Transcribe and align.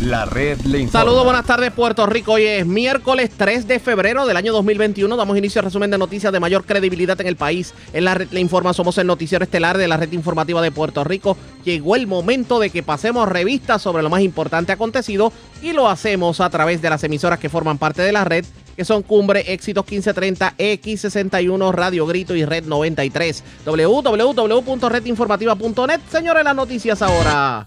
La 0.00 0.24
red 0.24 0.58
le 0.62 0.78
informa. 0.78 1.00
Saludos, 1.00 1.24
buenas 1.24 1.44
tardes 1.44 1.70
Puerto 1.72 2.06
Rico. 2.06 2.32
Hoy 2.32 2.44
es 2.44 2.64
miércoles 2.64 3.30
3 3.36 3.68
de 3.68 3.78
febrero 3.78 4.24
del 4.24 4.38
año 4.38 4.50
2021. 4.54 5.14
Damos 5.14 5.36
inicio 5.36 5.58
al 5.58 5.66
resumen 5.66 5.90
de 5.90 5.98
noticias 5.98 6.32
de 6.32 6.40
mayor 6.40 6.64
credibilidad 6.64 7.20
en 7.20 7.26
el 7.26 7.36
país. 7.36 7.74
En 7.92 8.06
la 8.06 8.14
red 8.14 8.28
le 8.30 8.40
informa, 8.40 8.72
somos 8.72 8.96
el 8.96 9.06
noticiero 9.06 9.44
estelar 9.44 9.76
de 9.76 9.88
la 9.88 9.98
red 9.98 10.10
informativa 10.12 10.62
de 10.62 10.70
Puerto 10.70 11.04
Rico. 11.04 11.36
Llegó 11.64 11.96
el 11.96 12.06
momento 12.06 12.58
de 12.58 12.70
que 12.70 12.82
pasemos 12.82 13.28
revistas 13.28 13.82
sobre 13.82 14.02
lo 14.02 14.08
más 14.08 14.22
importante 14.22 14.72
acontecido 14.72 15.34
y 15.60 15.72
lo 15.72 15.86
hacemos 15.86 16.40
a 16.40 16.48
través 16.48 16.80
de 16.80 16.88
las 16.88 17.04
emisoras 17.04 17.38
que 17.38 17.50
forman 17.50 17.76
parte 17.76 18.00
de 18.00 18.12
la 18.12 18.24
red 18.24 18.46
que 18.76 18.84
son 18.86 19.02
Cumbre, 19.02 19.52
Éxitos 19.52 19.84
1530, 19.84 20.54
X61, 20.56 21.72
Radio 21.72 22.06
Grito 22.06 22.34
y 22.34 22.46
Red 22.46 22.64
93. 22.64 23.44
www.redinformativa.net. 23.66 26.00
Señores, 26.10 26.44
las 26.44 26.56
noticias 26.56 27.02
ahora. 27.02 27.66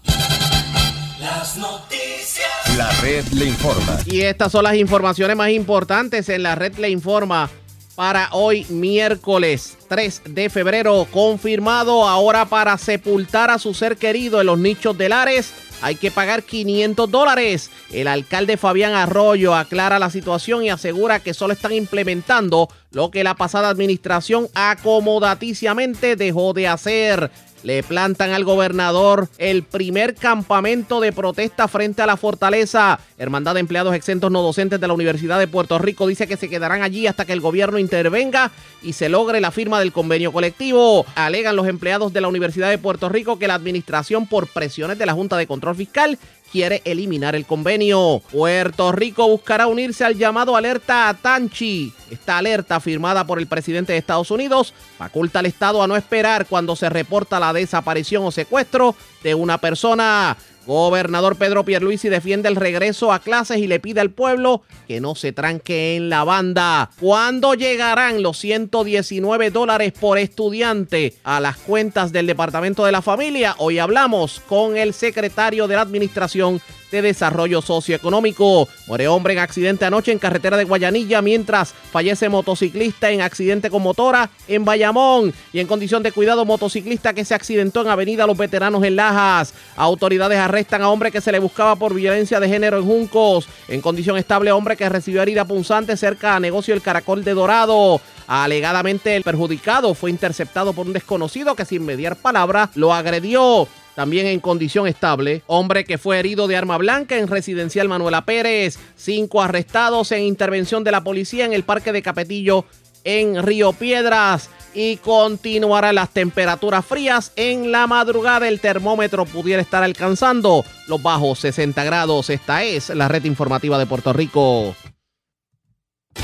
Las 1.24 1.56
noticias. 1.56 2.76
La 2.76 2.90
red 3.00 3.24
le 3.28 3.46
informa. 3.46 3.98
Y 4.04 4.20
estas 4.20 4.52
son 4.52 4.62
las 4.62 4.74
informaciones 4.74 5.34
más 5.34 5.48
importantes 5.48 6.28
en 6.28 6.42
la 6.42 6.54
red 6.54 6.76
Le 6.76 6.90
Informa 6.90 7.48
para 7.94 8.28
hoy 8.32 8.66
miércoles 8.68 9.78
3 9.88 10.20
de 10.26 10.50
febrero. 10.50 11.08
Confirmado 11.10 12.06
ahora 12.06 12.44
para 12.44 12.76
sepultar 12.76 13.50
a 13.50 13.58
su 13.58 13.72
ser 13.72 13.96
querido 13.96 14.38
en 14.38 14.48
los 14.48 14.58
nichos 14.58 14.98
de 14.98 15.08
Lares. 15.08 15.54
Hay 15.80 15.94
que 15.94 16.10
pagar 16.10 16.42
500 16.42 17.10
dólares. 17.10 17.70
El 17.90 18.08
alcalde 18.08 18.58
Fabián 18.58 18.92
Arroyo 18.92 19.54
aclara 19.54 19.98
la 19.98 20.10
situación 20.10 20.62
y 20.62 20.68
asegura 20.68 21.20
que 21.20 21.32
solo 21.32 21.54
están 21.54 21.72
implementando 21.72 22.68
lo 22.90 23.10
que 23.10 23.24
la 23.24 23.34
pasada 23.34 23.70
administración 23.70 24.48
acomodaticiamente 24.52 26.16
dejó 26.16 26.52
de 26.52 26.68
hacer 26.68 27.30
le 27.64 27.82
plantan 27.82 28.30
al 28.30 28.44
gobernador 28.44 29.28
el 29.38 29.64
primer 29.64 30.14
campamento 30.14 31.00
de 31.00 31.12
protesta 31.12 31.66
frente 31.66 32.02
a 32.02 32.06
la 32.06 32.16
fortaleza. 32.16 33.00
Hermandad 33.18 33.54
de 33.54 33.60
Empleados 33.60 33.94
Exentos 33.94 34.30
No 34.30 34.42
Docentes 34.42 34.80
de 34.80 34.86
la 34.86 34.92
Universidad 34.92 35.38
de 35.38 35.48
Puerto 35.48 35.78
Rico 35.78 36.06
dice 36.06 36.28
que 36.28 36.36
se 36.36 36.48
quedarán 36.48 36.82
allí 36.82 37.06
hasta 37.06 37.24
que 37.24 37.32
el 37.32 37.40
gobierno 37.40 37.78
intervenga 37.78 38.52
y 38.82 38.92
se 38.92 39.08
logre 39.08 39.40
la 39.40 39.50
firma 39.50 39.80
del 39.80 39.92
convenio 39.92 40.30
colectivo. 40.30 41.06
Alegan 41.14 41.56
los 41.56 41.66
empleados 41.66 42.12
de 42.12 42.20
la 42.20 42.28
Universidad 42.28 42.68
de 42.68 42.78
Puerto 42.78 43.08
Rico 43.08 43.38
que 43.38 43.48
la 43.48 43.54
administración 43.54 44.26
por 44.26 44.46
presiones 44.46 44.98
de 44.98 45.06
la 45.06 45.14
Junta 45.14 45.36
de 45.38 45.46
Control 45.46 45.74
Fiscal 45.74 46.18
quiere 46.54 46.82
eliminar 46.84 47.34
el 47.34 47.46
convenio. 47.46 48.22
Puerto 48.30 48.92
Rico 48.92 49.26
buscará 49.26 49.66
unirse 49.66 50.04
al 50.04 50.14
llamado 50.14 50.54
alerta 50.54 51.08
a 51.08 51.14
Tanchi. 51.14 51.92
Esta 52.12 52.38
alerta 52.38 52.78
firmada 52.78 53.26
por 53.26 53.40
el 53.40 53.48
presidente 53.48 53.92
de 53.92 53.98
Estados 53.98 54.30
Unidos 54.30 54.72
faculta 54.96 55.40
al 55.40 55.46
Estado 55.46 55.82
a 55.82 55.88
no 55.88 55.96
esperar 55.96 56.46
cuando 56.46 56.76
se 56.76 56.88
reporta 56.88 57.40
la 57.40 57.52
desaparición 57.52 58.24
o 58.24 58.30
secuestro 58.30 58.94
de 59.24 59.34
una 59.34 59.58
persona. 59.58 60.36
Gobernador 60.66 61.36
Pedro 61.36 61.64
Pierluisi 61.64 62.08
defiende 62.08 62.48
el 62.48 62.56
regreso 62.56 63.12
a 63.12 63.18
clases 63.18 63.58
y 63.58 63.66
le 63.66 63.80
pide 63.80 64.00
al 64.00 64.10
pueblo 64.10 64.62
que 64.88 65.00
no 65.00 65.14
se 65.14 65.32
tranque 65.32 65.96
en 65.96 66.08
la 66.08 66.24
banda. 66.24 66.90
¿Cuándo 67.00 67.54
llegarán 67.54 68.22
los 68.22 68.38
119 68.38 69.50
dólares 69.50 69.92
por 69.98 70.18
estudiante 70.18 71.14
a 71.24 71.40
las 71.40 71.56
cuentas 71.56 72.12
del 72.12 72.26
Departamento 72.26 72.84
de 72.84 72.92
la 72.92 73.02
Familia? 73.02 73.54
Hoy 73.58 73.78
hablamos 73.78 74.40
con 74.48 74.76
el 74.76 74.94
secretario 74.94 75.68
de 75.68 75.76
la 75.76 75.82
Administración 75.82 76.60
de 76.94 77.02
Desarrollo 77.02 77.60
Socioeconómico. 77.60 78.68
Muere 78.86 79.08
hombre 79.08 79.34
en 79.34 79.40
accidente 79.40 79.84
anoche 79.84 80.12
en 80.12 80.20
carretera 80.20 80.56
de 80.56 80.64
Guayanilla 80.64 81.20
mientras 81.22 81.72
fallece 81.72 82.28
motociclista 82.28 83.10
en 83.10 83.20
accidente 83.20 83.68
con 83.68 83.82
motora 83.82 84.30
en 84.46 84.64
Bayamón 84.64 85.34
y 85.52 85.58
en 85.58 85.66
condición 85.66 86.04
de 86.04 86.12
cuidado 86.12 86.44
motociclista 86.44 87.12
que 87.12 87.24
se 87.24 87.34
accidentó 87.34 87.82
en 87.82 87.88
Avenida 87.88 88.26
Los 88.26 88.38
Veteranos 88.38 88.84
en 88.84 88.94
Lajas. 88.94 89.54
Autoridades 89.76 90.38
arrestan 90.38 90.82
a 90.82 90.90
hombre 90.90 91.10
que 91.10 91.20
se 91.20 91.32
le 91.32 91.40
buscaba 91.40 91.74
por 91.74 91.94
violencia 91.94 92.38
de 92.38 92.48
género 92.48 92.78
en 92.78 92.84
Juncos. 92.84 93.48
En 93.66 93.80
condición 93.80 94.16
estable 94.16 94.52
hombre 94.52 94.76
que 94.76 94.88
recibió 94.88 95.20
herida 95.20 95.44
punzante 95.44 95.96
cerca 95.96 96.36
a 96.36 96.40
negocio 96.40 96.74
El 96.74 96.82
Caracol 96.82 97.24
de 97.24 97.34
Dorado. 97.34 98.00
Alegadamente 98.28 99.16
el 99.16 99.24
perjudicado 99.24 99.94
fue 99.94 100.10
interceptado 100.10 100.72
por 100.72 100.86
un 100.86 100.92
desconocido 100.92 101.56
que 101.56 101.64
sin 101.64 101.84
mediar 101.84 102.16
palabra 102.16 102.70
lo 102.74 102.94
agredió 102.94 103.68
también 103.94 104.26
en 104.26 104.40
condición 104.40 104.86
estable. 104.86 105.42
Hombre 105.46 105.84
que 105.84 105.98
fue 105.98 106.18
herido 106.18 106.46
de 106.46 106.56
arma 106.56 106.78
blanca 106.78 107.16
en 107.16 107.28
residencial 107.28 107.88
Manuela 107.88 108.24
Pérez. 108.24 108.78
Cinco 108.96 109.42
arrestados 109.42 110.12
en 110.12 110.22
intervención 110.22 110.84
de 110.84 110.90
la 110.90 111.04
policía 111.04 111.44
en 111.44 111.52
el 111.52 111.64
Parque 111.64 111.92
de 111.92 112.02
Capetillo 112.02 112.64
en 113.04 113.42
Río 113.42 113.72
Piedras. 113.72 114.50
Y 114.74 114.96
continuarán 114.96 115.94
las 115.94 116.10
temperaturas 116.10 116.84
frías. 116.84 117.32
En 117.36 117.70
la 117.70 117.86
madrugada 117.86 118.48
el 118.48 118.60
termómetro 118.60 119.24
pudiera 119.24 119.62
estar 119.62 119.84
alcanzando 119.84 120.64
los 120.88 121.02
bajos 121.02 121.38
60 121.40 121.84
grados. 121.84 122.28
Esta 122.30 122.64
es 122.64 122.88
la 122.88 123.06
red 123.06 123.24
informativa 123.24 123.78
de 123.78 123.86
Puerto 123.86 124.12
Rico. 124.12 124.74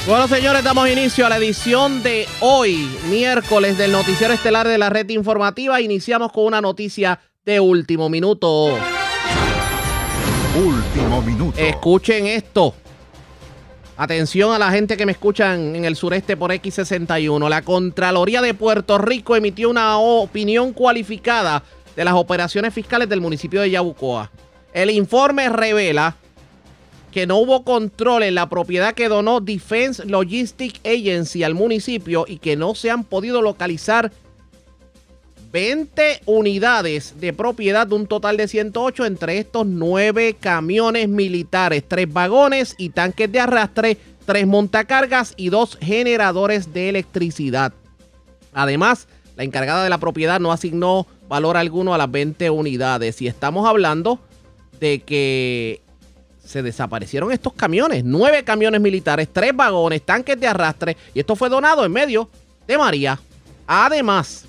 Bueno, 0.06 0.26
señores, 0.28 0.64
damos 0.64 0.88
inicio 0.88 1.26
a 1.26 1.28
la 1.28 1.36
edición 1.36 2.02
de 2.02 2.26
hoy, 2.40 2.88
miércoles, 3.10 3.76
del 3.76 3.92
Noticiero 3.92 4.32
Estelar 4.32 4.66
de 4.66 4.78
la 4.78 4.88
Red 4.88 5.10
Informativa. 5.10 5.80
Iniciamos 5.80 6.32
con 6.32 6.44
una 6.44 6.60
noticia 6.60 7.20
de 7.46 7.58
último 7.58 8.10
minuto. 8.10 8.76
Último 10.54 11.22
minuto. 11.22 11.58
Escuchen 11.58 12.26
esto. 12.26 12.74
Atención 13.96 14.52
a 14.52 14.58
la 14.58 14.70
gente 14.70 14.94
que 14.94 15.06
me 15.06 15.12
escuchan 15.12 15.74
en 15.74 15.86
el 15.86 15.96
sureste 15.96 16.36
por 16.36 16.50
X61. 16.50 17.48
La 17.48 17.62
Contraloría 17.62 18.42
de 18.42 18.52
Puerto 18.52 18.98
Rico 18.98 19.36
emitió 19.36 19.70
una 19.70 19.96
opinión 19.98 20.74
cualificada 20.74 21.62
de 21.96 22.04
las 22.04 22.12
operaciones 22.12 22.74
fiscales 22.74 23.08
del 23.08 23.22
municipio 23.22 23.62
de 23.62 23.70
Yabucoa. 23.70 24.30
El 24.74 24.90
informe 24.90 25.48
revela 25.48 26.16
que 27.10 27.26
no 27.26 27.38
hubo 27.38 27.64
control 27.64 28.22
en 28.22 28.34
la 28.34 28.50
propiedad 28.50 28.92
que 28.92 29.08
donó 29.08 29.40
Defense 29.40 30.04
Logistic 30.04 30.78
Agency 30.86 31.42
al 31.42 31.54
municipio 31.54 32.26
y 32.28 32.36
que 32.36 32.56
no 32.56 32.74
se 32.74 32.90
han 32.90 33.02
podido 33.04 33.40
localizar 33.40 34.12
20 35.52 36.20
unidades 36.26 37.20
de 37.20 37.32
propiedad 37.32 37.86
de 37.86 37.94
un 37.94 38.06
total 38.06 38.36
de 38.36 38.46
108, 38.46 39.04
entre 39.04 39.38
estos 39.38 39.66
9 39.66 40.36
camiones 40.38 41.08
militares, 41.08 41.82
3 41.86 42.12
vagones 42.12 42.74
y 42.78 42.90
tanques 42.90 43.30
de 43.32 43.40
arrastre, 43.40 43.96
3 44.26 44.46
montacargas 44.46 45.34
y 45.36 45.48
2 45.48 45.78
generadores 45.80 46.72
de 46.72 46.88
electricidad. 46.88 47.72
Además, 48.52 49.08
la 49.36 49.44
encargada 49.44 49.82
de 49.82 49.90
la 49.90 49.98
propiedad 49.98 50.38
no 50.38 50.52
asignó 50.52 51.06
valor 51.28 51.56
alguno 51.56 51.94
a 51.94 51.98
las 51.98 52.10
20 52.10 52.50
unidades 52.50 53.20
y 53.22 53.26
estamos 53.26 53.66
hablando 53.66 54.20
de 54.78 55.00
que 55.00 55.80
se 56.44 56.62
desaparecieron 56.62 57.32
estos 57.32 57.52
camiones, 57.52 58.04
9 58.04 58.44
camiones 58.44 58.80
militares, 58.80 59.28
3 59.32 59.54
vagones, 59.54 60.02
tanques 60.02 60.38
de 60.38 60.46
arrastre 60.46 60.96
y 61.14 61.20
esto 61.20 61.36
fue 61.36 61.48
donado 61.48 61.84
en 61.84 61.92
medio 61.92 62.28
de 62.66 62.78
María. 62.78 63.20
Además, 63.66 64.46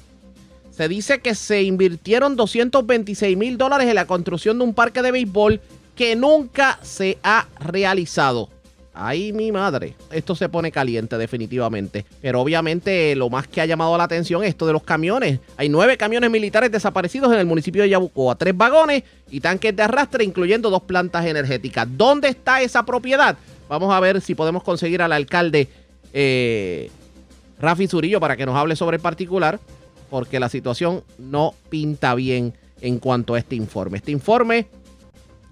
se 0.81 0.88
dice 0.88 1.19
que 1.19 1.36
se 1.36 1.62
invirtieron 1.62 2.36
226 2.36 3.38
mil 3.38 3.56
dólares 3.56 3.88
en 3.88 3.94
la 3.94 4.08
construcción 4.08 4.58
de 4.58 4.64
un 4.64 4.74
parque 4.74 5.03
de 5.03 5.12
béisbol 5.12 5.62
que 5.96 6.16
nunca 6.16 6.80
se 6.81 7.19
ha 7.22 7.46
realizado. 7.59 8.50
Ay, 8.92 9.31
mi 9.31 9.52
madre. 9.52 9.94
Esto 10.12 10.36
se 10.36 10.50
pone 10.50 10.72
caliente 10.72 11.19
definitivamente. 11.19 12.03
Pero 12.19 12.42
obviamente 12.42 13.16
lo 13.16 13.30
más 13.30 13.47
que 13.47 13.62
ha 13.62 13.68
llamado 13.68 13.96
la 13.96 14.06
atención 14.06 14.42
es 14.42 14.50
esto 14.50 14.66
de 14.66 14.74
los 14.74 14.81
camiones. 14.81 15.40
Hay 15.56 15.69
nueve 15.69 15.97
camiones 15.97 16.31
militares 16.31 16.72
desaparecidos 16.72 17.31
en 17.31 17.38
el 17.38 17.46
municipio 17.46 17.84
de 17.84 17.90
Yabucoa. 17.90 18.34
Tres 18.34 18.58
vagones 18.58 19.03
y 19.30 19.40
tanques 19.40 19.75
de 19.75 19.84
arrastre, 19.84 20.24
incluyendo 20.24 20.72
dos 20.72 20.81
plantas 20.81 21.28
energéticas. 21.28 21.88
¿Dónde 21.92 22.30
está 22.30 22.59
esa 22.59 22.84
propiedad? 22.88 23.38
Vamos 23.69 23.94
a 23.94 24.00
ver 24.00 24.19
si 24.19 24.34
podemos 24.34 24.63
conseguir 24.63 25.03
al 25.03 25.13
alcalde 25.13 25.68
eh, 26.12 26.90
Rafi 27.59 27.86
Zurillo 27.86 28.19
para 28.19 28.36
que 28.36 28.48
nos 28.48 28.56
hable 28.56 28.75
sobre 28.75 28.98
el 28.98 29.03
particular 29.03 29.59
porque 30.12 30.42
la 30.42 30.50
situación 30.50 31.06
no 31.18 31.56
pinta 31.70 32.14
bien 32.16 32.54
en 32.82 33.00
cuanto 33.00 33.34
a 33.34 33.40
este 33.40 33.56
informe. 33.56 33.98
Este 33.98 34.12
informe 34.12 34.68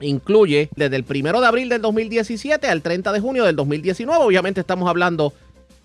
incluye 0.01 0.69
desde 0.75 0.97
el 0.97 1.05
primero 1.05 1.39
de 1.39 1.47
abril 1.47 1.69
del 1.69 1.81
2017 1.81 2.67
al 2.67 2.81
30 2.81 3.13
de 3.13 3.21
junio 3.21 3.45
del 3.45 3.55
2019. 3.55 4.21
Obviamente 4.21 4.59
estamos 4.59 4.89
hablando 4.89 5.33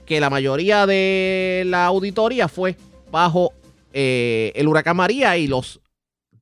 que 0.04 0.18
la 0.18 0.28
mayoría 0.28 0.86
de 0.86 1.62
la 1.66 1.86
auditoría 1.86 2.48
fue 2.48 2.76
bajo 3.12 3.52
eh, 3.92 4.50
el 4.56 4.66
huracán 4.66 4.96
María 4.96 5.36
y 5.36 5.46
los 5.46 5.80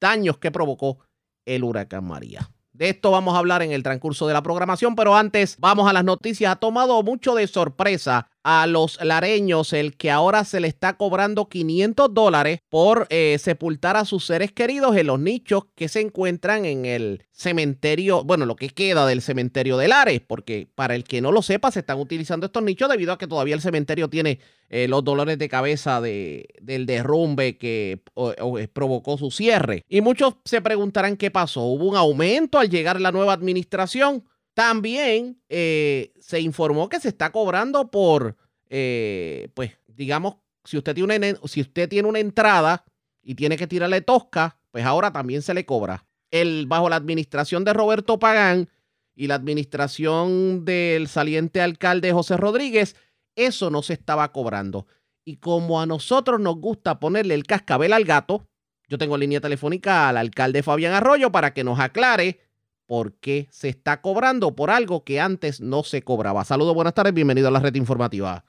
daños 0.00 0.38
que 0.38 0.50
provocó 0.50 1.00
el 1.44 1.64
huracán 1.64 2.04
María. 2.04 2.50
De 2.72 2.88
esto 2.88 3.10
vamos 3.10 3.34
a 3.34 3.38
hablar 3.38 3.62
en 3.62 3.72
el 3.72 3.82
transcurso 3.82 4.26
de 4.26 4.32
la 4.32 4.42
programación, 4.42 4.94
pero 4.96 5.14
antes 5.14 5.56
vamos 5.58 5.86
a 5.86 5.92
las 5.92 6.02
noticias. 6.02 6.50
Ha 6.50 6.56
tomado 6.56 7.02
mucho 7.02 7.34
de 7.34 7.46
sorpresa 7.46 8.30
a 8.44 8.66
los 8.66 9.02
lareños 9.02 9.72
el 9.72 9.96
que 9.96 10.10
ahora 10.10 10.44
se 10.44 10.60
le 10.60 10.68
está 10.68 10.96
cobrando 10.96 11.48
500 11.48 12.12
dólares 12.12 12.60
por 12.68 13.06
eh, 13.10 13.36
sepultar 13.38 13.96
a 13.96 14.04
sus 14.04 14.26
seres 14.26 14.52
queridos 14.52 14.96
en 14.96 15.06
los 15.06 15.20
nichos 15.20 15.64
que 15.74 15.88
se 15.88 16.00
encuentran 16.00 16.64
en 16.64 16.84
el 16.84 17.24
cementerio, 17.30 18.24
bueno, 18.24 18.46
lo 18.46 18.56
que 18.56 18.70
queda 18.70 19.06
del 19.06 19.22
cementerio 19.22 19.76
de 19.76 19.88
Lares, 19.88 20.20
porque 20.26 20.68
para 20.74 20.94
el 20.94 21.04
que 21.04 21.20
no 21.20 21.32
lo 21.32 21.42
sepa, 21.42 21.70
se 21.70 21.80
están 21.80 21.98
utilizando 21.98 22.46
estos 22.46 22.62
nichos 22.62 22.88
debido 22.88 23.12
a 23.12 23.18
que 23.18 23.26
todavía 23.26 23.54
el 23.54 23.60
cementerio 23.60 24.08
tiene 24.08 24.38
eh, 24.68 24.88
los 24.88 25.04
dolores 25.04 25.38
de 25.38 25.48
cabeza 25.48 26.00
de, 26.00 26.46
del 26.60 26.86
derrumbe 26.86 27.58
que 27.58 28.02
eh, 28.16 28.68
provocó 28.72 29.18
su 29.18 29.30
cierre. 29.30 29.84
Y 29.88 30.00
muchos 30.00 30.36
se 30.44 30.60
preguntarán 30.60 31.16
qué 31.16 31.30
pasó. 31.30 31.62
¿Hubo 31.62 31.84
un 31.84 31.96
aumento 31.96 32.58
al 32.58 32.70
llegar 32.70 33.00
la 33.00 33.12
nueva 33.12 33.32
administración? 33.32 34.24
También 34.54 35.40
eh, 35.48 36.12
se 36.20 36.40
informó 36.40 36.88
que 36.88 37.00
se 37.00 37.08
está 37.08 37.32
cobrando 37.32 37.90
por, 37.90 38.36
eh, 38.68 39.48
pues, 39.54 39.72
digamos, 39.88 40.36
si 40.64 40.76
usted, 40.76 40.94
tiene 40.94 41.16
una, 41.16 41.48
si 41.48 41.60
usted 41.62 41.88
tiene 41.88 42.08
una 42.08 42.18
entrada 42.18 42.84
y 43.22 43.34
tiene 43.34 43.56
que 43.56 43.66
tirarle 43.66 44.00
tosca, 44.02 44.58
pues 44.70 44.84
ahora 44.84 45.12
también 45.12 45.42
se 45.42 45.54
le 45.54 45.64
cobra. 45.64 46.04
El, 46.30 46.66
bajo 46.66 46.88
la 46.88 46.96
administración 46.96 47.64
de 47.64 47.72
Roberto 47.72 48.18
Pagán 48.18 48.68
y 49.14 49.26
la 49.26 49.34
administración 49.34 50.64
del 50.64 51.08
saliente 51.08 51.60
alcalde 51.60 52.12
José 52.12 52.36
Rodríguez, 52.36 52.96
eso 53.36 53.70
no 53.70 53.82
se 53.82 53.94
estaba 53.94 54.32
cobrando. 54.32 54.86
Y 55.24 55.36
como 55.36 55.80
a 55.80 55.86
nosotros 55.86 56.40
nos 56.40 56.56
gusta 56.56 56.98
ponerle 57.00 57.34
el 57.34 57.44
cascabel 57.44 57.92
al 57.92 58.04
gato, 58.04 58.48
yo 58.88 58.98
tengo 58.98 59.16
línea 59.16 59.40
telefónica 59.40 60.08
al 60.08 60.16
alcalde 60.16 60.62
Fabián 60.62 60.92
Arroyo 60.92 61.32
para 61.32 61.54
que 61.54 61.64
nos 61.64 61.78
aclare 61.78 62.40
por 62.86 63.14
qué 63.20 63.46
se 63.50 63.68
está 63.68 64.00
cobrando 64.00 64.54
por 64.54 64.70
algo 64.70 65.04
que 65.04 65.20
antes 65.20 65.60
no 65.60 65.82
se 65.82 66.02
cobraba. 66.02 66.44
Saludos, 66.44 66.74
buenas 66.74 66.94
tardes, 66.94 67.14
bienvenido 67.14 67.48
a 67.48 67.50
la 67.50 67.60
red 67.60 67.74
informativa. 67.74 68.44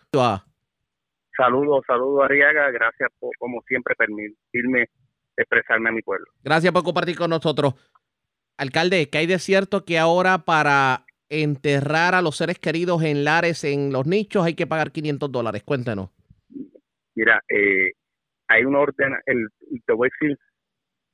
Saludos, 1.36 1.84
saludos 1.88 2.26
Arriaga, 2.26 2.70
gracias 2.72 3.10
por, 3.20 3.36
como 3.38 3.62
siempre, 3.68 3.96
permitirme 3.96 4.90
expresarme 5.36 5.90
a 5.90 5.92
mi 5.92 6.02
pueblo. 6.02 6.28
Gracias 6.44 6.72
por 6.74 6.84
compartir 6.84 7.18
con 7.18 7.30
nosotros. 7.30 7.74
Alcalde, 8.58 9.10
¿qué 9.10 9.20
hay 9.20 9.28
de 9.28 9.40
cierto 9.40 9.84
que 9.84 9.98
ahora 9.98 10.40
para 10.40 11.06
enterrar 11.30 12.14
a 12.14 12.22
los 12.22 12.38
seres 12.38 12.60
queridos 12.60 13.02
en 13.04 13.24
lares, 13.24 13.64
en 13.64 13.92
los 13.92 14.06
nichos, 14.06 14.46
hay 14.46 14.54
que 14.54 14.68
pagar 14.68 14.92
500 14.92 15.32
dólares? 15.32 15.64
Cuéntenos. 15.64 16.12
Mira, 17.16 17.42
eh, 17.50 17.94
hay 18.48 18.66
un 18.66 18.76
orden, 18.76 19.14
el, 19.26 19.48
te 19.86 19.94
voy 19.94 20.10
a 20.10 20.12
decir, 20.20 20.38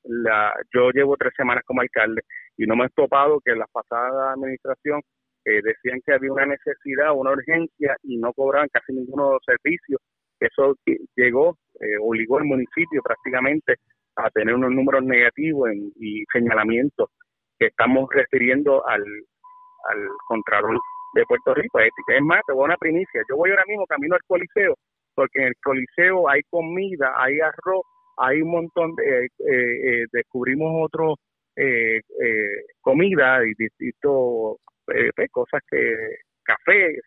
la, 0.04 0.54
yo 0.74 0.90
llevo 0.92 1.16
tres 1.18 1.34
semanas 1.36 1.64
como 1.66 1.82
alcalde 1.82 2.24
y 2.60 2.68
no 2.68 2.76
me 2.76 2.86
he 2.86 2.90
topado 2.90 3.40
que 3.40 3.54
en 3.54 3.60
la 3.60 3.68
pasada 3.72 4.34
administración 4.34 5.02
eh, 5.46 5.62
decían 5.64 6.02
que 6.06 6.14
había 6.14 6.34
una 6.34 6.46
necesidad, 6.46 7.16
una 7.16 7.32
urgencia 7.32 7.96
y 8.04 8.18
no 8.18 8.34
cobraban 8.34 8.68
casi 8.72 8.92
ninguno 8.92 9.28
de 9.28 9.34
los 9.36 9.44
servicios. 9.46 10.02
Eso 10.42 10.76
llegó, 11.16 11.56
eh, 11.80 11.98
obligó 12.02 12.38
al 12.38 12.44
municipio 12.44 13.02
prácticamente 13.02 13.76
a 14.18 14.30
tener 14.32 14.56
unos 14.56 14.72
números 14.72 15.04
negativos 15.06 15.70
y 15.74 16.26
señalamientos 16.34 17.10
que 17.58 17.68
estamos 17.68 18.10
refiriendo 18.12 18.86
al, 18.86 19.04
al 19.04 20.08
Contralor 20.28 20.78
de 21.14 21.24
Puerto 21.26 21.54
Rico. 21.54 21.80
Es, 21.80 21.92
más, 22.24 22.42
te 22.46 22.52
voy 22.52 22.64
a 22.64 22.66
una 22.66 22.78
primicia. 22.78 23.22
Yo 23.30 23.38
voy 23.38 23.52
ahora 23.52 23.64
mismo 23.68 23.86
camino 23.86 24.16
al 24.16 24.22
Coliseo, 24.28 24.76
porque 25.16 25.40
en 25.40 25.48
el 25.48 25.56
Coliseo 25.64 26.28
hay 26.28 26.42
comida, 26.50 27.14
hay 27.16 27.40
arroz, 27.40 27.86
hay 28.18 28.42
un 28.42 28.52
montón 28.52 28.96
de, 28.96 29.26
eh, 29.26 29.30
eh, 29.48 30.06
descubrimos 30.12 30.72
otro 30.86 31.16
eh, 31.56 31.98
eh, 31.98 32.66
comida 32.82 33.40
y 33.46 33.54
distintos 33.58 34.58
eh, 34.94 35.12
pues, 35.16 35.30
cosas 35.32 35.62
que 35.70 35.96
café 36.44 37.00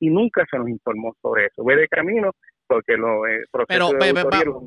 y 0.00 0.10
nunca 0.10 0.44
se 0.50 0.58
nos 0.58 0.68
informó 0.68 1.14
sobre 1.20 1.46
eso. 1.46 1.62
Voy 1.62 1.76
de 1.76 1.88
camino 1.88 2.30
porque 2.66 2.96
lo 2.96 3.26
eh, 3.26 3.44
pero 3.68 3.88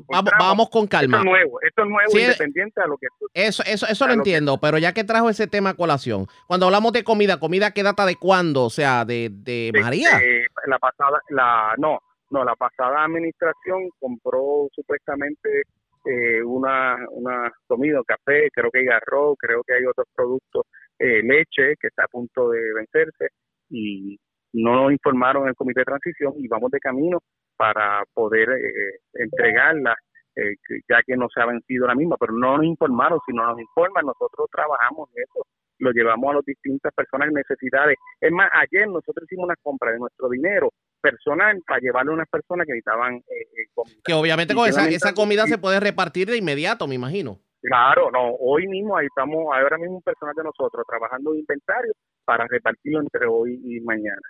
vamos, 0.08 0.32
vamos 0.38 0.70
con 0.70 0.86
calma. 0.86 1.18
Esto 1.18 1.28
es 1.28 1.32
nuevo, 1.32 1.60
esto 1.62 1.82
es 1.82 1.88
nuevo 1.88 2.18
independiente 2.18 2.80
a 2.80 2.86
lo 2.86 2.96
que 2.96 3.08
eso 3.34 3.62
eso 3.66 3.86
eso 3.86 4.06
lo 4.06 4.12
entiendo, 4.12 4.58
pero 4.60 4.78
ya 4.78 4.92
que 4.92 5.04
trajo 5.04 5.28
ese 5.28 5.46
tema 5.46 5.70
a 5.70 5.74
colación, 5.74 6.26
cuando 6.46 6.66
hablamos 6.66 6.92
de 6.92 7.02
comida, 7.04 7.40
comida 7.40 7.72
que 7.72 7.82
data 7.82 8.06
de 8.06 8.16
cuándo, 8.16 8.64
o 8.64 8.70
sea, 8.70 9.04
de, 9.04 9.30
de 9.32 9.72
María. 9.80 10.20
la 10.66 10.78
pasada 10.78 11.20
la 11.30 11.74
no, 11.76 11.98
no, 12.30 12.44
la 12.44 12.54
pasada 12.54 13.04
administración 13.04 13.90
compró 13.98 14.68
supuestamente 14.74 15.62
eh, 16.08 16.42
una, 16.42 16.96
una 17.10 17.52
comida, 17.66 18.00
café, 18.06 18.48
creo 18.52 18.70
que 18.70 18.80
hay 18.80 18.88
arroz, 18.88 19.36
creo 19.38 19.62
que 19.62 19.74
hay 19.74 19.84
otros 19.84 20.06
productos, 20.14 20.64
eh, 20.98 21.22
leche 21.22 21.74
que 21.80 21.88
está 21.88 22.04
a 22.04 22.08
punto 22.08 22.50
de 22.50 22.60
vencerse 22.74 23.28
y 23.70 24.18
no 24.54 24.74
nos 24.74 24.92
informaron 24.92 25.48
el 25.48 25.54
comité 25.54 25.80
de 25.80 25.84
transición 25.86 26.32
y 26.38 26.48
vamos 26.48 26.70
de 26.70 26.80
camino 26.80 27.18
para 27.56 28.04
poder 28.14 28.48
eh, 28.50 28.98
entregarla, 29.14 29.94
eh, 30.34 30.54
ya 30.88 31.02
que 31.06 31.16
no 31.16 31.28
se 31.28 31.40
ha 31.42 31.46
vencido 31.46 31.86
la 31.86 31.94
misma, 31.94 32.16
pero 32.18 32.32
no 32.32 32.56
nos 32.56 32.66
informaron, 32.66 33.20
si 33.26 33.32
no 33.34 33.44
nos 33.44 33.60
informan, 33.60 34.06
nosotros 34.06 34.48
trabajamos 34.50 35.10
eso 35.14 35.44
lo 35.80 35.92
llevamos 35.92 36.30
a 36.30 36.34
las 36.36 36.44
distintas 36.44 36.92
personas 36.92 37.28
en 37.28 37.34
necesidades. 37.34 37.96
Es 38.20 38.32
más, 38.32 38.50
ayer 38.52 38.88
nosotros 38.88 39.24
hicimos 39.24 39.44
una 39.44 39.56
compra 39.62 39.92
de 39.92 39.98
nuestro 39.98 40.28
dinero 40.28 40.70
personal 41.00 41.60
para 41.66 41.80
llevarle 41.80 42.12
a 42.12 42.14
unas 42.14 42.28
personas 42.28 42.66
que 42.66 42.72
necesitaban 42.72 43.16
eh, 43.16 43.46
eh, 43.56 43.66
comida. 43.74 43.96
Que 44.04 44.14
obviamente 44.14 44.54
con 44.54 44.68
esa, 44.68 44.88
esa 44.88 45.14
comida 45.14 45.46
se 45.46 45.58
puede 45.58 45.80
repartir 45.80 46.28
de 46.28 46.36
inmediato, 46.36 46.86
me 46.86 46.94
imagino. 46.94 47.40
Claro, 47.60 48.10
no, 48.10 48.34
hoy 48.40 48.68
mismo 48.68 48.96
ahí 48.96 49.06
estamos, 49.06 49.46
ahora 49.52 49.78
mismo 49.78 49.96
un 49.96 50.02
personal 50.02 50.34
de 50.36 50.44
nosotros 50.44 50.84
trabajando 50.88 51.32
en 51.32 51.40
inventario 51.40 51.92
para 52.24 52.46
repartirlo 52.46 53.00
entre 53.00 53.26
hoy 53.26 53.60
y 53.64 53.80
mañana. 53.80 54.22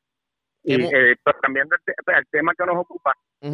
Y 0.64 0.74
eh, 0.74 1.16
también 1.42 1.66
el, 1.86 2.26
tema 2.30 2.52
que 2.56 2.66
nos 2.66 2.76
ocupa, 2.76 3.12
uh 3.42 3.52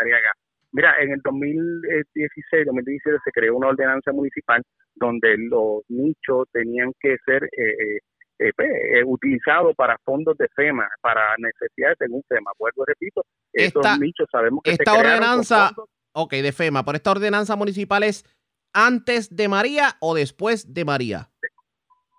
Ariaga, 0.00 0.32
Mira, 0.72 0.94
en 1.00 1.12
el 1.12 1.20
2016, 1.22 2.64
2017 2.64 3.18
se 3.22 3.30
creó 3.32 3.56
una 3.56 3.68
ordenanza 3.68 4.10
municipal 4.12 4.62
donde 4.94 5.36
los 5.36 5.82
nichos 5.88 6.48
tenían 6.50 6.92
que 6.98 7.16
ser 7.26 7.44
eh, 7.44 7.98
eh, 8.38 8.52
pues, 8.56 8.68
eh, 8.68 9.04
utilizados 9.04 9.74
para 9.76 9.96
fondos 10.04 10.36
de 10.38 10.48
FEMA, 10.48 10.88
para 11.00 11.34
necesidades 11.38 11.96
según 11.98 12.22
FEMA. 12.28 12.50
Vuelvo 12.58 12.84
repito, 12.84 13.24
estos 13.52 13.98
nichos 13.98 14.28
sabemos 14.30 14.60
que 14.64 14.72
esta 14.72 14.94
ordenanza, 14.94 15.70
ok, 16.12 16.32
de 16.32 16.52
FEMA, 16.52 16.84
pero 16.84 16.96
esta 16.96 17.10
ordenanza 17.10 17.56
municipal 17.56 18.02
es 18.02 18.24
antes 18.72 19.34
de 19.34 19.48
María 19.48 19.96
o 20.00 20.14
después 20.14 20.72
de 20.72 20.84
María. 20.84 21.28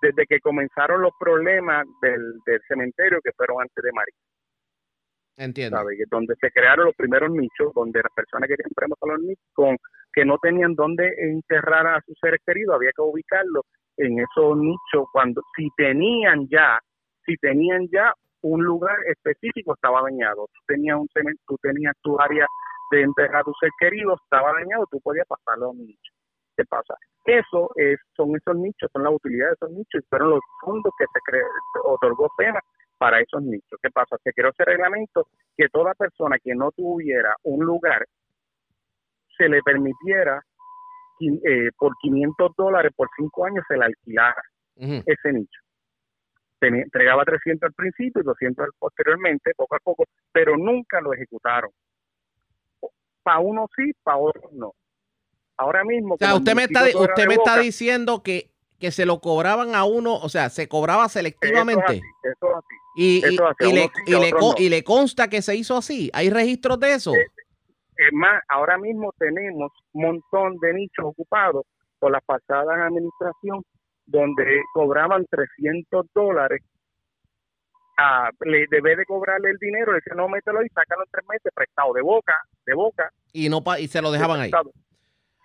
Desde 0.01 0.25
que 0.27 0.39
comenzaron 0.39 1.01
los 1.01 1.13
problemas 1.19 1.85
del, 2.01 2.39
del 2.45 2.61
cementerio 2.67 3.19
que 3.23 3.31
fueron 3.35 3.61
antes 3.61 3.83
de 3.83 3.91
María. 3.91 4.15
Entiendo. 5.37 5.79
Donde 6.11 6.35
se 6.39 6.51
crearon 6.51 6.85
los 6.85 6.95
primeros 6.95 7.31
nichos, 7.31 7.73
donde 7.73 8.01
las 8.01 8.11
personas 8.13 8.47
que 8.47 8.55
querían 8.55 8.71
a 9.01 9.07
los 9.07 9.19
nichos, 9.21 9.45
con, 9.53 9.77
que 10.11 10.25
no 10.25 10.37
tenían 10.37 10.75
dónde 10.75 11.11
enterrar 11.17 11.87
a 11.87 12.01
sus 12.05 12.15
seres 12.21 12.39
queridos, 12.45 12.75
había 12.75 12.91
que 12.95 13.01
ubicarlos 13.01 13.63
en 13.97 14.19
esos 14.19 14.57
nichos 14.57 15.05
cuando, 15.11 15.41
si 15.55 15.69
tenían 15.77 16.47
ya, 16.49 16.79
si 17.25 17.35
tenían 17.37 17.87
ya 17.91 18.13
un 18.41 18.63
lugar 18.63 18.95
específico, 19.07 19.73
estaba 19.73 20.01
dañado. 20.01 20.47
Tú 20.53 20.59
tenías 20.67 20.97
un 20.97 21.07
tú 21.47 21.57
tenías 21.61 21.95
tu 22.01 22.19
área 22.19 22.45
de 22.91 23.01
enterrar 23.01 23.41
a 23.41 23.43
tus 23.43 23.57
seres 23.59 23.73
queridos, 23.79 24.19
estaba 24.23 24.53
dañado, 24.53 24.85
tú 24.91 24.99
podías 25.01 25.27
pasarlo 25.27 25.67
a 25.67 25.69
un 25.69 25.85
nicho. 25.85 26.11
¿Qué 26.55 26.63
pasa? 26.65 26.95
Eso 27.25 27.71
es, 27.75 27.99
son 28.15 28.35
esos 28.35 28.55
nichos, 28.55 28.89
son 28.91 29.03
las 29.03 29.13
utilidades 29.13 29.57
de 29.59 29.65
esos 29.65 29.77
nichos, 29.77 30.01
y 30.03 30.07
fueron 30.09 30.29
los 30.31 30.41
fondos 30.61 30.93
que 30.97 31.05
se 31.05 31.41
otorgó 31.83 32.29
FEMA 32.37 32.59
para 32.97 33.21
esos 33.21 33.41
nichos. 33.41 33.79
¿Qué 33.81 33.89
pasa? 33.89 34.17
Se 34.23 34.33
creó 34.33 34.51
ese 34.51 34.65
reglamento 34.65 35.27
que 35.57 35.69
toda 35.69 35.93
persona 35.93 36.37
que 36.43 36.53
no 36.53 36.71
tuviera 36.71 37.35
un 37.43 37.65
lugar 37.65 38.05
se 39.37 39.49
le 39.49 39.61
permitiera 39.63 40.41
eh, 41.27 41.69
por 41.77 41.93
500 42.01 42.51
dólares 42.57 42.91
por 42.95 43.09
5 43.15 43.45
años 43.45 43.63
se 43.67 43.77
le 43.77 43.85
alquilara 43.85 44.41
ese 44.75 45.33
nicho. 45.33 45.59
entregaba 46.61 47.23
300 47.23 47.67
al 47.67 47.73
principio 47.73 48.21
y 48.21 48.25
200 48.25 48.69
posteriormente, 48.79 49.51
poco 49.55 49.75
a 49.75 49.79
poco, 49.79 50.05
pero 50.31 50.57
nunca 50.57 50.99
lo 51.01 51.13
ejecutaron. 51.13 51.69
Para 53.21 53.39
uno 53.39 53.67
sí, 53.75 53.91
para 54.03 54.17
otros 54.17 54.51
no. 54.53 54.73
Ahora 55.57 55.83
mismo... 55.83 56.15
O 56.15 56.17
sea, 56.17 56.35
usted 56.35 56.55
me 56.55 56.63
está, 56.63 56.85
usted 56.97 57.27
me 57.27 57.35
está 57.35 57.57
diciendo 57.57 58.23
que 58.23 58.53
que 58.83 58.91
se 58.91 59.05
lo 59.05 59.21
cobraban 59.21 59.75
a 59.75 59.85
uno, 59.85 60.15
o 60.15 60.27
sea, 60.27 60.49
se 60.49 60.67
cobraba 60.67 61.07
selectivamente. 61.07 62.01
Eso 62.21 62.47
es 62.49 62.55
así, 62.57 62.75
y, 62.97 63.23
y, 64.57 64.69
le, 64.69 64.83
consta 64.83 65.29
que 65.29 65.41
se 65.41 65.55
hizo 65.55 65.77
así. 65.77 66.09
¿Hay 66.13 66.29
registros 66.29 66.77
de 66.81 66.93
eso? 66.93 67.13
Es 67.97 68.13
más, 68.13 68.41
ahora 68.49 68.77
mismo 68.77 69.13
tenemos 69.17 69.71
un 69.93 70.01
montón 70.01 70.57
de 70.59 70.73
nichos 70.73 71.05
ocupados 71.05 71.65
por 71.99 72.11
la 72.11 72.21
pasada 72.21 72.85
administración 72.85 73.63
donde 74.05 74.61
cobraban 74.73 75.25
300 75.29 76.05
dólares. 76.13 76.61
A, 77.97 78.31
le 78.41 78.65
debe 78.71 78.95
de 78.95 79.05
cobrarle 79.05 79.51
el 79.51 79.57
dinero, 79.57 79.91
le 79.91 79.99
dice 79.99 80.15
no 80.15 80.27
mételo 80.27 80.65
y 80.65 80.69
sácalo 80.69 81.03
en 81.03 81.11
tres 81.11 81.25
meses 81.29 81.51
prestado 81.53 81.93
de 81.93 82.01
boca, 82.01 82.35
de 82.65 82.73
boca. 82.73 83.11
Y 83.31 83.49
no 83.49 83.63
y 83.79 83.87
se 83.87 84.01
lo 84.01 84.11
dejaban 84.11 84.41
ahí. 84.41 84.51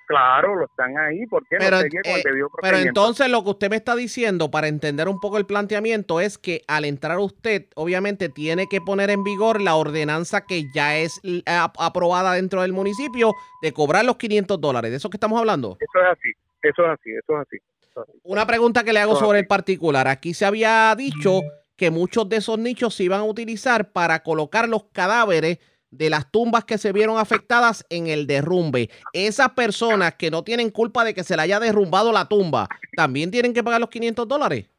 Claro, 0.09 0.57
lo 0.57 0.65
están 0.65 0.97
ahí. 0.97 1.27
¿Por 1.27 1.47
qué? 1.47 1.57
Pero, 1.59 1.77
no 1.77 1.83
eh, 1.83 2.23
pero 2.63 2.79
entonces 2.79 3.29
lo 3.29 3.45
que 3.45 3.51
usted 3.51 3.69
me 3.69 3.77
está 3.77 3.95
diciendo, 3.95 4.51
para 4.51 4.67
entender 4.67 5.07
un 5.07 5.21
poco 5.21 5.37
el 5.37 5.45
planteamiento, 5.45 6.19
es 6.21 6.39
que 6.39 6.63
al 6.67 6.87
entrar 6.87 7.19
usted, 7.19 7.67
obviamente 7.75 8.31
tiene 8.31 8.67
que 8.71 8.81
poner 8.81 9.11
en 9.11 9.23
vigor 9.23 9.61
la 9.61 9.75
ordenanza 9.77 10.41
que 10.47 10.65
ya 10.75 10.97
es 10.97 11.21
eh, 11.25 11.43
ap- 11.47 11.77
aprobada 11.79 12.33
dentro 12.33 12.63
del 12.63 12.73
municipio 12.73 13.35
de 13.61 13.73
cobrar 13.75 14.07
los 14.07 14.17
500 14.17 14.59
dólares. 14.59 14.91
¿De 14.91 14.97
eso 14.97 15.11
que 15.11 15.19
estamos 15.19 15.39
hablando? 15.39 15.77
Eso 15.79 16.01
es 16.03 16.11
así, 16.11 16.31
eso 16.63 16.83
es 16.87 16.89
así, 16.99 17.11
eso 17.11 17.35
es 17.35 17.47
así. 17.47 17.57
eso 17.91 18.03
es 18.03 18.09
así. 18.09 18.19
Una 18.25 18.47
pregunta 18.47 18.85
que 18.85 18.95
le 18.95 19.01
hago 19.01 19.15
sobre 19.17 19.41
el 19.41 19.47
particular. 19.47 20.09
Aquí 20.09 20.33
se 20.33 20.47
había 20.47 20.95
dicho 20.97 21.41
que 21.77 21.91
muchos 21.91 22.27
de 22.31 22.37
esos 22.37 22.59
nichos 22.59 22.95
se 22.95 23.05
iban 23.05 23.21
a 23.21 23.25
utilizar 23.25 23.93
para 23.93 24.23
colocar 24.23 24.69
los 24.71 24.85
cadáveres 24.85 25.59
de 25.91 26.11
las 26.11 26.31
tumbas 26.31 26.65
que 26.65 26.79
se 26.79 26.93
vieron 26.93 27.19
afectadas 27.19 27.85
en 27.91 28.07
el 28.07 28.27
derrumbe. 28.27 28.91
Esas 29.13 29.51
personas 29.51 30.15
que 30.15 30.31
no 30.31 30.43
tienen 30.45 30.71
culpa 30.71 31.05
de 31.05 31.15
que 31.15 31.25
se 31.25 31.37
le 31.37 31.43
haya 31.43 31.61
derrumbado 31.61 32.13
la 32.13 32.27
tumba, 32.27 32.69
¿también 32.97 33.31
tienen 33.31 33.55
que 33.55 33.63
pagar 33.63 33.81
los 33.81 33.91
500 33.91 34.29
dólares? 34.29 34.71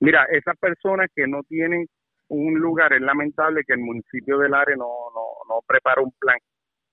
Mira, 0.00 0.24
esas 0.30 0.56
personas 0.58 1.08
que 1.14 1.26
no 1.26 1.42
tienen 1.42 1.86
un 2.28 2.54
lugar, 2.58 2.92
es 2.92 3.00
lamentable 3.00 3.64
que 3.66 3.72
el 3.72 3.80
municipio 3.80 4.38
del 4.38 4.54
área 4.54 4.76
no, 4.76 4.86
no, 5.14 5.54
no 5.54 5.60
prepara 5.66 6.02
un 6.02 6.12
plan 6.12 6.38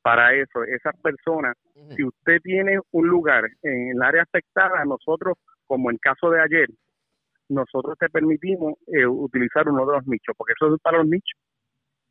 para 0.01 0.33
eso. 0.33 0.63
Esas 0.63 0.95
personas, 1.01 1.57
si 1.95 2.03
usted 2.03 2.39
tiene 2.41 2.79
un 2.91 3.07
lugar 3.07 3.45
en 3.63 3.89
el 3.89 4.01
área 4.01 4.23
afectada, 4.23 4.85
nosotros, 4.85 5.37
como 5.67 5.91
en 5.91 5.97
caso 5.97 6.29
de 6.29 6.41
ayer, 6.41 6.69
nosotros 7.49 7.97
te 7.99 8.09
permitimos 8.09 8.75
eh, 8.87 9.05
utilizar 9.05 9.67
uno 9.67 9.85
de 9.85 9.97
los 9.97 10.07
nichos, 10.07 10.35
porque 10.37 10.53
eso 10.53 10.73
es 10.73 10.81
para 10.81 10.99
los 10.99 11.07
nichos. 11.07 11.39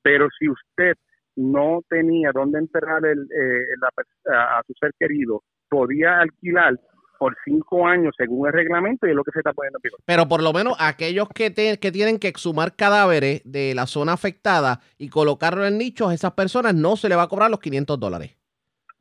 Pero 0.05 0.29
si 0.39 0.49
usted 0.49 0.95
no 1.37 1.81
tenía 1.89 2.31
dónde 2.33 2.59
enterrar 2.61 3.05
el, 3.05 3.23
eh, 3.23 3.65
la 3.81 4.59
a, 4.59 4.63
su 4.67 4.73
ser 4.79 4.93
querido, 4.99 5.43
podía 5.69 6.21
alquilar 6.21 6.79
por 7.19 7.35
cinco 7.45 7.87
años 7.87 8.15
según 8.19 8.47
el 8.47 8.53
reglamento 8.53 9.07
y 9.07 9.11
es 9.11 9.17
lo 9.17 9.25
que 9.25 9.33
se 9.33 9.39
está 9.39 9.53
poniendo 9.53 9.79
en. 9.83 9.91
Pero 10.05 10.29
por 10.29 10.43
lo 10.43 10.53
menos 10.53 10.77
aquellos 10.79 11.29
que, 11.35 11.51
te- 11.51 11.79
que 11.79 11.91
tienen 11.91 12.19
que 12.19 12.29
exhumar 12.29 12.77
cadáveres 12.77 13.41
de 13.45 13.75
la 13.75 13.87
zona 13.87 14.13
afectada 14.13 14.81
y 14.99 15.09
colocarlo 15.09 15.67
en 15.67 15.79
nichos, 15.79 16.13
esas 16.13 16.33
personas 16.33 16.75
no 16.75 16.97
se 16.97 17.09
le 17.09 17.17
va 17.17 17.23
a 17.23 17.29
cobrar 17.29 17.51
los 17.51 17.61
500 17.61 17.99
dólares. 17.99 18.37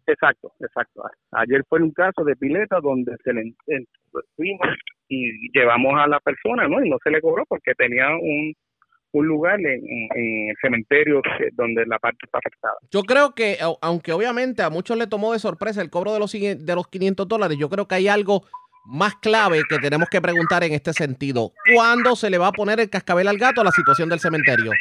Exacto, 0.08 0.54
exacto. 0.60 1.04
Ayer 1.32 1.64
fue 1.68 1.82
un 1.82 1.92
caso 1.92 2.24
de 2.24 2.36
pileta 2.36 2.80
donde 2.82 3.16
se 3.24 3.34
le 3.34 3.54
fuimos 4.36 4.68
y 5.08 5.50
llevamos 5.58 5.94
a 6.00 6.08
la 6.08 6.20
persona, 6.20 6.68
¿no? 6.68 6.84
Y 6.84 6.90
no 6.90 6.98
se 7.04 7.10
le 7.12 7.22
cobró 7.22 7.46
porque 7.48 7.74
tenía 7.78 8.10
un, 8.10 8.54
un 9.14 9.28
lugar 9.28 9.60
en, 9.60 9.82
en 10.16 10.50
el 10.50 10.56
cementerio 10.62 11.22
que- 11.22 11.50
donde 11.54 11.86
la 11.86 12.00
parte 12.00 12.18
está 12.24 12.40
afectada. 12.40 12.74
Yo 12.92 13.04
creo 13.04 13.34
que, 13.34 13.58
au- 13.62 13.78
aunque 13.82 14.12
obviamente 14.12 14.62
a 14.64 14.70
muchos 14.70 14.98
le 14.98 15.08
tomó 15.08 15.34
de 15.34 15.40
sorpresa 15.40 15.82
el 15.82 15.90
cobro 15.90 16.14
de 16.14 16.20
los, 16.20 16.32
de 16.32 16.76
los 16.76 16.88
500 16.88 17.28
dólares, 17.28 17.58
yo 17.58 17.70
creo 17.70 17.88
que 17.88 17.96
hay 17.96 18.08
algo 18.08 18.44
más 18.86 19.16
clave 19.16 19.62
que 19.70 19.78
tenemos 19.80 20.10
que 20.10 20.20
preguntar 20.20 20.64
en 20.64 20.74
este 20.74 20.92
sentido. 20.94 21.52
¿Cuándo 21.74 22.16
se 22.16 22.30
le 22.30 22.38
va 22.38 22.48
a 22.48 22.52
poner 22.52 22.80
el 22.80 22.90
cascabel 22.90 23.28
al 23.30 23.38
gato 23.38 23.62
a 23.62 23.64
la 23.64 23.72
situación 23.72 24.10
del 24.10 24.20
cementerio? 24.20 24.72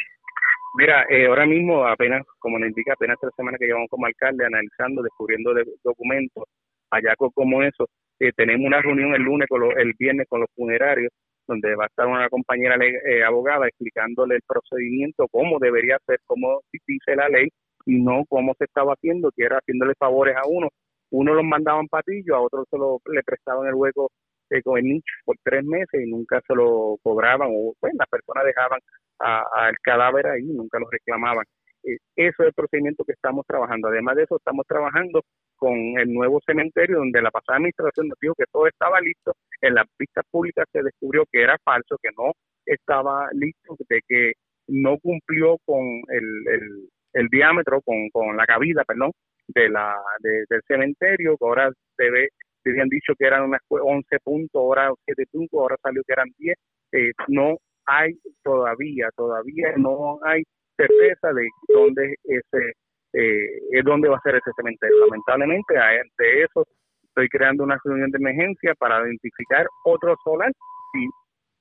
Mira, 0.75 1.05
eh, 1.09 1.27
ahora 1.27 1.45
mismo 1.45 1.85
apenas, 1.85 2.23
como 2.39 2.57
le 2.57 2.67
indica, 2.67 2.93
apenas 2.93 3.17
tres 3.21 3.31
semanas 3.37 3.59
que 3.59 3.67
llevamos 3.67 3.89
como 3.89 4.07
alcalde 4.07 4.45
analizando, 4.45 5.03
descubriendo 5.03 5.53
de- 5.53 5.65
documentos, 5.83 6.43
hallazgos 6.89 7.31
como 7.35 7.61
eso. 7.61 7.87
Eh, 8.19 8.31
tenemos 8.35 8.65
una 8.65 8.81
reunión 8.81 9.13
el 9.13 9.21
lunes, 9.21 9.47
con 9.47 9.61
los- 9.61 9.75
el 9.77 9.93
viernes 9.97 10.25
con 10.27 10.39
los 10.41 10.49
funerarios, 10.55 11.11
donde 11.47 11.75
va 11.75 11.85
a 11.85 11.87
estar 11.87 12.07
una 12.07 12.29
compañera 12.29 12.75
eh, 12.83 13.23
abogada 13.23 13.67
explicándole 13.67 14.35
el 14.35 14.41
procedimiento, 14.47 15.27
cómo 15.29 15.59
debería 15.59 15.97
ser, 16.05 16.19
cómo 16.25 16.61
dice 16.87 17.15
la 17.15 17.29
ley, 17.29 17.49
y 17.85 18.01
no 18.01 18.23
cómo 18.29 18.53
se 18.57 18.65
estaba 18.65 18.93
haciendo, 18.93 19.31
que 19.35 19.43
era 19.45 19.57
haciéndole 19.57 19.93
favores 19.99 20.35
a 20.37 20.47
uno. 20.47 20.69
Uno 21.11 21.33
los 21.33 21.43
mandaban 21.43 21.87
patillo, 21.87 22.35
a 22.35 22.41
otros 22.41 22.65
se 22.69 22.77
lo, 22.77 22.99
le 23.11 23.23
prestaban 23.23 23.67
el 23.67 23.75
hueco 23.75 24.09
eh, 24.49 24.61
con 24.63 24.77
el 24.77 24.85
nicho 24.85 25.13
por 25.25 25.35
tres 25.43 25.63
meses 25.65 26.01
y 26.05 26.09
nunca 26.09 26.41
se 26.47 26.55
lo 26.55 26.97
cobraban, 27.03 27.49
o 27.51 27.73
pues 27.79 27.93
las 27.97 28.07
personas 28.09 28.45
dejaban 28.45 28.79
al 29.19 29.75
cadáver 29.81 30.27
ahí, 30.27 30.43
nunca 30.43 30.79
lo 30.79 30.89
reclamaban. 30.89 31.45
Eh, 31.83 31.97
eso 32.15 32.43
es 32.43 32.47
el 32.47 32.53
procedimiento 32.53 33.03
que 33.05 33.13
estamos 33.13 33.45
trabajando. 33.47 33.87
Además 33.89 34.15
de 34.15 34.23
eso, 34.23 34.37
estamos 34.37 34.65
trabajando 34.67 35.21
con 35.57 35.73
el 35.99 36.11
nuevo 36.13 36.39
cementerio, 36.45 36.97
donde 36.97 37.21
la 37.21 37.31
pasada 37.31 37.57
administración 37.57 38.07
nos 38.09 38.17
dijo 38.21 38.33
que 38.37 38.45
todo 38.51 38.67
estaba 38.67 38.99
listo. 39.01 39.33
En 39.61 39.75
las 39.75 39.85
pistas 39.97 40.25
públicas 40.31 40.65
se 40.71 40.81
descubrió 40.83 41.25
que 41.31 41.41
era 41.43 41.57
falso, 41.63 41.97
que 42.01 42.09
no 42.17 42.31
estaba 42.65 43.27
listo, 43.33 43.75
de 43.89 44.01
que 44.07 44.33
no 44.67 44.97
cumplió 44.99 45.57
con 45.65 45.83
el, 46.09 46.47
el, 46.47 46.89
el 47.13 47.27
diámetro, 47.29 47.81
con, 47.81 48.09
con 48.11 48.35
la 48.37 48.45
cabida, 48.45 48.83
perdón, 48.85 49.11
de 49.47 49.69
la 49.69 49.95
de- 50.19 50.45
del 50.49 50.61
cementerio, 50.67 51.37
que 51.37 51.45
ahora 51.45 51.71
se 51.97 52.09
ve, 52.09 52.29
se 52.63 52.69
habían 52.71 52.87
dicho 52.89 53.13
que 53.17 53.25
eran 53.27 53.43
unas 53.43 53.61
11 53.69 54.19
puntos, 54.23 54.59
ahora 54.59 54.91
7 55.05 55.25
puntos, 55.31 55.59
ahora 55.59 55.75
salió 55.81 56.01
que 56.05 56.13
eran 56.13 56.29
10. 56.37 56.57
Eh, 56.93 57.11
no 57.27 57.57
hay 57.85 58.13
todavía, 58.43 59.09
todavía 59.15 59.73
no 59.77 60.19
hay 60.23 60.43
certeza 60.77 61.33
de 61.33 61.47
dónde 61.73 62.15
ese 62.23 62.73
eh, 63.13 63.59
es 63.71 63.83
dónde 63.83 64.09
va 64.09 64.17
a 64.17 64.21
ser 64.21 64.35
ese 64.35 64.51
cementerio. 64.55 65.05
Lamentablemente, 65.07 65.77
ante 65.77 66.43
eso 66.43 66.65
estoy 67.03 67.29
creando 67.29 67.63
una 67.63 67.77
reunión 67.83 68.09
de 68.11 68.17
emergencia 68.17 68.73
para 68.75 68.99
identificar 69.05 69.67
otro 69.85 70.15
solar 70.23 70.51
si 70.93 71.07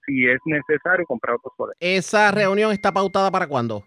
si 0.04 0.28
es 0.28 0.40
necesario 0.46 1.06
comprar 1.06 1.36
otro 1.36 1.52
solar. 1.56 1.76
¿Esa 1.78 2.30
reunión 2.32 2.72
está 2.72 2.90
pautada 2.90 3.30
para 3.30 3.46
cuándo? 3.46 3.84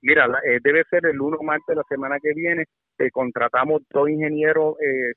Mira, 0.00 0.28
la- 0.28 0.38
eh, 0.46 0.58
debe 0.62 0.84
ser 0.90 1.04
el 1.06 1.20
1 1.20 1.36
de 1.38 1.44
marzo 1.44 1.64
de 1.68 1.76
la 1.76 1.82
semana 1.88 2.18
que 2.22 2.32
viene. 2.34 2.64
Eh, 2.98 3.10
contratamos 3.10 3.82
dos 3.90 4.08
ingenieros 4.08 4.76
eh, 4.80 5.12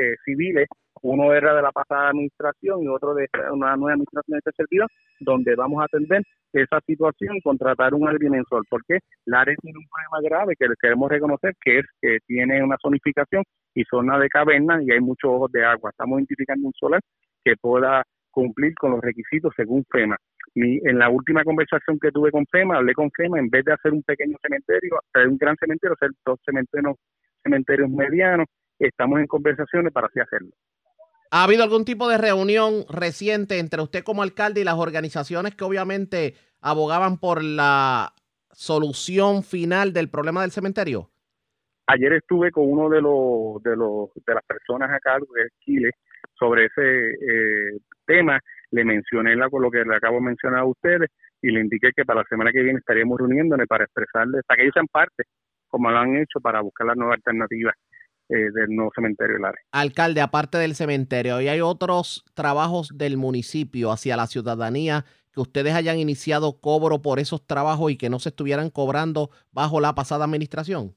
eh, 0.00 0.14
civiles, 0.24 0.68
uno 1.04 1.34
era 1.34 1.54
de 1.54 1.60
la 1.60 1.70
pasada 1.70 2.08
administración 2.08 2.82
y 2.82 2.88
otro 2.88 3.14
de 3.14 3.28
una 3.52 3.76
nueva 3.76 3.92
administración 3.92 4.36
de 4.36 4.38
este 4.38 4.52
servidor, 4.56 4.88
donde 5.20 5.54
vamos 5.54 5.82
a 5.82 5.84
atender 5.84 6.22
esa 6.52 6.80
situación, 6.86 7.40
contratar 7.42 7.92
un 7.92 8.08
agrimensor, 8.08 8.62
porque 8.70 9.00
la 9.26 9.42
área 9.42 9.54
tiene 9.60 9.78
un 9.78 9.84
problema 9.86 10.28
grave 10.28 10.54
que 10.58 10.66
queremos 10.80 11.10
reconocer, 11.10 11.52
que 11.60 11.80
es 11.80 11.84
que 12.00 12.18
tiene 12.26 12.62
una 12.62 12.76
zonificación 12.80 13.44
y 13.74 13.84
zona 13.84 14.18
de 14.18 14.28
caverna 14.30 14.82
y 14.82 14.92
hay 14.92 15.00
muchos 15.00 15.30
ojos 15.30 15.52
de 15.52 15.62
agua. 15.62 15.90
Estamos 15.90 16.20
identificando 16.20 16.68
un 16.68 16.72
solar 16.72 17.00
que 17.44 17.54
pueda 17.60 18.02
cumplir 18.30 18.74
con 18.74 18.92
los 18.92 19.00
requisitos 19.02 19.52
según 19.56 19.84
FEMA. 19.90 20.16
Y 20.54 20.88
en 20.88 20.98
la 20.98 21.10
última 21.10 21.44
conversación 21.44 21.98
que 22.00 22.12
tuve 22.12 22.30
con 22.30 22.46
FEMA, 22.46 22.76
hablé 22.76 22.94
con 22.94 23.10
FEMA, 23.10 23.38
en 23.38 23.50
vez 23.50 23.64
de 23.66 23.74
hacer 23.74 23.92
un 23.92 24.02
pequeño 24.02 24.38
cementerio, 24.40 25.00
hacer 25.12 25.28
un 25.28 25.36
gran 25.36 25.56
cementerio, 25.56 25.94
hacer 25.94 26.10
dos 26.24 26.40
cementerios, 26.46 26.96
cementerios 27.42 27.90
medianos, 27.90 28.46
estamos 28.78 29.20
en 29.20 29.26
conversaciones 29.26 29.92
para 29.92 30.06
así 30.06 30.20
hacerlo. 30.20 30.50
¿Ha 31.30 31.44
habido 31.44 31.64
algún 31.64 31.84
tipo 31.84 32.08
de 32.08 32.18
reunión 32.18 32.84
reciente 32.88 33.58
entre 33.58 33.82
usted 33.82 34.04
como 34.04 34.22
alcalde 34.22 34.60
y 34.60 34.64
las 34.64 34.78
organizaciones 34.78 35.54
que 35.54 35.64
obviamente 35.64 36.34
abogaban 36.60 37.18
por 37.18 37.42
la 37.42 38.12
solución 38.52 39.42
final 39.42 39.92
del 39.92 40.08
problema 40.08 40.42
del 40.42 40.52
cementerio? 40.52 41.10
Ayer 41.86 42.14
estuve 42.14 42.50
con 42.50 42.64
uno 42.70 42.88
de 42.88 43.02
los 43.02 43.62
de 43.62 43.76
los 43.76 44.08
de 44.14 44.34
las 44.34 44.44
personas 44.44 44.90
a 44.90 44.98
cargo 45.00 45.26
de 45.34 45.48
Chile 45.60 45.90
sobre 46.38 46.66
ese 46.66 47.10
eh, 47.10 47.78
tema. 48.06 48.40
Le 48.70 48.84
mencioné 48.84 49.36
la, 49.36 49.48
lo 49.52 49.70
que 49.70 49.84
le 49.84 49.96
acabo 49.96 50.16
de 50.16 50.22
mencionar 50.22 50.60
a 50.60 50.66
ustedes 50.66 51.10
y 51.42 51.50
le 51.50 51.60
indiqué 51.60 51.90
que 51.94 52.04
para 52.04 52.20
la 52.20 52.26
semana 52.28 52.52
que 52.52 52.62
viene 52.62 52.78
estaríamos 52.78 53.18
reuniéndonos 53.18 53.66
para 53.66 53.84
expresarles, 53.84 54.42
para 54.46 54.56
que 54.56 54.62
ellos 54.62 54.74
sean 54.74 54.88
parte, 54.88 55.24
como 55.68 55.90
lo 55.90 55.98
han 55.98 56.16
hecho, 56.16 56.40
para 56.40 56.62
buscar 56.62 56.86
las 56.86 56.96
nuevas 56.96 57.16
alternativas 57.16 57.74
eh, 58.28 58.50
del 58.54 58.68
nuevo 58.74 58.90
cementerio 58.94 59.36
del 59.36 59.44
área. 59.44 59.60
Alcalde, 59.72 60.20
aparte 60.20 60.58
del 60.58 60.74
cementerio, 60.74 61.40
¿y 61.40 61.48
hay 61.48 61.60
otros 61.60 62.24
trabajos 62.34 62.90
del 62.96 63.16
municipio 63.16 63.90
hacia 63.90 64.16
la 64.16 64.26
ciudadanía 64.26 65.04
que 65.32 65.40
ustedes 65.40 65.74
hayan 65.74 65.98
iniciado 65.98 66.60
cobro 66.60 67.02
por 67.02 67.18
esos 67.18 67.46
trabajos 67.46 67.90
y 67.90 67.96
que 67.96 68.08
no 68.08 68.18
se 68.18 68.28
estuvieran 68.30 68.70
cobrando 68.70 69.30
bajo 69.52 69.80
la 69.80 69.94
pasada 69.94 70.24
administración? 70.24 70.94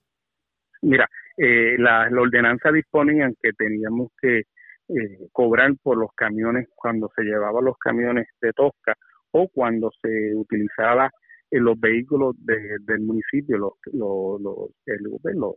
Mira, 0.82 1.08
eh, 1.38 1.76
la, 1.80 2.10
la 2.10 2.22
ordenanza 2.22 2.72
disponía 2.72 3.30
que 3.42 3.52
teníamos 3.54 4.10
que 4.22 4.40
eh, 4.40 5.28
cobrar 5.32 5.72
por 5.82 5.98
los 5.98 6.12
camiones 6.16 6.68
cuando 6.76 7.10
se 7.16 7.24
llevaban 7.24 7.66
los 7.66 7.78
camiones 7.78 8.28
de 8.42 8.54
Tosca 8.54 8.94
o 9.32 9.50
cuando 9.50 9.90
se 10.02 10.34
utilizaba 10.36 11.10
en 11.50 11.64
los 11.64 11.80
vehículos 11.80 12.36
de- 12.40 12.78
del 12.82 13.02
municipio, 13.02 13.58
los, 13.58 13.74
los, 13.92 14.40
los, 14.42 14.70
el, 14.86 15.04
los- 15.40 15.56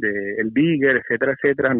de, 0.00 0.34
el 0.38 0.52
digger, 0.52 0.96
etcétera, 0.96 1.32
etcétera, 1.32 1.74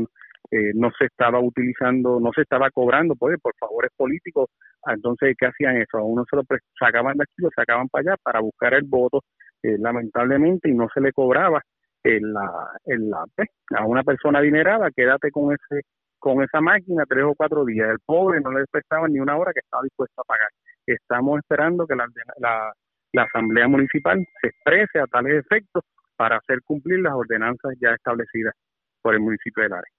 eh, 0.51 0.73
no 0.75 0.91
se 0.99 1.07
estaba 1.07 1.41
utilizando, 1.41 2.19
no 2.21 2.31
se 2.35 2.43
estaba 2.43 2.71
cobrando 2.71 3.15
pues, 3.17 3.39
por 3.41 3.55
favores 3.59 3.91
políticos. 3.97 4.51
Entonces, 4.87 5.35
¿qué 5.39 5.47
hacían 5.47 5.77
eso? 5.77 5.99
A 5.99 6.05
uno 6.05 6.25
se 6.29 6.37
lo 6.37 6.43
sacaban 6.79 7.17
de 7.17 7.25
aquí, 7.25 7.35
lo 7.39 7.51
sacaban 7.55 7.89
para 7.89 8.13
allá 8.13 8.17
para 8.23 8.41
buscar 8.41 8.75
el 8.75 8.85
voto, 8.85 9.23
eh, 9.63 9.77
lamentablemente, 9.79 10.69
y 10.69 10.75
no 10.75 10.89
se 10.93 11.01
le 11.01 11.13
cobraba 11.13 11.61
en 12.03 12.33
la, 12.33 12.71
en 12.87 13.11
la, 13.11 13.25
pues, 13.37 13.49
a 13.77 13.85
una 13.87 14.03
persona 14.03 14.39
adinerada, 14.39 14.91
quédate 14.95 15.31
con 15.31 15.53
ese 15.53 15.83
con 16.19 16.43
esa 16.43 16.61
máquina 16.61 17.05
tres 17.09 17.25
o 17.25 17.35
cuatro 17.35 17.65
días. 17.65 17.89
El 17.89 17.99
pobre 18.05 18.43
no 18.43 18.51
le 18.53 18.67
prestaban 18.71 19.11
ni 19.11 19.21
una 19.21 19.39
hora 19.39 19.53
que 19.55 19.61
estaba 19.61 19.83
dispuesto 19.83 20.21
a 20.21 20.25
pagar. 20.25 20.49
Estamos 20.87 21.39
esperando 21.39 21.87
que 21.87 21.97
la, 21.97 22.07
la 23.13 23.23
Asamblea 23.23 23.69
Municipal 23.69 24.23
se 24.41 24.49
exprese 24.49 24.99
a 25.01 25.07
tales 25.07 25.45
efectos 25.45 25.83
para 26.21 26.37
hacer 26.37 26.59
cumplir 26.67 27.01
las 27.01 27.15
ordenanzas 27.15 27.73
ya 27.81 27.95
establecidas. 27.95 28.53
por 29.03 29.15
el 29.15 29.21
municipio 29.21 29.63
de 29.63 29.71
Lares. 29.71 29.91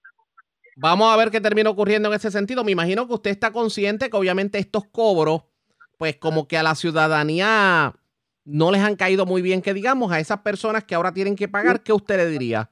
Vamos 0.76 1.12
a 1.12 1.18
ver 1.18 1.32
qué 1.32 1.42
termina 1.42 1.72
ocurriendo 1.72 2.10
en 2.10 2.14
ese 2.16 2.30
sentido. 2.30 2.64
Me 2.64 2.72
imagino 2.72 3.08
que 3.08 3.16
usted 3.16 3.32
está 3.32 3.52
consciente 3.52 4.12
que 4.12 4.16
obviamente 4.16 4.60
estos 4.60 4.86
cobros, 4.86 5.46
pues 5.98 6.18
como 6.18 6.48
que 6.48 6.56
a 6.60 6.62
la 6.62 6.76
ciudadanía 6.76 7.94
no 8.46 8.72
les 8.72 8.82
han 8.84 8.96
caído 8.96 9.26
muy 9.26 9.42
bien, 9.42 9.64
que 9.64 9.74
digamos, 9.74 10.12
a 10.12 10.20
esas 10.20 10.42
personas 10.42 10.84
que 10.84 10.94
ahora 10.94 11.12
tienen 11.12 11.36
que 11.36 11.48
pagar, 11.48 11.82
¿qué 11.82 11.92
usted 11.92 12.18
le 12.18 12.28
diría? 12.28 12.70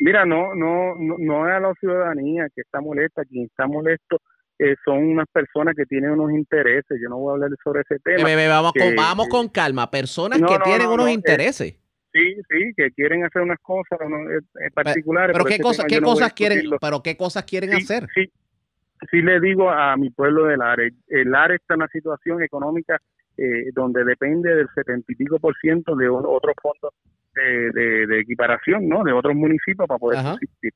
Mira, 0.00 0.26
no, 0.26 0.52
no, 0.56 0.96
no, 0.98 1.14
no 1.20 1.48
es 1.48 1.54
a 1.54 1.60
la 1.60 1.72
ciudadanía 1.78 2.48
que 2.52 2.62
está 2.62 2.80
molesta, 2.80 3.22
quien 3.24 3.44
está 3.44 3.68
molesto 3.68 4.18
eh, 4.58 4.74
son 4.84 4.98
unas 5.04 5.26
personas 5.32 5.74
que 5.76 5.84
tienen 5.86 6.10
unos 6.10 6.32
intereses. 6.32 6.98
Yo 7.00 7.08
no 7.08 7.18
voy 7.18 7.30
a 7.30 7.34
hablar 7.34 7.50
sobre 7.62 7.82
ese 7.82 8.00
tema. 8.00 8.24
Bebé, 8.24 8.48
vamos, 8.48 8.72
que- 8.72 8.80
con, 8.80 8.96
vamos 8.96 9.28
con 9.28 9.48
calma. 9.48 9.88
Personas 9.88 10.40
No, 10.40 10.48
que 10.48 10.58
no, 10.58 10.64
tienen 10.64 10.86
no, 10.88 10.94
unos 10.94 11.06
no, 11.06 11.10
eh, 11.10 11.14
intereses. 11.14 11.76
Sí, 12.14 12.36
sí, 12.48 12.72
que 12.76 12.92
quieren 12.92 13.24
hacer 13.24 13.42
unas 13.42 13.58
cosas 13.58 13.98
eh, 14.00 14.38
eh, 14.64 14.70
particulares. 14.72 15.32
Pero 15.32 15.44
por 15.44 15.52
qué 15.52 15.58
cosas, 15.60 15.86
qué 15.88 16.00
no 16.00 16.14
quieren, 16.34 16.70
pero 16.80 17.02
qué 17.02 17.16
cosas 17.16 17.42
quieren 17.42 17.70
sí, 17.72 17.76
hacer. 17.78 18.06
Sí, 18.14 18.30
sí 19.10 19.20
le 19.20 19.40
digo 19.40 19.68
a 19.68 19.96
mi 19.96 20.10
pueblo 20.10 20.44
del 20.44 20.60
Lares, 20.60 20.94
el 21.08 21.30
Lares 21.32 21.60
está 21.60 21.74
en 21.74 21.80
una 21.80 21.88
situación 21.88 22.40
económica 22.40 23.00
eh, 23.36 23.70
donde 23.74 24.04
depende 24.04 24.54
del 24.54 24.68
setenta 24.76 25.12
y 25.12 25.16
pico 25.16 25.40
por 25.40 25.56
ciento 25.56 25.96
de 25.96 26.08
otros 26.08 26.54
fondos 26.62 26.92
de, 27.34 27.70
de- 27.72 28.06
de 28.06 28.20
equiparación, 28.20 28.88
¿no? 28.88 29.02
De 29.02 29.12
otros 29.12 29.34
municipios 29.34 29.88
para 29.88 29.98
poder 29.98 30.20
Ajá. 30.20 30.34
subsistir. 30.34 30.72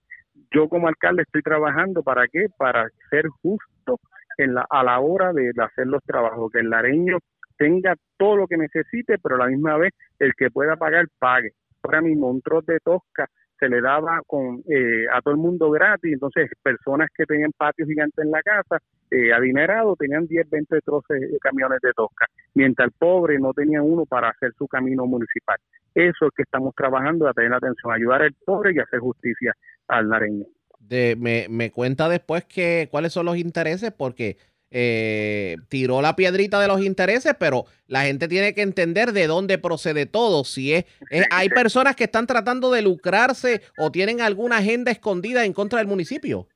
Yo 0.50 0.68
como 0.68 0.88
alcalde 0.88 1.22
estoy 1.22 1.42
trabajando 1.42 2.02
para 2.02 2.26
qué? 2.26 2.46
Para 2.58 2.88
ser 3.10 3.28
justo 3.42 4.00
en 4.38 4.54
la, 4.54 4.66
a 4.68 4.82
la 4.82 4.98
hora 4.98 5.32
de 5.32 5.52
hacer 5.56 5.86
los 5.86 6.02
trabajos, 6.02 6.50
que 6.50 6.58
el 6.58 6.70
lareño 6.70 7.18
tenga 7.58 7.94
todo 8.16 8.36
lo 8.36 8.46
que 8.46 8.56
necesite, 8.56 9.18
pero 9.18 9.34
a 9.34 9.38
la 9.38 9.46
misma 9.48 9.76
vez 9.76 9.92
el 10.18 10.32
que 10.34 10.50
pueda 10.50 10.76
pagar 10.76 11.06
pague. 11.18 11.50
Ahora 11.82 12.00
mismo 12.00 12.30
un 12.30 12.40
trote 12.40 12.72
de 12.74 12.80
tosca 12.80 13.28
se 13.58 13.68
le 13.68 13.80
daba 13.80 14.20
con 14.26 14.62
eh, 14.68 15.06
a 15.12 15.20
todo 15.20 15.34
el 15.34 15.40
mundo 15.40 15.70
gratis, 15.70 16.12
entonces 16.12 16.48
personas 16.62 17.08
que 17.16 17.24
tenían 17.24 17.50
patios 17.56 17.88
gigantes 17.88 18.24
en 18.24 18.30
la 18.30 18.40
casa, 18.42 18.78
eh, 19.10 19.32
adinerados, 19.32 19.98
tenían 19.98 20.26
10, 20.26 20.48
20 20.48 20.80
troces 20.80 21.20
de 21.20 21.38
camiones 21.40 21.80
de 21.82 21.92
tosca, 21.92 22.26
mientras 22.54 22.86
el 22.86 22.92
pobre 22.92 23.38
no 23.38 23.52
tenía 23.52 23.82
uno 23.82 24.04
para 24.06 24.28
hacer 24.28 24.52
su 24.56 24.68
camino 24.68 25.06
municipal. 25.06 25.56
Eso 25.94 26.26
es 26.26 26.32
que 26.36 26.42
estamos 26.42 26.74
trabajando, 26.76 27.26
a 27.26 27.32
tener 27.32 27.52
atención, 27.52 27.92
ayudar 27.92 28.22
al 28.22 28.34
pobre 28.44 28.72
y 28.74 28.78
hacer 28.78 29.00
justicia 29.00 29.52
al 29.88 30.08
nareño. 30.08 30.44
Me, 30.88 31.70
cuenta 31.72 32.08
después 32.08 32.46
cuáles 32.90 33.12
son 33.12 33.26
los 33.26 33.36
intereses, 33.36 33.90
porque 33.90 34.36
eh, 34.70 35.56
tiró 35.68 36.02
la 36.02 36.14
piedrita 36.16 36.60
de 36.60 36.68
los 36.68 36.80
intereses, 36.82 37.34
pero 37.38 37.64
la 37.86 38.02
gente 38.02 38.28
tiene 38.28 38.54
que 38.54 38.62
entender 38.62 39.12
de 39.12 39.26
dónde 39.26 39.58
procede 39.58 40.06
todo. 40.06 40.44
Si 40.44 40.74
es, 40.74 40.84
es- 41.10 41.26
hay 41.30 41.48
personas 41.48 41.96
que 41.96 42.04
están 42.04 42.26
tratando 42.26 42.70
de 42.70 42.82
lucrarse 42.82 43.62
o 43.78 43.90
tienen 43.90 44.20
alguna 44.20 44.58
agenda 44.58 44.90
escondida 44.92 45.44
en 45.44 45.52
contra 45.52 45.78
del 45.78 45.88
municipio. 45.88 46.48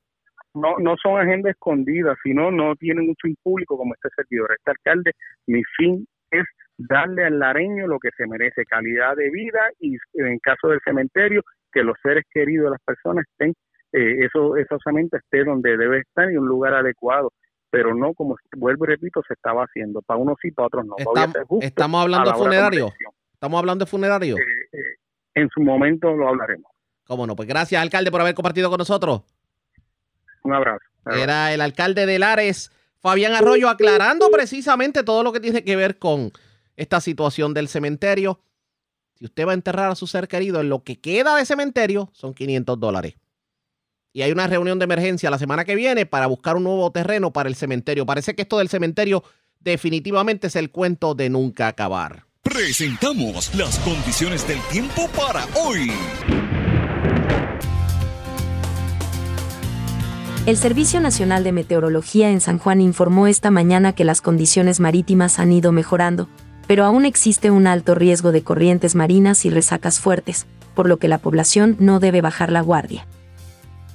no, 0.55 0.77
no 0.79 0.97
son 1.03 1.19
agendas 1.21 1.53
escondidas, 1.53 2.17
sino 2.23 2.51
no 2.51 2.77
tienen 2.77 3.09
un 3.09 3.17
fin 3.23 3.35
público 3.43 3.77
como 3.79 3.95
este 3.95 4.09
servidor. 4.15 4.53
Este 4.53 4.71
alcalde, 4.73 5.13
mi 5.47 5.63
fin 5.79 6.07
es 6.31 6.45
darle 6.77 7.25
al 7.25 7.39
lareño 7.39 7.87
lo 7.87 7.99
que 7.99 8.11
se 8.17 8.27
merece, 8.27 8.65
calidad 8.67 9.17
de 9.17 9.31
vida 9.31 9.61
y 9.81 9.97
en 10.15 10.39
caso 10.41 10.69
del 10.69 10.81
cementerio, 10.85 11.43
que 11.73 11.83
los 11.83 11.97
seres 12.03 12.25
queridos 12.33 12.67
de 12.67 12.71
las 12.73 12.81
personas 12.85 13.25
estén, 13.31 13.55
eh, 13.93 14.27
eso, 14.27 14.55
solamente 14.85 15.17
esté 15.19 15.45
donde 15.45 15.77
debe 15.79 16.01
estar 16.01 16.31
y 16.31 16.37
un 16.37 16.47
lugar 16.49 16.75
adecuado, 16.75 17.31
pero 17.73 17.95
no 17.95 18.13
como 18.13 18.37
vuelvo 18.55 18.85
y 18.85 18.89
repito, 18.89 19.23
se 19.27 19.33
estaba 19.33 19.65
haciendo, 19.65 20.03
para 20.03 20.21
unos 20.21 20.37
sí, 20.43 20.51
para 20.51 20.67
otros 20.67 20.85
no. 20.85 20.95
Estamos, 20.99 21.63
estamos 21.63 22.03
hablando 22.03 22.31
la 22.31 22.37
de 22.37 22.39
funerario. 22.39 22.93
Estamos 23.33 23.59
hablando 23.59 23.85
de 23.87 23.91
funerario. 23.91 24.37
Eh, 24.37 24.43
eh, 24.73 24.79
en 25.37 25.49
su 25.49 25.63
momento 25.63 26.15
lo 26.15 26.29
hablaremos. 26.29 26.71
Cómo 27.07 27.27
no, 27.27 27.35
pues 27.35 27.49
gracias, 27.49 27.81
alcalde, 27.81 28.11
por 28.11 28.21
haber 28.21 28.35
compartido 28.35 28.69
con 28.69 28.77
nosotros. 28.77 29.23
Un 30.43 30.53
abrazo. 30.53 30.85
Era 31.07 31.55
el 31.55 31.63
alcalde 31.63 32.05
de 32.05 32.19
Lares, 32.19 32.71
Fabián 32.99 33.33
Arroyo, 33.33 33.71
aclarando 33.71 34.29
precisamente 34.31 35.03
todo 35.03 35.23
lo 35.23 35.33
que 35.33 35.41
tiene 35.41 35.65
que 35.65 35.75
ver 35.75 35.99
con 35.99 36.31
esta 36.77 37.01
situación 37.01 37.55
del 37.55 37.69
cementerio. 37.69 38.41
Si 39.15 39.25
usted 39.25 39.47
va 39.47 39.53
a 39.53 39.55
enterrar 39.55 39.91
a 39.91 39.95
su 39.95 40.07
ser 40.07 40.29
querido, 40.29 40.61
en 40.61 40.69
lo 40.69 40.85
que 40.85 41.01
queda 41.01 41.37
de 41.37 41.47
cementerio 41.47 42.11
son 42.13 42.35
500 42.35 42.79
dólares. 42.79 43.15
Y 44.15 44.23
hay 44.23 44.33
una 44.33 44.47
reunión 44.47 44.79
de 44.79 44.85
emergencia 44.85 45.31
la 45.31 45.39
semana 45.39 45.65
que 45.65 45.75
viene 45.75 46.05
para 46.05 46.27
buscar 46.27 46.57
un 46.57 46.65
nuevo 46.65 46.91
terreno 46.93 47.33
para 47.33 47.49
el 47.49 47.55
cementerio. 47.55 48.05
Parece 48.05 48.35
que 48.35 48.43
esto 48.43 48.59
del 48.59 48.69
cementerio 48.69 49.25
definitivamente 49.61 50.49
es 50.49 50.57
el 50.57 50.71
cuento 50.71 51.15
de 51.15 51.31
nunca 51.31 51.69
acabar. 51.69 52.27
Presentamos 52.43 53.55
las 53.55 53.79
condiciones 53.79 54.47
del 54.47 54.61
tiempo 54.71 55.09
para 55.17 55.47
hoy. 55.65 55.91
El 60.45 60.57
Servicio 60.57 61.01
Nacional 61.01 61.45
de 61.45 61.53
Meteorología 61.53 62.31
en 62.31 62.41
San 62.41 62.59
Juan 62.59 62.81
informó 62.81 63.29
esta 63.29 63.51
mañana 63.51 63.95
que 63.95 64.05
las 64.05 64.21
condiciones 64.21 64.81
marítimas 64.81 65.39
han 65.39 65.53
ido 65.53 65.73
mejorando, 65.73 66.29
pero 66.67 66.85
aún 66.85 67.07
existe 67.07 67.51
un 67.51 67.67
alto 67.67 67.95
riesgo 67.95 68.33
de 68.33 68.43
corrientes 68.43 68.95
marinas 68.95 69.45
y 69.47 69.51
resacas 69.51 70.01
fuertes, 70.01 70.47
por 70.75 70.89
lo 70.89 70.99
que 70.99 71.09
la 71.09 71.19
población 71.19 71.77
no 71.79 72.01
debe 72.01 72.21
bajar 72.21 72.51
la 72.51 72.61
guardia. 72.61 73.07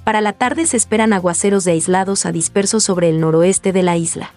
Para 0.08 0.22
la 0.22 0.32
tarde 0.32 0.64
se 0.64 0.78
esperan 0.78 1.12
aguaceros 1.12 1.64
de 1.64 1.72
aislados 1.72 2.24
a 2.24 2.32
dispersos 2.32 2.82
sobre 2.82 3.10
el 3.10 3.20
noroeste 3.20 3.74
de 3.74 3.82
la 3.82 3.98
isla. 3.98 4.32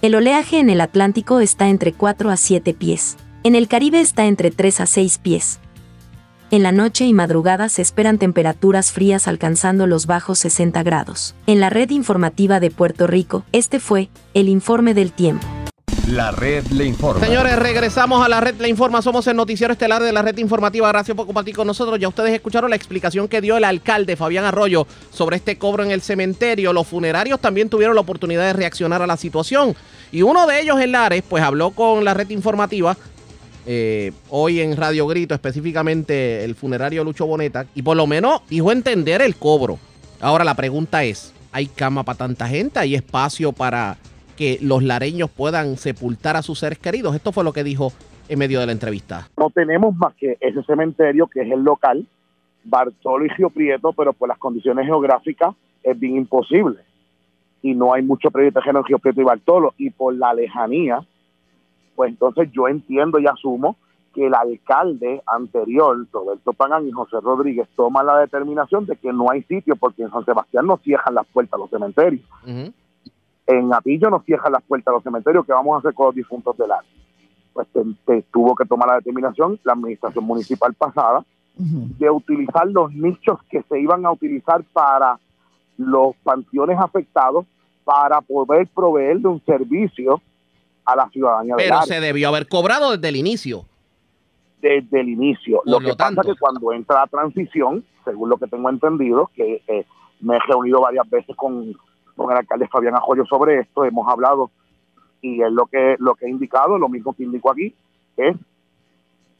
El 0.00 0.14
oleaje 0.14 0.60
en 0.60 0.70
el 0.70 0.80
Atlántico 0.80 1.40
está 1.40 1.68
entre 1.68 1.92
4 1.92 2.30
a 2.30 2.38
7 2.38 2.72
pies. 2.72 3.18
En 3.42 3.54
el 3.54 3.68
Caribe 3.68 4.00
está 4.00 4.24
entre 4.24 4.50
3 4.50 4.80
a 4.80 4.86
6 4.86 5.18
pies. 5.18 5.60
En 6.50 6.62
la 6.62 6.72
noche 6.72 7.04
y 7.04 7.12
madrugada 7.12 7.68
se 7.68 7.82
esperan 7.82 8.16
temperaturas 8.16 8.90
frías 8.90 9.28
alcanzando 9.28 9.86
los 9.86 10.06
bajos 10.06 10.38
60 10.38 10.82
grados. 10.84 11.34
En 11.46 11.60
la 11.60 11.68
red 11.68 11.90
informativa 11.90 12.58
de 12.58 12.70
Puerto 12.70 13.06
Rico, 13.06 13.44
este 13.52 13.80
fue 13.80 14.08
el 14.32 14.48
informe 14.48 14.94
del 14.94 15.12
tiempo. 15.12 15.46
La 16.08 16.30
red 16.30 16.64
le 16.68 16.86
informa. 16.86 17.20
Señores, 17.20 17.58
regresamos 17.58 18.24
a 18.24 18.30
la 18.30 18.40
red 18.40 18.54
Le 18.58 18.68
Informa. 18.68 19.02
Somos 19.02 19.26
el 19.26 19.36
noticiero 19.36 19.74
estelar 19.74 20.02
de 20.02 20.10
la 20.10 20.22
red 20.22 20.38
informativa. 20.38 20.88
Gracias 20.88 21.14
por 21.14 21.26
compartir 21.26 21.54
con 21.54 21.66
nosotros. 21.66 21.98
Ya 21.98 22.08
ustedes 22.08 22.32
escucharon 22.32 22.70
la 22.70 22.76
explicación 22.76 23.28
que 23.28 23.42
dio 23.42 23.58
el 23.58 23.64
alcalde 23.64 24.16
Fabián 24.16 24.46
Arroyo 24.46 24.86
sobre 25.12 25.36
este 25.36 25.58
cobro 25.58 25.84
en 25.84 25.90
el 25.90 26.00
cementerio. 26.00 26.72
Los 26.72 26.86
funerarios 26.86 27.40
también 27.40 27.68
tuvieron 27.68 27.94
la 27.94 28.00
oportunidad 28.00 28.46
de 28.46 28.54
reaccionar 28.54 29.02
a 29.02 29.06
la 29.06 29.18
situación. 29.18 29.76
Y 30.10 30.22
uno 30.22 30.46
de 30.46 30.62
ellos, 30.62 30.80
en 30.80 30.92
Lares, 30.92 31.22
pues 31.28 31.44
habló 31.44 31.72
con 31.72 32.02
la 32.04 32.14
red 32.14 32.30
informativa. 32.30 32.96
eh, 33.66 34.12
hoy 34.30 34.60
en 34.60 34.78
Radio 34.78 35.06
Grito, 35.06 35.34
específicamente 35.34 36.42
el 36.42 36.54
funerario 36.54 37.04
Lucho 37.04 37.26
Boneta, 37.26 37.66
y 37.74 37.82
por 37.82 37.98
lo 37.98 38.06
menos 38.06 38.40
dijo 38.48 38.72
entender 38.72 39.20
el 39.20 39.36
cobro. 39.36 39.78
Ahora 40.20 40.42
la 40.42 40.54
pregunta 40.54 41.04
es, 41.04 41.34
¿hay 41.52 41.66
cama 41.66 42.02
para 42.02 42.16
tanta 42.16 42.48
gente? 42.48 42.78
¿Hay 42.78 42.94
espacio 42.94 43.52
para 43.52 43.98
que 44.38 44.58
los 44.62 44.84
lareños 44.84 45.28
puedan 45.28 45.76
sepultar 45.76 46.36
a 46.36 46.42
sus 46.42 46.60
seres 46.60 46.78
queridos? 46.78 47.16
Esto 47.16 47.32
fue 47.32 47.42
lo 47.42 47.52
que 47.52 47.64
dijo 47.64 47.92
en 48.28 48.38
medio 48.38 48.60
de 48.60 48.66
la 48.66 48.72
entrevista. 48.72 49.28
no 49.36 49.50
tenemos 49.50 49.96
más 49.96 50.14
que 50.14 50.36
ese 50.40 50.62
cementerio 50.62 51.26
que 51.26 51.40
es 51.40 51.50
el 51.50 51.64
local, 51.64 52.06
Bartolo 52.62 53.24
y 53.24 53.28
Río 53.28 53.50
Prieto, 53.50 53.92
pero 53.92 54.12
por 54.12 54.28
las 54.28 54.38
condiciones 54.38 54.86
geográficas 54.86 55.56
es 55.82 55.98
bien 55.98 56.16
imposible. 56.16 56.78
Y 57.62 57.74
no 57.74 57.92
hay 57.92 58.02
mucho 58.02 58.30
predio 58.30 58.52
terreno 58.52 58.78
en 58.78 58.84
Río 58.84 58.98
Prieto 59.00 59.20
y 59.20 59.24
Bartolo. 59.24 59.74
Y 59.76 59.90
por 59.90 60.14
la 60.14 60.32
lejanía, 60.34 61.00
pues 61.96 62.10
entonces 62.10 62.48
yo 62.52 62.68
entiendo 62.68 63.18
y 63.18 63.26
asumo 63.26 63.76
que 64.14 64.26
el 64.26 64.34
alcalde 64.34 65.20
anterior, 65.26 66.06
Roberto 66.12 66.52
Pagán 66.52 66.86
y 66.86 66.92
José 66.92 67.16
Rodríguez, 67.20 67.66
toman 67.74 68.06
la 68.06 68.18
determinación 68.18 68.86
de 68.86 68.96
que 68.96 69.12
no 69.12 69.30
hay 69.30 69.42
sitio 69.42 69.74
porque 69.74 70.02
en 70.02 70.10
San 70.10 70.24
Sebastián 70.24 70.66
no 70.66 70.76
cierran 70.76 71.14
las 71.14 71.26
puertas 71.26 71.54
a 71.54 71.58
los 71.58 71.70
cementerios. 71.70 72.22
En 73.48 73.72
Atillo 73.72 74.10
no 74.10 74.20
cierran 74.26 74.52
las 74.52 74.62
puertas 74.62 74.92
a 74.92 74.96
los 74.96 75.02
cementerios. 75.02 75.44
¿Qué 75.46 75.52
vamos 75.52 75.74
a 75.74 75.78
hacer 75.78 75.94
con 75.94 76.06
los 76.06 76.14
difuntos 76.14 76.56
del 76.58 76.70
área? 76.70 76.88
Pues 77.54 77.66
te- 77.72 77.82
te- 78.04 78.22
tuvo 78.30 78.54
que 78.54 78.64
tomar 78.66 78.88
la 78.88 78.94
determinación 78.96 79.58
la 79.64 79.72
administración 79.72 80.24
municipal 80.24 80.72
pasada 80.74 81.24
de 81.56 82.08
utilizar 82.10 82.68
los 82.68 82.92
nichos 82.92 83.40
que 83.50 83.62
se 83.62 83.80
iban 83.80 84.06
a 84.06 84.12
utilizar 84.12 84.62
para 84.72 85.18
los 85.76 86.14
panteones 86.22 86.78
afectados 86.78 87.46
para 87.84 88.20
poder 88.20 88.68
proveerle 88.68 89.26
un 89.28 89.42
servicio 89.44 90.20
a 90.84 90.94
la 90.94 91.08
ciudadanía 91.08 91.56
del 91.56 91.64
Pero 91.64 91.78
área 91.80 91.86
se 91.94 92.00
debió 92.00 92.28
haber 92.28 92.46
cobrado 92.48 92.92
desde 92.92 93.08
el 93.08 93.16
inicio. 93.16 93.64
desde 94.60 95.00
el 95.00 95.08
inicio. 95.08 95.56
Por 95.64 95.66
Lo 95.72 95.80
lo 95.80 95.86
que 95.88 95.96
pasa 95.96 96.14
tanto. 96.14 96.20
es 96.22 96.26
que 96.34 96.38
cuando 96.40 96.72
entra 96.72 97.00
la 97.00 97.06
transición, 97.06 97.84
según 98.04 98.28
lo 98.28 98.36
que 98.36 98.46
tengo 98.46 98.68
entendido, 98.70 99.30
que 99.34 99.62
eh, 99.68 99.84
me 100.20 100.36
he 100.36 100.40
reunido 100.40 100.80
varias 100.80 101.08
veces 101.10 101.34
con, 101.36 101.74
con 102.18 102.32
el 102.32 102.38
alcalde 102.38 102.68
Fabián 102.68 102.94
Ajoyo 102.96 103.24
sobre 103.24 103.60
esto, 103.60 103.84
hemos 103.84 104.06
hablado 104.08 104.50
y 105.22 105.40
es 105.42 105.50
lo 105.52 105.66
que 105.66 105.96
lo 105.98 106.14
que 106.14 106.26
he 106.26 106.30
indicado, 106.30 106.78
lo 106.78 106.88
mismo 106.88 107.14
que 107.14 107.22
indico 107.24 107.50
aquí, 107.50 107.74
es 108.16 108.36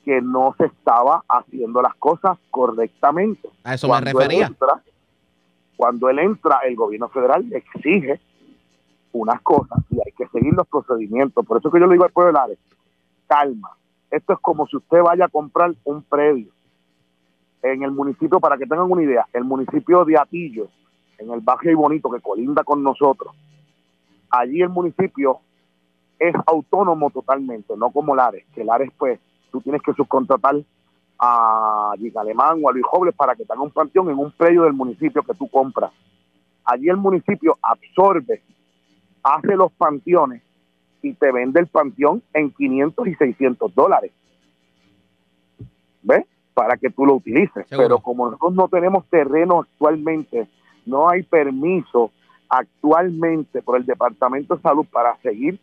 que 0.04 0.22
no 0.22 0.54
se 0.56 0.66
estaba 0.66 1.22
haciendo 1.28 1.82
las 1.82 1.94
cosas 1.96 2.38
correctamente. 2.50 3.48
A 3.64 3.74
eso 3.74 3.86
me 3.88 3.92
Cuando 3.92 4.10
él 4.10 4.16
refería. 4.16 4.46
entra- 4.46 4.82
cuando 5.76 6.08
él 6.08 6.18
entra, 6.20 6.58
el 6.66 6.74
gobierno 6.76 7.08
federal 7.08 7.48
le 7.48 7.58
exige 7.58 8.20
unas 9.12 9.40
cosas 9.42 9.78
y 9.90 9.96
hay 9.96 10.12
que 10.16 10.26
seguir 10.28 10.52
los 10.54 10.66
procedimientos. 10.66 11.44
Por 11.46 11.58
eso 11.58 11.70
que 11.70 11.78
yo 11.78 11.86
le 11.86 11.92
digo 11.92 12.04
al 12.04 12.10
pueblo 12.12 12.32
de 12.32 12.38
Lares, 12.38 12.58
calma. 13.26 13.70
Esto 14.10 14.32
es 14.32 14.38
como 14.40 14.66
si 14.66 14.76
usted 14.76 15.02
vaya 15.02 15.26
a 15.26 15.28
comprar 15.28 15.72
un 15.84 16.02
predio 16.02 16.50
en 17.62 17.82
el 17.82 17.90
municipio, 17.90 18.40
para 18.40 18.56
que 18.56 18.66
tengan 18.66 18.90
una 18.90 19.02
idea, 19.02 19.26
el 19.32 19.44
municipio 19.44 20.04
de 20.04 20.16
Atillo, 20.18 20.68
en 21.18 21.30
el 21.30 21.40
barrio 21.40 21.72
y 21.72 21.74
bonito 21.74 22.10
que 22.10 22.20
colinda 22.20 22.64
con 22.64 22.82
nosotros, 22.82 23.34
allí 24.30 24.62
el 24.62 24.68
municipio 24.68 25.40
es 26.18 26.34
autónomo 26.46 27.10
totalmente, 27.10 27.76
no 27.76 27.90
como 27.90 28.14
Lares, 28.14 28.44
que 28.54 28.64
Lares 28.64 28.90
pues 28.96 29.20
tú 29.50 29.60
tienes 29.60 29.82
que 29.82 29.92
subcontratar 29.92 30.56
a 31.18 31.92
Giga 31.98 32.20
Alemán 32.20 32.60
o 32.62 32.68
a 32.68 32.72
Luis 32.72 32.84
Jobles 32.86 33.14
para 33.14 33.34
que 33.34 33.44
tenga 33.44 33.62
un 33.62 33.70
panteón 33.70 34.10
en 34.10 34.18
un 34.18 34.30
predio 34.32 34.62
del 34.64 34.72
municipio 34.72 35.22
que 35.22 35.34
tú 35.34 35.48
compras. 35.48 35.92
Allí 36.64 36.88
el 36.88 36.96
municipio 36.96 37.56
absorbe, 37.62 38.42
hace 39.22 39.56
los 39.56 39.72
panteones 39.72 40.42
y 41.02 41.14
te 41.14 41.32
vende 41.32 41.60
el 41.60 41.66
panteón 41.66 42.22
en 42.34 42.50
500 42.50 43.08
y 43.08 43.14
600 43.14 43.74
dólares. 43.74 44.12
¿Ves? 46.02 46.24
Para 46.54 46.76
que 46.76 46.90
tú 46.90 47.06
lo 47.06 47.14
utilices. 47.14 47.66
Seguro. 47.68 47.88
Pero 47.88 47.98
como 48.00 48.26
nosotros 48.26 48.54
no 48.54 48.68
tenemos 48.68 49.06
terreno 49.06 49.60
actualmente, 49.60 50.48
no 50.88 51.08
hay 51.08 51.22
permiso 51.22 52.10
actualmente 52.48 53.62
por 53.62 53.76
el 53.76 53.86
Departamento 53.86 54.56
de 54.56 54.62
Salud 54.62 54.86
para 54.90 55.16
seguir 55.18 55.60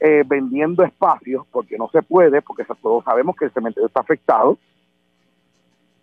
eh, 0.00 0.24
vendiendo 0.26 0.82
espacios, 0.82 1.46
porque 1.52 1.76
no 1.76 1.88
se 1.90 2.02
puede, 2.02 2.40
porque 2.40 2.64
todos 2.80 3.04
sabemos 3.04 3.36
que 3.36 3.44
el 3.44 3.52
cementerio 3.52 3.86
está 3.86 4.00
afectado, 4.00 4.58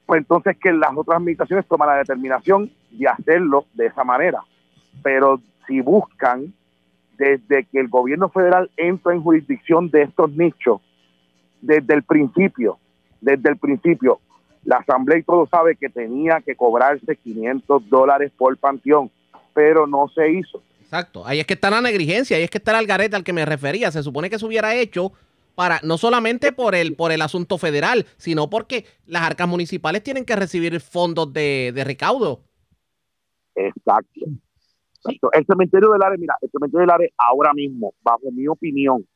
pues 0.06 0.20
entonces 0.20 0.56
que 0.58 0.72
las 0.72 0.96
otras 0.96 1.18
administraciones 1.18 1.66
toman 1.68 1.90
la 1.90 1.96
determinación 1.98 2.72
de 2.92 3.08
hacerlo 3.08 3.66
de 3.74 3.88
esa 3.88 4.04
manera. 4.04 4.44
Pero 5.02 5.42
si 5.66 5.82
buscan, 5.82 6.54
desde 7.18 7.66
que 7.66 7.80
el 7.80 7.88
gobierno 7.88 8.30
federal 8.30 8.70
entra 8.78 9.14
en 9.14 9.24
jurisdicción 9.24 9.90
de 9.90 10.04
estos 10.04 10.32
nichos, 10.32 10.80
desde 11.62 11.96
el 11.96 12.04
principio, 12.04 12.78
desde 13.20 13.50
el 13.50 13.58
principio, 13.58 14.20
la 14.68 14.80
Asamblea 14.80 15.20
y 15.20 15.24
todo 15.24 15.48
sabe 15.48 15.78
que 15.78 15.88
tenía 15.88 16.42
que 16.46 16.54
cobrarse 16.54 17.16
500 17.16 17.90
dólares 17.90 18.34
por 18.38 18.58
panteón, 18.58 19.10
pero 19.54 19.88
no 19.88 20.10
se 20.14 20.30
hizo. 20.30 20.62
Exacto. 20.82 21.26
Ahí 21.26 21.40
es 21.40 21.48
que 21.48 21.54
está 21.54 21.70
la 21.70 21.80
negligencia, 21.80 22.36
ahí 22.36 22.44
es 22.44 22.50
que 22.50 22.58
está 22.58 22.72
el 22.72 22.80
algarete 22.80 23.16
al 23.16 23.24
que 23.24 23.32
me 23.32 23.46
refería. 23.46 23.92
Se 23.92 24.04
supone 24.04 24.30
que 24.30 24.38
se 24.38 24.46
hubiera 24.46 24.76
hecho 24.76 25.14
para 25.56 25.80
no 25.84 25.98
solamente 25.98 26.52
por 26.52 26.76
el 26.76 26.98
por 26.98 27.14
el 27.14 27.22
asunto 27.22 27.58
federal, 27.58 28.06
sino 28.18 28.50
porque 28.50 28.84
las 29.06 29.24
arcas 29.24 29.48
municipales 29.48 30.04
tienen 30.04 30.26
que 30.26 30.36
recibir 30.36 30.82
fondos 30.82 31.32
de, 31.32 31.72
de 31.74 31.84
recaudo. 31.86 32.42
Exacto. 33.56 34.20
Exacto. 34.98 35.30
El 35.32 35.46
cementerio 35.46 35.92
del 35.94 36.04
Ares, 36.04 36.20
mira, 36.20 36.36
el 36.42 36.52
cementerio 36.52 36.82
del 36.82 36.92
Ares 36.92 37.12
ahora 37.18 37.54
mismo, 37.54 37.94
bajo 38.04 38.30
mi 38.34 38.46
opinión, 38.50 39.08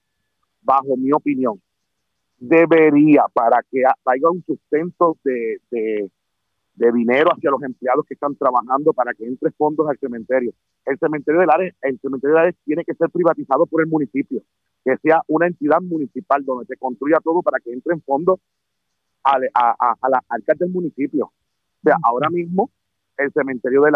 bajo 0.62 0.96
mi 0.96 1.12
opinión, 1.12 1.62
debería, 2.42 3.26
para 3.34 3.62
que 3.70 3.86
ha- 3.86 3.96
haya 4.06 4.30
un 4.32 4.44
sustento 4.44 5.18
de, 5.24 5.62
de, 5.70 6.12
dinero 6.92 7.30
hacia 7.32 7.52
los 7.52 7.62
empleados 7.64 8.06
que 8.08 8.16
están 8.16 8.36
trabajando 8.36 8.94
para 8.94 9.14
que 9.14 9.26
entre 9.26 9.52
fondos 9.52 9.88
al 9.88 9.98
cementerio. 10.00 10.52
El 10.86 10.98
cementerio 10.98 11.42
del 11.42 11.52
Ares, 11.52 11.76
el 11.84 12.00
cementerio 12.00 12.36
del 12.36 12.44
Ares 12.44 12.56
tiene 12.66 12.84
que 12.84 12.96
ser 12.96 13.10
privatizado 13.12 13.68
por 13.68 13.82
el 13.82 13.88
municipio, 13.88 14.42
que 14.84 14.98
sea 14.98 15.22
una 15.28 15.48
entidad 15.48 15.82
municipal 15.82 16.44
donde 16.44 16.66
se 16.66 16.78
construya 16.78 17.18
todo 17.24 17.44
para 17.44 17.60
que 17.60 17.72
entren 17.72 18.02
fondos 18.02 18.40
a, 19.24 19.38
a, 19.54 19.76
a, 19.80 19.96
del 20.58 20.70
municipio. 20.72 21.32
Sea, 21.84 21.96
ahora 22.04 22.30
mismo 22.30 22.72
el 23.18 23.32
cementerio 23.32 23.82
del 23.84 23.96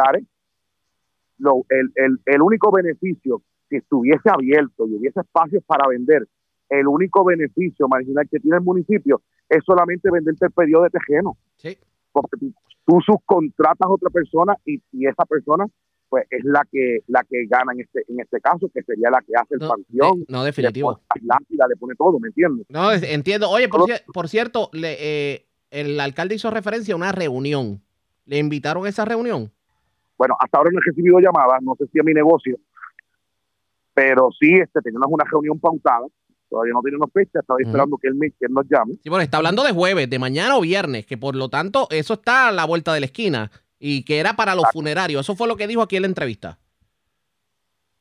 lo- 1.39 1.65
el, 1.69 1.91
el, 1.95 2.19
el 2.25 2.41
único 2.41 2.71
beneficio, 2.71 3.41
si 3.69 3.77
estuviese 3.77 4.29
abierto 4.29 4.87
y 4.87 4.95
hubiese 4.95 5.21
espacios 5.21 5.63
para 5.65 5.87
vender, 5.87 6.27
el 6.69 6.87
único 6.87 7.23
beneficio 7.23 7.87
marginal 7.87 8.27
que 8.29 8.39
tiene 8.39 8.57
el 8.57 8.63
municipio 8.63 9.21
es 9.49 9.63
solamente 9.65 10.09
venderte 10.11 10.45
el 10.47 10.51
periodo 10.51 10.83
de 10.83 10.89
tejeno. 10.91 11.37
Sí. 11.57 11.77
Porque 12.11 12.37
tú, 12.39 12.53
tú 12.85 12.99
subcontratas 13.05 13.87
a 13.87 13.91
otra 13.91 14.09
persona 14.09 14.55
y, 14.65 14.81
y 14.91 15.07
esa 15.07 15.25
persona 15.25 15.65
pues 16.07 16.25
es 16.29 16.43
la 16.43 16.61
que 16.71 16.99
la 17.07 17.23
que 17.27 17.45
gana 17.47 17.73
en 17.73 17.81
este 17.81 18.03
en 18.07 18.19
este 18.19 18.39
caso, 18.39 18.69
que 18.73 18.83
sería 18.83 19.09
la 19.09 19.21
que 19.21 19.33
hace 19.35 19.55
el 19.55 19.59
No, 19.61 19.69
panteón, 19.69 20.19
de- 20.19 20.25
no, 20.29 20.43
definitivo. 20.43 20.99
lápidas, 21.23 21.67
le 21.67 21.75
pone 21.77 21.95
todo, 21.95 22.19
¿me 22.19 22.27
entiendes? 22.27 22.67
No, 22.69 22.91
entiendo. 22.93 23.49
Oye, 23.49 23.67
por, 23.67 23.81
cier- 23.81 24.03
por 24.13 24.29
cierto, 24.29 24.69
le- 24.71 24.97
eh, 24.99 25.45
el 25.71 25.99
alcalde 25.99 26.35
hizo 26.35 26.51
referencia 26.51 26.93
a 26.93 26.97
una 26.97 27.11
reunión. 27.11 27.81
¿Le 28.25 28.37
invitaron 28.37 28.85
a 28.85 28.89
esa 28.89 29.03
reunión? 29.03 29.51
Bueno, 30.17 30.35
hasta 30.39 30.57
ahora 30.59 30.69
no 30.71 30.79
he 30.79 30.83
recibido 30.85 31.19
llamadas, 31.19 31.61
no 31.63 31.75
sé 31.75 31.85
si 31.91 31.99
es 31.99 32.05
mi 32.05 32.13
negocio, 32.13 32.55
pero 33.93 34.29
sí, 34.39 34.53
este, 34.53 34.81
tenemos 34.81 35.07
una 35.09 35.25
reunión 35.29 35.59
pautada, 35.59 36.05
todavía 36.49 36.73
no 36.73 36.81
tenemos 36.81 37.09
fecha, 37.13 37.39
estaba 37.39 37.57
Ujú. 37.59 37.67
esperando 37.67 37.97
que 37.97 38.07
él, 38.07 38.15
me, 38.15 38.29
que 38.31 38.45
él 38.45 38.53
nos 38.53 38.65
llame. 38.69 38.93
Sí, 39.03 39.09
bueno, 39.09 39.23
está 39.23 39.37
hablando 39.37 39.63
de 39.63 39.71
jueves, 39.71 40.09
de 40.09 40.19
mañana 40.19 40.57
o 40.57 40.61
viernes, 40.61 41.05
que 41.05 41.17
por 41.17 41.35
lo 41.35 41.49
tanto 41.49 41.87
eso 41.91 42.13
está 42.15 42.49
a 42.49 42.51
la 42.51 42.65
vuelta 42.65 42.93
de 42.93 42.99
la 43.01 43.05
esquina 43.07 43.51
y 43.79 44.03
que 44.03 44.19
era 44.19 44.35
para 44.35 44.55
los 44.55 44.65
funerarios. 44.71 45.21
Eso 45.25 45.35
fue 45.35 45.47
lo 45.47 45.55
que 45.57 45.67
dijo 45.67 45.81
aquí 45.81 45.95
en 45.95 46.03
la 46.03 46.07
entrevista. 46.07 46.57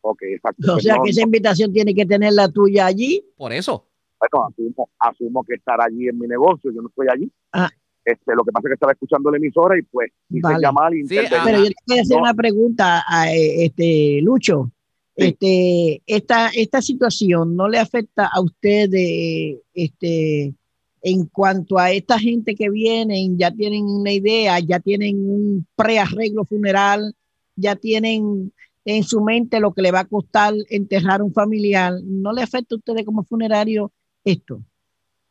Ok, 0.03 0.23
exacto. 0.23 0.75
O 0.75 0.81
sea 0.81 0.97
no, 0.97 1.03
que 1.05 1.11
esa 1.11 1.23
invitación 1.23 1.73
tiene 1.73 1.95
que 1.95 2.05
tener 2.05 2.33
la 2.35 2.49
tuya 2.49 2.87
allí. 2.87 3.25
Por 3.37 3.53
eso. 3.53 3.87
bueno, 4.21 4.47
asumo, 4.49 4.91
asumo 4.99 5.45
que 5.45 5.55
estará 5.55 5.85
allí 5.87 6.09
en 6.09 6.19
mi 6.19 6.27
negocio, 6.27 6.71
yo 6.73 6.83
no 6.83 6.89
estoy 6.89 7.07
allí. 7.11 7.33
Ah. 7.53 7.71
Este, 8.05 8.35
lo 8.35 8.45
que 8.45 8.53
pasa 8.53 8.69
es 8.69 8.71
que 8.71 8.75
estaba 8.75 8.93
escuchando 8.93 9.31
la 9.31 9.39
emisora 9.39 9.79
y 9.79 9.83
pues 9.83 10.13
hice 10.29 10.43
Vale. 10.43 10.59
llamar 10.61 10.95
y 10.95 11.07
Sí, 11.09 11.17
ah, 11.19 11.43
Pero 11.47 11.59
yo 11.65 11.71
te 11.71 11.75
voy 11.87 11.99
a 11.99 12.03
hacer 12.03 12.17
No. 12.17 12.23
una 12.23 12.35
pregunta 12.35 13.03
a 13.09 13.33
eh, 13.35 13.65
este 13.65 14.21
Lucho. 14.23 14.71
Sí. 15.17 15.27
Este, 15.27 16.03
esta, 16.07 16.49
esta 16.49 16.83
situación 16.83 17.55
no 17.55 17.69
le 17.69 17.79
afecta 17.79 18.29
a 18.33 18.41
usted 18.41 18.91
de, 18.91 19.63
este, 19.73 20.55
en 21.03 21.27
cuanto 21.27 21.79
a 21.79 21.93
esta 21.93 22.19
gente 22.19 22.55
que 22.55 22.71
vienen, 22.71 23.39
ya 23.39 23.51
tienen 23.53 23.85
una 23.85 24.11
idea, 24.11 24.59
ya 24.59 24.81
tienen 24.81 25.17
un 25.19 25.67
prearreglo 25.77 26.45
funeral, 26.45 27.15
ya 27.55 27.77
tienen 27.77 28.53
en 28.87 29.03
su 29.05 29.23
mente 29.23 29.61
lo 29.61 29.73
que 29.73 29.83
le 29.83 29.93
va 29.93 30.01
a 30.01 30.09
costar 30.09 30.55
enterrar 30.69 31.23
un 31.23 31.33
familiar. 31.33 31.93
¿No 32.03 32.33
le 32.33 32.43
afecta 32.43 32.75
a 32.75 32.79
ustedes 32.79 33.05
como 33.05 33.23
funerario 33.23 33.93
esto? 34.25 34.63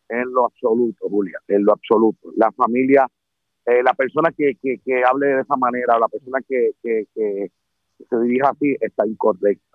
En 0.08 0.32
lo 0.32 0.46
absoluto, 0.46 1.10
Julia, 1.10 1.40
en 1.48 1.66
lo 1.66 1.74
absoluto. 1.74 2.32
La 2.36 2.52
familia, 2.52 3.08
eh, 3.66 3.82
la 3.84 3.94
persona 3.96 4.32
que, 4.32 4.56
que, 4.62 4.78
que 4.78 5.04
hable 5.04 5.28
de 5.28 5.42
esa 5.42 5.56
manera, 5.58 5.98
la 6.00 6.08
persona 6.08 6.40
que, 6.48 6.72
que, 6.84 7.08
que 7.16 7.52
se 8.08 8.20
dirija 8.20 8.50
así, 8.50 8.76
está 8.80 9.08
incorrecta. 9.08 9.73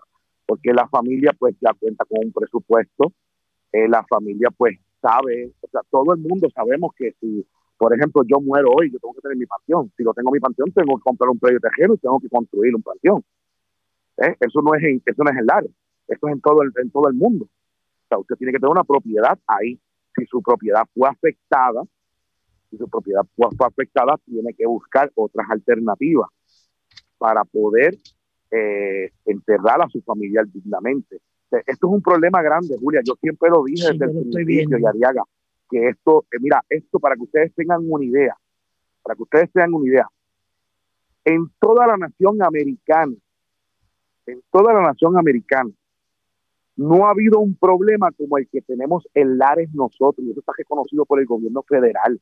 Porque 0.48 0.72
la 0.72 0.88
familia, 0.88 1.36
pues, 1.38 1.54
ya 1.60 1.74
cuenta 1.74 2.06
con 2.06 2.24
un 2.24 2.32
presupuesto. 2.32 3.12
Eh, 3.70 3.86
la 3.86 4.02
familia, 4.08 4.48
pues, 4.56 4.78
sabe, 5.02 5.52
o 5.60 5.68
sea, 5.68 5.82
todo 5.90 6.14
el 6.14 6.20
mundo 6.20 6.48
sabemos 6.54 6.92
que 6.96 7.12
si, 7.20 7.46
por 7.76 7.94
ejemplo, 7.94 8.22
yo 8.26 8.40
muero 8.40 8.70
hoy, 8.70 8.90
yo 8.90 8.98
tengo 8.98 9.12
que 9.12 9.20
tener 9.20 9.36
mi 9.36 9.44
panteón. 9.44 9.92
Si 9.94 10.02
lo 10.02 10.14
tengo 10.14 10.30
en 10.30 10.32
mi 10.32 10.40
panteón, 10.40 10.72
tengo 10.72 10.96
que 10.96 11.02
comprar 11.02 11.28
un 11.28 11.38
predio 11.38 11.60
tejero 11.60 11.94
y 11.94 11.98
tengo 11.98 12.18
que 12.18 12.30
construir 12.30 12.74
un 12.74 12.82
panteón. 12.82 13.22
¿Eh? 14.16 14.34
Eso 14.40 14.62
no 14.62 14.74
es 14.74 14.82
en, 14.82 15.02
eso 15.04 15.22
no 15.22 15.30
es 15.30 15.36
en 15.36 15.46
Lares, 15.46 15.70
eso 16.08 16.28
es 16.28 16.32
en 16.32 16.40
todo 16.40 16.62
el, 16.62 16.72
en 16.82 16.90
todo 16.90 17.08
el 17.08 17.14
mundo. 17.14 17.44
O 17.44 18.08
sea, 18.08 18.18
usted 18.18 18.36
tiene 18.36 18.52
que 18.52 18.58
tener 18.58 18.72
una 18.72 18.84
propiedad 18.84 19.38
ahí 19.46 19.78
si 20.16 20.24
su 20.24 20.42
propiedad 20.42 20.82
fue 20.94 21.08
afectada, 21.08 21.82
si 22.70 22.78
su 22.78 22.88
propiedad 22.88 23.22
fue 23.36 23.46
afectada, 23.60 24.16
tiene 24.24 24.54
que 24.54 24.66
buscar 24.66 25.12
otras 25.14 25.46
alternativas 25.50 26.28
para 27.18 27.44
poder 27.44 27.94
eh, 28.50 29.10
enterrar 29.24 29.82
a 29.82 29.88
su 29.88 30.00
familiar 30.02 30.46
dignamente. 30.46 31.20
Esto 31.50 31.86
es 31.86 31.92
un 31.92 32.02
problema 32.02 32.42
grande, 32.42 32.76
Julia. 32.78 33.00
Yo 33.04 33.14
siempre 33.20 33.48
lo 33.50 33.64
dije 33.64 33.88
Sí, 33.88 33.98
desde 33.98 34.18
el 34.18 34.30
principio. 34.30 34.78
Yariaga, 34.78 35.22
que 35.70 35.88
esto, 35.88 36.24
eh, 36.30 36.36
mira, 36.40 36.62
esto 36.68 36.98
para 36.98 37.14
que 37.14 37.22
ustedes 37.22 37.54
tengan 37.54 37.80
una 37.88 38.04
idea, 38.04 38.36
para 39.02 39.14
que 39.14 39.22
ustedes 39.22 39.50
tengan 39.52 39.74
una 39.74 39.88
idea, 39.88 40.08
en 41.24 41.50
toda 41.58 41.86
la 41.86 41.96
nación 41.96 42.42
americana, 42.42 43.14
en 44.26 44.42
toda 44.50 44.74
la 44.74 44.82
nación 44.82 45.16
americana, 45.18 45.70
no 46.76 47.06
ha 47.06 47.10
habido 47.10 47.40
un 47.40 47.56
problema 47.56 48.12
como 48.12 48.38
el 48.38 48.48
que 48.48 48.62
tenemos 48.62 49.06
en 49.14 49.36
Lares 49.36 49.68
nosotros, 49.74 50.24
y 50.26 50.30
eso 50.30 50.40
está 50.40 50.52
reconocido 50.56 51.04
por 51.04 51.18
el 51.18 51.26
gobierno 51.26 51.62
federal. 51.64 52.20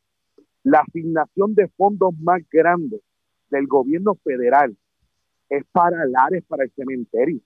La 0.63 0.81
asignación 0.81 1.55
de 1.55 1.69
fondos 1.69 2.19
más 2.19 2.43
grandes 2.51 3.01
del 3.51 3.67
gobierno 3.67 4.15
federal 4.25 4.77
es 5.49 5.65
para 5.73 6.05
Lares, 6.07 6.45
para 6.49 6.65
el 6.65 6.73
cementerio. 6.77 7.41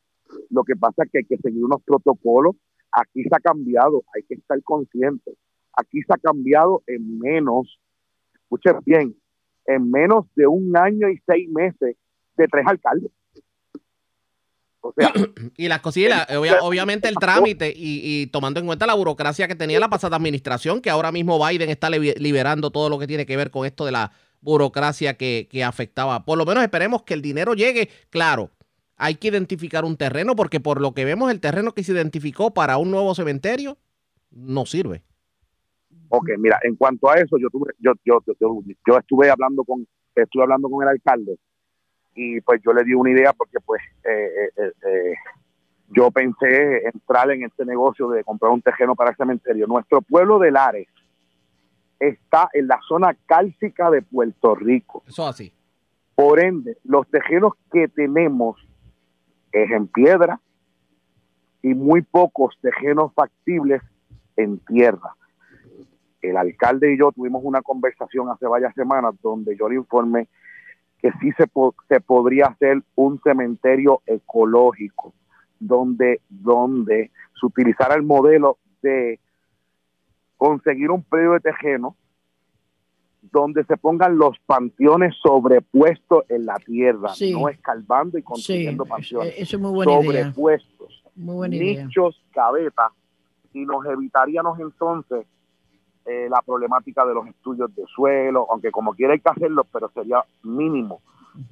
Lo 0.51 0.63
que 0.65 0.77
pasa 0.77 1.05
es 1.05 1.11
que 1.11 1.19
hay 1.19 1.25
que 1.25 1.37
seguir 1.39 1.65
unos 1.65 1.83
protocolos. 1.83 2.57
Aquí 2.93 3.23
se 3.23 3.31
ha 3.33 3.41
cambiado, 3.41 4.03
hay 4.15 4.23
que 4.23 4.35
estar 4.35 4.63
conscientes. 4.63 5.35
Aquí 5.73 6.01
se 6.03 6.13
ha 6.13 6.17
cambiado 6.19 6.83
en 6.87 7.19
menos, 7.19 7.79
escuchen 8.35 8.77
bien, 8.85 9.15
en 9.67 9.91
menos 9.91 10.27
de 10.35 10.47
un 10.47 10.77
año 10.77 11.09
y 11.09 11.19
seis 11.27 11.49
meses 11.49 11.97
de 12.37 12.49
tres 12.49 12.65
alcaldes. 12.67 13.11
O 14.81 14.93
sea, 14.97 15.13
Y 15.57 15.69
las 15.69 15.81
cosillas, 15.81 16.27
obvia- 16.31 16.59
obviamente 16.63 17.09
el 17.09 17.17
trámite 17.17 17.69
y, 17.75 18.01
y 18.23 18.27
tomando 18.29 18.61
en 18.61 18.67
cuenta 18.67 18.87
la 18.87 18.95
burocracia 18.95 19.47
que 19.47 19.55
tenía 19.55 19.79
la 19.79 19.89
pasada 19.91 20.17
administración, 20.17 20.81
que 20.81 20.91
ahora 20.91 21.13
mismo 21.13 21.39
Biden 21.45 21.69
está 21.71 21.91
li- 21.91 22.15
liberando 22.15 22.71
todo 22.71 22.89
lo 22.89 22.99
que 22.99 23.07
tiene 23.07 23.27
que 23.27 23.37
ver 23.37 23.51
con 23.51 23.67
esto 23.67 23.85
de 23.85 23.93
la 23.93 24.11
burocracia 24.41 25.15
que, 25.15 25.49
que 25.51 25.65
afectaba. 25.65 26.25
Por 26.25 26.39
lo 26.39 26.47
menos 26.47 26.63
esperemos 26.63 27.03
que 27.03 27.15
el 27.15 27.23
dinero 27.23 27.55
llegue. 27.55 27.89
Claro, 28.11 28.51
hay 28.97 29.15
que 29.15 29.29
identificar 29.29 29.85
un 29.85 29.97
terreno 29.97 30.37
porque 30.37 30.61
por 30.61 30.81
lo 30.81 30.93
que 30.93 31.05
vemos 31.05 31.31
el 31.31 31.41
terreno 31.41 31.73
que 31.73 31.83
se 31.83 31.93
identificó 31.93 32.53
para 32.53 32.77
un 32.77 32.91
nuevo 32.91 33.15
cementerio 33.15 33.79
no 34.31 34.67
sirve. 34.67 35.03
Ok, 36.09 36.31
mira, 36.39 36.59
en 36.63 36.77
cuanto 36.77 37.09
a 37.09 37.15
eso, 37.15 37.39
yo 37.39 37.49
tuve, 37.51 37.73
yo, 37.79 37.93
yo, 38.05 38.21
yo, 38.41 38.61
yo 38.87 38.99
estuve 38.99 39.31
hablando 39.31 39.65
con, 39.65 39.87
estuve 40.15 40.43
hablando 40.43 40.69
con 40.69 40.83
el 40.83 40.89
alcalde 40.89 41.39
y 42.15 42.41
pues 42.41 42.61
yo 42.65 42.73
le 42.73 42.85
di 42.85 42.95
una 42.95 43.11
idea 43.11 43.33
porque 43.33 43.59
pues 43.65 43.81
eh, 44.05 44.51
eh, 44.57 44.73
eh, 44.87 45.15
yo 45.89 46.11
pensé 46.11 46.87
entrar 46.93 47.31
en 47.31 47.45
este 47.45 47.65
negocio 47.65 48.09
de 48.09 48.25
comprar 48.25 48.53
un 48.53 48.61
terreno 48.61 48.95
para 48.95 49.11
el 49.11 49.17
cementerio. 49.17 49.67
Nuestro 49.67 50.03
pueblo 50.03 50.39
de 50.39 50.51
Lares 50.51 50.89
está 52.01 52.49
en 52.55 52.67
la 52.67 52.81
zona 52.89 53.15
cálcica 53.27 53.91
de 53.91 54.03
Puerto 54.03 54.55
Rico. 54.55 55.05
Eso 55.07 55.27
así. 55.29 55.53
Por 56.15 56.41
ende, 56.41 56.79
los 56.85 57.09
tejenos 57.09 57.53
que 57.71 57.89
tenemos 57.89 58.57
es 59.53 59.71
en 59.71 59.87
piedra 59.87 60.41
y 61.63 61.75
muy 61.75 62.03
pocos 62.03 62.59
tejenos 62.61 63.13
factibles 63.15 63.83
en 64.37 64.59
tierra. 64.59 65.15
El 66.23 66.37
alcalde 66.37 66.93
y 66.93 66.99
yo 66.99 67.13
tuvimos 67.13 67.43
una 67.45 67.63
conversación 67.63 68.29
hace 68.31 68.47
varias 68.47 68.75
semanas 68.75 69.15
donde 69.23 69.57
yo 69.57 69.69
le 69.69 69.77
informé 69.77 70.29
que 70.99 71.11
sí 71.21 71.33
se, 71.33 71.45
se 71.89 72.01
podría 72.01 72.47
hacer 72.47 72.83
un 72.95 73.21
cementerio 73.23 74.03
ecológico 74.07 75.15
donde, 75.59 76.21
donde 76.29 77.11
se 77.39 77.47
utilizara 77.47 77.95
el 77.95 78.03
modelo 78.03 78.59
de 78.83 79.19
conseguir 80.41 80.91
un 80.91 81.03
predio 81.03 81.33
de 81.33 81.41
tejeno 81.41 81.95
donde 83.21 83.63
se 83.65 83.77
pongan 83.77 84.17
los 84.17 84.39
panteones 84.47 85.15
sobrepuestos 85.23 86.25
en 86.31 86.47
la 86.47 86.55
tierra, 86.55 87.13
no 87.31 87.51
escalvando 87.51 88.17
y 88.17 88.23
construyendo 88.23 88.87
panteones. 88.87 89.35
Eso 89.37 89.57
es 89.57 89.63
muy 89.63 89.71
buena 89.71 89.93
sobrepuestos, 89.93 91.05
nichos, 91.15 92.23
y 93.53 93.67
nos 93.67 93.85
evitaríamos 93.85 94.59
entonces 94.61 95.27
eh, 96.07 96.29
la 96.31 96.41
problemática 96.41 97.05
de 97.05 97.13
los 97.13 97.27
estudios 97.27 97.75
de 97.77 97.85
suelo, 97.95 98.47
aunque 98.51 98.71
como 98.71 98.95
quiera 98.95 99.13
hay 99.13 99.21
que 99.21 99.29
hacerlo, 99.29 99.67
pero 99.71 99.91
sería 99.91 100.25
mínimo, 100.43 101.03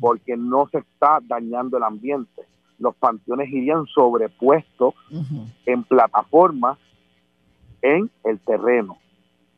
porque 0.01 0.35
no 0.35 0.67
se 0.73 0.79
está 0.79 1.19
dañando 1.23 1.77
el 1.77 1.83
ambiente. 1.83 2.43
Los 2.79 2.97
panteones 2.97 3.51
irían 3.51 3.85
sobrepuestos 3.85 4.95
en 5.67 5.85
plataformas 5.85 6.79
en 7.83 8.11
el 8.25 8.39
terreno 8.41 8.99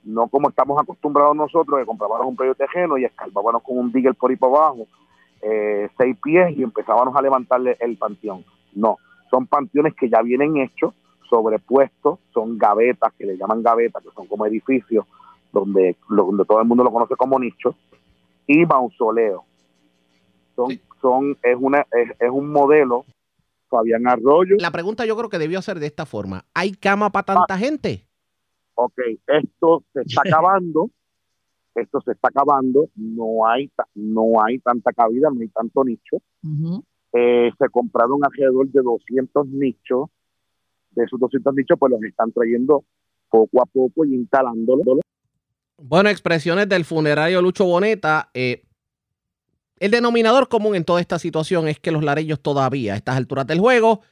no 0.04 0.28
como 0.28 0.48
estamos 0.48 0.80
acostumbrados 0.80 1.37
nosotros 1.37 1.78
de 1.78 1.87
comprábamos 1.87 2.26
un 2.26 2.37
predio 2.37 2.54
tejeno 2.54 2.98
y 2.98 3.04
escalvábamos 3.04 3.62
con 3.62 3.78
un 3.78 3.92
digger 3.92 4.14
por 4.14 4.30
ahí 4.30 4.37
para 4.37 4.52
abajo, 4.52 4.87
eh, 5.42 5.88
seis 5.98 6.16
pies 6.22 6.56
y 6.56 6.62
empezábamos 6.62 7.14
a 7.16 7.22
levantarle 7.22 7.76
el 7.80 7.96
panteón. 7.96 8.44
No, 8.74 8.98
son 9.30 9.46
panteones 9.46 9.94
que 9.94 10.09
ya 10.09 10.22
vienen 10.22 10.56
hechos, 10.56 10.94
sobrepuestos, 11.28 12.18
son 12.33 12.59
gavetas, 12.59 13.12
que 13.14 13.26
le 13.26 13.37
llaman 13.37 13.62
gavetas, 13.62 14.02
que 14.02 14.11
son 14.11 14.26
como 14.26 14.46
edificios 14.46 15.06
donde, 15.52 15.96
donde 16.09 16.44
todo 16.44 16.61
el 16.61 16.66
mundo 16.66 16.85
lo 16.85 16.92
conoce 16.92 17.16
como 17.16 17.38
nicho, 17.38 17.74
y 18.46 18.64
mausoleo. 18.64 19.44
Son, 20.56 20.68
son, 21.00 21.37
es, 21.42 21.56
una, 21.59 21.80
es, 21.92 22.11
es 22.18 22.30
un 22.30 22.50
modelo 22.52 23.04
Fabián 23.68 24.06
Arroyo. 24.06 24.56
La 24.59 24.70
pregunta 24.70 25.06
yo 25.06 25.16
creo 25.16 25.28
que 25.28 25.38
debió 25.38 25.62
ser 25.62 25.78
de 25.78 25.87
esta 25.87 26.06
forma. 26.06 26.44
¿Hay 26.54 26.72
cama 26.72 27.11
para 27.11 27.26
tanta 27.26 27.54
ah. 27.54 27.59
gente? 27.59 28.10
Ok, 28.84 28.98
esto 29.26 29.84
se 29.92 30.02
está 30.02 30.22
acabando, 30.26 30.90
esto 31.74 32.00
se 32.00 32.12
está 32.12 32.28
acabando, 32.28 32.88
no 32.96 33.46
hay, 33.46 33.70
no 33.94 34.42
hay 34.44 34.58
tanta 34.58 34.92
cabida, 34.92 35.28
no 35.32 35.40
hay 35.40 35.48
tanto 35.48 35.84
nicho. 35.84 36.16
Eh, 37.12 37.50
se 37.58 37.68
compraron 37.70 38.20
alrededor 38.24 38.68
de 38.68 38.82
200 38.82 39.46
nichos, 39.48 40.08
de 40.92 41.04
esos 41.04 41.18
200 41.18 41.54
nichos 41.54 41.78
pues 41.78 41.90
los 41.90 42.02
están 42.02 42.32
trayendo 42.32 42.84
poco 43.28 43.62
a 43.62 43.66
poco 43.66 44.04
y 44.04 44.14
instalándolos. 44.14 45.00
Bueno, 45.78 46.08
expresiones 46.10 46.68
del 46.68 46.84
funerario 46.84 47.40
Lucho 47.40 47.64
Boneta. 47.64 48.30
Eh, 48.34 48.62
el 49.78 49.90
denominador 49.90 50.48
común 50.48 50.74
en 50.74 50.84
toda 50.84 51.00
esta 51.00 51.18
situación 51.18 51.68
es 51.68 51.80
que 51.80 51.90
los 51.90 52.04
lareños 52.04 52.40
todavía 52.40 52.92
a 52.92 52.96
estas 52.96 53.16
alturas 53.16 53.46
del 53.46 53.60
juego 53.60 54.02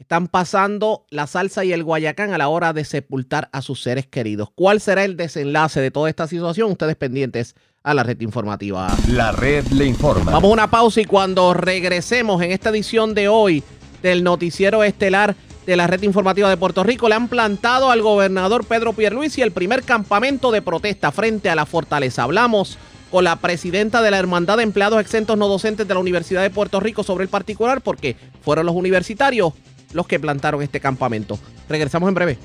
están 0.00 0.28
pasando 0.28 1.04
la 1.10 1.26
salsa 1.26 1.62
y 1.62 1.72
el 1.72 1.84
guayacán 1.84 2.32
a 2.32 2.38
la 2.38 2.48
hora 2.48 2.72
de 2.72 2.86
sepultar 2.86 3.50
a 3.52 3.60
sus 3.60 3.82
seres 3.82 4.06
queridos. 4.06 4.48
¿Cuál 4.54 4.80
será 4.80 5.04
el 5.04 5.16
desenlace 5.16 5.80
de 5.80 5.90
toda 5.90 6.08
esta 6.08 6.26
situación? 6.26 6.72
Ustedes 6.72 6.96
pendientes 6.96 7.54
a 7.82 7.92
la 7.92 8.02
red 8.02 8.18
informativa. 8.22 8.88
La 9.08 9.30
red 9.30 9.66
le 9.68 9.84
informa. 9.84 10.32
Vamos 10.32 10.50
a 10.50 10.52
una 10.54 10.70
pausa 10.70 11.02
y 11.02 11.04
cuando 11.04 11.52
regresemos 11.52 12.42
en 12.42 12.50
esta 12.50 12.70
edición 12.70 13.12
de 13.14 13.28
hoy 13.28 13.62
del 14.02 14.24
noticiero 14.24 14.82
estelar 14.84 15.36
de 15.66 15.76
la 15.76 15.86
red 15.86 16.02
informativa 16.02 16.48
de 16.48 16.56
Puerto 16.56 16.82
Rico, 16.82 17.06
le 17.10 17.16
han 17.16 17.28
plantado 17.28 17.90
al 17.90 18.00
gobernador 18.00 18.64
Pedro 18.64 18.94
Pierluisi 18.94 19.42
el 19.42 19.52
primer 19.52 19.82
campamento 19.82 20.50
de 20.50 20.62
protesta 20.62 21.12
frente 21.12 21.50
a 21.50 21.54
la 21.54 21.66
fortaleza. 21.66 22.22
Hablamos 22.22 22.78
con 23.10 23.24
la 23.24 23.36
presidenta 23.36 24.02
de 24.02 24.10
la 24.10 24.18
Hermandad 24.18 24.56
de 24.56 24.62
Empleados 24.62 25.00
Exentos 25.00 25.36
No 25.36 25.48
Docentes 25.48 25.86
de 25.86 25.94
la 25.94 26.00
Universidad 26.00 26.42
de 26.42 26.50
Puerto 26.50 26.80
Rico 26.80 27.02
sobre 27.02 27.24
el 27.24 27.28
particular 27.28 27.82
porque 27.82 28.16
fueron 28.40 28.66
los 28.66 28.74
universitarios 28.74 29.52
los 29.92 30.06
que 30.06 30.20
plantaron 30.20 30.62
este 30.62 30.80
campamento. 30.80 31.38
Regresamos 31.68 32.08
en 32.08 32.14
breve. 32.14 32.38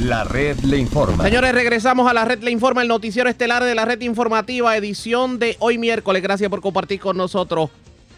La 0.00 0.24
red 0.24 0.58
le 0.60 0.76
informa. 0.76 1.24
Señores, 1.24 1.54
regresamos 1.54 2.10
a 2.10 2.12
la 2.12 2.24
red 2.24 2.42
le 2.42 2.50
informa, 2.50 2.82
el 2.82 2.88
noticiero 2.88 3.30
estelar 3.30 3.64
de 3.64 3.74
la 3.74 3.84
red 3.84 4.00
informativa, 4.02 4.76
edición 4.76 5.38
de 5.38 5.56
hoy 5.60 5.78
miércoles. 5.78 6.22
Gracias 6.22 6.50
por 6.50 6.60
compartir 6.60 7.00
con 7.00 7.16
nosotros. 7.16 7.70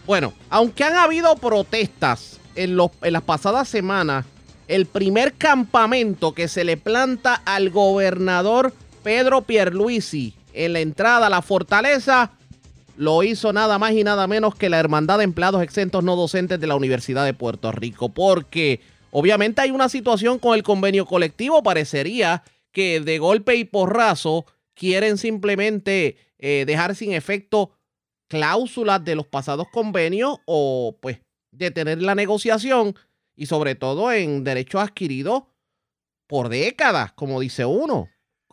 Bueno, 0.07 0.33
aunque 0.51 0.85
han 0.85 0.97
habido 0.97 1.37
protestas 1.37 2.41
en, 2.55 2.77
los, 2.77 2.91
en 3.03 3.13
las 3.13 3.23
pasadas 3.23 3.69
semanas, 3.69 4.25
el 4.69 4.87
primer 4.87 5.35
campamento 5.35 6.33
que 6.33 6.49
se 6.49 6.65
le 6.65 6.77
planta 6.77 7.41
al 7.45 7.71
gobernador 7.71 8.73
Pedro 9.05 9.43
Pierluisi 9.43 10.35
en 10.53 10.73
la 10.73 10.81
entrada 10.81 11.27
a 11.27 11.31
la 11.31 11.43
fortaleza 11.43 12.33
lo 12.97 13.23
hizo 13.23 13.53
nada 13.53 13.79
más 13.79 13.93
y 13.93 14.05
nada 14.05 14.27
menos 14.27 14.55
que 14.55 14.69
la 14.69 14.79
Hermandad 14.79 15.19
de 15.19 15.25
Empleados 15.25 15.63
Exentos 15.63 16.03
No 16.03 16.17
Docentes 16.17 16.59
de 16.61 16.67
la 16.67 16.77
Universidad 16.77 17.25
de 17.25 17.35
Puerto 17.35 17.73
Rico, 17.73 18.09
porque 18.09 18.81
obviamente 19.11 19.61
hay 19.61 19.71
una 19.71 19.89
situación 19.89 20.39
con 20.39 20.55
el 20.55 20.63
convenio 20.63 21.07
colectivo, 21.07 21.63
parecería 21.63 22.43
que 22.73 23.01
de 23.01 23.19
golpe 23.19 23.57
y 23.57 23.65
porrazo 23.65 24.47
quieren 24.75 25.19
simplemente 25.19 26.17
eh, 26.39 26.65
dejar 26.67 26.95
sin 26.95 27.13
efecto 27.13 27.73
cláusulas 28.29 29.05
de 29.05 29.15
los 29.15 29.27
pasados 29.27 29.69
convenios 29.73 30.39
o 30.47 30.97
pues 31.01 31.21
detener 31.53 32.03
la 32.03 32.15
negociación 32.15 32.95
y 33.35 33.47
sobre 33.47 33.75
todo 33.75 34.13
en 34.13 34.45
derechos 34.45 34.83
adquiridos 34.83 35.45
por 36.27 36.49
décadas, 36.49 37.13
como 37.13 37.41
dice 37.41 37.65
uno. 37.65 38.09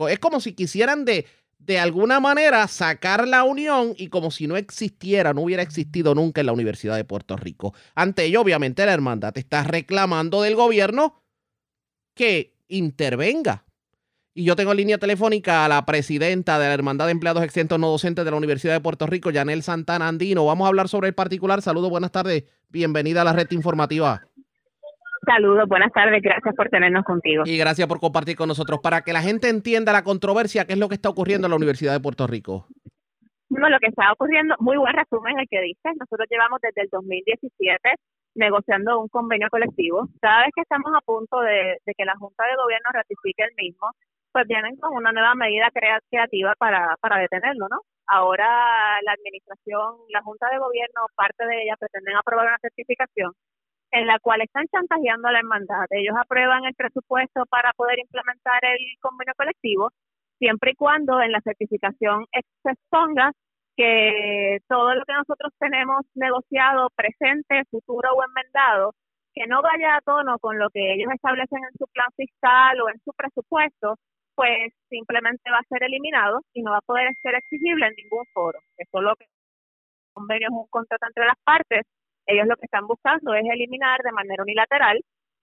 Es 0.09 0.19
como 0.19 0.39
si 0.41 0.53
quisieran 0.53 1.05
de 1.05 1.25
de 1.65 1.79
alguna 1.79 2.19
manera 2.19 2.67
sacar 2.67 3.27
la 3.27 3.43
unión 3.43 3.93
y 3.97 4.07
como 4.07 4.31
si 4.31 4.47
no 4.47 4.57
existiera, 4.57 5.33
no 5.33 5.41
hubiera 5.41 5.63
existido 5.63 6.13
nunca 6.13 6.41
en 6.41 6.47
la 6.47 6.53
Universidad 6.53 6.95
de 6.95 7.05
Puerto 7.05 7.37
Rico. 7.37 7.73
Ante 7.95 8.25
ello, 8.25 8.41
obviamente, 8.41 8.85
la 8.85 8.93
hermandad 8.93 9.37
está 9.37 9.63
reclamando 9.63 10.41
del 10.41 10.55
gobierno 10.55 11.23
que 12.15 12.53
intervenga. 12.67 13.65
Y 14.35 14.45
yo 14.45 14.55
tengo 14.55 14.71
en 14.71 14.77
línea 14.77 14.97
telefónica 14.97 15.63
a 15.63 15.69
la 15.69 15.85
presidenta 15.85 16.57
de 16.57 16.67
la 16.67 16.73
Hermandad 16.73 17.05
de 17.05 17.11
Empleados 17.11 17.43
Exentos 17.43 17.79
No 17.79 17.91
Docentes 17.91 18.25
de 18.25 18.31
la 18.31 18.37
Universidad 18.37 18.73
de 18.73 18.81
Puerto 18.81 19.05
Rico, 19.05 19.29
Yanel 19.29 19.61
Santana 19.61 20.07
Andino. 20.07 20.45
Vamos 20.45 20.65
a 20.65 20.69
hablar 20.69 20.89
sobre 20.89 21.07
el 21.07 21.13
particular. 21.13 21.61
Saludos, 21.61 21.91
buenas 21.91 22.11
tardes. 22.11 22.43
Bienvenida 22.69 23.21
a 23.21 23.25
la 23.25 23.33
red 23.33 23.49
informativa. 23.51 24.27
Saludos, 25.25 25.69
buenas 25.69 25.91
tardes, 25.93 26.21
gracias 26.21 26.53
por 26.55 26.69
tenernos 26.69 27.03
contigo. 27.05 27.43
Y 27.45 27.57
gracias 27.57 27.87
por 27.87 27.99
compartir 27.99 28.35
con 28.35 28.49
nosotros. 28.49 28.79
Para 28.81 29.01
que 29.01 29.13
la 29.13 29.21
gente 29.21 29.47
entienda 29.47 29.93
la 29.93 30.03
controversia, 30.03 30.65
¿qué 30.65 30.73
es 30.73 30.79
lo 30.79 30.89
que 30.89 30.95
está 30.95 31.09
ocurriendo 31.09 31.47
en 31.47 31.51
la 31.51 31.55
Universidad 31.57 31.93
de 31.93 32.01
Puerto 32.01 32.27
Rico? 32.27 32.67
Bueno, 33.47 33.69
lo 33.69 33.79
que 33.79 33.87
está 33.87 34.11
ocurriendo, 34.11 34.55
muy 34.59 34.77
buen 34.77 34.93
resumen 34.93 35.39
el 35.39 35.47
que 35.47 35.61
dices. 35.61 35.93
Nosotros 35.97 36.27
llevamos 36.29 36.59
desde 36.61 36.81
el 36.81 36.89
2017 36.91 37.77
negociando 38.35 38.99
un 38.99 39.07
convenio 39.07 39.47
colectivo. 39.49 40.09
Cada 40.19 40.41
vez 40.41 40.51
que 40.55 40.61
estamos 40.61 40.91
a 40.93 41.01
punto 41.01 41.39
de, 41.39 41.77
que 41.85 42.05
la 42.05 42.17
Junta 42.17 42.43
de 42.45 42.55
Gobierno 42.55 42.89
ratifique 42.91 43.43
el 43.43 43.53
mismo, 43.55 43.91
pues 44.31 44.47
vienen 44.47 44.75
con 44.77 44.95
una 44.95 45.11
nueva 45.11 45.35
medida 45.35 45.69
creativa 45.71 46.53
para, 46.57 46.97
para 46.99 47.19
detenerlo, 47.19 47.67
¿no? 47.69 47.81
Ahora 48.07 48.99
la 49.05 49.13
administración, 49.13 50.01
la 50.09 50.21
Junta 50.23 50.49
de 50.49 50.57
Gobierno, 50.57 51.05
parte 51.15 51.45
de 51.45 51.63
ella 51.63 51.77
pretenden 51.77 52.17
aprobar 52.17 52.47
una 52.47 52.57
certificación 52.59 53.31
en 53.93 54.07
la 54.07 54.19
cual 54.19 54.41
están 54.41 54.65
chantajeando 54.67 55.27
a 55.27 55.31
la 55.31 55.39
hermandad. 55.39 55.85
Ellos 55.91 56.15
aprueban 56.19 56.65
el 56.65 56.73
presupuesto 56.73 57.45
para 57.45 57.71
poder 57.73 57.99
implementar 57.99 58.65
el 58.65 58.79
convenio 58.99 59.33
colectivo, 59.37 59.91
siempre 60.39 60.71
y 60.71 60.75
cuando 60.75 61.21
en 61.21 61.31
la 61.31 61.41
certificación 61.41 62.25
se 62.63 62.71
exponga 62.71 63.31
que 63.77 64.57
todo 64.67 64.95
lo 64.95 65.05
que 65.05 65.13
nosotros 65.13 65.53
tenemos 65.59 66.01
negociado, 66.15 66.89
presente, 66.95 67.63
futuro 67.69 68.13
o 68.13 68.23
enmendado, 68.25 68.93
que 69.33 69.45
no 69.47 69.61
vaya 69.61 69.97
a 69.97 70.01
tono 70.01 70.39
con 70.39 70.57
lo 70.57 70.69
que 70.71 70.93
ellos 70.93 71.11
establecen 71.13 71.59
en 71.63 71.77
su 71.77 71.85
plan 71.93 72.09
fiscal 72.17 72.81
o 72.81 72.89
en 72.89 72.99
su 73.05 73.13
presupuesto, 73.13 73.97
pues 74.35 74.73
simplemente 74.89 75.51
va 75.51 75.59
a 75.59 75.69
ser 75.69 75.83
eliminado 75.83 76.41
y 76.53 76.63
no 76.63 76.71
va 76.71 76.77
a 76.77 76.81
poder 76.81 77.13
ser 77.21 77.35
exigible 77.35 77.85
en 77.87 77.93
ningún 77.95 78.25
foro. 78.33 78.59
Eso 78.77 78.97
es 78.97 79.03
lo 79.03 79.15
que 79.15 79.25
el 79.25 79.29
convenio 80.13 80.47
es 80.49 80.53
un 80.53 80.67
contrato 80.69 81.05
entre 81.07 81.25
las 81.25 81.37
partes 81.43 81.85
ellos 82.25 82.47
lo 82.47 82.55
que 82.55 82.65
están 82.65 82.87
buscando 82.87 83.33
es 83.33 83.43
eliminar 83.51 84.01
de 84.03 84.11
manera 84.11 84.43
unilateral 84.43 84.99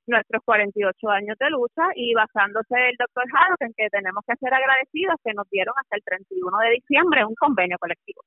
nuestros 0.06 0.42
48 0.44 1.08
años 1.08 1.36
de 1.38 1.50
lucha 1.50 1.82
y 1.94 2.14
basándose 2.14 2.74
el 2.74 2.96
doctor 2.98 3.24
Haddock 3.32 3.62
en 3.62 3.72
que 3.76 3.88
tenemos 3.90 4.24
que 4.26 4.34
ser 4.36 4.52
agradecidos 4.52 5.16
que 5.24 5.32
nos 5.34 5.48
dieron 5.50 5.74
hasta 5.80 5.96
el 5.96 6.02
31 6.02 6.58
de 6.58 6.70
diciembre 6.70 7.24
un 7.24 7.34
convenio 7.34 7.76
colectivo. 7.78 8.22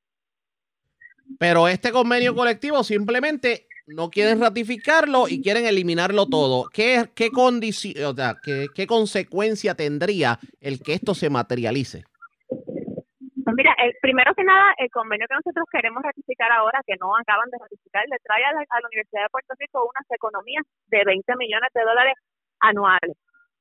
Pero 1.39 1.67
este 1.67 1.91
convenio 1.91 2.35
colectivo 2.35 2.83
simplemente 2.83 3.67
no 3.87 4.09
quieren 4.09 4.39
ratificarlo 4.39 5.27
y 5.27 5.41
quieren 5.41 5.65
eliminarlo 5.65 6.27
todo. 6.27 6.69
¿Qué, 6.69 7.09
qué, 7.15 7.29
o 7.33 8.13
sea, 8.13 8.35
qué, 8.41 8.67
qué 8.73 8.87
consecuencia 8.87 9.75
tendría 9.75 10.39
el 10.61 10.81
que 10.81 10.93
esto 10.93 11.13
se 11.13 11.29
materialice? 11.29 12.03
El, 13.83 13.93
primero 14.01 14.33
que 14.33 14.45
nada, 14.45 14.73
el 14.77 14.89
convenio 14.89 15.27
que 15.27 15.35
nosotros 15.35 15.65
queremos 15.69 16.01
ratificar 16.03 16.49
ahora, 16.53 16.79
que 16.87 16.95
no 16.95 17.15
acaban 17.17 17.49
de 17.51 17.57
ratificar, 17.59 18.05
le 18.07 18.17
trae 18.23 18.43
a 18.45 18.53
la, 18.53 18.61
a 18.61 18.79
la 18.79 18.87
Universidad 18.87 19.23
de 19.23 19.29
Puerto 19.29 19.53
Rico 19.59 19.83
unas 19.83 20.07
economías 20.09 20.63
de 20.87 21.03
20 21.03 21.35
millones 21.35 21.69
de 21.73 21.81
dólares 21.83 22.15
anuales. 22.61 23.17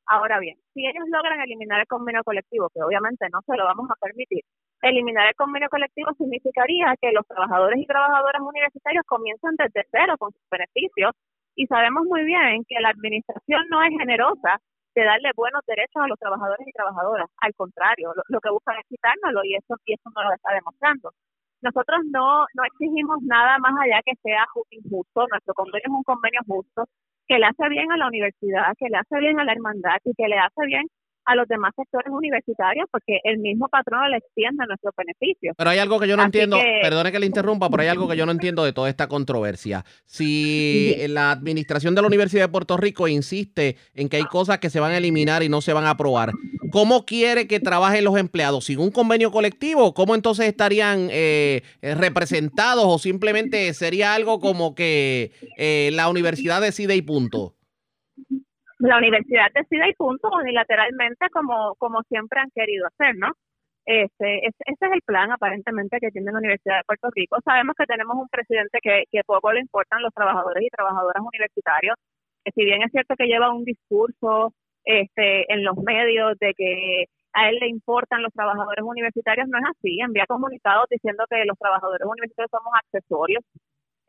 Ahora 0.06 0.38
bien, 0.38 0.56
si 0.74 0.86
ellos 0.86 1.08
logran 1.10 1.40
eliminar 1.40 1.80
el 1.80 1.86
convenio 1.88 2.22
colectivo, 2.22 2.68
que 2.70 2.82
obviamente 2.82 3.26
no 3.32 3.40
se 3.42 3.56
lo 3.56 3.64
vamos 3.64 3.90
a 3.90 3.98
permitir, 3.98 4.44
eliminar 4.82 5.26
el 5.26 5.34
convenio 5.34 5.68
colectivo 5.68 6.14
significaría 6.14 6.94
que 7.00 7.10
los 7.10 7.26
trabajadores 7.26 7.80
y 7.80 7.86
trabajadoras 7.86 8.42
universitarios 8.42 9.04
comienzan 9.06 9.56
desde 9.58 9.88
cero 9.90 10.14
con 10.18 10.30
sus 10.30 10.42
beneficios 10.50 11.12
y 11.56 11.66
sabemos 11.66 12.04
muy 12.06 12.22
bien 12.24 12.62
que 12.68 12.78
la 12.80 12.90
administración 12.90 13.66
no 13.70 13.82
es 13.82 13.90
generosa 13.90 14.58
de 14.94 15.04
darle 15.04 15.30
buenos 15.36 15.62
derechos 15.66 16.02
a 16.02 16.08
los 16.08 16.18
trabajadores 16.18 16.66
y 16.66 16.72
trabajadoras. 16.72 17.28
Al 17.40 17.54
contrario, 17.54 18.12
lo, 18.28 18.40
que 18.40 18.50
buscan 18.50 18.76
es 18.78 18.86
quitárnoslo 18.88 19.44
y 19.44 19.54
eso, 19.56 19.76
y 19.86 19.94
eso 19.94 20.10
no 20.14 20.22
lo 20.24 20.32
está 20.34 20.52
demostrando. 20.54 21.12
Nosotros 21.62 22.00
no, 22.10 22.44
no 22.54 22.64
exigimos 22.64 23.18
nada 23.22 23.58
más 23.58 23.72
allá 23.80 24.00
que 24.04 24.14
sea 24.22 24.44
ju- 24.54 24.66
injusto. 24.70 25.26
Nuestro 25.30 25.54
convenio 25.54 25.86
es 25.86 25.92
un 25.94 26.02
convenio 26.02 26.40
justo 26.46 26.84
que 27.28 27.38
le 27.38 27.46
hace 27.46 27.68
bien 27.68 27.90
a 27.92 27.96
la 27.96 28.08
universidad, 28.08 28.74
que 28.78 28.88
le 28.88 28.98
hace 28.98 29.18
bien 29.18 29.38
a 29.40 29.44
la 29.44 29.52
hermandad 29.52 29.96
y 30.04 30.12
que 30.14 30.28
le 30.28 30.38
hace 30.38 30.66
bien 30.66 30.86
a 31.24 31.34
los 31.36 31.46
demás 31.48 31.72
sectores 31.76 32.08
universitarios 32.10 32.86
porque 32.90 33.18
el 33.24 33.38
mismo 33.38 33.68
patrono 33.68 34.08
le 34.08 34.16
extiende 34.18 34.64
nuestros 34.66 34.92
beneficios. 34.96 35.54
Pero 35.56 35.70
hay 35.70 35.78
algo 35.78 36.00
que 36.00 36.08
yo 36.08 36.16
no 36.16 36.22
Así 36.22 36.28
entiendo, 36.28 36.56
que- 36.58 36.80
perdone 36.82 37.12
que 37.12 37.20
le 37.20 37.26
interrumpa, 37.26 37.70
pero 37.70 37.82
hay 37.82 37.88
algo 37.88 38.08
que 38.08 38.16
yo 38.16 38.26
no 38.26 38.32
entiendo 38.32 38.64
de 38.64 38.72
toda 38.72 38.88
esta 38.88 39.06
controversia. 39.08 39.84
Si 40.04 40.94
la 41.08 41.30
administración 41.30 41.94
de 41.94 42.00
la 42.02 42.08
Universidad 42.08 42.44
de 42.44 42.48
Puerto 42.52 42.76
Rico 42.76 43.08
insiste 43.08 43.76
en 43.94 44.08
que 44.08 44.16
hay 44.16 44.24
cosas 44.24 44.58
que 44.58 44.70
se 44.70 44.80
van 44.80 44.92
a 44.92 44.98
eliminar 44.98 45.42
y 45.42 45.48
no 45.48 45.60
se 45.60 45.72
van 45.72 45.84
a 45.84 45.90
aprobar, 45.90 46.32
¿cómo 46.70 47.04
quiere 47.04 47.46
que 47.46 47.60
trabajen 47.60 48.04
los 48.04 48.16
empleados? 48.18 48.64
¿Sin 48.64 48.78
un 48.80 48.90
convenio 48.90 49.30
colectivo? 49.30 49.94
¿Cómo 49.94 50.14
entonces 50.14 50.46
estarían 50.46 51.08
eh, 51.10 51.62
eh, 51.82 51.94
representados 51.94 52.84
o 52.86 52.98
simplemente 52.98 53.72
sería 53.74 54.14
algo 54.14 54.40
como 54.40 54.74
que 54.74 55.32
eh, 55.56 55.90
la 55.92 56.08
universidad 56.08 56.60
decide 56.60 56.96
y 56.96 57.02
punto? 57.02 57.54
La 58.88 58.98
universidad 58.98 59.46
decide 59.54 59.90
y 59.90 59.94
punto 59.94 60.28
unilateralmente 60.32 61.30
como, 61.30 61.74
como 61.76 62.02
siempre 62.08 62.40
han 62.40 62.50
querido 62.50 62.86
hacer, 62.88 63.16
¿no? 63.16 63.32
Este, 63.84 64.46
ese, 64.46 64.56
ese 64.66 64.86
es 64.86 64.92
el 64.92 65.02
plan 65.02 65.30
aparentemente 65.32 65.98
que 66.00 66.10
tiene 66.10 66.32
la 66.32 66.38
Universidad 66.38 66.78
de 66.78 66.84
Puerto 66.84 67.08
Rico. 67.14 67.38
Sabemos 67.44 67.74
que 67.76 67.86
tenemos 67.86 68.16
un 68.16 68.28
presidente 68.28 68.78
que, 68.82 69.04
que 69.10 69.22
poco 69.24 69.52
le 69.52 69.60
importan 69.60 70.02
los 70.02 70.12
trabajadores 70.14 70.64
y 70.64 70.68
trabajadoras 70.70 71.22
universitarios, 71.22 71.96
que 72.44 72.52
si 72.52 72.64
bien 72.64 72.82
es 72.82 72.90
cierto 72.92 73.14
que 73.16 73.26
lleva 73.26 73.52
un 73.52 73.64
discurso 73.64 74.52
este, 74.84 75.52
en 75.52 75.64
los 75.64 75.76
medios 75.78 76.38
de 76.38 76.54
que 76.54 77.04
a 77.34 77.48
él 77.50 77.58
le 77.60 77.68
importan 77.68 78.22
los 78.22 78.32
trabajadores 78.32 78.84
universitarios, 78.84 79.48
no 79.48 79.58
es 79.58 79.64
así. 79.64 80.00
Envía 80.00 80.26
comunicados 80.26 80.86
diciendo 80.90 81.24
que 81.30 81.44
los 81.44 81.58
trabajadores 81.58 82.06
universitarios 82.06 82.50
somos 82.50 82.72
accesorios 82.74 83.44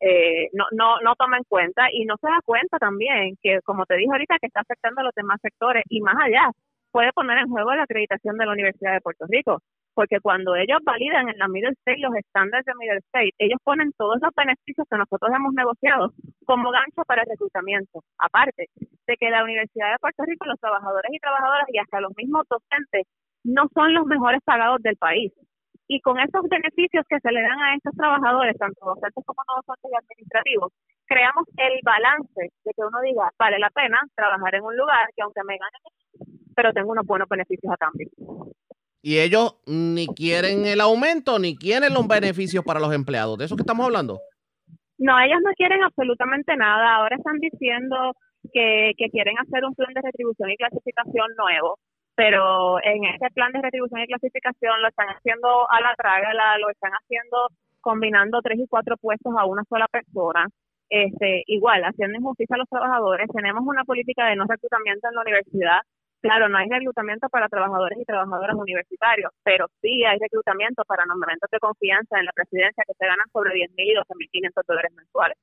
eh, 0.06 0.50
no, 0.52 0.66
no, 0.72 1.00
no 1.00 1.16
toma 1.16 1.38
en 1.38 1.46
cuenta 1.48 1.88
y 1.94 2.04
no 2.04 2.16
se 2.20 2.28
da 2.28 2.40
cuenta 2.44 2.78
también 2.78 3.38
que, 3.42 3.62
como 3.64 3.86
te 3.86 3.96
dije 3.96 4.12
ahorita, 4.12 4.36
que 4.40 4.48
está 4.48 4.60
afectando 4.60 5.00
a 5.00 5.06
los 5.06 5.16
demás 5.16 5.40
sectores 5.42 5.84
y 5.88 6.02
más 6.02 6.16
allá, 6.20 6.52
puede 6.92 7.14
poner 7.14 7.38
en 7.38 7.50
juego 7.50 7.74
la 7.74 7.84
acreditación 7.84 8.38
de 8.38 8.46
la 8.46 8.52
Universidad 8.52 8.94
de 8.94 9.02
Puerto 9.02 9.26
Rico, 9.30 9.60
porque 9.94 10.20
cuando 10.20 10.56
ellos 10.58 10.80
validan 10.84 11.30
en 11.30 11.38
la 11.38 11.48
Middle 11.48 11.72
State 11.72 12.00
los 12.00 12.14
estándares 12.16 12.66
de 12.66 12.74
Middle 12.78 13.00
State, 13.00 13.32
ellos 13.38 13.60
ponen 13.64 13.94
todos 13.98 14.18
los 14.22 14.32
beneficios 14.36 14.86
que 14.92 14.98
nosotros 14.98 15.32
hemos 15.34 15.54
negociado 15.54 16.12
como 16.46 16.72
gancho 16.72 17.04
para 17.08 17.22
el 17.24 17.30
reclutamiento. 17.30 18.04
Aparte 18.20 18.68
de 19.08 19.16
que 19.16 19.30
la 19.30 19.44
Universidad 19.44 19.94
de 19.94 20.00
Puerto 20.00 20.24
Rico, 20.26 20.46
los 20.46 20.60
trabajadores 20.60 21.12
y 21.14 21.20
trabajadoras 21.20 21.66
y 21.72 21.80
hasta 21.80 22.02
los 22.02 22.12
mismos 22.18 22.44
docentes 22.50 23.08
no 23.46 23.70
son 23.74 23.94
los 23.94 24.06
mejores 24.06 24.42
pagados 24.44 24.82
del 24.82 24.98
país 24.98 25.32
y 25.88 26.00
con 26.02 26.20
esos 26.20 26.42
beneficios 26.50 27.06
que 27.10 27.20
se 27.20 27.32
le 27.32 27.42
dan 27.42 27.60
a 27.60 27.76
estos 27.76 27.94
trabajadores, 27.96 28.58
tanto 28.58 28.86
docentes 28.86 29.24
como 29.26 29.42
no 29.48 29.62
docentes 29.62 29.92
y 29.92 29.96
administrativos, 29.96 30.72
creamos 31.06 31.46
el 31.58 31.80
balance 31.84 32.52
de 32.64 32.72
que 32.74 32.82
uno 32.82 33.02
diga, 33.02 33.30
vale 33.38 33.60
la 33.60 33.70
pena 33.70 34.02
trabajar 34.16 34.56
en 34.56 34.64
un 34.64 34.78
lugar 34.78 35.10
que 35.16 35.22
aunque 35.22 35.42
me 35.46 35.58
gane, 35.58 36.38
pero 36.56 36.72
tengo 36.74 36.92
unos 36.92 37.06
buenos 37.06 37.28
beneficios 37.28 37.72
a 37.72 37.78
cambio. 37.78 38.08
Y 39.02 39.20
ellos 39.20 39.58
ni 39.68 40.08
quieren 40.08 40.66
el 40.66 40.80
aumento 40.80 41.38
ni 41.38 41.58
quieren 41.58 41.94
los 41.94 42.08
beneficios 42.08 42.64
para 42.64 42.80
los 42.80 42.94
empleados. 42.94 43.38
¿De 43.38 43.46
eso 43.46 43.58
que 43.58 43.64
estamos 43.64 43.86
hablando? 43.86 44.22
No, 44.98 45.20
ellos 45.20 45.40
no 45.44 45.52
quieren 45.58 45.84
absolutamente 45.84 46.56
nada. 46.56 46.96
Ahora 46.96 47.18
están 47.18 47.38
diciendo 47.40 48.14
que, 48.54 48.94
que 48.98 49.10
quieren 49.10 49.36
hacer 49.40 49.66
un 49.66 49.76
plan 49.76 49.94
de 49.94 50.02
retribución 50.02 50.52
y 50.52 50.56
clasificación 50.56 51.28
nuevo, 51.38 51.80
pero 52.16 52.78
en 52.84 53.06
ese 53.06 53.30
plan 53.34 53.52
de 53.52 53.62
retribución 53.62 54.02
y 54.02 54.08
clasificación 54.08 54.82
lo 54.82 54.88
están 54.90 55.08
haciendo 55.08 55.70
a 55.70 55.82
la 55.82 55.96
trágala, 55.96 56.58
lo 56.60 56.70
están 56.70 56.92
haciendo 56.92 57.48
combinando 57.82 58.42
tres 58.42 58.60
y 58.60 58.68
cuatro 58.68 58.98
puestos 58.98 59.34
a 59.38 59.46
una 59.46 59.64
sola 59.66 59.88
persona. 59.88 60.48
Este, 60.90 61.44
igual, 61.48 61.82
haciendo 61.84 62.18
injusticia 62.20 62.56
a 62.56 62.60
los 62.60 62.70
trabajadores. 62.70 63.28
Tenemos 63.34 63.64
una 63.66 63.84
política 63.84 64.28
de 64.28 64.36
no 64.36 64.46
reclutamiento 64.48 65.08
en 65.10 65.16
la 65.16 65.22
universidad. 65.22 65.80
Claro, 66.22 66.48
no 66.50 66.58
hay 66.58 66.70
reclutamiento 66.70 67.28
para 67.30 67.50
trabajadores 67.50 67.98
y 68.00 68.06
trabajadoras 68.06 68.56
universitarios, 68.56 69.32
pero 69.44 69.68
sí 69.82 70.06
hay 70.06 70.18
reclutamiento 70.20 70.84
para 70.86 71.06
nombramientos 71.06 71.50
de 71.52 71.60
confianza 71.60 72.20
en 72.20 72.26
la 72.26 72.32
presidencia 72.32 72.84
que 72.88 72.94
se 72.94 73.06
ganan 73.06 73.26
sobre 73.34 73.54
10 73.56 73.72
mil 73.76 73.92
y 73.92 73.94
12 73.94 74.14
mil 74.18 74.30
500 74.32 74.66
dólares 74.66 74.92
mensuales. 74.96 75.38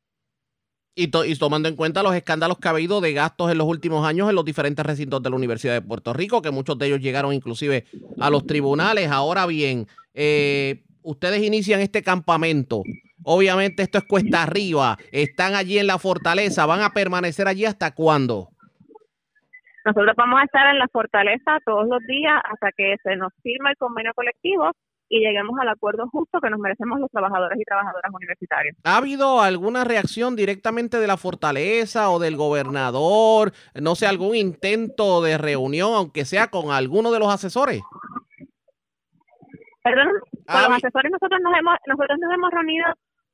Y, 0.94 1.09
to- 1.09 1.24
y 1.24 1.35
tomando 1.37 1.68
en 1.68 1.76
cuenta 1.76 2.03
los 2.03 2.14
escándalos 2.14 2.59
que 2.59 2.68
ha 2.68 2.72
habido 2.72 3.00
de 3.00 3.12
gastos 3.12 3.50
en 3.50 3.59
los 3.59 3.66
últimos 3.66 4.07
años 4.07 4.29
en 4.29 4.35
los 4.35 4.44
diferentes 4.44 4.85
recintos 4.85 5.22
de 5.22 5.31
la 5.31 5.37
Universidad 5.37 5.74
de 5.74 5.83
Puerto 5.83 6.12
Rico, 6.12 6.42
que 6.42 6.50
muchos 6.50 6.76
de 6.79 6.87
ellos 6.87 7.00
llegaron 7.00 7.33
inclusive 7.33 7.85
a 8.18 8.29
los 8.29 8.44
tribunales. 8.46 9.09
Ahora 9.11 9.46
bien, 9.46 9.87
eh, 10.14 10.83
ustedes 11.03 11.42
inician 11.42 11.81
este 11.81 12.03
campamento. 12.03 12.83
Obviamente 13.22 13.83
esto 13.83 13.98
es 13.98 14.05
cuesta 14.05 14.42
arriba. 14.42 14.98
Están 15.12 15.55
allí 15.55 15.79
en 15.79 15.87
la 15.87 15.98
fortaleza. 15.98 16.66
¿Van 16.66 16.83
a 16.83 16.90
permanecer 16.90 17.46
allí 17.46 17.64
hasta 17.66 17.94
cuándo? 17.94 18.48
Nosotros 19.85 20.14
vamos 20.16 20.40
a 20.40 20.44
estar 20.44 20.70
en 20.72 20.79
la 20.79 20.88
fortaleza 20.88 21.59
todos 21.64 21.87
los 21.88 22.00
días 22.07 22.35
hasta 22.50 22.70
que 22.76 22.96
se 23.03 23.16
nos 23.16 23.33
firme 23.42 23.70
el 23.70 23.76
convenio 23.76 24.12
colectivo 24.14 24.70
y 25.12 25.18
lleguemos 25.18 25.59
al 25.61 25.68
acuerdo 25.68 26.09
justo 26.09 26.40
que 26.40 26.49
nos 26.51 26.61
merecemos 26.61 27.01
los 27.01 27.11
trabajadores 27.11 27.59
y 27.61 27.64
trabajadoras 27.64 28.12
universitarios. 28.14 28.77
¿Ha 28.85 28.96
habido 28.99 29.40
alguna 29.42 29.83
reacción 29.83 30.37
directamente 30.37 30.99
de 31.01 31.07
la 31.09 31.16
fortaleza 31.16 32.11
o 32.11 32.20
del 32.20 32.37
gobernador? 32.37 33.53
No 33.75 33.96
sé, 33.96 34.07
algún 34.07 34.37
intento 34.37 35.20
de 35.20 35.37
reunión, 35.37 35.94
aunque 35.94 36.25
sea 36.25 36.46
con 36.46 36.70
alguno 36.70 37.11
de 37.11 37.18
los 37.18 37.29
asesores. 37.35 37.83
Perdón, 39.83 40.09
con 40.09 40.40
Ah, 40.46 40.61
los 40.62 40.68
mi- 40.70 40.77
asesores 40.77 41.11
nosotros 41.11 41.40
nos 41.42 41.59
hemos 41.59 41.77
nosotros 41.87 42.18
nos 42.20 42.33
hemos 42.35 42.51
reunido 42.51 42.87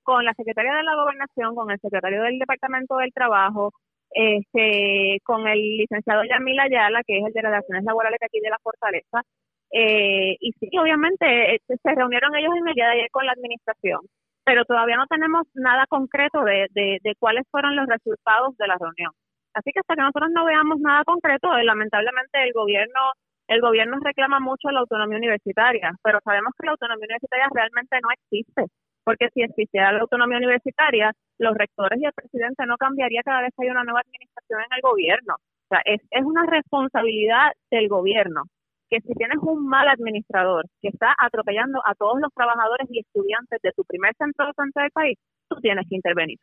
con 0.02 0.24
la 0.24 0.32
secretaria 0.34 0.72
de 0.74 0.82
la 0.84 0.94
gobernación, 0.94 1.54
con 1.54 1.70
el 1.70 1.78
secretario 1.80 2.22
del 2.22 2.38
departamento 2.38 2.96
del 2.98 3.12
trabajo, 3.12 3.72
este, 4.12 5.18
con 5.24 5.46
el 5.48 5.58
licenciado 5.58 6.22
Yamil 6.24 6.60
Ayala, 6.60 7.02
que 7.04 7.18
es 7.18 7.24
el 7.26 7.32
de 7.32 7.42
relaciones 7.42 7.84
laborales 7.84 8.18
de 8.20 8.26
aquí 8.26 8.40
de 8.40 8.50
la 8.50 8.58
Fortaleza, 8.62 9.22
eh, 9.72 10.36
y 10.40 10.52
sí, 10.52 10.70
obviamente 10.78 11.54
eh, 11.54 11.60
se 11.66 11.94
reunieron 11.94 12.34
ellos 12.36 12.54
en 12.56 12.68
el 12.68 12.74
día 12.74 12.86
de 12.86 12.92
ayer 12.92 13.10
con 13.10 13.26
la 13.26 13.32
administración, 13.32 14.00
pero 14.44 14.64
todavía 14.64 14.96
no 14.96 15.06
tenemos 15.06 15.46
nada 15.54 15.86
concreto 15.88 16.42
de, 16.44 16.68
de, 16.72 17.14
cuáles 17.18 17.44
fueron 17.50 17.74
los 17.74 17.86
resultados 17.86 18.56
de 18.56 18.66
la 18.68 18.76
reunión. 18.78 19.12
Así 19.54 19.72
que 19.72 19.80
hasta 19.80 19.94
que 19.94 20.02
nosotros 20.02 20.30
no 20.32 20.44
veamos 20.44 20.78
nada 20.80 21.04
concreto, 21.04 21.56
eh, 21.56 21.64
lamentablemente 21.64 22.42
el 22.42 22.52
gobierno 22.52 23.00
el 23.48 23.60
gobierno 23.60 23.98
reclama 24.02 24.40
mucho 24.40 24.70
la 24.70 24.80
autonomía 24.80 25.18
universitaria, 25.18 25.92
pero 26.02 26.18
sabemos 26.24 26.52
que 26.58 26.66
la 26.66 26.72
autonomía 26.72 27.06
universitaria 27.06 27.46
realmente 27.54 27.96
no 28.02 28.08
existe, 28.10 28.64
porque 29.04 29.28
si 29.32 29.42
existiera 29.42 29.92
la 29.92 30.00
autonomía 30.00 30.38
universitaria, 30.38 31.12
los 31.38 31.54
rectores 31.56 32.00
y 32.00 32.06
el 32.06 32.12
presidente 32.12 32.66
no 32.66 32.76
cambiaría 32.76 33.22
cada 33.22 33.42
vez 33.42 33.50
que 33.56 33.64
hay 33.64 33.70
una 33.70 33.84
nueva 33.84 34.00
administración 34.00 34.62
en 34.62 34.76
el 34.76 34.82
gobierno. 34.82 35.34
O 35.36 35.68
sea, 35.68 35.80
es, 35.84 36.00
es 36.10 36.24
una 36.24 36.44
responsabilidad 36.46 37.52
del 37.70 37.88
gobierno 37.88 38.42
que 38.88 39.00
si 39.00 39.12
tienes 39.14 39.38
un 39.42 39.66
mal 39.66 39.88
administrador 39.88 40.64
que 40.80 40.88
está 40.88 41.14
atropellando 41.18 41.80
a 41.84 41.94
todos 41.94 42.20
los 42.20 42.32
trabajadores 42.34 42.86
y 42.90 43.00
estudiantes 43.00 43.60
de 43.62 43.72
tu 43.72 43.84
primer 43.84 44.14
centro 44.16 44.46
docente 44.46 44.80
del 44.80 44.90
país, 44.90 45.18
tú 45.48 45.56
tienes 45.60 45.86
que 45.88 45.96
intervenir. 45.96 46.38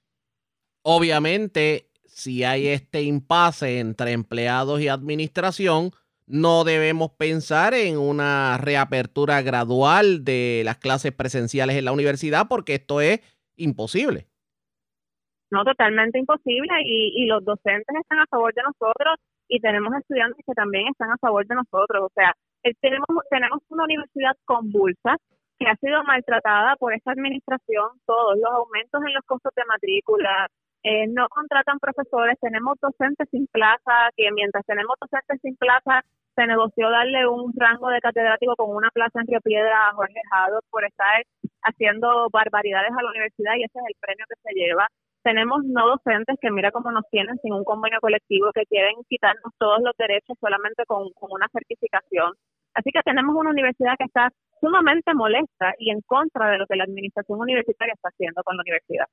Obviamente, 0.83 1.87
si 2.05 2.43
hay 2.43 2.67
este 2.67 3.01
impasse 3.03 3.79
entre 3.79 4.11
empleados 4.11 4.81
y 4.81 4.89
administración, 4.89 5.91
no 6.27 6.63
debemos 6.63 7.11
pensar 7.11 7.73
en 7.73 7.97
una 7.97 8.57
reapertura 8.57 9.41
gradual 9.41 10.23
de 10.23 10.61
las 10.65 10.77
clases 10.77 11.11
presenciales 11.11 11.75
en 11.77 11.85
la 11.85 11.91
universidad 11.91 12.47
porque 12.49 12.75
esto 12.75 13.01
es 13.01 13.19
imposible. 13.55 14.27
no 15.51 15.63
totalmente 15.63 16.19
imposible 16.19 16.73
y, 16.83 17.23
y 17.23 17.27
los 17.27 17.43
docentes 17.45 17.95
están 18.01 18.19
a 18.19 18.25
favor 18.27 18.53
de 18.53 18.63
nosotros 18.63 19.15
y 19.53 19.59
tenemos 19.59 19.93
estudiantes 19.93 20.43
que 20.43 20.53
también 20.53 20.87
están 20.87 21.11
a 21.11 21.17
favor 21.17 21.45
de 21.45 21.53
nosotros. 21.53 22.09
O 22.09 22.11
sea, 22.15 22.33
eh, 22.63 22.73
tenemos, 22.81 23.05
tenemos 23.29 23.61
una 23.69 23.83
universidad 23.83 24.33
convulsa 24.45 25.15
que 25.59 25.67
ha 25.69 25.75
sido 25.75 26.03
maltratada 26.03 26.75
por 26.77 26.91
esta 26.91 27.11
administración, 27.11 27.85
todos 28.07 28.35
los 28.35 28.51
aumentos 28.51 28.99
en 29.05 29.13
los 29.13 29.23
costos 29.27 29.53
de 29.55 29.61
matrícula, 29.65 30.47
eh, 30.81 31.05
no 31.07 31.29
contratan 31.29 31.77
profesores, 31.77 32.35
tenemos 32.41 32.79
docentes 32.81 33.29
sin 33.29 33.45
plaza, 33.45 34.09
que 34.17 34.31
mientras 34.31 34.65
tenemos 34.65 34.95
docentes 34.99 35.39
sin 35.43 35.55
plaza, 35.55 36.01
se 36.35 36.47
negoció 36.47 36.89
darle 36.89 37.27
un 37.27 37.53
rango 37.55 37.89
de 37.89 38.01
catedrático 38.01 38.55
con 38.55 38.75
una 38.75 38.89
plaza 38.89 39.21
en 39.21 39.27
Río 39.27 39.41
Piedra 39.41 39.89
a 39.89 39.93
Jorge 39.93 40.19
Jado 40.31 40.61
por 40.71 40.83
estar 40.83 41.21
haciendo 41.61 42.27
barbaridades 42.31 42.89
a 42.89 43.03
la 43.03 43.11
universidad 43.11 43.53
y 43.55 43.65
ese 43.65 43.77
es 43.77 43.85
el 43.85 43.95
premio 44.01 44.25
que 44.27 44.41
se 44.41 44.53
lleva. 44.55 44.87
Tenemos 45.23 45.63
no 45.63 45.87
docentes 45.87 46.37
que 46.41 46.51
mira 46.51 46.71
cómo 46.71 46.91
nos 46.91 47.09
tienen 47.09 47.37
sin 47.41 47.53
un 47.53 47.63
convenio 47.63 47.99
colectivo, 48.01 48.51
que 48.53 48.65
quieren 48.65 48.95
quitarnos 49.07 49.53
todos 49.57 49.79
los 49.81 49.95
derechos 49.97 50.37
solamente 50.39 50.83
con, 50.85 51.11
con 51.13 51.31
una 51.31 51.47
certificación. 51.51 52.33
Así 52.73 52.91
que 52.91 53.01
tenemos 53.03 53.35
una 53.35 53.51
universidad 53.51 53.95
que 53.97 54.05
está 54.05 54.29
sumamente 54.59 55.13
molesta 55.13 55.73
y 55.77 55.91
en 55.91 56.01
contra 56.01 56.51
de 56.51 56.57
lo 56.57 56.65
que 56.67 56.75
la 56.75 56.85
administración 56.85 57.39
universitaria 57.39 57.93
está 57.93 58.09
haciendo 58.09 58.43
con 58.43 58.57
la 58.57 58.61
universidad. 58.61 59.05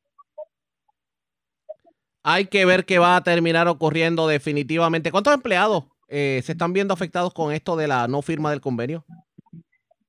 Hay 2.22 2.46
que 2.46 2.66
ver 2.66 2.84
qué 2.84 2.98
va 2.98 3.16
a 3.16 3.22
terminar 3.22 3.66
ocurriendo 3.68 4.28
definitivamente. 4.28 5.10
¿Cuántos 5.10 5.34
empleados 5.34 5.84
eh, 6.08 6.40
se 6.42 6.52
están 6.52 6.72
viendo 6.72 6.92
afectados 6.92 7.32
con 7.32 7.52
esto 7.52 7.76
de 7.76 7.88
la 7.88 8.08
no 8.08 8.20
firma 8.20 8.50
del 8.50 8.60
convenio? 8.60 9.04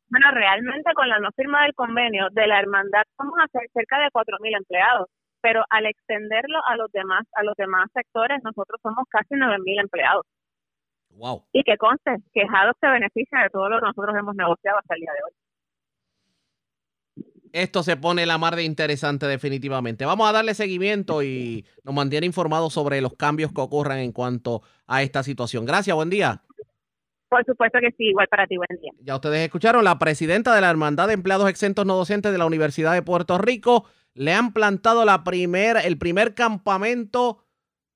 Bueno, 0.09 0.29
realmente 0.31 0.93
con 0.93 1.07
la 1.07 1.19
no 1.19 1.29
firma 1.35 1.63
del 1.63 1.73
convenio 1.73 2.27
de 2.31 2.47
la 2.47 2.59
hermandad 2.59 3.03
vamos 3.17 3.35
a 3.41 3.47
ser 3.47 3.69
cerca 3.73 3.97
de 3.99 4.09
4.000 4.11 4.57
empleados, 4.57 5.07
pero 5.41 5.63
al 5.69 5.85
extenderlo 5.85 6.59
a 6.65 6.75
los 6.75 6.91
demás 6.91 7.25
a 7.35 7.43
los 7.43 7.55
demás 7.55 7.89
sectores, 7.93 8.41
nosotros 8.43 8.79
somos 8.81 9.05
casi 9.09 9.35
9.000 9.35 9.81
empleados. 9.81 10.25
Wow. 11.11 11.43
Y 11.51 11.63
que 11.63 11.77
conste, 11.77 12.15
que 12.33 12.45
se 12.79 12.87
beneficia 12.87 13.39
de 13.43 13.49
todo 13.49 13.69
lo 13.69 13.79
que 13.79 13.87
nosotros 13.87 14.15
hemos 14.17 14.35
negociado 14.35 14.79
hasta 14.79 14.95
el 14.95 15.01
día 15.01 15.11
de 15.11 15.23
hoy 15.25 15.33
esto 17.53 17.83
se 17.83 17.97
pone 17.97 18.25
la 18.25 18.37
mar 18.37 18.55
de 18.55 18.63
interesante 18.63 19.27
definitivamente. 19.27 20.05
Vamos 20.05 20.29
a 20.29 20.31
darle 20.31 20.53
seguimiento 20.53 21.23
y 21.23 21.65
nos 21.83 21.93
mantiene 21.93 22.25
informados 22.25 22.73
sobre 22.73 23.01
los 23.01 23.13
cambios 23.15 23.51
que 23.51 23.61
ocurran 23.61 23.99
en 23.99 24.11
cuanto 24.11 24.61
a 24.87 25.03
esta 25.03 25.23
situación. 25.23 25.65
Gracias, 25.65 25.95
buen 25.95 26.09
día. 26.09 26.41
Por 27.29 27.45
supuesto 27.45 27.79
que 27.79 27.91
sí, 27.91 28.09
igual 28.09 28.27
para 28.27 28.45
ti, 28.45 28.57
buen 28.57 28.81
día. 28.81 28.91
Ya 29.03 29.15
ustedes 29.15 29.39
escucharon, 29.39 29.85
la 29.85 29.97
presidenta 29.97 30.53
de 30.53 30.61
la 30.61 30.69
Hermandad 30.69 31.07
de 31.07 31.13
Empleados 31.13 31.49
Exentos 31.49 31.85
No 31.85 31.95
Docentes 31.95 32.31
de 32.31 32.37
la 32.37 32.45
Universidad 32.45 32.93
de 32.93 33.01
Puerto 33.01 33.37
Rico 33.37 33.85
le 34.13 34.33
han 34.33 34.53
plantado 34.53 35.05
la 35.05 35.23
primer, 35.23 35.77
el 35.77 35.97
primer 35.97 36.33
campamento 36.33 37.45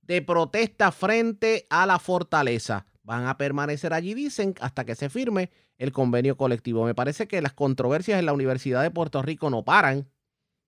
de 0.01 0.21
protesta 0.21 0.91
frente 0.91 1.65
a 1.69 1.85
la 1.85 1.99
fortaleza. 1.99 2.85
Van 3.03 3.27
a 3.27 3.37
permanecer 3.37 3.93
allí, 3.93 4.13
dicen, 4.13 4.55
hasta 4.59 4.85
que 4.85 4.95
se 4.95 5.09
firme 5.09 5.51
el 5.77 5.91
convenio 5.91 6.37
colectivo. 6.37 6.85
Me 6.85 6.95
parece 6.95 7.27
que 7.27 7.41
las 7.41 7.53
controversias 7.53 8.19
en 8.19 8.25
la 8.25 8.33
Universidad 8.33 8.81
de 8.81 8.91
Puerto 8.91 9.21
Rico 9.21 9.49
no 9.49 9.63
paran, 9.63 10.09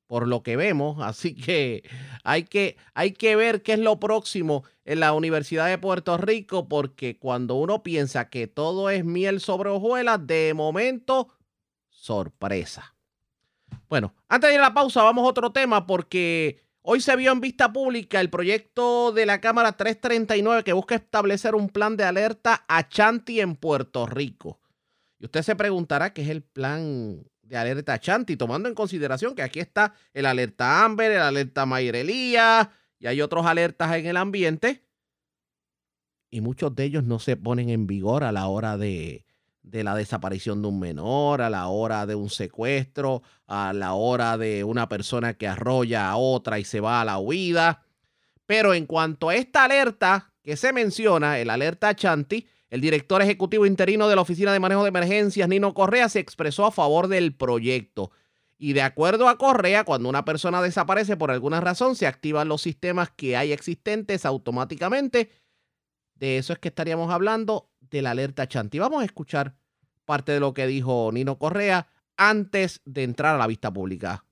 por 0.08 0.28
lo 0.28 0.44
que 0.44 0.56
vemos, 0.56 0.98
así 1.02 1.36
que 1.36 1.84
hay 2.24 2.44
que, 2.44 2.78
hay 2.94 3.12
que 3.12 3.36
ver 3.36 3.62
qué 3.62 3.74
es 3.74 3.80
lo 3.80 4.00
próximo 4.00 4.64
en 4.86 5.00
la 5.00 5.14
Universidad 5.14 5.68
de 5.68 5.78
Puerto 5.78 6.18
Rico, 6.18 6.68
porque 6.68 7.18
cuando 7.18 7.56
uno 7.56 7.84
piensa 7.84 8.30
que 8.30 8.48
todo 8.48 8.90
es 8.90 9.04
miel 9.04 9.40
sobre 9.40 9.70
hojuelas, 9.70 10.26
de 10.26 10.54
momento, 10.54 11.30
sorpresa. 11.90 12.97
Bueno, 13.90 14.14
antes 14.28 14.50
de 14.50 14.56
ir 14.56 14.60
a 14.60 14.64
la 14.64 14.74
pausa, 14.74 15.04
vamos 15.04 15.24
a 15.26 15.30
otro 15.30 15.52
tema, 15.52 15.88
porque 15.88 16.62
hoy 16.82 17.00
se 17.00 17.16
vio 17.16 17.32
en 17.32 17.40
vista 17.40 17.72
pública 17.72 18.20
el 18.20 18.30
proyecto 18.30 19.12
de 19.12 19.26
la 19.26 19.40
Cámara 19.40 19.74
339 19.74 20.64
que 20.64 20.74
busca 20.74 20.96
establecer 20.96 21.56
un 21.56 21.70
plan 21.70 21.96
de 21.96 22.04
alerta 22.04 22.66
a 22.68 22.88
Chanti 22.88 23.40
en 23.40 23.56
Puerto 23.56 24.06
Rico. 24.06 24.60
Y 25.20 25.26
usted 25.26 25.42
se 25.42 25.56
preguntará 25.56 26.14
qué 26.14 26.22
es 26.22 26.30
el 26.30 26.44
plan 26.44 27.24
de 27.42 27.58
alerta 27.58 28.00
Chanti, 28.00 28.36
tomando 28.36 28.68
en 28.68 28.76
consideración 28.76 29.36
que 29.36 29.42
aquí 29.42 29.60
está 29.60 29.94
el 30.14 30.26
alerta 30.26 30.84
Amber, 30.84 31.12
el 31.12 31.22
alerta 31.22 31.66
Mayrelía 31.66 32.72
y 33.00 33.08
hay 33.08 33.22
otros 33.22 33.46
alertas 33.46 33.96
en 33.96 34.06
el 34.06 34.18
ambiente. 34.18 34.84
Y 36.30 36.42
muchos 36.42 36.76
de 36.76 36.84
ellos 36.84 37.04
no 37.06 37.20
se 37.20 37.38
ponen 37.38 37.70
en 37.70 37.88
vigor 37.88 38.24
a 38.24 38.34
la 38.34 38.48
hora 38.48 38.78
de, 38.78 39.27
de 39.70 39.84
la 39.84 39.96
desaparición 39.96 40.62
de 40.62 40.70
un 40.70 40.80
menor, 40.80 41.42
a 41.42 41.50
la 41.50 41.68
hora 41.68 42.06
de 42.06 42.16
un 42.16 42.30
secuestro, 42.30 43.22
a 43.46 43.74
la 43.74 43.94
hora 43.94 44.38
de 44.38 44.64
una 44.64 44.88
persona 44.88 45.34
que 45.34 45.48
arrolla 45.48 46.10
a 46.10 46.18
otra 46.18 46.60
y 46.60 46.64
se 46.64 46.80
va 46.80 47.02
a 47.02 47.06
la 47.06 47.20
huida. 47.20 47.84
Pero 48.46 48.74
en 48.74 48.86
cuanto 48.86 49.30
a 49.30 49.36
esta 49.36 49.66
alerta 49.66 50.34
que 50.42 50.56
se 50.56 50.72
menciona, 50.72 51.40
el 51.40 51.50
alerta 51.50 51.96
Chanti, 51.96 52.48
el 52.70 52.82
director 52.82 53.22
ejecutivo 53.22 53.66
interino 53.66 54.08
de 54.08 54.16
la 54.16 54.22
Oficina 54.22 54.54
de 54.54 54.60
Manejo 54.60 54.84
de 54.84 54.90
Emergencias, 54.90 55.50
Nino 55.50 55.74
Correa, 55.74 56.10
se 56.10 56.20
expresó 56.20 56.66
a 56.66 56.72
favor 56.72 57.08
del 57.08 57.36
proyecto. 57.36 58.12
Y 58.58 58.74
de 58.74 58.82
acuerdo 58.82 59.30
a 59.30 59.38
Correa, 59.38 59.84
cuando 59.84 60.10
una 60.10 60.26
persona 60.26 60.62
desaparece 60.62 61.16
por 61.16 61.32
alguna 61.32 61.62
razón, 61.62 61.96
se 61.96 62.08
activan 62.08 62.48
los 62.48 62.62
sistemas 62.62 63.12
que 63.12 63.38
hay 63.38 63.52
existentes 63.52 64.26
automáticamente. 64.26 65.30
De 66.16 66.38
eso 66.38 66.54
es 66.54 66.60
que 66.60 66.70
estaríamos 66.70 67.12
hablando 67.12 67.70
de 67.90 68.02
la 68.02 68.12
alerta 68.12 68.48
Chanti. 68.48 68.80
Vamos 68.80 69.02
a 69.02 69.06
escuchar 69.06 69.54
parte 70.06 70.32
de 70.32 70.40
lo 70.40 70.54
que 70.54 70.68
dijo 70.68 71.12
Nino 71.12 71.38
Correa 71.38 71.88
antes 72.18 72.82
de 72.86 73.04
entrar 73.04 73.36
a 73.36 73.38
la 73.38 73.48
vista 73.48 73.72
pública. 73.72 74.24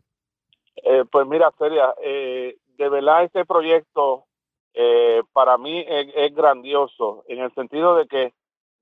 Eh, 0.75 1.03
pues 1.11 1.27
mira, 1.27 1.51
Feria, 1.51 1.93
eh, 2.03 2.57
de 2.77 2.89
verdad 2.89 3.23
este 3.23 3.45
proyecto 3.45 4.25
eh, 4.73 5.21
para 5.31 5.57
mí 5.57 5.85
es, 5.87 6.35
grandioso 6.35 7.23
en 7.27 7.39
el 7.39 7.53
sentido 7.53 7.95
de 7.95 8.07
que 8.07 8.33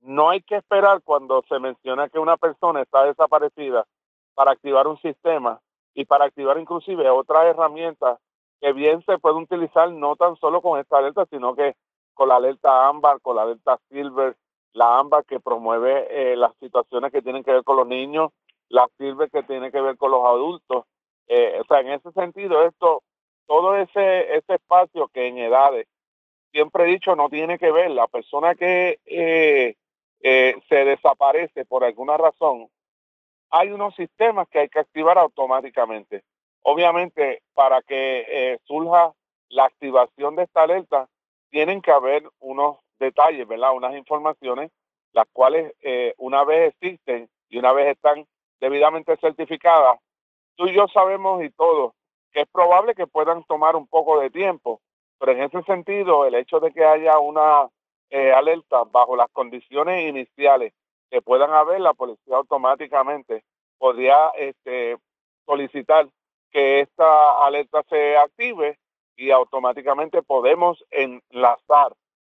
no 0.02 0.30
hay 0.30 0.42
que 0.42 0.56
esperar 0.56 1.02
cuando 1.04 1.44
se 1.48 1.60
menciona 1.60 2.10
que 2.10 2.20
una 2.20 2.36
persona 2.38 2.82
está 2.82 3.06
desaparecida 3.06 3.86
para 4.34 4.52
activar 4.52 4.88
un 4.88 4.98
sistema 4.98 5.62
y 5.94 6.06
para 6.06 6.26
activar 6.26 6.58
inclusive 6.58 7.10
otras 7.10 7.46
herramientas 7.46 8.20
que 8.60 8.74
bien 8.74 9.04
se 9.06 9.20
puede 9.20 9.36
utilizar 9.36 9.92
no 9.92 10.16
tan 10.16 10.36
solo 10.38 10.62
con 10.62 10.80
esta 10.80 10.98
alerta, 10.98 11.26
sino 11.30 11.56
que 11.56 11.76
con 12.14 12.30
la 12.30 12.38
alerta 12.38 12.88
ámbar, 12.88 13.22
con 13.22 13.36
la 13.36 13.44
alerta 13.44 13.80
silver, 13.90 14.36
la 14.74 15.00
ámbar 15.00 15.26
que 15.26 15.40
promueve 15.40 16.08
eh, 16.10 16.36
las 16.36 16.54
situaciones 16.60 17.12
que 17.12 17.22
tienen 17.22 17.44
que 17.44 17.54
ver 17.54 17.64
con 17.64 17.78
los 17.78 17.88
niños, 17.88 18.32
la 18.70 18.88
silver 18.98 19.30
que 19.30 19.44
tiene 19.44 19.72
que 19.72 19.82
ver 19.82 19.98
con 19.98 20.12
los 20.12 20.26
adultos. 20.26 20.86
Eh, 21.28 21.60
o 21.62 21.66
sea, 21.66 21.80
en 21.80 21.90
ese 21.90 22.12
sentido, 22.12 22.64
esto 22.64 23.04
todo 23.46 23.76
ese, 23.76 24.36
ese 24.36 24.56
espacio 24.56 25.08
que 25.10 25.28
en 25.28 25.38
edades, 25.38 25.88
siempre 26.52 26.84
he 26.84 26.88
dicho, 26.88 27.16
no 27.16 27.30
tiene 27.30 27.58
que 27.58 27.72
ver, 27.72 27.92
la 27.92 28.08
persona 28.08 28.56
que 28.56 29.00
eh, 29.06 29.76
eh, 30.22 30.56
se 30.70 30.86
desaparece 30.86 31.66
por 31.66 31.84
alguna 31.84 32.18
razón, 32.18 32.70
hay 33.50 33.72
unos 33.72 33.96
sistemas 33.96 34.48
que 34.50 34.60
hay 34.60 34.70
que 34.70 34.80
activar 34.80 35.18
automáticamente. 35.18 36.24
Obviamente, 36.62 37.42
para 37.54 37.82
que 37.82 38.26
eh, 38.28 38.60
surja 38.64 39.14
la 39.50 39.66
activación 39.66 40.36
de 40.36 40.44
esta 40.44 40.64
alerta, 40.64 41.08
tienen 41.50 41.82
que 41.82 41.92
haber 41.92 42.24
unos 42.40 42.78
detalles, 43.00 43.48
¿verdad? 43.48 43.74
Unas 43.74 43.96
informaciones, 43.96 44.72
las 45.14 45.26
cuales 45.32 45.74
una 46.18 46.44
vez 46.44 46.74
existen 46.74 47.30
y 47.50 47.58
una 47.58 47.72
vez 47.72 47.96
están 47.96 48.26
debidamente 48.60 49.16
certificadas, 49.18 50.00
tú 50.56 50.68
y 50.68 50.74
yo 50.74 50.88
sabemos 50.88 51.44
y 51.44 51.50
todos 51.52 51.94
que 52.34 52.42
es 52.42 52.48
probable 52.52 52.96
que 52.96 53.08
puedan 53.08 53.44
tomar 53.44 53.76
un 53.76 53.88
poco 53.88 54.20
de 54.20 54.30
tiempo, 54.30 54.82
pero 55.20 55.34
en 55.34 55.44
ese 55.44 55.62
sentido, 55.64 56.26
el 56.26 56.36
hecho 56.36 56.60
de 56.60 56.72
que 56.72 56.84
haya 56.84 57.20
una 57.20 57.70
eh, 58.10 58.32
alerta 58.32 58.84
bajo 58.92 59.16
las 59.16 59.30
condiciones 59.32 60.10
iniciales 60.10 60.74
que 61.10 61.22
puedan 61.22 61.52
haber, 61.52 61.80
la 61.80 61.94
policía 61.94 62.36
automáticamente 62.36 63.44
podría 63.78 64.30
este, 64.36 64.98
solicitar 65.46 66.08
que 66.52 66.82
esta 66.82 67.46
alerta 67.46 67.84
se 67.90 68.18
active 68.18 68.80
y 69.16 69.30
automáticamente 69.30 70.24
podemos 70.24 70.84
enlazar 70.90 71.94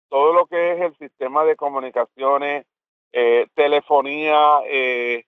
todo 0.10 0.34
lo 0.34 0.46
que 0.48 0.74
es 0.74 0.82
el 0.82 0.98
sistema 0.98 1.44
de 1.46 1.56
comunicaciones, 1.56 2.66
eh, 3.14 3.48
telefonía, 3.56 4.62
eh, 4.66 5.24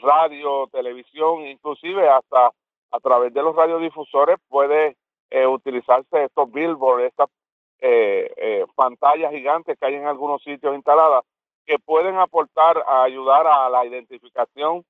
radio, 0.00 0.68
televisión, 0.72 1.46
inclusive 1.46 2.08
hasta 2.08 2.52
a 2.90 3.00
través 3.00 3.32
de 3.32 3.42
los 3.42 3.54
radiodifusores 3.54 4.38
puede 4.48 4.96
eh, 5.30 5.46
utilizarse 5.46 6.24
estos 6.24 6.50
billboards, 6.52 7.06
estas 7.06 7.28
eh, 7.80 8.32
eh, 8.36 8.64
pantallas 8.74 9.32
gigantes 9.32 9.76
que 9.78 9.86
hay 9.86 9.94
en 9.94 10.06
algunos 10.06 10.42
sitios 10.42 10.74
instaladas 10.74 11.24
que 11.64 11.78
pueden 11.78 12.16
aportar 12.16 12.82
a 12.86 13.02
ayudar 13.02 13.46
a 13.46 13.68
la 13.68 13.84
identificación 13.84 14.84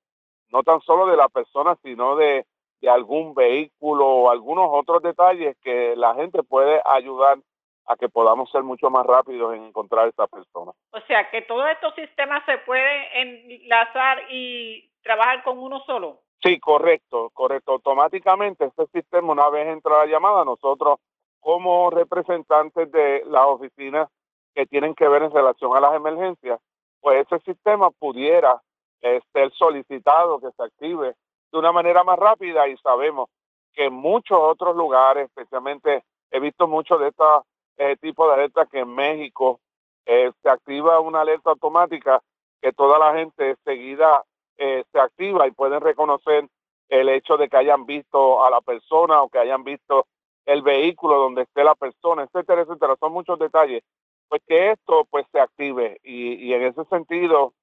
no 0.49 0.63
tan 0.63 0.79
solo 0.81 1.07
de 1.07 1.17
la 1.17 1.27
persona, 1.27 1.75
sino 1.83 2.15
de 2.15 2.45
algún 2.87 3.33
vehículo 3.33 4.07
o 4.07 4.29
algunos 4.29 4.69
otros 4.71 5.01
detalles 5.01 5.57
que 5.61 5.95
la 5.97 6.13
gente 6.15 6.43
puede 6.43 6.79
ayudar 6.85 7.39
a 7.87 7.95
que 7.95 8.09
podamos 8.09 8.51
ser 8.51 8.63
mucho 8.63 8.89
más 8.89 9.05
rápidos 9.05 9.55
en 9.55 9.63
encontrar 9.63 10.05
a 10.05 10.09
esa 10.09 10.27
persona. 10.27 10.71
O 10.91 10.99
sea, 11.07 11.29
que 11.29 11.41
todos 11.43 11.67
estos 11.69 11.95
sistemas 11.95 12.43
se 12.45 12.57
pueden 12.59 13.03
enlazar 13.13 14.23
y 14.29 14.91
trabajar 15.01 15.43
con 15.43 15.57
uno 15.57 15.79
solo. 15.85 16.19
Sí, 16.43 16.59
correcto, 16.59 17.29
correcto. 17.33 17.71
Automáticamente 17.71 18.65
este 18.65 18.85
sistema, 18.87 19.31
una 19.31 19.49
vez 19.49 19.67
entra 19.67 19.99
la 19.99 20.05
llamada, 20.05 20.43
nosotros 20.43 20.99
como 21.39 21.89
representantes 21.89 22.91
de 22.91 23.23
las 23.27 23.45
oficinas 23.45 24.09
que 24.53 24.65
tienen 24.65 24.93
que 24.93 25.07
ver 25.07 25.23
en 25.23 25.31
relación 25.31 25.75
a 25.75 25.79
las 25.79 25.93
emergencias, 25.93 26.59
pues 26.99 27.25
ese 27.25 27.39
sistema 27.39 27.89
pudiera 27.91 28.61
eh, 29.01 29.21
ser 29.31 29.51
solicitado 29.53 30.39
que 30.39 30.51
se 30.51 30.63
active 30.63 31.15
de 31.51 31.57
una 31.57 31.71
manera 31.71 32.03
más 32.03 32.19
rápida 32.19 32.67
y 32.67 32.75
sabemos 32.77 33.29
que 33.73 33.85
en 33.85 33.93
muchos 33.93 34.37
otros 34.39 34.75
lugares, 34.75 35.27
especialmente 35.27 36.03
he 36.31 36.39
visto 36.39 36.67
mucho 36.67 36.97
de 36.97 37.09
este 37.77 37.97
tipo 37.97 38.27
de 38.27 38.33
alertas 38.33 38.67
que 38.69 38.79
en 38.79 38.93
México 38.93 39.59
eh, 40.05 40.31
se 40.41 40.49
activa 40.49 40.99
una 40.99 41.21
alerta 41.21 41.51
automática 41.51 42.21
que 42.61 42.73
toda 42.73 42.97
la 42.97 43.13
gente 43.17 43.55
seguida 43.63 44.23
eh, 44.57 44.83
se 44.91 44.99
activa 44.99 45.47
y 45.47 45.51
pueden 45.51 45.81
reconocer 45.81 46.47
el 46.89 47.09
hecho 47.09 47.37
de 47.37 47.49
que 47.49 47.57
hayan 47.57 47.85
visto 47.85 48.43
a 48.43 48.49
la 48.49 48.61
persona 48.61 49.21
o 49.21 49.29
que 49.29 49.39
hayan 49.39 49.63
visto 49.63 50.07
el 50.45 50.61
vehículo 50.61 51.17
donde 51.17 51.43
esté 51.43 51.63
la 51.63 51.75
persona, 51.75 52.23
etcétera, 52.23 52.61
etcétera. 52.61 52.95
Son 52.99 53.11
muchos 53.11 53.37
detalles. 53.37 53.83
Pues 54.29 54.41
que 54.47 54.71
esto 54.71 55.05
pues 55.09 55.25
se 55.31 55.39
active 55.39 55.99
y, 56.03 56.33
y 56.35 56.53
en 56.53 56.63
ese 56.63 56.83
sentido 56.85 57.53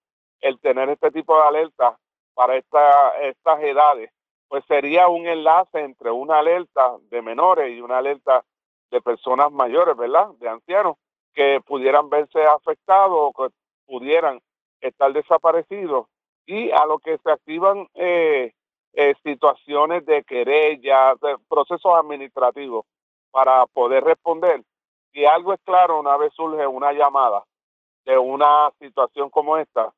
el 0.41 0.61
tener 0.61 0.91
este 0.91 1.11
tipo 1.11 1.37
de 1.37 1.49
alerta 1.49 1.99
para 2.35 2.57
esta, 2.57 3.19
estas 3.23 3.63
edades 3.63 4.11
pues 4.49 4.65
sería 4.67 5.09
un 5.09 5.27
enlace 5.27 5.81
entre 5.81 6.11
una 6.11 6.39
alerta 6.39 6.97
de 7.11 7.23
menores 7.23 7.77
y 7.77 7.81
una 7.81 7.99
alerta 7.99 8.45
de 8.91 9.01
personas 9.01 9.51
mayores, 9.53 9.97
¿verdad? 9.97 10.29
De 10.39 10.49
ancianos 10.49 10.97
que 11.35 11.61
pudieran 11.67 12.09
verse 12.09 12.43
afectados 12.45 13.17
o 13.19 13.33
que 13.33 13.55
pudieran 13.87 14.41
estar 14.81 15.13
desaparecidos 15.13 16.07
y 16.47 16.71
a 16.71 16.87
lo 16.87 16.99
que 16.99 17.19
se 17.19 17.31
activan 17.31 17.89
eh, 17.95 18.53
eh, 18.93 19.15
situaciones 19.23 20.05
de 20.07 20.23
querella, 20.25 21.15
de 21.21 21.37
procesos 21.49 21.93
administrativos 21.95 22.85
para 23.31 23.67
poder 23.67 24.05
responder. 24.05 24.63
Si 25.13 25.25
algo 25.25 25.53
es 25.53 25.61
claro, 25.65 26.01
una 26.01 26.17
vez 26.17 26.33
surge 26.35 26.67
una 26.67 26.93
llamada 26.93 27.45
de 28.05 28.19
una 28.19 28.71
situación 28.79 29.31
como 29.31 29.57
esta, 29.57 29.93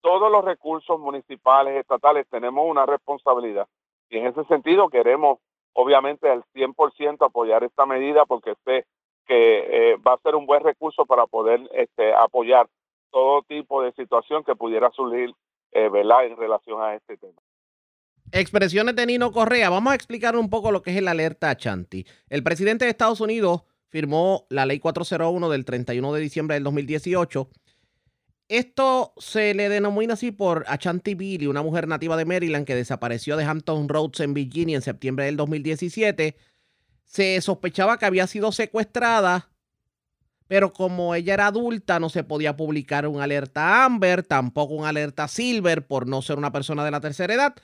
todos 0.00 0.30
los 0.30 0.44
recursos 0.44 0.98
municipales, 0.98 1.76
estatales, 1.76 2.26
tenemos 2.30 2.64
una 2.66 2.86
responsabilidad. 2.86 3.66
Y 4.08 4.18
en 4.18 4.26
ese 4.26 4.44
sentido 4.44 4.88
queremos, 4.88 5.38
obviamente, 5.78 6.28
al 6.28 6.42
100% 6.54 7.24
apoyar 7.24 7.62
esta 7.62 7.86
medida 7.86 8.26
porque 8.26 8.54
sé 8.64 8.84
que 9.26 9.92
eh, 9.92 9.96
va 9.96 10.14
a 10.14 10.18
ser 10.18 10.34
un 10.34 10.44
buen 10.44 10.64
recurso 10.64 11.06
para 11.06 11.26
poder 11.26 11.60
este, 11.72 12.12
apoyar 12.12 12.68
todo 13.12 13.42
tipo 13.42 13.82
de 13.82 13.92
situación 13.92 14.42
que 14.42 14.56
pudiera 14.56 14.90
surgir 14.90 15.32
eh, 15.72 15.86
en 15.86 16.36
relación 16.36 16.82
a 16.82 16.96
este 16.96 17.16
tema. 17.16 17.40
Expresiones 18.32 18.96
de 18.96 19.06
Nino 19.06 19.30
Correa. 19.30 19.70
Vamos 19.70 19.92
a 19.92 19.94
explicar 19.94 20.36
un 20.36 20.50
poco 20.50 20.72
lo 20.72 20.82
que 20.82 20.90
es 20.90 20.96
el 20.96 21.06
alerta 21.06 21.56
Chanti. 21.56 22.04
El 22.28 22.42
presidente 22.42 22.84
de 22.84 22.90
Estados 22.90 23.20
Unidos 23.20 23.62
firmó 23.88 24.46
la 24.50 24.66
ley 24.66 24.80
401 24.80 25.48
del 25.48 25.64
31 25.64 26.12
de 26.12 26.20
diciembre 26.20 26.54
del 26.54 26.64
2018. 26.64 27.48
Esto 28.48 29.12
se 29.18 29.52
le 29.52 29.68
denomina 29.68 30.14
así 30.14 30.32
por 30.32 30.64
Achanti 30.68 31.14
Billy, 31.14 31.46
una 31.46 31.62
mujer 31.62 31.86
nativa 31.86 32.16
de 32.16 32.24
Maryland 32.24 32.66
que 32.66 32.74
desapareció 32.74 33.36
de 33.36 33.44
Hampton 33.44 33.90
Roads 33.90 34.20
en 34.20 34.32
Virginia 34.32 34.76
en 34.76 34.82
septiembre 34.82 35.26
del 35.26 35.36
2017. 35.36 36.34
Se 37.04 37.40
sospechaba 37.42 37.98
que 37.98 38.06
había 38.06 38.26
sido 38.26 38.50
secuestrada, 38.50 39.50
pero 40.46 40.72
como 40.72 41.14
ella 41.14 41.34
era 41.34 41.48
adulta 41.48 42.00
no 42.00 42.08
se 42.08 42.24
podía 42.24 42.56
publicar 42.56 43.06
un 43.06 43.20
alerta 43.20 43.84
Amber, 43.84 44.22
tampoco 44.22 44.74
un 44.74 44.86
alerta 44.86 45.28
Silver 45.28 45.86
por 45.86 46.06
no 46.06 46.22
ser 46.22 46.38
una 46.38 46.50
persona 46.50 46.86
de 46.86 46.90
la 46.90 47.00
tercera 47.00 47.34
edad 47.34 47.54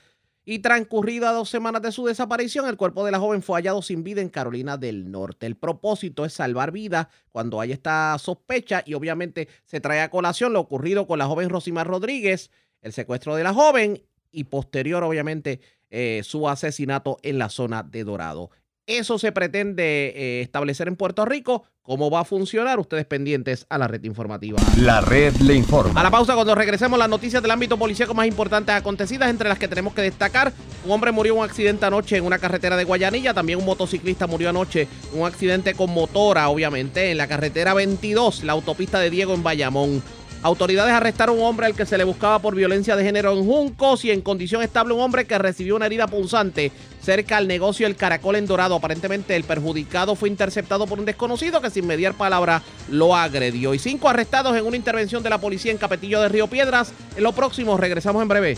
y 0.45 0.59
transcurrida 0.59 1.31
dos 1.31 1.49
semanas 1.49 1.81
de 1.81 1.91
su 1.91 2.05
desaparición, 2.05 2.67
el 2.67 2.77
cuerpo 2.77 3.03
de 3.03 3.11
la 3.11 3.19
joven 3.19 3.41
fue 3.41 3.59
hallado 3.59 3.81
sin 3.81 4.03
vida 4.03 4.21
en 4.21 4.29
Carolina 4.29 4.77
del 4.77 5.09
Norte. 5.11 5.47
El 5.47 5.57
propósito 5.57 6.23
es 6.23 6.33
salvar 6.33 6.71
vidas 6.71 7.07
cuando 7.31 7.59
hay 7.59 7.71
esta 7.71 8.15
sospecha 8.19 8.83
y 8.85 8.93
obviamente 8.93 9.47
se 9.65 9.81
trae 9.81 10.01
a 10.01 10.11
colación 10.11 10.53
lo 10.53 10.59
ocurrido 10.59 11.07
con 11.07 11.17
la 11.17 11.25
joven 11.25 11.49
Rosimar 11.49 11.87
Rodríguez, 11.87 12.51
el 12.81 12.93
secuestro 12.93 13.35
de 13.35 13.43
la 13.43 13.53
joven 13.53 14.03
y 14.31 14.43
posterior 14.45 15.03
obviamente 15.03 15.61
eh, 15.89 16.21
su 16.23 16.47
asesinato 16.47 17.17
en 17.23 17.39
la 17.39 17.49
zona 17.49 17.81
de 17.81 18.03
Dorado. 18.03 18.51
Eso 18.87 19.17
se 19.17 19.31
pretende 19.31 20.13
eh, 20.15 20.41
establecer 20.41 20.87
en 20.87 20.95
Puerto 20.95 21.25
Rico. 21.25 21.63
¿Cómo 21.81 22.11
va 22.11 22.19
a 22.19 22.25
funcionar? 22.25 22.79
Ustedes 22.79 23.05
pendientes 23.05 23.65
a 23.69 23.79
la 23.79 23.87
red 23.87 24.03
informativa. 24.03 24.59
La 24.77 25.01
red 25.01 25.35
le 25.37 25.55
informa. 25.55 25.99
A 25.99 26.03
la 26.03 26.11
pausa, 26.11 26.35
cuando 26.35 26.53
regresemos, 26.53 26.97
las 26.99 27.09
noticias 27.09 27.41
del 27.41 27.51
ámbito 27.51 27.77
policíaco 27.77 28.13
más 28.13 28.27
importantes 28.27 28.75
acontecidas, 28.75 29.29
entre 29.29 29.49
las 29.49 29.57
que 29.57 29.67
tenemos 29.67 29.93
que 29.95 30.01
destacar. 30.01 30.53
Un 30.83 30.91
hombre 30.91 31.11
murió 31.11 31.33
en 31.33 31.39
un 31.39 31.45
accidente 31.45 31.85
anoche 31.85 32.17
en 32.17 32.25
una 32.25 32.37
carretera 32.37 32.77
de 32.77 32.83
Guayanilla. 32.83 33.33
También 33.33 33.57
un 33.57 33.65
motociclista 33.65 34.27
murió 34.27 34.49
anoche 34.49 34.87
en 35.13 35.19
un 35.19 35.27
accidente 35.27 35.73
con 35.73 35.91
motora, 35.91 36.49
obviamente, 36.49 37.09
en 37.09 37.17
la 37.17 37.27
carretera 37.27 37.73
22, 37.73 38.43
la 38.43 38.53
autopista 38.53 38.99
de 38.99 39.09
Diego 39.09 39.33
en 39.33 39.41
Bayamón. 39.41 40.03
Autoridades 40.45 40.93
arrestaron 40.93 41.37
a 41.37 41.41
un 41.41 41.47
hombre 41.47 41.65
al 41.65 41.73
que 41.73 41.87
se 41.87 41.97
le 41.97 42.03
buscaba 42.03 42.37
por 42.37 42.53
violencia 42.53 42.95
de 42.95 43.03
género 43.03 43.33
en 43.33 43.43
Juncos 43.43 44.05
y 44.05 44.11
en 44.11 44.21
condición 44.21 44.61
estable 44.61 44.93
un 44.93 45.01
hombre 45.01 45.25
que 45.25 45.39
recibió 45.39 45.75
una 45.75 45.87
herida 45.87 46.05
punzante 46.05 46.71
cerca 47.01 47.37
al 47.37 47.47
negocio 47.47 47.87
El 47.87 47.95
Caracol 47.95 48.35
en 48.35 48.45
Dorado. 48.45 48.75
Aparentemente 48.75 49.35
el 49.35 49.43
perjudicado 49.43 50.13
fue 50.13 50.29
interceptado 50.29 50.85
por 50.85 50.99
un 50.99 51.05
desconocido 51.05 51.61
que 51.61 51.71
sin 51.71 51.87
mediar 51.87 52.13
palabra 52.13 52.61
lo 52.91 53.15
agredió. 53.15 53.73
Y 53.73 53.79
cinco 53.79 54.07
arrestados 54.07 54.55
en 54.55 54.67
una 54.67 54.77
intervención 54.77 55.23
de 55.23 55.31
la 55.31 55.39
policía 55.39 55.71
en 55.71 55.79
Capetillo 55.79 56.21
de 56.21 56.29
Río 56.29 56.45
Piedras. 56.45 56.93
En 57.17 57.23
lo 57.23 57.31
próximo 57.31 57.75
regresamos 57.75 58.21
en 58.21 58.27
breve. 58.27 58.55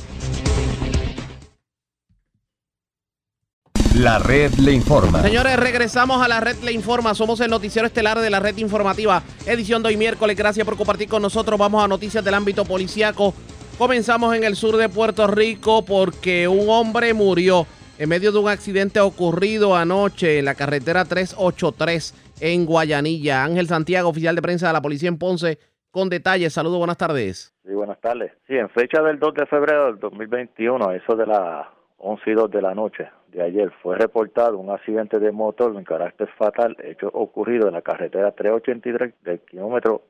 La 3.97 4.19
red 4.19 4.51
le 4.59 4.73
informa. 4.73 5.23
Señores, 5.23 5.57
regresamos 5.59 6.21
a 6.21 6.27
la 6.27 6.39
red 6.39 6.57
Le 6.63 6.71
Informa. 6.71 7.15
Somos 7.15 7.39
el 7.39 7.49
noticiero 7.49 7.87
estelar 7.87 8.19
de 8.19 8.29
la 8.29 8.39
red 8.39 8.55
informativa. 8.57 9.23
Edición 9.47 9.81
de 9.81 9.89
hoy 9.89 9.97
miércoles. 9.97 10.37
Gracias 10.37 10.63
por 10.67 10.77
compartir 10.77 11.09
con 11.09 11.23
nosotros. 11.23 11.57
Vamos 11.57 11.83
a 11.83 11.87
noticias 11.87 12.23
del 12.23 12.35
ámbito 12.35 12.63
policíaco. 12.63 13.33
Comenzamos 13.79 14.35
en 14.35 14.43
el 14.43 14.55
sur 14.55 14.77
de 14.77 14.87
Puerto 14.87 15.25
Rico 15.25 15.83
porque 15.83 16.47
un 16.47 16.69
hombre 16.69 17.15
murió 17.15 17.65
en 17.97 18.07
medio 18.07 18.31
de 18.31 18.37
un 18.37 18.49
accidente 18.49 18.99
ocurrido 18.99 19.75
anoche 19.75 20.37
en 20.37 20.45
la 20.45 20.53
carretera 20.53 21.03
383 21.03 22.35
en 22.41 22.67
Guayanilla. 22.67 23.43
Ángel 23.43 23.65
Santiago, 23.65 24.09
oficial 24.09 24.35
de 24.35 24.43
prensa 24.43 24.67
de 24.67 24.73
la 24.73 24.81
policía 24.81 25.09
en 25.09 25.17
Ponce, 25.17 25.57
con 25.89 26.07
detalles. 26.07 26.53
Saludos, 26.53 26.77
buenas 26.77 26.97
tardes. 26.97 27.55
Sí, 27.65 27.73
buenas 27.73 27.99
tardes. 27.99 28.31
Sí, 28.45 28.53
en 28.53 28.69
fecha 28.69 29.01
del 29.01 29.17
2 29.17 29.33
de 29.33 29.45
febrero 29.47 29.87
del 29.87 29.97
2021, 29.97 30.91
eso 30.91 31.15
de 31.15 31.25
las 31.25 31.76
11 32.07 32.31
y 32.31 32.33
2 32.33 32.51
de 32.51 32.61
la 32.61 32.73
noche 32.73 33.09
de 33.27 33.41
ayer, 33.41 33.71
fue 33.83 33.97
reportado 33.97 34.57
un 34.57 34.69
accidente 34.69 35.19
de 35.19 35.31
motor 35.31 35.75
en 35.75 35.83
carácter 35.83 36.29
fatal, 36.37 36.75
hecho 36.81 37.09
ocurrido 37.13 37.67
en 37.67 37.73
la 37.73 37.81
carretera 37.81 38.31
383 38.31 39.13
del 39.23 39.39
kilómetro 39.41 40.03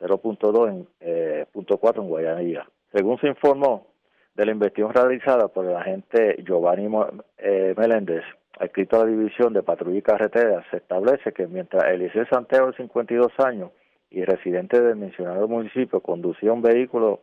0.2 0.00 0.68
en 0.68 0.88
eh, 1.00 1.46
punto 1.52 1.76
4 1.76 2.02
en 2.02 2.08
Guayanilla. 2.08 2.66
Según 2.92 3.18
se 3.18 3.28
informó 3.28 3.86
de 4.34 4.46
la 4.46 4.52
investigación 4.52 4.94
realizada 4.94 5.48
por 5.48 5.66
el 5.66 5.76
agente 5.76 6.42
Giovanni 6.46 6.88
eh, 7.36 7.74
Meléndez, 7.76 8.24
escrito 8.58 8.96
a 8.96 9.04
la 9.04 9.10
División 9.10 9.52
de 9.52 9.62
Patrulla 9.62 9.98
y 9.98 10.02
Carreteras, 10.02 10.64
se 10.70 10.78
establece 10.78 11.32
que 11.32 11.46
mientras 11.46 11.84
Eliseo 11.84 12.26
Santiago, 12.26 12.68
de 12.68 12.76
52 12.78 13.32
años, 13.44 13.70
y 14.10 14.24
residente 14.24 14.80
del 14.80 14.96
mencionado 14.96 15.48
municipio, 15.48 16.00
conducía 16.00 16.52
un 16.52 16.62
vehículo 16.62 17.20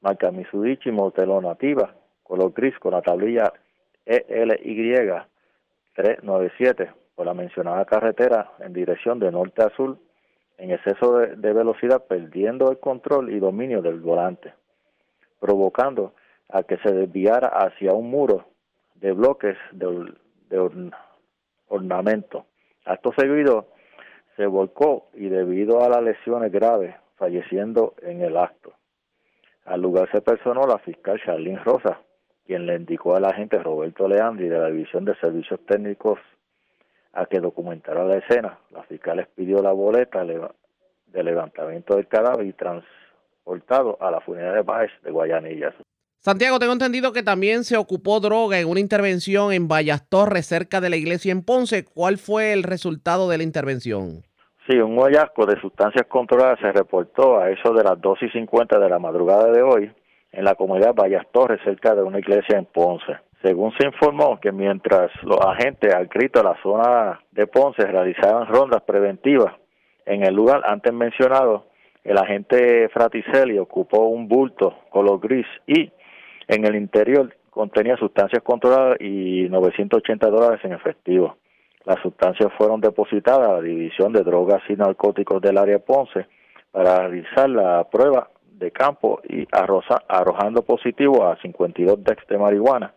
marca 0.00 0.30
Mitsubishi 0.30 0.90
Motelo 0.90 1.40
Nativa, 1.40 1.94
color 2.32 2.54
gris 2.54 2.78
con 2.78 2.92
la 2.92 3.02
tablilla 3.02 3.52
ELY 4.06 4.94
397 5.94 6.90
por 7.14 7.26
la 7.26 7.34
mencionada 7.34 7.84
carretera 7.84 8.52
en 8.60 8.72
dirección 8.72 9.18
de 9.18 9.30
norte 9.30 9.62
a 9.62 9.68
sur 9.76 9.98
en 10.56 10.70
exceso 10.70 11.18
de, 11.18 11.52
velocidad 11.52 12.06
perdiendo 12.06 12.70
el 12.70 12.78
control 12.78 13.30
y 13.34 13.38
dominio 13.38 13.82
del 13.82 14.00
volante, 14.00 14.54
provocando 15.40 16.14
a 16.48 16.62
que 16.62 16.78
se 16.78 16.94
desviara 16.94 17.48
hacia 17.48 17.92
un 17.92 18.08
muro 18.08 18.46
de 18.94 19.12
bloques 19.12 19.58
de, 19.72 20.14
de 20.48 20.90
ornamento. 21.68 22.46
Acto 22.86 23.12
seguido 23.14 23.66
se 24.36 24.46
volcó 24.46 25.10
y 25.12 25.28
debido 25.28 25.84
a 25.84 25.90
las 25.90 26.02
lesiones 26.02 26.50
graves 26.50 26.94
falleciendo 27.16 27.92
en 28.00 28.22
el 28.22 28.38
acto. 28.38 28.72
Al 29.66 29.82
lugar 29.82 30.10
se 30.10 30.22
personó 30.22 30.62
la 30.66 30.78
fiscal 30.78 31.20
Charlene 31.22 31.58
Rosa, 31.58 32.00
quien 32.46 32.66
le 32.66 32.76
indicó 32.76 33.16
al 33.16 33.24
agente 33.24 33.58
Roberto 33.58 34.08
Leandri 34.08 34.48
de 34.48 34.58
la 34.58 34.68
División 34.68 35.04
de 35.04 35.14
Servicios 35.16 35.60
Técnicos 35.66 36.18
a 37.12 37.26
que 37.26 37.40
documentara 37.40 38.04
la 38.04 38.16
escena. 38.16 38.58
La 38.70 38.82
fiscal 38.84 39.26
pidió 39.34 39.62
la 39.62 39.72
boleta 39.72 40.24
de 40.24 41.22
levantamiento 41.22 41.96
del 41.96 42.08
cadáver 42.08 42.46
y 42.46 42.52
transportado 42.52 43.98
a 44.00 44.10
la 44.10 44.20
funeraria 44.20 44.56
de 44.56 44.62
Baez 44.62 44.90
de 45.02 45.10
Guayanilla. 45.10 45.74
Santiago, 46.18 46.58
tengo 46.60 46.72
entendido 46.72 47.12
que 47.12 47.24
también 47.24 47.64
se 47.64 47.76
ocupó 47.76 48.20
droga 48.20 48.58
en 48.60 48.68
una 48.68 48.80
intervención 48.80 49.52
en 49.52 49.66
Vallas 49.66 50.08
Torres, 50.08 50.46
cerca 50.46 50.80
de 50.80 50.88
la 50.88 50.96
iglesia 50.96 51.32
en 51.32 51.42
Ponce. 51.44 51.84
¿Cuál 51.84 52.16
fue 52.16 52.52
el 52.52 52.62
resultado 52.62 53.28
de 53.28 53.38
la 53.38 53.42
intervención? 53.42 54.22
Sí, 54.68 54.76
un 54.76 54.96
hallazgo 55.00 55.46
de 55.46 55.60
sustancias 55.60 56.06
controladas 56.06 56.60
se 56.60 56.70
reportó 56.70 57.40
a 57.40 57.50
eso 57.50 57.74
de 57.74 57.82
las 57.82 58.00
2 58.00 58.18
y 58.22 58.28
50 58.28 58.78
de 58.78 58.88
la 58.88 59.00
madrugada 59.00 59.50
de 59.50 59.62
hoy 59.62 59.92
en 60.32 60.44
la 60.44 60.54
comunidad 60.54 60.94
Vallas 60.94 61.26
Torres, 61.30 61.60
cerca 61.64 61.94
de 61.94 62.02
una 62.02 62.18
iglesia 62.18 62.58
en 62.58 62.64
Ponce. 62.64 63.18
Según 63.42 63.72
se 63.76 63.86
informó 63.86 64.40
que 64.40 64.52
mientras 64.52 65.10
los 65.22 65.40
agentes 65.40 65.94
adscritos 65.94 66.42
a 66.42 66.50
la 66.50 66.62
zona 66.62 67.20
de 67.32 67.46
Ponce 67.46 67.82
realizaban 67.84 68.46
rondas 68.46 68.82
preventivas 68.82 69.54
en 70.06 70.24
el 70.24 70.34
lugar 70.34 70.62
antes 70.64 70.92
mencionado, 70.92 71.66
el 72.04 72.18
agente 72.18 72.88
Fraticelli 72.88 73.58
ocupó 73.58 74.06
un 74.06 74.26
bulto 74.26 74.74
color 74.90 75.20
gris 75.20 75.46
y 75.66 75.92
en 76.48 76.66
el 76.66 76.74
interior 76.74 77.34
contenía 77.50 77.96
sustancias 77.96 78.42
controladas 78.42 79.00
y 79.00 79.46
980 79.48 80.28
dólares 80.28 80.60
en 80.64 80.72
efectivo. 80.72 81.36
Las 81.84 82.00
sustancias 82.00 82.52
fueron 82.56 82.80
depositadas 82.80 83.48
a 83.48 83.54
la 83.54 83.60
División 83.60 84.12
de 84.12 84.22
Drogas 84.22 84.62
y 84.68 84.74
Narcóticos 84.74 85.42
del 85.42 85.58
área 85.58 85.78
Ponce 85.78 86.26
para 86.70 87.08
realizar 87.08 87.50
la 87.50 87.84
prueba 87.90 88.28
de 88.62 88.70
campo 88.70 89.20
y 89.28 89.46
arrojando 89.50 90.62
positivo 90.62 91.26
a 91.26 91.36
52 91.42 92.02
dex 92.04 92.26
de 92.28 92.38
marihuana, 92.38 92.94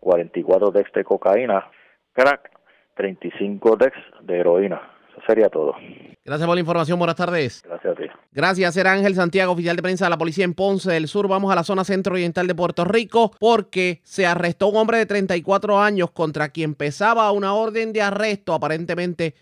44 0.00 0.70
dex 0.72 0.92
de 0.92 1.04
cocaína, 1.04 1.70
crack, 2.12 2.50
35 2.96 3.76
dex 3.76 3.96
de 4.22 4.40
heroína. 4.40 4.90
Eso 5.10 5.22
sería 5.26 5.48
todo. 5.48 5.74
Gracias 6.24 6.46
por 6.46 6.56
la 6.56 6.60
información. 6.60 6.98
Buenas 6.98 7.16
tardes. 7.16 7.62
Gracias 7.64 7.92
a 7.92 7.96
ti. 7.96 8.04
Gracias, 8.32 8.76
era 8.76 8.92
Ángel 8.92 9.14
Santiago, 9.14 9.52
oficial 9.52 9.76
de 9.76 9.82
prensa 9.82 10.06
de 10.06 10.10
la 10.10 10.18
policía 10.18 10.44
en 10.44 10.54
Ponce 10.54 10.90
del 10.90 11.06
Sur. 11.06 11.28
Vamos 11.28 11.52
a 11.52 11.54
la 11.54 11.62
zona 11.62 11.84
centro-oriental 11.84 12.48
de 12.48 12.54
Puerto 12.54 12.84
Rico 12.84 13.30
porque 13.38 14.00
se 14.02 14.26
arrestó 14.26 14.68
un 14.68 14.76
hombre 14.76 14.98
de 14.98 15.06
34 15.06 15.78
años 15.78 16.10
contra 16.10 16.48
quien 16.48 16.74
pesaba 16.74 17.30
una 17.30 17.54
orden 17.54 17.92
de 17.92 18.02
arresto 18.02 18.54
aparentemente 18.54 19.34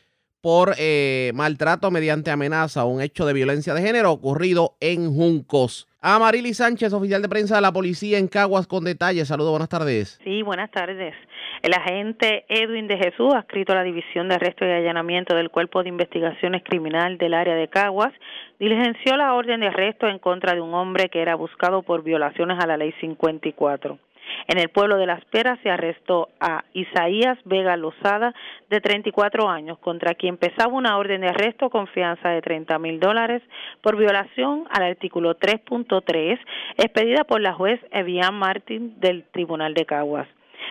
por 0.43 0.75
eh, 0.77 1.31
maltrato 1.35 1.91
mediante 1.91 2.31
amenaza, 2.31 2.85
un 2.85 3.01
hecho 3.01 3.25
de 3.25 3.33
violencia 3.33 3.75
de 3.75 3.81
género 3.81 4.11
ocurrido 4.11 4.75
en 4.81 5.15
Juncos. 5.15 5.89
Amarili 6.01 6.53
Sánchez, 6.53 6.93
oficial 6.93 7.23
de 7.23 7.29
prensa 7.29 7.55
de 7.55 7.63
la 7.63 7.73
policía 7.73 8.19
en 8.19 8.27
Caguas, 8.27 8.67
con 8.67 8.83
detalles. 8.83 9.29
Saludos, 9.29 9.53
buenas 9.53 9.69
tardes. 9.69 10.21
Sí, 10.25 10.43
buenas 10.43 10.69
tardes. 10.73 11.15
El 11.63 11.73
agente 11.75 12.45
Edwin 12.49 12.89
de 12.89 12.97
Jesús, 12.97 13.33
adscrito 13.33 13.73
a 13.73 13.77
la 13.77 13.85
División 13.85 14.29
de 14.29 14.35
Arresto 14.35 14.67
y 14.67 14.71
Allanamiento 14.71 15.37
del 15.37 15.51
Cuerpo 15.51 15.85
de 15.85 15.91
Investigaciones 15.91 16.65
Criminal 16.65 17.19
del 17.19 17.35
área 17.35 17.55
de 17.55 17.69
Caguas, 17.69 18.13
diligenció 18.59 19.17
la 19.17 19.35
orden 19.35 19.61
de 19.61 19.69
arresto 19.69 20.09
en 20.09 20.19
contra 20.19 20.55
de 20.55 20.61
un 20.61 20.75
hombre 20.75 21.09
que 21.09 21.23
era 21.23 21.37
buscado 21.37 21.83
por 21.83 22.03
violaciones 22.03 22.59
a 22.59 22.67
la 22.67 22.77
Ley 22.77 22.93
54. 23.01 23.97
En 24.49 24.59
el 24.59 24.69
pueblo 24.69 24.97
de 24.97 25.07
Las 25.07 25.25
Peras 25.27 25.59
se 25.63 25.71
arrestó 25.71 26.29
a 26.41 26.65
Isaías 26.73 27.39
Vega 27.45 27.77
Lozada, 27.77 28.35
de 28.71 28.81
34 28.81 29.49
años, 29.49 29.79
contra 29.79 30.15
quien 30.15 30.37
pesaba 30.37 30.73
una 30.73 30.97
orden 30.97 31.21
de 31.21 31.29
arresto 31.29 31.71
con 31.71 31.87
fianza 31.89 32.31
de 32.31 32.43
30 32.43 32.79
mil 32.79 33.01
dólares 33.01 33.43
por 33.81 33.97
violación 33.97 34.67
al 34.71 34.85
artículo 34.85 35.39
3.3 35.39 36.39
expedida 36.77 37.25
por 37.25 37.41
la 37.41 37.53
juez 37.53 37.81
Evian 37.91 38.35
Martín 38.35 38.99
del 39.01 39.25
Tribunal 39.25 39.75
de 39.75 39.87
Caguas. 39.87 40.29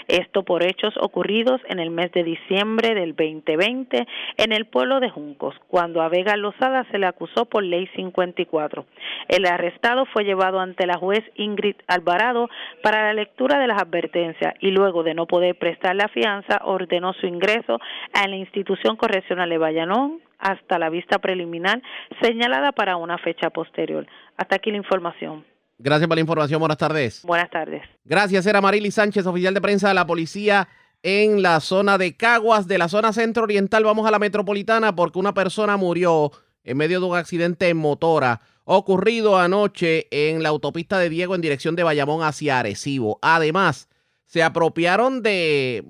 Esto 0.07 0.43
por 0.43 0.63
hechos 0.63 0.93
ocurridos 0.99 1.61
en 1.67 1.79
el 1.79 1.89
mes 1.89 2.11
de 2.11 2.23
diciembre 2.23 2.93
del 2.95 3.15
2020 3.15 4.07
en 4.37 4.51
el 4.51 4.65
pueblo 4.65 4.99
de 4.99 5.09
Juncos, 5.09 5.55
cuando 5.67 6.01
a 6.01 6.09
Vega 6.09 6.35
Lozada 6.37 6.85
se 6.91 6.97
le 6.97 7.05
acusó 7.05 7.45
por 7.45 7.63
ley 7.63 7.87
54. 7.95 8.85
El 9.27 9.45
arrestado 9.45 10.05
fue 10.05 10.23
llevado 10.23 10.59
ante 10.59 10.85
la 10.85 10.97
juez 10.97 11.23
Ingrid 11.35 11.75
Alvarado 11.87 12.49
para 12.83 13.03
la 13.03 13.13
lectura 13.13 13.59
de 13.59 13.67
las 13.67 13.81
advertencias 13.81 14.53
y 14.59 14.71
luego 14.71 15.03
de 15.03 15.13
no 15.13 15.25
poder 15.27 15.57
prestar 15.57 15.95
la 15.95 16.07
fianza 16.07 16.61
ordenó 16.63 17.13
su 17.13 17.27
ingreso 17.27 17.79
a 18.13 18.27
la 18.27 18.35
institución 18.35 18.95
correccional 18.95 19.49
de 19.49 19.57
Vallanón 19.57 20.19
hasta 20.39 20.79
la 20.79 20.89
vista 20.89 21.19
preliminar 21.19 21.81
señalada 22.21 22.71
para 22.71 22.97
una 22.97 23.17
fecha 23.17 23.49
posterior. 23.51 24.05
Hasta 24.37 24.55
aquí 24.55 24.71
la 24.71 24.77
información. 24.77 25.45
Gracias 25.83 26.07
por 26.07 26.15
la 26.15 26.21
información. 26.21 26.59
Buenas 26.59 26.77
tardes. 26.77 27.21
Buenas 27.23 27.49
tardes. 27.49 27.81
Gracias. 28.05 28.45
Era 28.45 28.61
Marily 28.61 28.91
Sánchez, 28.91 29.25
oficial 29.25 29.53
de 29.53 29.61
prensa 29.61 29.87
de 29.87 29.93
la 29.95 30.05
policía 30.05 30.67
en 31.03 31.41
la 31.41 31.59
zona 31.59 31.97
de 31.97 32.15
Caguas, 32.15 32.67
de 32.67 32.77
la 32.77 32.87
zona 32.87 33.13
centro 33.13 33.43
oriental. 33.43 33.83
Vamos 33.83 34.05
a 34.07 34.11
la 34.11 34.19
metropolitana 34.19 34.95
porque 34.95 35.17
una 35.17 35.33
persona 35.33 35.77
murió 35.77 36.31
en 36.63 36.77
medio 36.77 36.99
de 36.99 37.05
un 37.07 37.17
accidente 37.17 37.69
en 37.69 37.77
motora 37.77 38.41
ocurrido 38.63 39.39
anoche 39.39 40.07
en 40.11 40.43
la 40.43 40.49
autopista 40.49 40.99
de 40.99 41.09
Diego 41.09 41.33
en 41.33 41.41
dirección 41.41 41.75
de 41.75 41.83
Bayamón 41.83 42.23
hacia 42.23 42.59
Arecibo. 42.59 43.17
Además, 43.21 43.89
se 44.25 44.43
apropiaron 44.43 45.23
de 45.23 45.83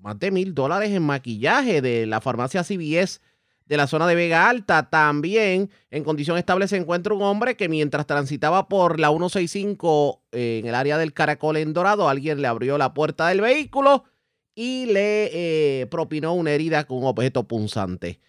más 0.00 0.18
de 0.20 0.30
mil 0.30 0.54
dólares 0.54 0.92
en 0.92 1.02
maquillaje 1.02 1.82
de 1.82 2.06
la 2.06 2.20
farmacia 2.20 2.62
CBS 2.62 3.20
de 3.66 3.76
la 3.76 3.86
zona 3.86 4.06
de 4.06 4.14
Vega 4.14 4.48
Alta. 4.48 4.88
También 4.88 5.70
en 5.90 6.04
condición 6.04 6.38
estable 6.38 6.68
se 6.68 6.76
encuentra 6.76 7.14
un 7.14 7.22
hombre 7.22 7.56
que 7.56 7.68
mientras 7.68 8.06
transitaba 8.06 8.68
por 8.68 8.98
la 8.98 9.08
165 9.08 10.22
eh, 10.32 10.60
en 10.62 10.68
el 10.68 10.74
área 10.74 10.98
del 10.98 11.12
Caracol 11.12 11.56
en 11.58 11.72
Dorado, 11.72 12.08
alguien 12.08 12.40
le 12.40 12.48
abrió 12.48 12.78
la 12.78 12.94
puerta 12.94 13.28
del 13.28 13.40
vehículo 13.40 14.04
y 14.54 14.86
le 14.86 15.30
eh, 15.32 15.86
propinó 15.86 16.32
una 16.32 16.52
herida 16.52 16.84
con 16.84 16.98
un 16.98 17.04
objeto 17.04 17.44
punzante. 17.44 18.20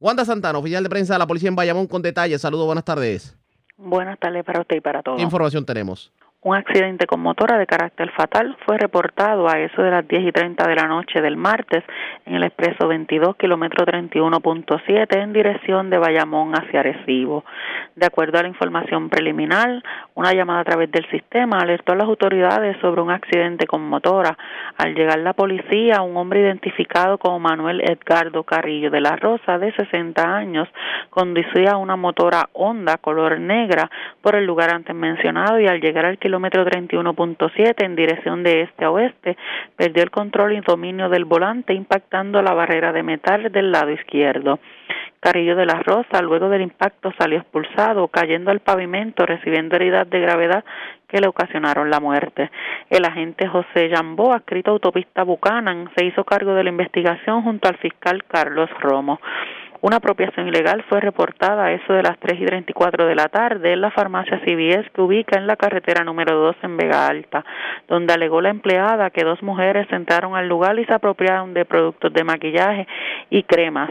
Wanda 0.00 0.24
Santana, 0.24 0.58
oficial 0.58 0.82
de 0.82 0.90
prensa 0.90 1.14
de 1.14 1.18
la 1.18 1.26
policía 1.26 1.48
en 1.48 1.56
Bayamón, 1.56 1.86
con 1.86 2.02
detalles. 2.02 2.40
Saludos, 2.40 2.66
buenas 2.66 2.84
tardes. 2.84 3.36
Buenas 3.76 4.18
tardes 4.18 4.44
para 4.44 4.60
usted 4.60 4.76
y 4.76 4.80
para 4.80 5.02
todos. 5.02 5.16
¿Qué 5.16 5.22
información 5.22 5.64
tenemos? 5.64 6.12
Un 6.40 6.54
accidente 6.54 7.08
con 7.08 7.18
motora 7.18 7.58
de 7.58 7.66
carácter 7.66 8.12
fatal 8.12 8.56
fue 8.64 8.78
reportado 8.78 9.48
a 9.48 9.58
eso 9.58 9.82
de 9.82 9.90
las 9.90 10.06
10 10.06 10.28
y 10.28 10.30
30 10.30 10.68
de 10.68 10.76
la 10.76 10.86
noche 10.86 11.20
del 11.20 11.36
martes 11.36 11.82
en 12.26 12.36
el 12.36 12.44
expreso 12.44 12.86
22, 12.86 13.34
kilómetro 13.34 13.84
31.7, 13.84 15.20
en 15.20 15.32
dirección 15.32 15.90
de 15.90 15.98
Bayamón 15.98 16.52
hacia 16.52 16.78
Arecibo. 16.78 17.44
De 17.96 18.06
acuerdo 18.06 18.38
a 18.38 18.42
la 18.42 18.48
información 18.48 19.08
preliminar, 19.08 19.82
una 20.14 20.32
llamada 20.32 20.60
a 20.60 20.64
través 20.64 20.92
del 20.92 21.10
sistema 21.10 21.58
alertó 21.58 21.94
a 21.94 21.96
las 21.96 22.06
autoridades 22.06 22.76
sobre 22.80 23.00
un 23.00 23.10
accidente 23.10 23.66
con 23.66 23.82
motora. 23.88 24.38
Al 24.76 24.94
llegar 24.94 25.18
la 25.18 25.32
policía, 25.32 26.02
un 26.02 26.16
hombre 26.16 26.42
identificado 26.42 27.18
como 27.18 27.40
Manuel 27.40 27.80
Edgardo 27.80 28.44
Carrillo 28.44 28.92
de 28.92 29.00
la 29.00 29.16
Rosa, 29.16 29.58
de 29.58 29.72
60 29.72 30.22
años, 30.22 30.68
conducía 31.10 31.76
una 31.78 31.96
motora 31.96 32.48
Honda 32.52 32.98
color 32.98 33.40
negra 33.40 33.90
por 34.22 34.36
el 34.36 34.44
lugar 34.44 34.72
antes 34.72 34.94
mencionado 34.94 35.58
y 35.58 35.66
al 35.66 35.80
llegar 35.80 36.06
al 36.06 36.18
kilómetro 36.28 36.62
31.7 36.66 37.86
en 37.86 37.96
dirección 37.96 38.42
de 38.42 38.60
este 38.60 38.84
a 38.84 38.90
oeste, 38.90 39.38
perdió 39.76 40.02
el 40.02 40.10
control 40.10 40.52
y 40.52 40.60
dominio 40.60 41.08
del 41.08 41.24
volante 41.24 41.72
impactando 41.72 42.42
la 42.42 42.52
barrera 42.52 42.92
de 42.92 43.02
metal 43.02 43.50
del 43.50 43.72
lado 43.72 43.90
izquierdo. 43.92 44.58
Carrillo 45.20 45.56
de 45.56 45.64
la 45.64 45.82
Rosa, 45.82 46.20
luego 46.20 46.50
del 46.50 46.60
impacto, 46.60 47.12
salió 47.18 47.38
expulsado, 47.38 48.08
cayendo 48.08 48.50
al 48.50 48.60
pavimento, 48.60 49.24
recibiendo 49.24 49.76
heridas 49.76 50.08
de 50.10 50.20
gravedad 50.20 50.64
que 51.08 51.18
le 51.18 51.28
ocasionaron 51.28 51.88
la 51.88 51.98
muerte. 51.98 52.50
El 52.90 53.06
agente 53.06 53.48
José 53.48 53.88
Jambó, 53.90 54.34
adscrito 54.34 54.70
a 54.70 54.74
autopista 54.74 55.22
Buchanan, 55.22 55.88
se 55.96 56.04
hizo 56.04 56.24
cargo 56.24 56.52
de 56.52 56.64
la 56.64 56.70
investigación 56.70 57.42
junto 57.42 57.70
al 57.70 57.78
fiscal 57.78 58.22
Carlos 58.24 58.68
Romo. 58.80 59.18
Una 59.80 59.98
apropiación 59.98 60.48
ilegal 60.48 60.82
fue 60.88 61.00
reportada 61.00 61.66
a 61.66 61.72
eso 61.72 61.92
de 61.92 62.02
las 62.02 62.18
3 62.18 62.40
y 62.40 62.46
34 62.46 63.06
de 63.06 63.14
la 63.14 63.28
tarde 63.28 63.72
en 63.72 63.80
la 63.80 63.92
farmacia 63.92 64.40
CBS 64.44 64.90
que 64.90 65.00
ubica 65.00 65.38
en 65.38 65.46
la 65.46 65.54
carretera 65.54 66.02
número 66.02 66.36
2 66.36 66.56
en 66.62 66.76
Vega 66.76 67.06
Alta, 67.06 67.44
donde 67.86 68.12
alegó 68.12 68.40
la 68.40 68.50
empleada 68.50 69.10
que 69.10 69.22
dos 69.22 69.40
mujeres 69.40 69.86
entraron 69.92 70.34
al 70.34 70.48
lugar 70.48 70.76
y 70.80 70.84
se 70.84 70.92
apropiaron 70.92 71.54
de 71.54 71.64
productos 71.64 72.12
de 72.12 72.24
maquillaje 72.24 72.88
y 73.30 73.44
cremas. 73.44 73.90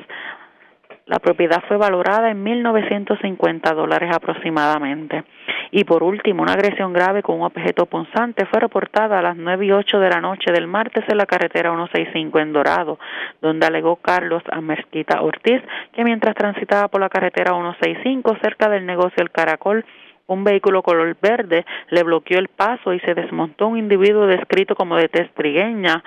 La 1.08 1.20
propiedad 1.20 1.64
fue 1.70 1.78
valorada 1.78 2.30
en 2.30 2.44
1.950 2.44 3.74
dólares 3.74 4.12
aproximadamente. 4.14 5.24
Y 5.72 5.86
por 5.86 6.04
último, 6.04 6.44
una 6.44 6.52
agresión 6.52 6.92
grave 6.92 7.24
con 7.24 7.38
un 7.38 7.46
objeto 7.46 7.86
punzante 7.86 8.46
fue 8.46 8.60
reportada 8.60 9.20
a 9.20 9.22
las 9.22 9.38
9 9.38 9.66
y 9.66 9.72
8 9.72 10.00
de 10.00 10.10
la 10.10 10.20
noche 10.20 10.52
del 10.52 10.68
martes 10.68 11.06
en 11.08 11.18
la 11.18 11.26
carretera 11.26 11.72
165 11.72 12.40
en 12.40 12.52
Dorado, 12.52 13.00
donde 13.42 13.66
alegó 13.66 13.96
Carlos 13.96 14.44
Amerquita 14.52 15.22
Ortiz 15.22 15.62
que 15.94 16.04
mientras 16.04 16.36
transitaba 16.36 16.90
por 16.90 17.00
la 17.00 17.10
carretera 17.10 17.54
165 17.54 18.38
cerca 18.42 18.68
del 18.68 18.86
negocio 18.86 19.24
El 19.24 19.32
Caracol, 19.32 19.86
un 20.28 20.44
vehículo 20.44 20.84
color 20.84 21.16
verde 21.22 21.66
le 21.90 22.04
bloqueó 22.04 22.38
el 22.38 22.50
paso 22.50 22.94
y 22.94 23.00
se 23.00 23.14
desmontó 23.14 23.68
un 23.68 23.78
individuo 23.78 24.28
descrito 24.28 24.76
como 24.76 24.98
de 24.98 25.08
testrigueña, 25.08 26.04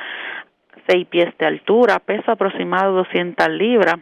seis 0.87 1.07
pies 1.07 1.33
de 1.39 1.47
altura, 1.47 2.01
peso 2.01 2.31
aproximado 2.31 2.93
200 2.93 3.49
libras, 3.49 3.97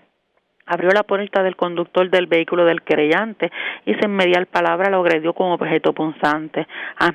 abrió 0.69 0.91
la 0.91 1.03
puerta 1.03 1.43
del 1.43 1.57
conductor 1.57 2.09
del 2.11 2.27
vehículo 2.27 2.65
del 2.65 2.83
querellante 2.83 3.51
y 3.87 3.95
sin 3.95 4.11
mediar 4.11 4.47
palabra 4.47 4.91
lo 4.91 5.01
agredió 5.01 5.33
con 5.33 5.51
objeto 5.51 5.93
punzante. 5.93 6.67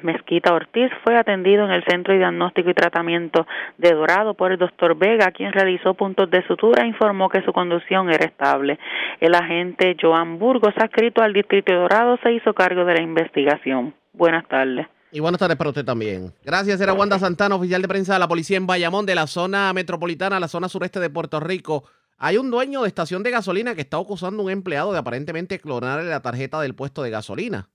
Mezquita 0.02 0.54
Ortiz 0.54 0.92
fue 1.04 1.18
atendido 1.18 1.64
en 1.66 1.72
el 1.72 1.84
Centro 1.86 2.14
de 2.14 2.20
Diagnóstico 2.20 2.70
y 2.70 2.74
Tratamiento 2.74 3.48
de 3.78 3.94
Dorado 3.94 4.34
por 4.34 4.52
el 4.52 4.58
doctor 4.58 4.98
Vega, 4.98 5.32
quien 5.32 5.52
realizó 5.54 5.94
puntos 5.94 6.30
de 6.30 6.46
sutura 6.48 6.84
e 6.84 6.88
informó 6.88 7.30
que 7.30 7.42
su 7.44 7.54
conducción 7.54 8.10
era 8.10 8.26
estable. 8.26 8.80
El 9.20 9.36
agente 9.36 9.96
Joan 10.02 10.40
Burgos, 10.40 10.74
adscrito 10.76 11.22
al 11.22 11.34
Distrito 11.34 11.72
de 11.72 11.80
Dorado, 11.80 12.18
se 12.24 12.34
hizo 12.34 12.54
cargo 12.54 12.86
de 12.86 12.96
la 12.96 13.02
investigación. 13.02 13.94
Buenas 14.14 14.48
tardes. 14.48 14.88
Y 15.12 15.20
buenas 15.20 15.40
tardes 15.40 15.58
para 15.58 15.70
usted 15.70 15.86
también. 15.86 16.34
Gracias, 16.44 16.82
era 16.82 16.94
Wanda 16.94 17.20
Santana, 17.20 17.56
oficial 17.56 17.82
de 17.84 17.88
prensa 17.88 18.14
de 18.14 18.20
la 18.20 18.28
policía 18.28 18.58
en 18.58 18.66
Bayamón, 18.66 19.06
de 19.06 19.14
la 19.14 19.28
zona 19.28 19.72
metropolitana, 19.72 20.40
la 20.40 20.48
zona 20.48 20.68
sureste 20.68 21.00
de 21.00 21.12
Puerto 21.12 21.40
Rico. 21.40 21.84
Hay 22.18 22.38
un 22.38 22.52
dueño 22.52 22.82
de 22.82 22.88
estación 22.88 23.24
de 23.24 23.32
gasolina 23.32 23.76
que 23.76 23.82
está 23.82 23.98
acusando 23.98 24.42
a 24.42 24.46
un 24.46 24.52
empleado 24.52 24.92
de 24.92 25.00
aparentemente 25.00 25.60
clonarle 25.60 26.10
la 26.10 26.22
tarjeta 26.22 26.62
del 26.62 26.76
puesto 26.76 27.04
de 27.04 27.10
gasolina. 27.10 27.70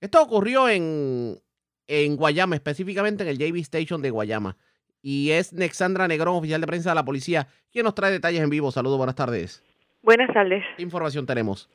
Esto 0.00 0.22
ocurrió 0.22 0.68
en 0.68 1.40
en 1.86 2.16
Guayama, 2.16 2.54
específicamente 2.54 3.22
en 3.22 3.28
el 3.28 3.38
JB 3.38 3.56
Station 3.58 4.02
de 4.02 4.10
Guayama. 4.10 4.56
Y 5.02 5.30
es 5.30 5.52
Nexandra 5.52 6.06
Negrón, 6.06 6.36
oficial 6.36 6.60
de 6.60 6.66
prensa 6.66 6.90
de 6.90 6.94
la 6.94 7.04
policía, 7.04 7.48
quien 7.72 7.84
nos 7.84 7.94
trae 7.94 8.12
detalles 8.12 8.40
en 8.40 8.50
vivo. 8.50 8.70
Saludos, 8.70 8.98
buenas 8.98 9.16
tardes. 9.16 9.62
Buenas 10.02 10.32
tardes. 10.32 10.64
¿Qué 10.76 10.82
información 10.82 11.26
tenemos? 11.26 11.68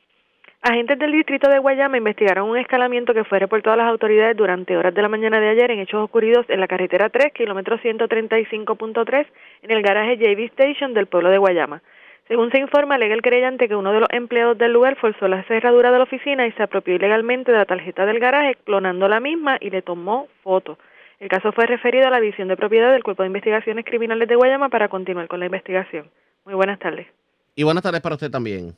Agentes 0.61 0.97
del 0.97 1.11
distrito 1.11 1.49
de 1.49 1.59
Guayama 1.59 1.97
investigaron 1.97 2.49
un 2.49 2.57
escalamiento 2.57 3.13
que 3.13 3.23
fue 3.23 3.39
reportado 3.39 3.75
a 3.75 3.77
las 3.77 3.87
autoridades 3.87 4.35
durante 4.35 4.75
horas 4.75 4.93
de 4.93 5.01
la 5.01 5.07
mañana 5.07 5.39
de 5.39 5.49
ayer 5.49 5.71
en 5.71 5.79
hechos 5.79 6.03
ocurridos 6.03 6.45
en 6.49 6.59
la 6.59 6.67
carretera 6.67 7.09
3, 7.09 7.31
kilómetro 7.31 7.77
135.3, 7.79 9.27
en 9.61 9.71
el 9.71 9.81
garaje 9.83 10.17
JB 10.17 10.45
Station 10.45 10.93
del 10.93 11.07
pueblo 11.07 11.29
de 11.29 11.37
Guayama. 11.37 11.81
Según 12.27 12.51
se 12.51 12.59
informa, 12.59 12.95
alega 12.95 13.13
el 13.13 13.21
creyente 13.21 13.69
que 13.69 13.75
uno 13.75 13.93
de 13.93 14.01
los 14.01 14.09
empleados 14.11 14.57
del 14.57 14.73
lugar 14.73 14.97
forzó 14.97 15.27
la 15.29 15.43
cerradura 15.43 15.91
de 15.91 15.99
la 15.99 16.03
oficina 16.03 16.45
y 16.45 16.51
se 16.53 16.63
apropió 16.63 16.95
ilegalmente 16.95 17.51
de 17.51 17.57
la 17.59 17.65
tarjeta 17.65 18.05
del 18.05 18.19
garaje, 18.19 18.57
clonando 18.65 19.07
la 19.07 19.21
misma 19.21 19.57
y 19.61 19.69
le 19.69 19.81
tomó 19.81 20.27
foto. 20.43 20.77
El 21.19 21.29
caso 21.29 21.51
fue 21.53 21.65
referido 21.65 22.07
a 22.07 22.09
la 22.09 22.19
División 22.19 22.49
de 22.49 22.57
Propiedad 22.57 22.91
del 22.91 23.03
Cuerpo 23.03 23.23
de 23.23 23.27
Investigaciones 23.27 23.85
Criminales 23.85 24.27
de 24.27 24.35
Guayama 24.35 24.69
para 24.69 24.89
continuar 24.89 25.27
con 25.27 25.39
la 25.39 25.45
investigación. 25.45 26.09
Muy 26.43 26.55
buenas 26.55 26.79
tardes. 26.79 27.07
Y 27.55 27.63
buenas 27.63 27.83
tardes 27.83 28.01
para 28.01 28.15
usted 28.15 28.29
también. 28.29 28.75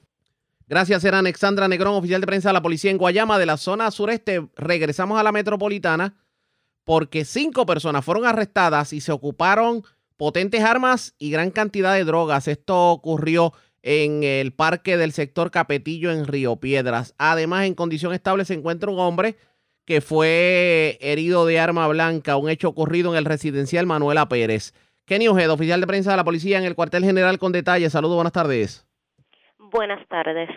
Gracias, 0.70 1.04
era 1.04 1.18
Alexandra 1.18 1.68
Negrón, 1.68 1.96
oficial 1.96 2.22
de 2.22 2.28
prensa 2.28 2.50
de 2.50 2.54
la 2.54 2.62
policía 2.62 2.92
en 2.92 3.00
Guayama 3.00 3.40
de 3.40 3.48
la 3.48 3.58
zona 3.58 3.90
sureste. 3.90 4.50
Regresamos 4.56 5.20
a 5.20 5.24
la 5.24 5.32
metropolitana 5.32 6.16
porque 6.84 7.26
cinco 7.26 7.66
personas 7.66 8.06
fueron 8.06 8.28
arrestadas 8.28 8.94
y 8.94 9.02
se 9.02 9.12
ocuparon 9.12 9.84
potentes 10.16 10.64
armas 10.64 11.16
y 11.18 11.32
gran 11.32 11.50
cantidad 11.50 11.96
de 11.96 12.04
drogas. 12.04 12.48
Esto 12.48 12.92
ocurrió 12.92 13.52
en 13.82 14.24
el 14.24 14.54
parque 14.54 14.96
del 14.96 15.12
sector 15.12 15.50
Capetillo 15.50 16.12
en 16.12 16.28
Río 16.28 16.58
Piedras. 16.58 17.16
Además, 17.18 17.66
en 17.66 17.74
condición 17.74 18.14
estable 18.14 18.46
se 18.46 18.54
encuentra 18.54 18.92
un 18.92 19.00
hombre 19.00 19.38
que 19.86 20.02
fue 20.02 21.00
herido 21.02 21.48
de 21.48 21.60
arma 21.60 21.88
blanca, 21.88 22.38
un 22.38 22.48
hecho 22.48 22.70
ocurrido 22.70 23.10
en 23.12 23.18
el 23.18 23.26
residencial 23.26 23.88
Manuela 23.88 24.30
Pérez. 24.30 24.76
Kenny 25.06 25.30
Ojeda, 25.30 25.54
oficial 25.54 25.82
de 25.82 25.88
prensa 25.88 26.12
de 26.12 26.18
la 26.18 26.24
policía 26.24 26.60
en 26.60 26.66
el 26.66 26.76
cuartel 26.76 27.04
general 27.04 27.40
con 27.40 27.52
detalles. 27.52 27.92
Saludos, 27.92 28.18
buenas 28.18 28.34
tardes. 28.34 28.86
Buenas 29.72 30.04
tardes. 30.08 30.50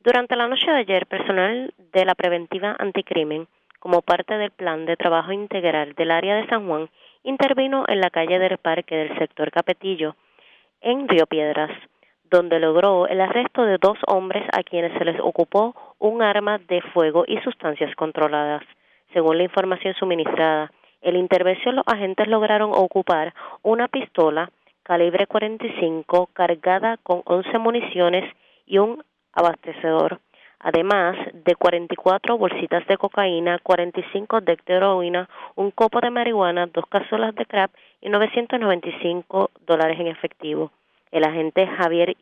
Durante 0.00 0.36
la 0.36 0.46
noche 0.46 0.70
de 0.70 0.76
ayer, 0.76 1.06
personal 1.06 1.72
de 1.78 2.04
la 2.04 2.14
preventiva 2.14 2.76
anticrimen, 2.78 3.48
como 3.78 4.02
parte 4.02 4.36
del 4.36 4.50
plan 4.50 4.84
de 4.84 4.98
trabajo 4.98 5.32
integral 5.32 5.94
del 5.94 6.10
área 6.10 6.36
de 6.36 6.46
San 6.48 6.66
Juan, 6.68 6.90
intervino 7.22 7.86
en 7.88 8.02
la 8.02 8.10
calle 8.10 8.38
del 8.38 8.58
parque 8.58 8.96
del 8.96 9.18
sector 9.18 9.50
Capetillo, 9.50 10.14
en 10.82 11.08
Río 11.08 11.26
Piedras, 11.26 11.70
donde 12.24 12.60
logró 12.60 13.06
el 13.06 13.22
arresto 13.22 13.64
de 13.64 13.78
dos 13.78 13.96
hombres 14.08 14.44
a 14.52 14.62
quienes 14.62 14.92
se 14.98 15.06
les 15.06 15.18
ocupó 15.20 15.74
un 15.98 16.20
arma 16.20 16.58
de 16.58 16.82
fuego 16.92 17.24
y 17.26 17.38
sustancias 17.38 17.96
controladas. 17.96 18.62
Según 19.14 19.38
la 19.38 19.44
información 19.44 19.94
suministrada, 19.94 20.70
en 21.00 21.14
la 21.14 21.18
intervención 21.18 21.76
los 21.76 21.86
agentes 21.86 22.28
lograron 22.28 22.72
ocupar 22.74 23.32
una 23.62 23.88
pistola 23.88 24.50
calibre 24.84 25.26
45 25.26 26.28
cargada 26.32 26.98
con 26.98 27.22
11 27.24 27.58
municiones 27.58 28.24
y 28.66 28.78
un 28.78 29.02
abastecedor, 29.32 30.20
además 30.60 31.16
de 31.32 31.54
44 31.56 32.38
bolsitas 32.38 32.86
de 32.86 32.96
cocaína, 32.96 33.58
45 33.58 34.42
de 34.42 34.58
heroína, 34.66 35.28
un 35.56 35.70
copo 35.70 36.00
de 36.00 36.10
marihuana, 36.10 36.66
dos 36.66 36.84
cápsulas 36.88 37.34
de 37.34 37.46
crack 37.46 37.72
y 38.00 38.10
995 38.10 39.50
dólares 39.66 39.98
en 39.98 40.06
efectivo. 40.06 40.70
El 41.10 41.24
agente 41.24 41.66
Javier 41.66 42.16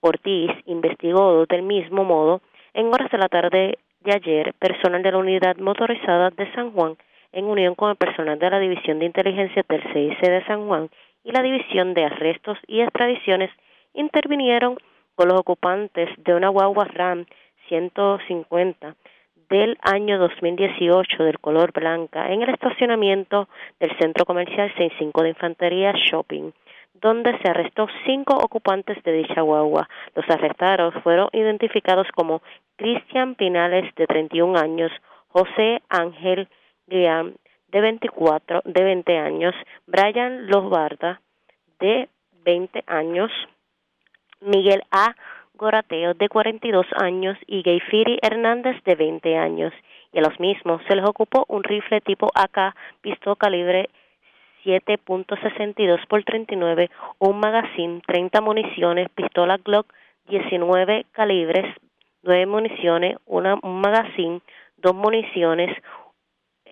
Ortiz 0.00 0.50
investigó 0.64 1.46
del 1.46 1.62
mismo 1.62 2.04
modo 2.04 2.40
en 2.74 2.86
horas 2.88 3.10
de 3.10 3.18
la 3.18 3.28
tarde 3.28 3.78
de 4.00 4.12
ayer 4.14 4.54
personal 4.54 5.02
de 5.02 5.12
la 5.12 5.18
unidad 5.18 5.56
motorizada 5.56 6.30
de 6.30 6.50
San 6.52 6.72
Juan 6.72 6.96
en 7.32 7.44
unión 7.44 7.74
con 7.74 7.90
el 7.90 7.96
personal 7.96 8.38
de 8.38 8.50
la 8.50 8.58
División 8.58 8.98
de 8.98 9.06
Inteligencia 9.06 9.64
del 9.68 9.82
CIC 9.92 10.20
de 10.20 10.44
San 10.46 10.66
Juan 10.66 10.88
y 11.26 11.32
la 11.32 11.42
División 11.42 11.92
de 11.92 12.04
Arrestos 12.04 12.56
y 12.68 12.80
Extradiciones 12.80 13.50
intervinieron 13.94 14.78
con 15.16 15.28
los 15.28 15.40
ocupantes 15.40 16.08
de 16.18 16.34
una 16.34 16.50
guagua 16.50 16.84
RAM 16.84 17.26
150 17.68 18.94
del 19.50 19.76
año 19.82 20.18
2018 20.18 21.24
del 21.24 21.40
color 21.40 21.72
blanca 21.72 22.32
en 22.32 22.42
el 22.42 22.50
estacionamiento 22.50 23.48
del 23.80 23.90
Centro 23.98 24.24
Comercial 24.24 24.70
65 24.76 25.22
de 25.24 25.28
Infantería 25.30 25.92
Shopping, 25.92 26.52
donde 26.94 27.36
se 27.38 27.50
arrestó 27.50 27.88
cinco 28.04 28.36
ocupantes 28.36 29.02
de 29.02 29.12
dicha 29.12 29.40
guagua. 29.40 29.88
Los 30.14 30.28
arrestados 30.30 30.94
fueron 31.02 31.28
identificados 31.32 32.06
como 32.14 32.40
Cristian 32.76 33.34
Pinales, 33.34 33.92
de 33.96 34.06
31 34.06 34.58
años, 34.58 34.92
José 35.28 35.82
Ángel 35.88 36.48
Guillán, 36.86 37.34
de 37.76 37.82
24, 37.82 38.62
de 38.64 38.84
20 38.84 39.18
años, 39.18 39.54
Brian 39.86 40.46
Losbarda, 40.46 41.20
de 41.78 42.08
20 42.42 42.84
años, 42.86 43.30
Miguel 44.40 44.82
A. 44.90 45.14
Gorateo, 45.52 46.14
de 46.14 46.30
42 46.30 46.86
años, 47.02 47.36
y 47.46 47.60
Gayfiri 47.60 48.18
Hernández, 48.22 48.82
de 48.84 48.94
20 48.94 49.36
años. 49.36 49.74
Y 50.10 50.18
a 50.18 50.22
los 50.22 50.40
mismos 50.40 50.80
se 50.88 50.96
les 50.96 51.04
ocupó 51.04 51.44
un 51.48 51.62
rifle 51.64 52.00
tipo 52.00 52.30
AK, 52.34 52.74
pistola 53.02 53.36
calibre 53.36 53.90
7.62 54.64 56.06
por 56.06 56.24
39, 56.24 56.90
un 57.18 57.38
magazine, 57.38 58.00
30 58.06 58.40
municiones, 58.40 59.10
pistola 59.10 59.58
Glock 59.58 59.92
19 60.28 61.04
calibres, 61.12 61.76
9 62.22 62.46
municiones, 62.46 63.18
una, 63.26 63.58
un 63.62 63.80
magazine, 63.82 64.40
dos 64.78 64.94
municiones, 64.94 65.76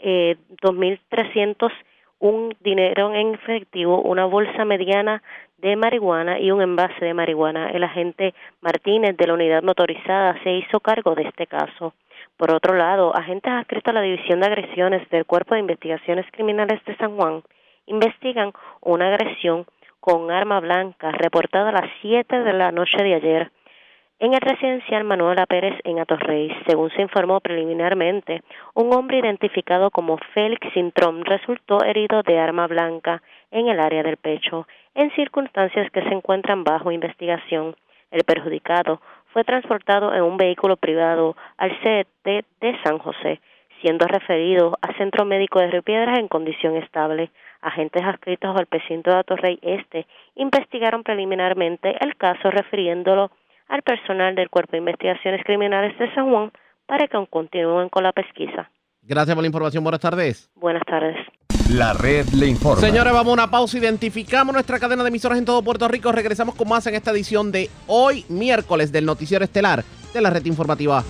eh, 0.05 0.36
2.300, 0.61 1.72
un 2.20 2.55
dinero 2.61 3.14
en 3.14 3.34
efectivo, 3.34 4.02
una 4.02 4.26
bolsa 4.26 4.64
mediana 4.64 5.22
de 5.59 5.76
marihuana 5.76 6.38
y 6.38 6.50
un 6.50 6.61
envase 6.61 7.05
de 7.05 7.14
marihuana. 7.14 7.70
El 7.70 7.84
agente 7.84 8.34
Martínez 8.61 9.16
de 9.16 9.26
la 9.26 9.34
unidad 9.34 9.62
motorizada 9.62 10.38
se 10.42 10.52
hizo 10.52 10.78
cargo 10.80 11.14
de 11.14 11.22
este 11.22 11.46
caso. 11.46 11.94
Por 12.36 12.52
otro 12.52 12.74
lado, 12.74 13.16
agentes 13.16 13.50
adscritos 13.50 13.90
a 13.90 13.94
la 13.94 14.02
División 14.02 14.40
de 14.40 14.46
Agresiones 14.46 15.09
del 15.09 15.24
Cuerpo 15.24 15.55
de 15.55 15.61
Investigaciones 15.61 16.26
Criminales 16.32 16.84
de 16.84 16.96
San 16.96 17.16
Juan 17.16 17.42
investigan 17.86 18.52
una 18.82 19.09
agresión 19.09 19.64
con 20.00 20.30
arma 20.30 20.61
blanca 20.61 21.12
reportada 21.12 21.70
a 21.70 21.80
las 21.80 21.90
7 22.02 22.40
de 22.40 22.52
la 22.52 22.72
noche 22.72 23.02
de 23.02 23.14
ayer 23.14 23.50
en 24.20 24.32
el 24.32 24.40
residencial 24.40 25.04
Manuela 25.04 25.46
Pérez 25.46 25.78
en 25.84 25.98
Atorrey. 25.98 26.50
Según 26.66 26.90
se 26.90 27.02
informó 27.02 27.40
preliminarmente, 27.40 28.42
un 28.74 28.92
hombre 28.94 29.18
identificado 29.18 29.90
como 29.90 30.18
Félix 30.32 30.72
Sintrom 30.72 31.22
resultó 31.22 31.82
herido 31.84 32.22
de 32.22 32.38
arma 32.38 32.66
blanca 32.66 33.22
en 33.50 33.68
el 33.68 33.80
área 33.80 34.02
del 34.02 34.16
pecho, 34.16 34.66
en 34.94 35.10
circunstancias 35.12 35.90
que 35.90 36.02
se 36.02 36.14
encuentran 36.14 36.64
bajo 36.64 36.92
investigación. 36.92 37.74
El 38.10 38.24
perjudicado 38.24 39.00
fue 39.32 39.42
transportado 39.44 40.14
en 40.14 40.22
un 40.22 40.36
vehículo 40.36 40.76
privado 40.76 41.36
al 41.56 41.76
CET 41.82 42.06
de 42.22 42.78
San 42.84 42.98
José, 42.98 43.40
siendo 43.80 44.06
referido 44.06 44.78
al 44.80 44.96
Centro 44.96 45.24
Médico 45.24 45.58
de 45.58 45.66
Río 45.66 45.82
Piedras 45.82 46.18
en 46.18 46.28
condición 46.28 46.76
estable. 46.76 47.30
Agentes 47.60 48.04
adscritos 48.04 48.56
al 48.56 48.66
precinto 48.66 49.10
de 49.10 49.16
Atorrey 49.16 49.58
Este 49.62 50.06
investigaron 50.36 51.02
preliminarmente 51.02 51.96
el 52.00 52.16
caso 52.16 52.50
refiriéndolo 52.50 53.30
al 53.68 53.82
personal 53.82 54.34
del 54.34 54.50
Cuerpo 54.50 54.72
de 54.72 54.78
Investigaciones 54.78 55.42
Criminales 55.44 55.98
de 55.98 56.12
San 56.14 56.30
Juan 56.30 56.52
para 56.86 57.06
que 57.06 57.26
continúen 57.28 57.88
con 57.88 58.02
la 58.02 58.12
pesquisa. 58.12 58.70
Gracias 59.02 59.34
por 59.34 59.42
la 59.42 59.48
información. 59.48 59.84
Buenas 59.84 60.00
tardes. 60.00 60.50
Buenas 60.54 60.82
tardes. 60.86 61.16
La 61.70 61.94
red 61.94 62.26
le 62.28 62.46
informa. 62.46 62.80
Señores, 62.80 63.12
vamos 63.12 63.30
a 63.30 63.34
una 63.34 63.50
pausa. 63.50 63.78
Identificamos 63.78 64.52
nuestra 64.52 64.78
cadena 64.78 65.02
de 65.02 65.08
emisoras 65.08 65.38
en 65.38 65.44
todo 65.44 65.62
Puerto 65.62 65.88
Rico. 65.88 66.12
Regresamos 66.12 66.54
con 66.54 66.68
más 66.68 66.86
en 66.86 66.94
esta 66.94 67.10
edición 67.10 67.52
de 67.52 67.70
hoy, 67.86 68.24
miércoles, 68.28 68.92
del 68.92 69.06
Noticiero 69.06 69.44
Estelar 69.44 69.82
de 70.12 70.20
la 70.20 70.30
Red 70.30 70.44
Informativa. 70.44 71.02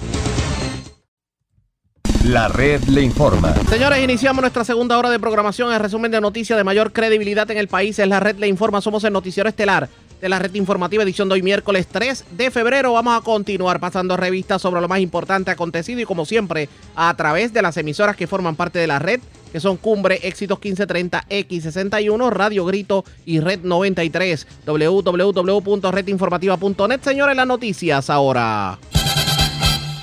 La 2.24 2.48
red 2.48 2.82
le 2.84 3.02
informa. 3.02 3.52
Señores, 3.68 4.02
iniciamos 4.02 4.40
nuestra 4.40 4.64
segunda 4.64 4.96
hora 4.96 5.10
de 5.10 5.18
programación. 5.18 5.70
El 5.70 5.78
resumen 5.78 6.10
de 6.10 6.22
noticias 6.22 6.56
de 6.56 6.64
mayor 6.64 6.90
credibilidad 6.90 7.50
en 7.50 7.58
el 7.58 7.68
país 7.68 7.98
es 7.98 8.08
la 8.08 8.18
red 8.18 8.36
le 8.38 8.48
informa. 8.48 8.80
Somos 8.80 9.04
el 9.04 9.12
Noticiero 9.12 9.46
Estelar 9.46 9.90
de 10.24 10.30
la 10.30 10.38
red 10.38 10.54
informativa 10.54 11.02
edición 11.02 11.28
de 11.28 11.34
hoy 11.34 11.42
miércoles 11.42 11.86
3 11.86 12.24
de 12.30 12.50
febrero. 12.50 12.94
Vamos 12.94 13.14
a 13.14 13.20
continuar 13.20 13.78
pasando 13.78 14.16
revistas 14.16 14.62
sobre 14.62 14.80
lo 14.80 14.88
más 14.88 15.00
importante 15.00 15.50
acontecido 15.50 16.00
y 16.00 16.06
como 16.06 16.24
siempre 16.24 16.70
a 16.96 17.14
través 17.14 17.52
de 17.52 17.60
las 17.60 17.76
emisoras 17.76 18.16
que 18.16 18.26
forman 18.26 18.56
parte 18.56 18.78
de 18.78 18.86
la 18.86 18.98
red 18.98 19.20
que 19.52 19.60
son 19.60 19.76
Cumbre, 19.76 20.20
Éxitos 20.22 20.58
1530, 20.58 21.26
X61, 21.28 22.30
Radio 22.30 22.64
Grito 22.64 23.04
y 23.26 23.40
Red 23.40 23.64
93, 23.64 24.46
www.redinformativa.net. 24.64 27.00
Señores, 27.02 27.36
las 27.36 27.46
noticias 27.46 28.08
ahora. 28.08 28.78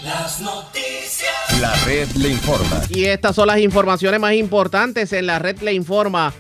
Las 0.04 0.40
noticias. 0.40 1.32
La 1.60 1.74
red 1.84 2.08
le 2.12 2.30
informa. 2.30 2.84
Y 2.90 3.06
estas 3.06 3.36
son 3.36 3.48
las 3.48 3.58
informaciones 3.58 4.20
más 4.20 4.34
importantes 4.34 5.14
en 5.14 5.26
la 5.26 5.40
red 5.40 5.60
le 5.62 5.74
informa 5.74 6.32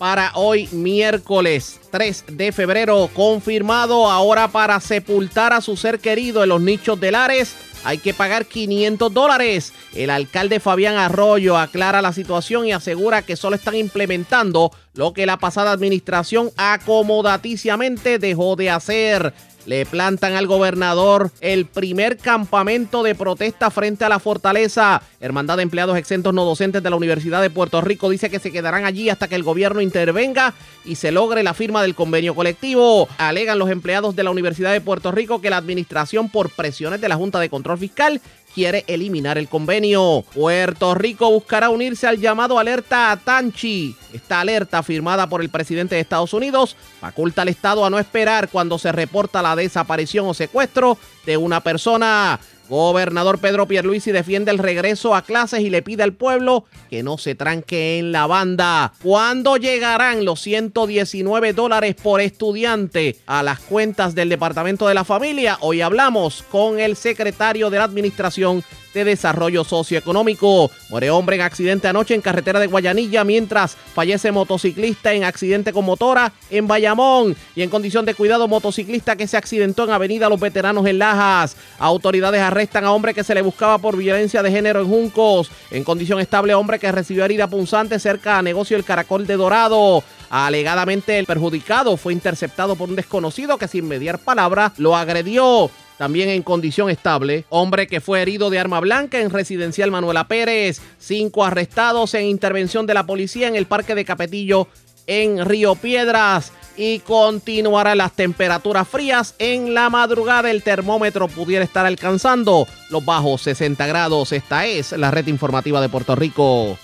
para 0.00 0.32
hoy 0.34 0.66
miércoles 0.72 1.78
3 1.90 2.24
de 2.28 2.52
febrero. 2.52 3.10
Confirmado 3.12 4.10
ahora 4.10 4.48
para 4.48 4.80
sepultar 4.80 5.52
a 5.52 5.60
su 5.60 5.76
ser 5.76 5.98
querido 5.98 6.42
en 6.42 6.48
los 6.48 6.62
nichos 6.62 6.98
de 6.98 7.12
Lares. 7.12 7.54
hay 7.84 7.98
que 7.98 8.14
pagar 8.14 8.46
500 8.46 9.12
dólares. 9.12 9.74
El 9.94 10.08
alcalde 10.08 10.58
Fabián 10.58 10.96
Arroyo 10.96 11.58
aclara 11.58 12.00
la 12.00 12.14
situación 12.14 12.66
y 12.66 12.72
asegura 12.72 13.20
que 13.20 13.36
solo 13.36 13.56
están 13.56 13.74
implementando 13.74 14.70
lo 14.94 15.12
que 15.12 15.26
la 15.26 15.36
pasada 15.36 15.70
administración 15.70 16.50
acomodaticiamente 16.56 18.18
dejó 18.18 18.56
de 18.56 18.70
hacer 18.70 19.34
le 19.66 19.86
plantan 19.86 20.34
al 20.34 20.46
gobernador 20.46 21.30
el 21.40 21.66
primer 21.66 22.16
campamento 22.16 23.02
de 23.02 23.14
protesta 23.14 23.70
frente 23.70 24.04
a 24.04 24.08
la 24.08 24.18
fortaleza. 24.18 25.02
Hermandad 25.20 25.56
de 25.58 25.62
Empleados 25.62 25.96
Exentos 25.96 26.34
No 26.34 26.44
Docentes 26.44 26.82
de 26.82 26.90
la 26.90 26.96
Universidad 26.96 27.42
de 27.42 27.50
Puerto 27.50 27.80
Rico 27.80 28.10
dice 28.10 28.30
que 28.30 28.38
se 28.38 28.52
quedarán 28.52 28.84
allí 28.84 29.10
hasta 29.10 29.28
que 29.28 29.34
el 29.34 29.42
gobierno 29.42 29.80
intervenga 29.80 30.54
y 30.84 30.96
se 30.96 31.12
logre 31.12 31.42
la 31.42 31.54
firma 31.54 31.82
del 31.82 31.94
convenio 31.94 32.34
colectivo. 32.34 33.08
Alegan 33.18 33.58
los 33.58 33.70
empleados 33.70 34.16
de 34.16 34.24
la 34.24 34.30
Universidad 34.30 34.72
de 34.72 34.80
Puerto 34.80 35.12
Rico 35.12 35.40
que 35.40 35.50
la 35.50 35.58
administración 35.58 36.28
por 36.30 36.50
presiones 36.50 37.00
de 37.00 37.08
la 37.08 37.16
Junta 37.16 37.38
de 37.38 37.50
Control 37.50 37.78
Fiscal 37.78 38.20
quiere 38.54 38.84
eliminar 38.86 39.38
el 39.38 39.48
convenio. 39.48 40.24
Puerto 40.34 40.94
Rico 40.94 41.30
buscará 41.30 41.70
unirse 41.70 42.06
al 42.06 42.18
llamado 42.18 42.58
alerta 42.58 43.18
Tanchi. 43.22 43.96
Esta 44.12 44.40
alerta, 44.40 44.82
firmada 44.82 45.28
por 45.28 45.40
el 45.40 45.48
presidente 45.48 45.94
de 45.94 46.00
Estados 46.00 46.32
Unidos, 46.34 46.76
faculta 47.00 47.42
al 47.42 47.48
Estado 47.48 47.84
a 47.84 47.90
no 47.90 47.98
esperar 47.98 48.48
cuando 48.48 48.78
se 48.78 48.92
reporta 48.92 49.42
la 49.42 49.56
desaparición 49.56 50.26
o 50.26 50.34
secuestro 50.34 50.98
de 51.26 51.36
una 51.36 51.60
persona. 51.60 52.40
Gobernador 52.70 53.40
Pedro 53.40 53.66
Pierluisi 53.66 54.12
defiende 54.12 54.52
el 54.52 54.58
regreso 54.58 55.16
a 55.16 55.22
clases 55.22 55.60
y 55.60 55.70
le 55.70 55.82
pide 55.82 56.04
al 56.04 56.12
pueblo 56.12 56.66
que 56.88 57.02
no 57.02 57.18
se 57.18 57.34
tranque 57.34 57.98
en 57.98 58.12
la 58.12 58.28
banda. 58.28 58.92
¿Cuándo 59.02 59.56
llegarán 59.56 60.24
los 60.24 60.40
119 60.40 61.52
dólares 61.52 61.96
por 62.00 62.20
estudiante 62.20 63.16
a 63.26 63.42
las 63.42 63.58
cuentas 63.58 64.14
del 64.14 64.28
Departamento 64.28 64.86
de 64.86 64.94
la 64.94 65.02
Familia? 65.02 65.58
Hoy 65.62 65.80
hablamos 65.80 66.44
con 66.44 66.78
el 66.78 66.94
secretario 66.94 67.70
de 67.70 67.78
la 67.78 67.84
Administración 67.84 68.62
de 68.94 69.04
Desarrollo 69.04 69.64
Socioeconómico. 69.64 70.70
Muere 70.88 71.10
hombre 71.10 71.36
en 71.36 71.42
accidente 71.42 71.88
anoche 71.88 72.14
en 72.14 72.20
carretera 72.20 72.60
de 72.60 72.66
Guayanilla 72.66 73.24
mientras 73.24 73.76
fallece 73.94 74.32
motociclista 74.32 75.12
en 75.12 75.24
accidente 75.24 75.72
con 75.72 75.84
motora 75.84 76.32
en 76.50 76.66
Bayamón 76.66 77.36
y 77.54 77.62
en 77.62 77.70
condición 77.70 78.04
de 78.04 78.14
cuidado 78.14 78.48
motociclista 78.48 79.16
que 79.16 79.26
se 79.26 79.36
accidentó 79.36 79.84
en 79.84 79.90
Avenida 79.90 80.28
Los 80.28 80.40
Veteranos 80.40 80.86
en 80.86 80.98
Lajas. 80.98 81.56
Autoridades 81.78 82.40
arrestan 82.40 82.84
a 82.84 82.92
hombre 82.92 83.14
que 83.14 83.24
se 83.24 83.34
le 83.34 83.42
buscaba 83.42 83.78
por 83.78 83.96
violencia 83.96 84.42
de 84.42 84.50
género 84.50 84.80
en 84.80 84.88
Juncos. 84.88 85.50
En 85.70 85.84
condición 85.84 86.20
estable 86.20 86.54
hombre 86.54 86.78
que 86.78 86.92
recibió 86.92 87.24
herida 87.24 87.46
punzante 87.46 87.98
cerca 87.98 88.38
a 88.38 88.42
negocio 88.42 88.76
El 88.76 88.84
Caracol 88.84 89.26
de 89.26 89.36
Dorado. 89.36 90.02
Alegadamente 90.30 91.18
el 91.18 91.26
perjudicado 91.26 91.96
fue 91.96 92.12
interceptado 92.12 92.76
por 92.76 92.88
un 92.88 92.96
desconocido 92.96 93.58
que 93.58 93.68
sin 93.68 93.88
mediar 93.88 94.18
palabra 94.18 94.72
lo 94.76 94.96
agredió 94.96 95.70
también 96.00 96.30
en 96.30 96.42
condición 96.42 96.88
estable. 96.88 97.44
Hombre 97.50 97.86
que 97.86 98.00
fue 98.00 98.22
herido 98.22 98.48
de 98.48 98.58
arma 98.58 98.80
blanca 98.80 99.20
en 99.20 99.28
residencial 99.28 99.90
Manuela 99.90 100.26
Pérez. 100.26 100.80
Cinco 100.98 101.44
arrestados 101.44 102.14
en 102.14 102.24
intervención 102.24 102.86
de 102.86 102.94
la 102.94 103.04
policía 103.04 103.48
en 103.48 103.54
el 103.54 103.66
Parque 103.66 103.94
de 103.94 104.06
Capetillo 104.06 104.66
en 105.06 105.44
Río 105.44 105.74
Piedras. 105.74 106.52
Y 106.74 107.00
continuarán 107.00 107.98
las 107.98 108.12
temperaturas 108.12 108.88
frías. 108.88 109.34
En 109.38 109.74
la 109.74 109.90
madrugada 109.90 110.50
el 110.50 110.62
termómetro 110.62 111.28
pudiera 111.28 111.66
estar 111.66 111.84
alcanzando 111.84 112.66
los 112.88 113.04
bajos 113.04 113.42
60 113.42 113.86
grados. 113.86 114.32
Esta 114.32 114.64
es 114.64 114.92
la 114.92 115.10
red 115.10 115.26
informativa 115.26 115.82
de 115.82 115.90
Puerto 115.90 116.16
Rico. 116.16 116.78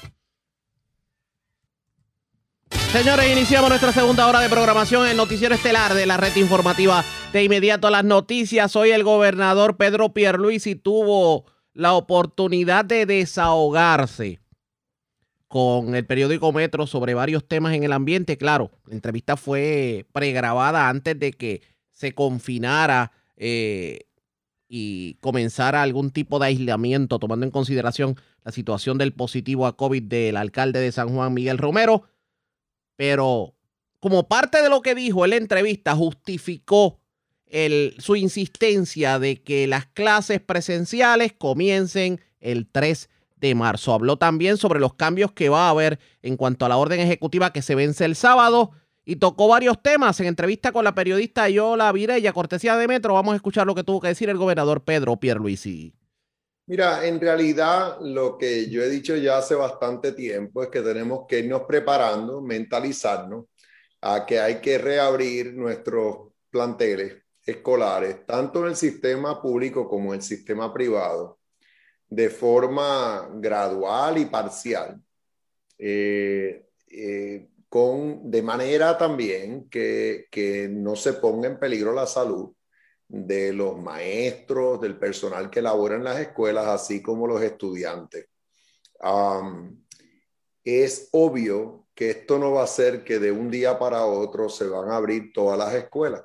Señores, 2.96 3.30
iniciamos 3.30 3.68
nuestra 3.68 3.92
segunda 3.92 4.26
hora 4.26 4.40
de 4.40 4.48
programación 4.48 5.06
en 5.06 5.18
Noticiero 5.18 5.54
Estelar 5.54 5.92
de 5.92 6.06
la 6.06 6.16
red 6.16 6.34
informativa. 6.36 7.04
De 7.30 7.44
inmediato 7.44 7.88
a 7.88 7.90
las 7.90 8.04
noticias, 8.04 8.74
hoy 8.74 8.90
el 8.90 9.04
gobernador 9.04 9.76
Pedro 9.76 10.14
Pierluisi 10.14 10.76
tuvo 10.76 11.44
la 11.74 11.92
oportunidad 11.92 12.86
de 12.86 13.04
desahogarse 13.04 14.40
con 15.46 15.94
el 15.94 16.06
periódico 16.06 16.52
Metro 16.52 16.86
sobre 16.86 17.12
varios 17.12 17.46
temas 17.46 17.74
en 17.74 17.84
el 17.84 17.92
ambiente. 17.92 18.38
Claro, 18.38 18.70
la 18.86 18.94
entrevista 18.94 19.36
fue 19.36 20.06
pregrabada 20.12 20.88
antes 20.88 21.18
de 21.18 21.32
que 21.32 21.60
se 21.90 22.14
confinara 22.14 23.12
eh, 23.36 24.06
y 24.68 25.18
comenzara 25.20 25.82
algún 25.82 26.12
tipo 26.12 26.38
de 26.38 26.46
aislamiento, 26.46 27.18
tomando 27.18 27.44
en 27.44 27.52
consideración 27.52 28.16
la 28.42 28.52
situación 28.52 28.96
del 28.96 29.12
positivo 29.12 29.66
a 29.66 29.76
COVID 29.76 30.04
del 30.04 30.38
alcalde 30.38 30.80
de 30.80 30.92
San 30.92 31.10
Juan, 31.10 31.34
Miguel 31.34 31.58
Romero 31.58 32.04
pero 32.96 33.54
como 34.00 34.28
parte 34.28 34.62
de 34.62 34.68
lo 34.68 34.82
que 34.82 34.94
dijo 34.94 35.24
en 35.24 35.30
la 35.30 35.36
entrevista, 35.36 35.94
justificó 35.94 37.00
el, 37.46 37.94
su 37.98 38.16
insistencia 38.16 39.18
de 39.18 39.42
que 39.42 39.66
las 39.66 39.86
clases 39.86 40.40
presenciales 40.40 41.32
comiencen 41.32 42.20
el 42.40 42.66
3 42.66 43.08
de 43.36 43.54
marzo. 43.54 43.92
Habló 43.92 44.16
también 44.16 44.56
sobre 44.56 44.80
los 44.80 44.94
cambios 44.94 45.32
que 45.32 45.48
va 45.48 45.66
a 45.66 45.70
haber 45.70 45.98
en 46.22 46.36
cuanto 46.36 46.64
a 46.64 46.68
la 46.68 46.76
orden 46.76 47.00
ejecutiva 47.00 47.52
que 47.52 47.62
se 47.62 47.74
vence 47.74 48.04
el 48.04 48.16
sábado 48.16 48.72
y 49.04 49.16
tocó 49.16 49.48
varios 49.48 49.80
temas 49.82 50.18
en 50.20 50.26
entrevista 50.26 50.72
con 50.72 50.84
la 50.84 50.94
periodista 50.94 51.48
Yola 51.48 51.92
Virella, 51.92 52.32
cortesía 52.32 52.76
de 52.76 52.88
Metro. 52.88 53.14
Vamos 53.14 53.34
a 53.34 53.36
escuchar 53.36 53.66
lo 53.66 53.74
que 53.74 53.84
tuvo 53.84 54.00
que 54.00 54.08
decir 54.08 54.28
el 54.28 54.36
gobernador 54.36 54.82
Pedro 54.82 55.16
Pierluisi. 55.16 55.94
Mira, 56.68 57.06
en 57.06 57.20
realidad 57.20 57.98
lo 58.00 58.36
que 58.36 58.68
yo 58.68 58.82
he 58.82 58.88
dicho 58.88 59.16
ya 59.16 59.38
hace 59.38 59.54
bastante 59.54 60.12
tiempo 60.12 60.64
es 60.64 60.68
que 60.68 60.82
tenemos 60.82 61.24
que 61.28 61.38
irnos 61.38 61.62
preparando, 61.62 62.42
mentalizarnos 62.42 63.46
a 64.00 64.26
que 64.26 64.40
hay 64.40 64.60
que 64.60 64.76
reabrir 64.78 65.54
nuestros 65.54 66.32
planteles 66.50 67.22
escolares, 67.44 68.26
tanto 68.26 68.62
en 68.62 68.70
el 68.70 68.76
sistema 68.76 69.40
público 69.40 69.88
como 69.88 70.12
en 70.12 70.18
el 70.20 70.26
sistema 70.26 70.72
privado, 70.74 71.38
de 72.08 72.30
forma 72.30 73.30
gradual 73.34 74.18
y 74.18 74.24
parcial, 74.26 75.00
eh, 75.78 76.66
eh, 76.88 77.48
con, 77.68 78.28
de 78.28 78.42
manera 78.42 78.98
también 78.98 79.68
que, 79.70 80.26
que 80.32 80.68
no 80.68 80.96
se 80.96 81.12
ponga 81.14 81.46
en 81.48 81.60
peligro 81.60 81.92
la 81.92 82.06
salud 82.06 82.55
de 83.08 83.52
los 83.52 83.78
maestros, 83.78 84.80
del 84.80 84.98
personal 84.98 85.50
que 85.50 85.62
labora 85.62 85.96
en 85.96 86.04
las 86.04 86.18
escuelas, 86.18 86.66
así 86.66 87.02
como 87.02 87.26
los 87.26 87.42
estudiantes. 87.42 88.26
es 90.64 91.08
obvio 91.12 91.86
que 91.94 92.10
esto 92.10 92.38
no 92.38 92.52
va 92.52 92.64
a 92.64 92.66
ser 92.66 93.04
que 93.04 93.18
de 93.18 93.32
un 93.32 93.50
día 93.50 93.78
para 93.78 94.04
otro 94.04 94.48
se 94.48 94.66
van 94.66 94.90
a 94.90 94.96
abrir 94.96 95.32
todas 95.32 95.58
las 95.58 95.74
escuelas. 95.74 96.22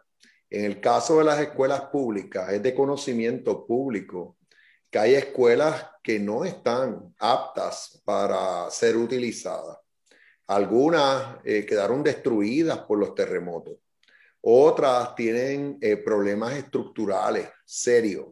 En 0.50 0.66
el 0.66 0.82
caso 0.82 1.20
de 1.20 1.24
las 1.24 1.40
escuelas 1.40 1.82
públicas, 1.86 2.52
es 2.52 2.62
de 2.62 2.76
conocimiento 2.76 3.66
público 3.66 4.38
que 4.90 5.00
hay 5.00 5.16
escuelas 5.16 5.88
que 6.04 6.20
no 6.20 6.44
están 6.44 7.16
aptas 7.18 8.02
para 8.04 8.70
ser 8.70 8.98
utilizadas. 8.98 9.78
Algunas 10.48 11.38
eh, 11.46 11.66
quedaron 11.66 12.04
destruidas 12.04 12.80
por 12.80 13.00
los 13.00 13.16
terremotos. 13.16 13.78
Otras 14.42 15.16
tienen 15.16 15.78
eh, 15.82 15.98
problemas 15.98 16.54
estructurales 16.54 17.48
serios. 17.64 18.28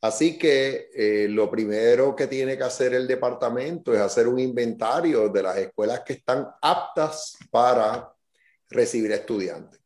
Así 0.00 0.38
que 0.38 0.88
eh, 0.94 1.26
lo 1.28 1.50
primero 1.50 2.14
que 2.14 2.26
tiene 2.28 2.56
que 2.56 2.62
hacer 2.62 2.94
el 2.94 3.08
departamento 3.08 3.92
es 3.92 4.00
hacer 4.00 4.28
un 4.28 4.38
inventario 4.38 5.28
de 5.28 5.42
las 5.42 5.56
escuelas 5.56 6.02
que 6.04 6.12
están 6.12 6.46
aptas 6.62 7.36
para 7.50 8.12
recibir 8.68 9.10
estudiantes. 9.12 9.80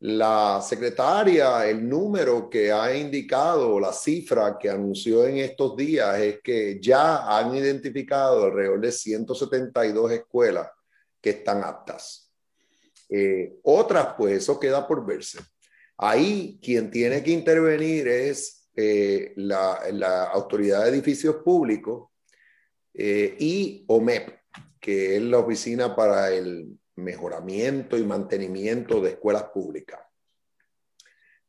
La 0.00 0.60
secretaria, 0.60 1.64
el 1.68 1.88
número 1.88 2.50
que 2.50 2.72
ha 2.72 2.92
indicado, 2.92 3.78
la 3.78 3.92
cifra 3.92 4.58
que 4.58 4.68
anunció 4.68 5.24
en 5.26 5.36
estos 5.36 5.76
días 5.76 6.18
es 6.18 6.40
que 6.42 6.80
ya 6.80 7.38
han 7.38 7.54
identificado 7.54 8.46
alrededor 8.46 8.80
de 8.80 8.90
172 8.90 10.10
escuelas 10.10 10.68
que 11.20 11.30
están 11.30 11.62
aptas. 11.62 12.31
Eh, 13.14 13.58
otras, 13.64 14.14
pues 14.16 14.38
eso 14.38 14.58
queda 14.58 14.88
por 14.88 15.04
verse. 15.04 15.38
Ahí 15.98 16.58
quien 16.62 16.90
tiene 16.90 17.22
que 17.22 17.30
intervenir 17.30 18.08
es 18.08 18.70
eh, 18.74 19.34
la, 19.36 20.30
Autoridad 20.32 20.84
de 20.84 20.88
Edificios 20.88 21.36
Públicos 21.44 22.08
eh, 22.94 23.36
y 23.38 23.84
OMEP, 23.86 24.30
que 24.80 25.16
es 25.16 25.22
la 25.22 25.38
Oficina 25.40 25.94
para 25.94 26.30
el 26.30 26.78
Mejoramiento 26.96 27.98
y 27.98 28.04
Mantenimiento 28.04 28.98
de 29.02 29.10
Escuelas 29.10 29.44
Públicas. 29.44 30.00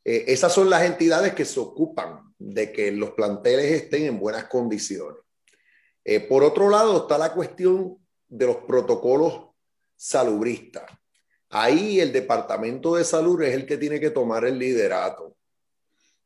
esas 0.04 0.52
son 0.52 0.70
las 0.70 0.84
entidades 0.84 1.34
que 1.34 1.46
se 1.46 1.62
ocupan 1.62 2.34
de 2.38 2.74
que 2.74 2.92
los 2.92 3.12
planteles 3.12 3.72
estén 3.72 4.04
en 4.04 4.20
buenas 4.20 4.46
condiciones. 4.46 5.22
por 6.28 6.44
otro 6.44 6.70
lado 6.70 7.04
está 7.04 7.18
la 7.18 7.34
cuestión 7.34 7.98
de 8.28 8.48
los 8.48 8.58
protocolos 8.58 9.52
salubristas. 9.96 10.84
Ahí 11.56 12.00
el 12.00 12.12
Departamento 12.12 12.96
de 12.96 13.04
Salud 13.04 13.40
es 13.44 13.54
el 13.54 13.68
que 13.68 13.78
tiene 13.78 14.00
que 14.00 14.10
tomar 14.10 14.44
el 14.44 14.58
liderato. 14.58 15.36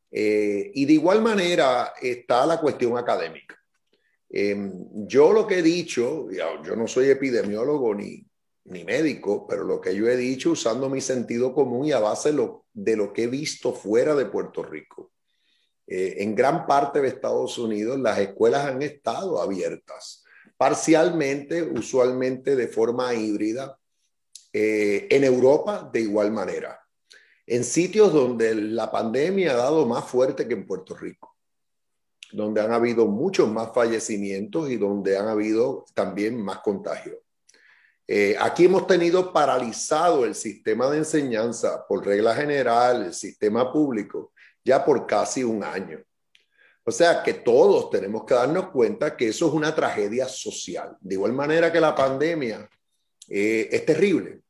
Eh, 0.10 0.72
y 0.74 0.86
de 0.86 0.94
igual 0.94 1.22
manera 1.22 1.94
está 2.02 2.46
la 2.46 2.62
cuestión 2.62 2.98
académica. 2.98 3.62
Em, 4.30 5.06
yo 5.06 5.34
lo 5.34 5.46
que 5.46 5.60
he 5.60 5.62
dicho, 5.62 6.30
yo 6.32 6.76
no 6.78 6.88
soy 6.88 7.10
epidemiólogo 7.10 7.94
ni, 7.94 8.26
ni 8.64 8.86
médico, 8.86 9.46
pero 9.46 9.66
lo 9.66 9.82
que 9.82 9.94
yo 9.94 10.08
he 10.08 10.16
dicho 10.16 10.52
usando 10.52 10.90
mi 10.90 11.02
sentido 11.02 11.54
común 11.54 11.88
y 11.88 11.92
a 11.92 12.00
base 12.00 12.34
de 12.74 12.96
lo 12.96 13.12
que 13.12 13.24
he 13.24 13.28
visto 13.28 13.74
fuera 13.74 14.16
de 14.16 14.28
Puerto 14.28 14.64
Rico, 14.64 15.12
eh, 15.88 16.16
en 16.20 16.36
gran 16.36 16.66
parte 16.66 17.02
de 17.02 17.10
Estados 17.10 17.58
Unidos 17.58 18.00
las 18.00 18.18
escuelas 18.20 18.66
han 18.66 18.82
estado 18.82 19.42
abiertas, 19.42 20.24
parcialmente, 20.56 21.64
usualmente 21.64 22.56
de 22.56 22.70
forma 22.70 23.14
híbrida, 23.14 23.78
eh, 24.60 25.08
en 25.12 25.24
Europa 25.24 25.88
de 25.94 26.02
igual 26.02 26.32
manera, 26.32 26.82
en 27.46 27.64
sitios 27.64 28.12
donde 28.12 28.56
la 28.56 28.90
pandemia 28.90 29.52
ha 29.52 29.58
dado 29.58 29.86
más 29.86 30.06
fuerte 30.06 30.48
que 30.48 30.56
en 30.56 30.66
Puerto 30.66 30.96
Rico, 30.96 31.38
donde 32.32 32.62
han 32.62 32.72
habido 32.72 33.06
muchos 33.06 33.48
más 33.48 33.72
fallecimientos 33.72 34.72
y 34.72 34.78
donde 34.78 35.16
han 35.16 35.28
habido 35.28 35.86
también 35.94 36.42
más 36.42 36.62
contagios. 36.62 37.18
Eh, 38.08 38.36
aquí 38.40 38.66
hemos 38.66 38.88
tenido 38.88 39.32
paralizado 39.32 40.26
el 40.26 40.34
sistema 40.34 40.90
de 40.90 40.98
enseñanza 40.98 41.86
por 41.88 42.04
regla 42.04 42.34
general, 42.34 43.06
el 43.06 43.14
sistema 43.14 43.72
público, 43.72 44.34
ya 44.66 44.84
por 44.84 45.06
casi 45.06 45.44
un 45.44 45.64
año. 45.64 46.00
O 46.84 46.92
sea 46.92 47.22
que 47.22 47.36
todos 47.36 47.92
tenemos 47.92 48.24
que 48.26 48.34
darnos 48.34 48.70
cuenta 48.70 49.16
que 49.16 49.28
eso 49.28 49.50
es 49.50 49.54
una 49.54 49.76
tragedia 49.76 50.28
social. 50.28 50.98
De 51.00 51.14
igual 51.14 51.34
manera 51.34 51.72
que 51.72 51.80
la 51.80 51.94
pandemia 51.94 52.68
eh, 53.30 53.70
es 53.72 53.86
terrible, 53.86 54.42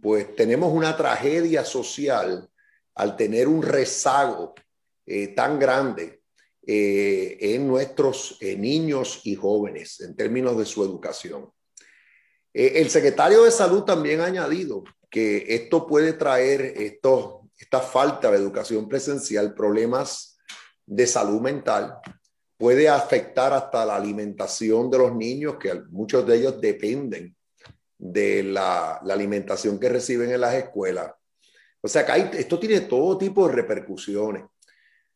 pues 0.00 0.34
tenemos 0.34 0.72
una 0.72 0.96
tragedia 0.96 1.64
social 1.64 2.48
al 2.94 3.16
tener 3.16 3.48
un 3.48 3.62
rezago 3.62 4.54
eh, 5.06 5.28
tan 5.28 5.58
grande 5.58 6.18
en 6.62 7.66
nuestros 7.66 8.38
niños 8.40 9.22
y 9.24 9.34
jóvenes 9.34 9.98
en 10.00 10.14
términos 10.14 10.56
de 10.56 10.64
su 10.64 10.84
educación. 10.84 11.50
Eh, 12.52 12.72
el 12.76 12.90
secretario 12.90 13.44
de 13.44 13.50
Salud 13.50 13.84
también 13.84 14.20
ha 14.20 14.26
añadido 14.26 14.82
que 15.08 15.44
esto 15.48 15.86
puede 15.86 16.14
traer 16.14 16.60
esta 16.76 17.80
falta 17.80 18.30
de 18.30 18.38
educación 18.38 18.88
presencial, 18.88 19.54
problemas 19.54 20.38
de 20.86 21.06
salud 21.06 21.40
mental, 21.40 21.98
puede 22.56 22.88
afectar 22.88 23.52
hasta 23.52 23.84
la 23.84 23.96
alimentación 23.96 24.90
de 24.90 24.98
los 24.98 25.14
niños, 25.14 25.56
que 25.58 25.74
muchos 25.90 26.26
de 26.26 26.36
ellos 26.36 26.60
dependen 26.60 27.36
de 28.00 28.42
la, 28.42 28.94
alimentación 28.96 29.78
que 29.78 29.90
reciben 29.90 30.32
en 30.32 30.40
las 30.40 30.54
escuelas. 30.54 31.12
O 31.82 31.88
sea, 31.88 32.04
que 32.06 32.38
esto 32.38 32.58
tiene 32.58 32.80
todo 32.80 33.16
tipo 33.18 33.46
de 33.46 33.54
repercusiones. 33.54 34.44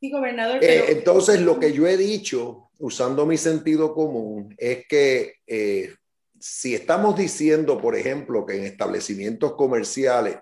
Sí, 0.00 0.10
gobernador. 0.10 0.62
Eh, 0.62 0.84
entonces, 0.88 1.40
lo 1.40 1.58
que 1.58 1.72
yo 1.72 1.86
he 1.86 1.96
dicho, 1.96 2.70
usando 2.78 3.24
mi 3.26 3.38
sentido 3.38 3.94
común, 3.94 4.54
es 4.58 4.86
que 4.86 5.36
eh, 5.46 5.94
si 6.38 6.74
estamos 6.74 7.16
diciendo, 7.16 7.80
por 7.80 7.96
ejemplo, 7.96 8.44
que 8.44 8.56
en 8.56 8.64
establecimientos 8.64 9.54
comerciales 9.54 10.38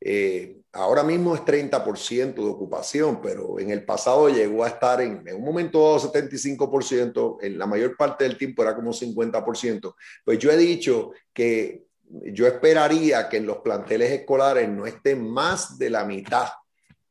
eh, 0.00 0.61
ahora 0.72 1.02
mismo 1.02 1.34
es 1.34 1.42
30% 1.42 2.34
de 2.34 2.48
ocupación, 2.48 3.20
pero 3.20 3.58
en 3.58 3.70
el 3.70 3.84
pasado 3.84 4.28
llegó 4.28 4.64
a 4.64 4.68
estar 4.68 5.00
en, 5.00 5.22
en 5.26 5.36
un 5.36 5.44
momento 5.44 5.82
dado 5.82 6.12
75%, 6.12 7.38
en 7.42 7.58
la 7.58 7.66
mayor 7.66 7.96
parte 7.96 8.24
del 8.24 8.38
tiempo 8.38 8.62
era 8.62 8.74
como 8.74 8.92
50%, 8.92 9.94
pues 10.24 10.38
yo 10.38 10.50
he 10.50 10.56
dicho 10.56 11.12
que 11.32 11.84
yo 12.08 12.46
esperaría 12.46 13.28
que 13.28 13.38
en 13.38 13.46
los 13.46 13.58
planteles 13.58 14.10
escolares 14.10 14.68
no 14.68 14.86
esté 14.86 15.16
más 15.16 15.78
de 15.78 15.90
la 15.90 16.04
mitad 16.04 16.48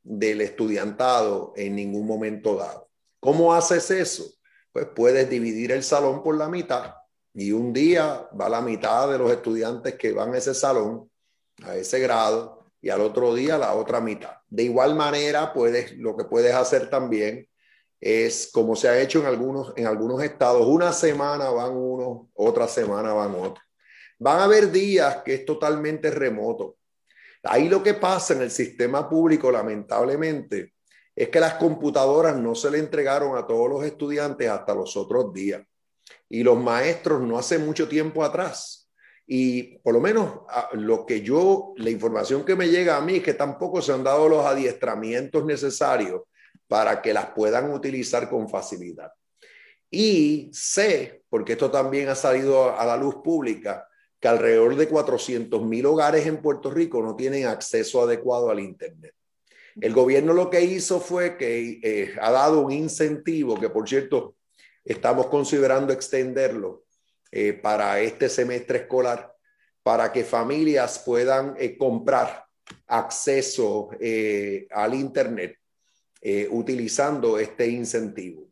del 0.03 0.41
estudiantado 0.41 1.53
en 1.55 1.76
ningún 1.76 2.05
momento 2.05 2.55
dado. 2.55 2.89
¿Cómo 3.20 3.53
haces 3.53 3.89
eso? 3.91 4.26
Pues 4.72 4.88
puedes 4.95 5.30
dividir 5.30 5.72
el 5.72 5.84
salón 5.84 6.24
por 6.24 6.36
la 6.38 6.49
mitad 6.49 6.95
y 7.34 7.51
un 7.51 7.74
día 7.74 8.28
va 8.39 8.49
la 8.49 8.62
mitad 8.62 9.09
de 9.09 9.18
los 9.18 9.32
estudiantes 9.32 9.95
que 9.95 10.12
van 10.12 10.34
a 10.34 10.38
ese 10.38 10.53
salón, 10.53 11.09
a 11.64 11.76
ese 11.76 11.99
grado, 11.99 12.61
y 12.82 12.89
al 12.89 13.01
otro 13.01 13.34
día 13.36 13.57
la 13.57 13.73
otra 13.73 14.01
mitad. 14.01 14.38
De 14.49 14.63
igual 14.63 14.95
manera, 14.95 15.53
puedes, 15.53 15.97
lo 15.97 16.17
que 16.17 16.25
puedes 16.25 16.53
hacer 16.53 16.89
también 16.89 17.47
es, 17.99 18.49
como 18.51 18.75
se 18.75 18.89
ha 18.89 18.99
hecho 18.99 19.19
en 19.19 19.27
algunos, 19.27 19.73
en 19.75 19.86
algunos 19.86 20.23
estados, 20.23 20.65
una 20.65 20.91
semana 20.91 21.49
van 21.51 21.75
unos, 21.75 22.27
otra 22.34 22.67
semana 22.67 23.13
van 23.13 23.36
otros. 23.36 23.63
Van 24.17 24.39
a 24.39 24.43
haber 24.45 24.71
días 24.71 25.17
que 25.23 25.36
es 25.36 25.45
totalmente 25.45 26.09
remoto. 26.09 26.77
Ahí 27.43 27.69
lo 27.69 27.82
que 27.82 27.93
pasa 27.93 28.34
en 28.34 28.41
el 28.41 28.51
sistema 28.51 29.09
público, 29.09 29.51
lamentablemente, 29.51 30.73
es 31.15 31.29
que 31.29 31.39
las 31.39 31.55
computadoras 31.55 32.36
no 32.36 32.55
se 32.55 32.71
le 32.71 32.79
entregaron 32.79 33.38
a 33.38 33.45
todos 33.45 33.69
los 33.69 33.84
estudiantes 33.84 34.49
hasta 34.49 34.73
los 34.73 34.95
otros 34.95 35.34
días 35.34 35.61
y 36.29 36.43
los 36.43 36.57
maestros 36.57 37.21
no 37.21 37.38
hace 37.38 37.59
mucho 37.59 37.88
tiempo 37.88 38.23
atrás. 38.23 38.80
Y 39.34 39.77
por 39.77 39.93
lo 39.93 40.01
menos 40.01 40.41
lo 40.73 41.05
que 41.05 41.21
yo, 41.21 41.73
la 41.77 41.89
información 41.89 42.43
que 42.43 42.57
me 42.57 42.67
llega 42.67 42.97
a 42.97 43.01
mí 43.01 43.15
es 43.15 43.23
que 43.23 43.34
tampoco 43.34 43.82
se 43.82 43.93
han 43.93 44.03
dado 44.03 44.27
los 44.27 44.45
adiestramientos 44.45 45.45
necesarios 45.45 46.23
para 46.67 47.01
que 47.01 47.13
las 47.13 47.27
puedan 47.27 47.71
utilizar 47.71 48.29
con 48.29 48.49
facilidad. 48.49 49.13
Y 49.89 50.49
sé, 50.51 51.23
porque 51.29 51.53
esto 51.53 51.71
también 51.71 52.09
ha 52.09 52.15
salido 52.15 52.77
a 52.77 52.86
la 52.86 52.97
luz 52.97 53.15
pública, 53.23 53.88
que 54.19 54.27
alrededor 54.27 54.75
de 54.75 54.89
400 54.89 55.63
mil 55.63 55.86
hogares 55.86 56.27
en 56.27 56.41
Puerto 56.41 56.69
Rico 56.69 57.01
no 57.01 57.15
tienen 57.15 57.45
acceso 57.45 58.01
adecuado 58.01 58.49
al 58.49 58.59
Internet. 58.59 59.13
El 59.79 59.93
gobierno 59.93 60.34
lo 60.34 60.49
que 60.49 60.59
hizo 60.59 60.99
fue 60.99 61.38
que 61.38 61.79
eh, 61.82 62.15
ha 62.19 62.32
dado 62.32 62.59
un 62.59 62.73
incentivo, 62.73 63.57
que 63.57 63.69
por 63.69 63.88
cierto, 63.88 64.36
Estamos 64.84 65.27
considerando 65.27 65.93
extenderlo 65.93 66.86
eh, 67.34 67.53
para 67.53 68.01
este 68.01 68.27
semestre 68.27 68.79
escolar 68.79 69.34
para 69.82 70.11
que 70.11 70.25
familias 70.25 70.99
puedan 70.99 71.55
eh, 71.57 71.77
comprar 71.77 72.43
acceso 72.88 73.89
eh, 73.99 74.67
al 74.71 74.93
Internet 74.93 75.55
utilizando 76.51 77.39
este 77.39 77.67
incentivo. 77.67 78.47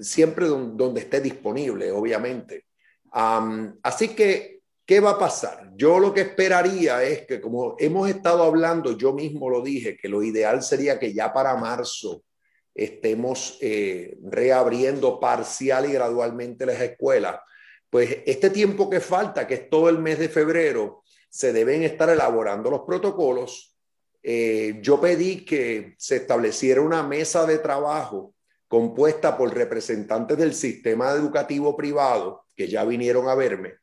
siempre 0.00 0.46
donde 0.48 1.00
esté 1.00 1.22
disponible, 1.22 1.90
obviamente. 1.90 2.66
así 3.10 4.08
que, 4.08 4.60
¿qué 4.84 5.00
va 5.00 5.12
a 5.12 5.18
pasar? 5.18 5.72
Yo 5.74 5.98
lo 5.98 6.12
que 6.12 6.20
esperaría 6.20 7.02
es 7.02 7.26
que, 7.26 7.40
como 7.40 7.74
hemos 7.78 8.06
estado 8.10 8.42
hablando, 8.42 8.98
yo 8.98 9.14
mismo 9.14 9.48
lo 9.48 9.62
dije, 9.62 9.96
que 9.96 10.10
lo 10.10 10.22
ideal 10.22 10.62
sería 10.62 10.98
que 10.98 11.14
ya 11.14 11.32
para 11.32 11.56
marzo 11.56 12.25
estemos 12.76 13.58
eh, 13.60 14.18
reabriendo 14.22 15.18
parcial 15.18 15.88
y 15.88 15.92
gradualmente 15.92 16.66
las 16.66 16.80
escuelas, 16.80 17.40
pues 17.88 18.18
este 18.26 18.50
tiempo 18.50 18.90
que 18.90 19.00
falta, 19.00 19.46
que 19.46 19.54
es 19.54 19.70
todo 19.70 19.88
el 19.88 19.98
mes 19.98 20.18
de 20.18 20.28
febrero, 20.28 21.02
se 21.28 21.52
deben 21.52 21.82
estar 21.82 22.10
elaborando 22.10 22.70
los 22.70 22.82
protocolos. 22.82 23.76
Eh, 24.22 24.78
yo 24.82 25.00
pedí 25.00 25.44
que 25.44 25.94
se 25.98 26.16
estableciera 26.16 26.80
una 26.80 27.02
mesa 27.02 27.46
de 27.46 27.58
trabajo 27.58 28.34
compuesta 28.68 29.36
por 29.36 29.54
representantes 29.54 30.36
del 30.36 30.52
sistema 30.52 31.12
educativo 31.12 31.76
privado, 31.76 32.46
que 32.54 32.68
ya 32.68 32.84
vinieron 32.84 33.28
a 33.28 33.34
verme, 33.34 33.74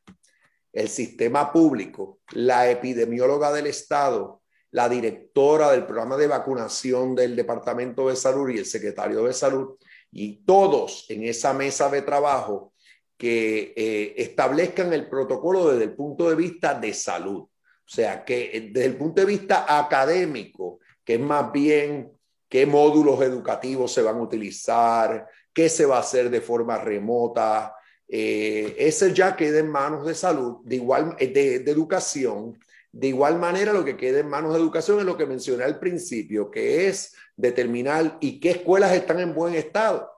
el 0.72 0.88
sistema 0.88 1.52
público, 1.52 2.20
la 2.32 2.70
epidemióloga 2.70 3.52
del 3.52 3.66
Estado, 3.66 4.42
la 4.74 4.88
directora 4.88 5.70
del 5.70 5.86
programa 5.86 6.16
de 6.16 6.26
vacunación 6.26 7.14
del 7.14 7.36
Departamento 7.36 8.08
de 8.08 8.16
Salud 8.16 8.50
y 8.50 8.58
el 8.58 8.66
secretario 8.66 9.22
de 9.22 9.32
Salud, 9.32 9.76
y 10.10 10.44
todos 10.44 11.06
en 11.10 11.22
esa 11.22 11.54
mesa 11.54 11.88
de 11.88 12.02
trabajo 12.02 12.72
que 13.16 13.72
eh, 13.76 14.14
establezcan 14.16 14.92
el 14.92 15.08
protocolo 15.08 15.70
desde 15.70 15.84
el 15.84 15.94
punto 15.94 16.28
de 16.28 16.34
vista 16.34 16.74
de 16.74 16.92
salud. 16.92 17.42
O 17.42 17.50
sea, 17.86 18.24
que 18.24 18.50
eh, 18.52 18.70
desde 18.72 18.88
el 18.88 18.96
punto 18.96 19.20
de 19.20 19.28
vista 19.28 19.78
académico, 19.78 20.80
que 21.04 21.14
es 21.14 21.20
más 21.20 21.52
bien 21.52 22.10
qué 22.48 22.66
módulos 22.66 23.22
educativos 23.22 23.92
se 23.92 24.02
van 24.02 24.16
a 24.16 24.22
utilizar, 24.22 25.28
qué 25.52 25.68
se 25.68 25.86
va 25.86 25.98
a 25.98 26.00
hacer 26.00 26.30
de 26.30 26.40
forma 26.40 26.78
remota, 26.78 27.76
eh, 28.08 28.74
ese 28.76 29.14
ya 29.14 29.36
queda 29.36 29.60
en 29.60 29.68
manos 29.68 30.04
de 30.04 30.16
salud, 30.16 30.56
de 30.64 30.74
igual 30.74 31.14
de, 31.16 31.60
de 31.60 31.70
educación, 31.70 32.58
de 32.94 33.08
igual 33.08 33.40
manera, 33.40 33.72
lo 33.72 33.84
que 33.84 33.96
queda 33.96 34.20
en 34.20 34.28
manos 34.28 34.52
de 34.52 34.60
educación 34.60 35.00
es 35.00 35.04
lo 35.04 35.16
que 35.16 35.26
mencioné 35.26 35.64
al 35.64 35.80
principio, 35.80 36.48
que 36.48 36.86
es 36.86 37.12
determinar 37.34 38.18
y 38.20 38.38
qué 38.38 38.52
escuelas 38.52 38.92
están 38.92 39.18
en 39.18 39.34
buen 39.34 39.54
estado. 39.54 40.08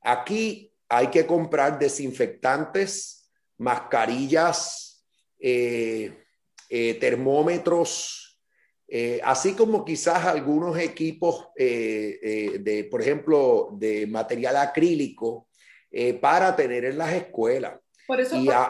Aquí 0.00 0.72
hay 0.88 1.08
que 1.08 1.26
comprar 1.26 1.76
desinfectantes, 1.76 3.32
mascarillas, 3.58 5.04
eh, 5.40 6.22
eh, 6.68 6.94
termómetros, 7.00 8.40
eh, 8.86 9.20
así 9.24 9.54
como 9.54 9.84
quizás 9.84 10.24
algunos 10.24 10.78
equipos 10.78 11.48
de, 11.56 12.86
por 12.92 13.02
ejemplo, 13.02 13.70
de 13.72 14.06
material 14.06 14.56
acrílico 14.56 15.48
para 16.20 16.54
tener 16.54 16.84
en 16.84 16.96
las 16.96 17.12
escuelas 17.12 17.79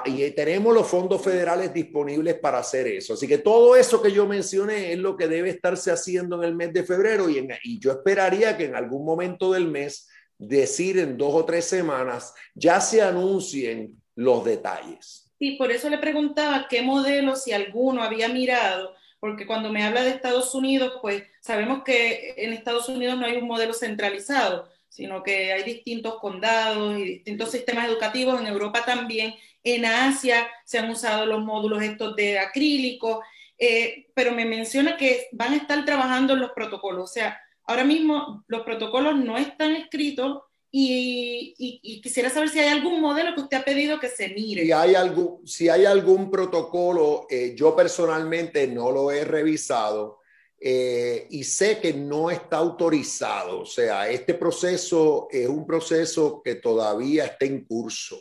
y, 0.07 0.31
tenemos 0.33 0.75
los 0.75 0.87
fondos 0.87 1.23
federales 1.23 1.73
disponibles 1.73 2.35
para 2.39 2.59
hacer 2.59 2.87
eso. 2.87 3.15
Así 3.15 3.27
que 3.27 3.39
todo 3.39 3.77
eso 3.77 4.01
que 4.01 4.13
yo 4.13 4.27
mencioné 4.27 4.93
es 4.93 4.99
lo 4.99 5.17
que 5.17 5.29
debe 5.29 5.51
estarse 5.51 5.91
haciendo 5.91 6.37
en 6.37 6.49
el 6.49 6.55
mes 6.55 6.73
de 6.73 6.85
febrero 6.85 7.29
y, 7.29 7.47
y 7.65 7.79
yo 7.79 7.93
esperaría 7.93 8.57
que 8.57 8.67
en 8.67 8.75
algún 8.75 9.05
momento 9.05 9.53
del 9.53 9.67
mes, 9.67 10.09
decir 10.39 10.99
en 10.99 11.17
dos 11.17 11.35
o 11.35 11.45
tres 11.45 11.67
semanas, 11.67 12.35
ya 12.55 12.81
se 12.81 13.03
anuncien 13.03 14.01
los 14.15 14.45
detalles. 14.45 15.31
Sí, 15.39 15.53
por 15.53 15.71
eso 15.71 15.89
le 15.89 15.99
preguntaba 15.99 16.67
qué 16.69 16.83
modelo, 16.83 17.37
si 17.37 17.53
alguno 17.53 18.03
había 18.03 18.29
mirado, 18.29 18.95
porque 19.21 19.47
cuando 19.47 19.71
me 19.71 19.83
habla 19.83 20.03
de 20.03 20.11
Estados 20.11 20.55
Unidos, 20.55 20.99
pues 21.03 21.23
sabemos 21.41 21.83
que 21.85 22.35
en 22.37 22.53
Estados 22.53 22.89
Unidos 22.89 23.19
no 23.19 23.27
hay 23.27 23.37
un 23.37 23.47
modelo 23.47 23.75
centralizado, 23.75 24.69
sino 24.91 25.23
que 25.23 25.53
hay 25.53 25.63
distintos 25.63 26.19
condados 26.21 26.99
y 26.99 27.05
distintos 27.05 27.53
sistemas 27.53 27.89
educativos. 27.89 28.41
En 28.41 28.49
Europa 28.49 28.85
también, 28.85 29.35
en 29.63 29.85
Asia 29.87 30.49
se 30.65 30.79
han 30.79 30.91
usado 30.91 31.25
los 31.25 31.43
módulos 31.43 31.83
estos 31.83 32.17
de 32.17 32.41
acrílico, 32.41 33.23
eh, 33.57 34.09
pero 34.15 34.33
me 34.33 34.45
menciona 34.45 34.97
que 34.97 35.29
van 35.33 35.53
a 35.53 35.57
estar 35.57 35.85
trabajando 35.85 36.35
en 36.35 36.41
los 36.41 36.51
protocolos. 36.51 37.05
O 37.05 37.13
sea, 37.13 37.41
ahora 37.65 37.85
mismo 37.85 38.45
los 38.49 38.63
protocolos 38.63 39.17
no 39.17 39.39
están 39.39 39.73
escritos 39.73 40.43
y, 40.73 42.01
quisiera 42.03 42.29
saber 42.29 42.49
si 42.49 42.59
hay 42.59 42.69
algún 42.69 43.01
modelo 43.01 43.35
que 43.35 43.43
usted 43.43 43.59
ha 43.59 43.65
pedido 43.65 44.01
que 44.01 44.09
se 44.09 44.29
mire. 44.31 44.65
Si 44.65 44.73
hay 44.73 44.95
algún, 44.97 45.47
si 45.47 45.69
hay 45.69 45.85
algún 45.85 46.31
protocolo, 46.31 47.27
eh, 47.31 47.55
yo 47.57 47.77
personalmente 47.77 48.67
no 48.67 48.91
lo 48.91 49.13
he 49.13 49.25
revisado 49.25 50.20
eh, 50.61 51.27
y 51.31 51.43
sé 51.45 51.81
que 51.81 51.95
no 51.95 52.31
está 52.31 52.59
autorizado. 52.59 53.61
O 53.61 53.67
sea, 53.67 54.11
este 54.11 54.35
proceso 54.35 55.29
es 55.31 55.49
un 55.49 55.67
proceso 55.67 56.43
que 56.45 56.57
todavía 56.57 57.25
está 57.25 57.47
en 57.47 57.65
curso. 57.65 58.19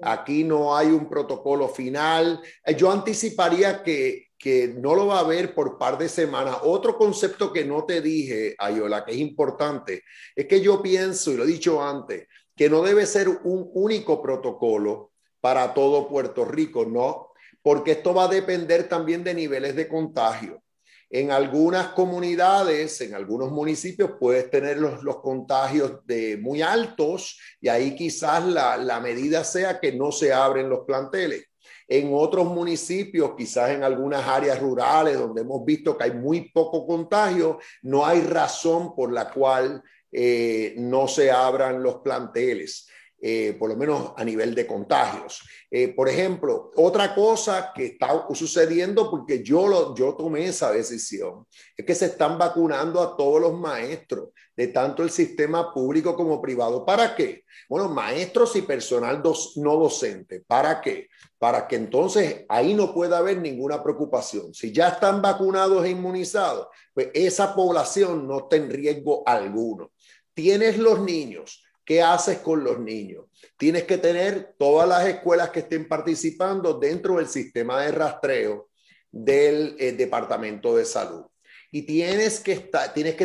Aquí 0.00 0.44
no 0.44 0.74
hay 0.74 0.86
un 0.86 1.08
protocolo 1.08 1.68
final. 1.68 2.40
Eh, 2.64 2.74
yo 2.74 2.90
anticiparía 2.90 3.82
que, 3.82 4.28
que 4.38 4.68
no 4.68 4.94
lo 4.94 5.08
va 5.08 5.20
a 5.20 5.24
ver 5.24 5.54
por 5.54 5.76
par 5.76 5.98
de 5.98 6.08
semanas. 6.08 6.56
Otro 6.62 6.96
concepto 6.96 7.52
que 7.52 7.64
no 7.64 7.84
te 7.84 8.00
dije, 8.00 8.54
Ayola, 8.58 9.04
que 9.04 9.12
es 9.12 9.18
importante, 9.18 10.04
es 10.34 10.46
que 10.46 10.62
yo 10.62 10.80
pienso, 10.80 11.32
y 11.32 11.36
lo 11.36 11.44
he 11.44 11.48
dicho 11.48 11.82
antes, 11.82 12.28
que 12.56 12.70
no 12.70 12.82
debe 12.82 13.04
ser 13.04 13.28
un 13.28 13.70
único 13.74 14.22
protocolo 14.22 15.12
para 15.40 15.74
todo 15.74 16.08
Puerto 16.08 16.46
Rico, 16.46 16.86
no, 16.86 17.32
porque 17.60 17.92
esto 17.92 18.14
va 18.14 18.24
a 18.24 18.28
depender 18.28 18.88
también 18.88 19.22
de 19.22 19.34
niveles 19.34 19.76
de 19.76 19.88
contagio. 19.88 20.63
En 21.14 21.30
algunas 21.30 21.90
comunidades, 21.90 23.00
en 23.00 23.14
algunos 23.14 23.52
municipios, 23.52 24.14
puedes 24.18 24.50
tener 24.50 24.78
los, 24.78 25.04
los 25.04 25.20
contagios 25.20 26.04
de 26.04 26.36
muy 26.38 26.60
altos 26.60 27.38
y 27.60 27.68
ahí 27.68 27.94
quizás 27.94 28.44
la, 28.44 28.76
la 28.76 28.98
medida 28.98 29.44
sea 29.44 29.78
que 29.78 29.92
no 29.92 30.10
se 30.10 30.32
abren 30.32 30.68
los 30.68 30.80
planteles. 30.80 31.44
En 31.86 32.10
otros 32.12 32.46
municipios, 32.46 33.36
quizás 33.38 33.70
en 33.70 33.84
algunas 33.84 34.26
áreas 34.26 34.58
rurales 34.58 35.16
donde 35.16 35.42
hemos 35.42 35.64
visto 35.64 35.96
que 35.96 36.02
hay 36.02 36.14
muy 36.14 36.50
poco 36.50 36.84
contagio, 36.84 37.60
no 37.82 38.04
hay 38.04 38.20
razón 38.20 38.96
por 38.96 39.12
la 39.12 39.30
cual 39.30 39.84
eh, 40.10 40.74
no 40.78 41.06
se 41.06 41.30
abran 41.30 41.80
los 41.80 42.00
planteles. 42.00 42.88
Eh, 43.26 43.56
por 43.58 43.70
lo 43.70 43.76
menos 43.76 44.12
a 44.18 44.22
nivel 44.22 44.54
de 44.54 44.66
contagios. 44.66 45.40
Eh, 45.70 45.88
por 45.94 46.10
ejemplo, 46.10 46.70
otra 46.76 47.14
cosa 47.14 47.72
que 47.74 47.86
está 47.86 48.26
sucediendo, 48.34 49.10
porque 49.10 49.42
yo, 49.42 49.66
lo, 49.66 49.94
yo 49.94 50.14
tomé 50.14 50.44
esa 50.44 50.70
decisión, 50.70 51.46
es 51.74 51.86
que 51.86 51.94
se 51.94 52.04
están 52.04 52.36
vacunando 52.36 53.00
a 53.00 53.16
todos 53.16 53.40
los 53.40 53.58
maestros 53.58 54.28
de 54.54 54.66
tanto 54.66 55.02
el 55.02 55.08
sistema 55.08 55.72
público 55.72 56.14
como 56.14 56.42
privado. 56.42 56.84
¿Para 56.84 57.16
qué? 57.16 57.44
Bueno, 57.66 57.88
maestros 57.88 58.56
y 58.56 58.60
personal 58.60 59.22
no 59.56 59.76
docente. 59.78 60.44
¿Para 60.46 60.82
qué? 60.82 61.08
Para 61.38 61.66
que 61.66 61.76
entonces 61.76 62.44
ahí 62.46 62.74
no 62.74 62.92
pueda 62.92 63.16
haber 63.16 63.38
ninguna 63.38 63.82
preocupación. 63.82 64.52
Si 64.52 64.70
ya 64.70 64.88
están 64.88 65.22
vacunados 65.22 65.82
e 65.86 65.88
inmunizados, 65.88 66.66
pues 66.92 67.08
esa 67.14 67.54
población 67.54 68.28
no 68.28 68.40
está 68.40 68.56
en 68.56 68.68
riesgo 68.68 69.22
alguno. 69.26 69.92
Tienes 70.34 70.76
los 70.76 71.00
niños 71.00 71.63
¿Qué 71.84 72.02
haces 72.02 72.38
con 72.38 72.64
los 72.64 72.78
niños? 72.80 73.26
Tienes 73.56 73.84
que 73.84 73.98
tener 73.98 74.54
todas 74.58 74.88
las 74.88 75.06
escuelas 75.06 75.50
que 75.50 75.60
estén 75.60 75.86
participando 75.86 76.74
dentro 76.78 77.16
del 77.16 77.28
sistema 77.28 77.82
de 77.82 77.92
rastreo 77.92 78.70
del 79.10 79.76
eh, 79.78 79.92
Departamento 79.92 80.74
de 80.74 80.84
Salud. 80.84 81.26
Y 81.70 81.82
tienes 81.82 82.40
que, 82.40 82.56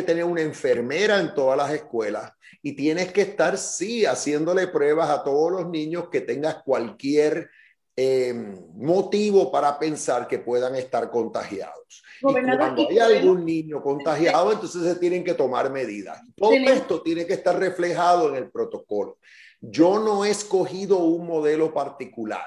tener 0.02 0.24
una 0.24 0.42
enfermera 0.42 1.20
en 1.20 1.34
todas 1.34 1.56
las 1.56 1.72
escuelas 1.72 2.32
y 2.62 2.72
tienes 2.72 3.12
que 3.12 3.22
estar, 3.22 3.56
sí, 3.56 4.04
haciéndole 4.04 4.66
pruebas 4.66 5.08
a 5.08 5.22
todos 5.22 5.52
los 5.52 5.70
niños 5.70 6.08
que 6.10 6.20
tengas 6.20 6.56
cualquier 6.64 7.48
eh, 7.96 8.34
motivo 8.74 9.52
para 9.52 9.78
pensar 9.78 10.26
que 10.26 10.40
puedan 10.40 10.74
estar 10.74 11.10
contagiados. 11.10 12.02
Y 12.20 12.56
cuando 12.56 12.88
hay 12.88 12.98
algún 12.98 13.44
niño 13.44 13.82
contagiado, 13.82 14.52
entonces 14.52 14.82
se 14.82 14.96
tienen 14.96 15.24
que 15.24 15.34
tomar 15.34 15.70
medidas. 15.70 16.20
Todo 16.36 16.52
esto 16.52 17.02
tiene 17.02 17.26
que 17.26 17.34
estar 17.34 17.58
reflejado 17.58 18.28
en 18.28 18.36
el 18.36 18.50
protocolo. 18.50 19.18
Yo 19.60 19.98
no 19.98 20.24
he 20.24 20.30
escogido 20.30 20.98
un 20.98 21.26
modelo 21.26 21.72
particular. 21.72 22.46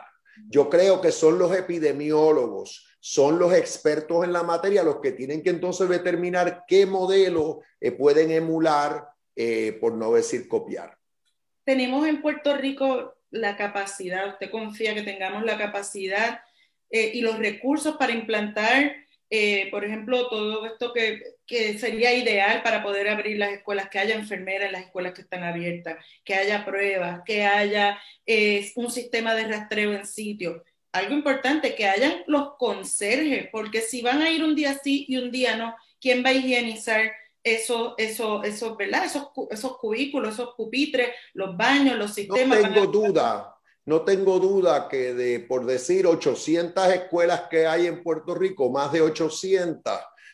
Yo 0.49 0.69
creo 0.69 0.99
que 0.99 1.11
son 1.11 1.37
los 1.37 1.55
epidemiólogos, 1.55 2.87
son 2.99 3.37
los 3.37 3.53
expertos 3.53 4.23
en 4.23 4.33
la 4.33 4.43
materia 4.43 4.83
los 4.83 4.99
que 4.99 5.11
tienen 5.11 5.43
que 5.43 5.49
entonces 5.49 5.89
determinar 5.89 6.63
qué 6.67 6.85
modelo 6.85 7.61
eh, 7.79 7.91
pueden 7.91 8.31
emular, 8.31 9.09
eh, 9.35 9.77
por 9.79 9.93
no 9.93 10.13
decir 10.13 10.47
copiar. 10.47 10.97
Tenemos 11.65 12.07
en 12.07 12.21
Puerto 12.21 12.55
Rico 12.55 13.15
la 13.29 13.57
capacidad, 13.57 14.27
usted 14.29 14.51
confía 14.51 14.93
que 14.93 15.01
tengamos 15.01 15.43
la 15.43 15.57
capacidad 15.57 16.41
eh, 16.89 17.11
y 17.13 17.21
los 17.21 17.39
recursos 17.39 17.97
para 17.97 18.13
implantar, 18.13 18.95
eh, 19.35 19.67
por 19.71 19.83
ejemplo, 19.83 20.29
todo 20.29 20.63
esto 20.67 20.93
que, 20.93 21.37
que, 21.47 21.79
sería 21.79 22.13
ideal 22.13 22.61
para 22.61 22.83
poder 22.83 23.09
abrir 23.09 23.39
las 23.39 23.51
escuelas, 23.51 23.89
que 23.89 23.97
haya 23.97 24.13
enfermeras 24.13 24.67
en 24.67 24.73
las 24.73 24.83
escuelas 24.83 25.13
que 25.13 25.21
están 25.21 25.43
abiertas, 25.43 25.97
que 26.23 26.35
haya 26.35 26.63
pruebas, 26.63 27.21
que 27.25 27.43
haya 27.43 27.99
eh, 28.27 28.71
un 28.75 28.91
sistema 28.91 29.33
de 29.33 29.47
rastreo 29.47 29.91
en 29.91 30.05
sitio. 30.05 30.63
Algo 30.91 31.15
importante, 31.15 31.73
que 31.73 31.87
hayan 31.87 32.23
los 32.27 32.57
conserjes, 32.59 33.49
porque 33.51 33.81
si 33.81 34.03
van 34.03 34.21
a 34.21 34.29
ir 34.29 34.43
un 34.43 34.53
día 34.53 34.79
sí 34.83 35.07
y 35.09 35.17
un 35.17 35.31
día 35.31 35.55
no, 35.57 35.75
¿quién 35.99 36.23
va 36.23 36.29
a 36.29 36.33
higienizar? 36.33 37.11
esos, 37.43 37.93
eso, 37.97 38.41
eso, 38.43 38.75
¿verdad? 38.77 39.03
Esos, 39.03 39.29
esos 39.49 39.77
cubículos, 39.77 40.35
esos 40.35 40.55
pupitres, 40.55 41.09
los 41.33 41.57
baños, 41.57 41.97
los 41.97 42.13
sistemas. 42.13 42.61
No 42.61 42.73
tengo 42.73 42.87
duda, 42.87 43.52
no 43.85 44.03
tengo 44.03 44.39
duda 44.39 44.87
que 44.87 45.13
de, 45.13 45.39
por 45.39 45.65
decir, 45.65 46.07
800 46.07 46.87
escuelas 46.89 47.43
que 47.49 47.67
hay 47.67 47.87
en 47.87 48.03
Puerto 48.03 48.33
Rico, 48.35 48.69
más 48.69 48.91
de 48.91 49.01
800, 49.01 49.93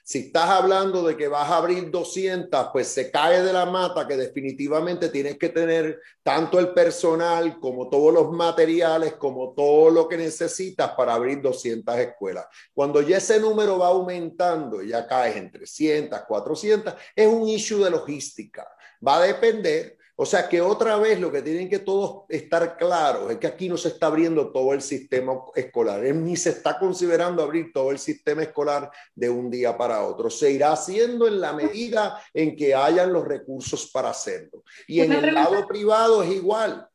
si 0.09 0.17
estás 0.21 0.49
hablando 0.49 1.03
de 1.03 1.15
que 1.15 1.27
vas 1.27 1.51
a 1.51 1.57
abrir 1.57 1.91
200, 1.91 2.69
pues 2.73 2.87
se 2.87 3.11
cae 3.11 3.43
de 3.43 3.53
la 3.53 3.67
mata 3.67 4.07
que 4.07 4.17
definitivamente 4.17 5.09
tienes 5.09 5.37
que 5.37 5.49
tener 5.49 5.99
tanto 6.23 6.57
el 6.57 6.73
personal 6.73 7.59
como 7.59 7.89
todos 7.89 8.11
los 8.11 8.31
materiales, 8.31 9.13
como 9.17 9.53
todo 9.53 9.91
lo 9.91 10.07
que 10.07 10.17
necesitas 10.17 10.93
para 10.97 11.13
abrir 11.13 11.43
200 11.43 11.95
escuelas. 11.97 12.47
Cuando 12.73 13.03
ya 13.03 13.17
ese 13.17 13.39
número 13.39 13.77
va 13.77 13.89
aumentando, 13.89 14.81
ya 14.81 15.05
caes 15.05 15.35
en 15.35 15.51
300, 15.51 16.21
400, 16.27 16.95
es 17.15 17.27
un 17.27 17.47
issue 17.47 17.83
de 17.83 17.91
logística. 17.91 18.67
Va 19.07 19.17
a 19.17 19.27
depender 19.27 19.98
o 20.21 20.25
sea 20.25 20.49
que 20.49 20.59
otra 20.59 20.97
vez 20.97 21.17
lo 21.17 21.31
que 21.31 21.41
tienen 21.41 21.69
que 21.69 21.79
todos 21.79 22.25
estar 22.27 22.75
claros 22.75 23.31
es 23.31 23.37
que 23.37 23.47
aquí 23.47 23.69
no 23.69 23.77
se 23.77 23.87
está 23.87 24.07
abriendo 24.07 24.51
todo 24.51 24.73
el 24.73 24.81
sistema 24.81 25.31
escolar, 25.55 26.01
ni 26.01 26.35
se 26.35 26.49
está 26.49 26.77
considerando 26.77 27.41
abrir 27.41 27.71
todo 27.71 27.91
el 27.91 27.99
sistema 27.99 28.43
escolar 28.43 28.91
de 29.15 29.29
un 29.29 29.49
día 29.49 29.77
para 29.77 30.03
otro. 30.03 30.29
Se 30.29 30.51
irá 30.51 30.73
haciendo 30.73 31.25
en 31.25 31.39
la 31.39 31.53
medida 31.53 32.21
en 32.33 32.57
que 32.57 32.75
hayan 32.75 33.13
los 33.13 33.25
recursos 33.25 33.89
para 33.93 34.09
hacerlo. 34.09 34.65
Y 34.87 34.99
en 34.99 35.13
el 35.13 35.33
lado 35.33 35.65
privado 35.65 36.21
es 36.21 36.31
igual. 36.31 36.89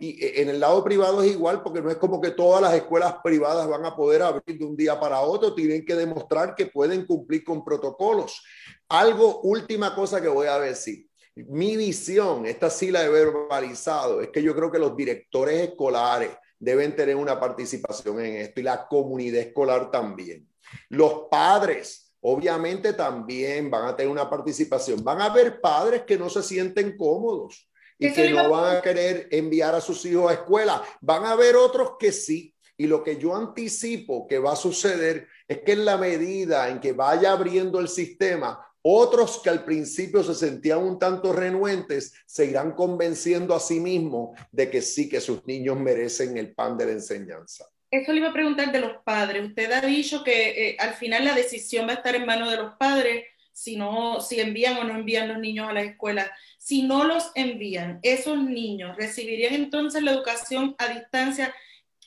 y 0.00 0.40
en 0.40 0.48
el 0.48 0.58
lado 0.58 0.82
privado 0.82 1.22
es 1.22 1.30
igual 1.30 1.62
porque 1.62 1.80
no 1.80 1.92
es 1.92 1.96
como 1.96 2.20
que 2.20 2.32
todas 2.32 2.60
las 2.60 2.74
escuelas 2.74 3.18
privadas 3.22 3.68
van 3.68 3.86
a 3.86 3.94
poder 3.94 4.22
abrir 4.22 4.58
de 4.58 4.64
un 4.64 4.74
día 4.76 4.98
para 4.98 5.20
otro, 5.20 5.54
tienen 5.54 5.84
que 5.84 5.94
demostrar 5.94 6.56
que 6.56 6.66
pueden 6.66 7.06
cumplir 7.06 7.44
con 7.44 7.64
protocolos. 7.64 8.42
Algo, 8.88 9.42
última 9.42 9.94
cosa 9.94 10.20
que 10.20 10.26
voy 10.26 10.48
a 10.48 10.58
decir 10.58 11.08
mi 11.34 11.76
visión, 11.76 12.46
esta 12.46 12.70
sí 12.70 12.90
la 12.90 13.04
he 13.04 13.08
verbalizado, 13.08 14.20
es 14.20 14.28
que 14.28 14.42
yo 14.42 14.54
creo 14.54 14.70
que 14.70 14.78
los 14.78 14.96
directores 14.96 15.68
escolares 15.68 16.30
deben 16.58 16.94
tener 16.94 17.16
una 17.16 17.40
participación 17.40 18.20
en 18.20 18.36
esto 18.36 18.60
y 18.60 18.64
la 18.64 18.86
comunidad 18.86 19.40
escolar 19.40 19.90
también. 19.90 20.46
Los 20.88 21.26
padres, 21.30 22.12
obviamente, 22.20 22.92
también 22.92 23.70
van 23.70 23.86
a 23.86 23.96
tener 23.96 24.12
una 24.12 24.28
participación. 24.28 25.02
Van 25.02 25.20
a 25.20 25.26
haber 25.26 25.60
padres 25.60 26.02
que 26.02 26.18
no 26.18 26.28
se 26.28 26.42
sienten 26.42 26.96
cómodos 26.96 27.68
y 27.98 28.12
que 28.12 28.30
no 28.30 28.50
van 28.50 28.76
a 28.76 28.82
querer 28.82 29.28
enviar 29.30 29.74
a 29.74 29.80
sus 29.80 30.04
hijos 30.04 30.30
a 30.30 30.34
escuela. 30.34 30.82
Van 31.00 31.24
a 31.24 31.32
haber 31.32 31.56
otros 31.56 31.92
que 31.98 32.12
sí. 32.12 32.54
Y 32.76 32.86
lo 32.86 33.04
que 33.04 33.18
yo 33.18 33.36
anticipo 33.36 34.26
que 34.26 34.38
va 34.38 34.52
a 34.52 34.56
suceder 34.56 35.28
es 35.46 35.58
que 35.58 35.72
en 35.72 35.84
la 35.84 35.98
medida 35.98 36.70
en 36.70 36.80
que 36.80 36.94
vaya 36.94 37.32
abriendo 37.32 37.78
el 37.78 37.88
sistema, 37.88 38.66
otros 38.82 39.40
que 39.42 39.50
al 39.50 39.64
principio 39.64 40.22
se 40.22 40.34
sentían 40.34 40.78
un 40.78 40.98
tanto 40.98 41.32
renuentes 41.32 42.14
se 42.26 42.46
irán 42.46 42.72
convenciendo 42.72 43.54
a 43.54 43.60
sí 43.60 43.80
mismos 43.80 44.38
de 44.50 44.70
que 44.70 44.80
sí, 44.80 45.08
que 45.08 45.20
sus 45.20 45.46
niños 45.46 45.78
merecen 45.78 46.36
el 46.38 46.54
pan 46.54 46.78
de 46.78 46.86
la 46.86 46.92
enseñanza. 46.92 47.66
Eso 47.90 48.12
le 48.12 48.18
iba 48.18 48.28
a 48.28 48.32
preguntar 48.32 48.70
de 48.70 48.80
los 48.80 49.02
padres. 49.02 49.44
Usted 49.48 49.72
ha 49.72 49.80
dicho 49.80 50.22
que 50.22 50.70
eh, 50.70 50.76
al 50.78 50.94
final 50.94 51.24
la 51.24 51.34
decisión 51.34 51.88
va 51.88 51.92
a 51.92 51.96
estar 51.96 52.14
en 52.14 52.24
manos 52.24 52.50
de 52.50 52.56
los 52.56 52.74
padres 52.76 53.24
si 53.52 53.76
no, 53.76 54.20
si 54.20 54.40
envían 54.40 54.78
o 54.78 54.84
no 54.84 54.94
envían 54.94 55.28
los 55.28 55.38
niños 55.38 55.68
a 55.68 55.74
la 55.74 55.82
escuela. 55.82 56.30
Si 56.56 56.82
no 56.82 57.04
los 57.04 57.30
envían, 57.34 57.98
esos 58.02 58.38
niños 58.38 58.96
recibirían 58.96 59.54
entonces 59.54 60.02
la 60.02 60.12
educación 60.12 60.74
a 60.78 60.88
distancia. 60.88 61.54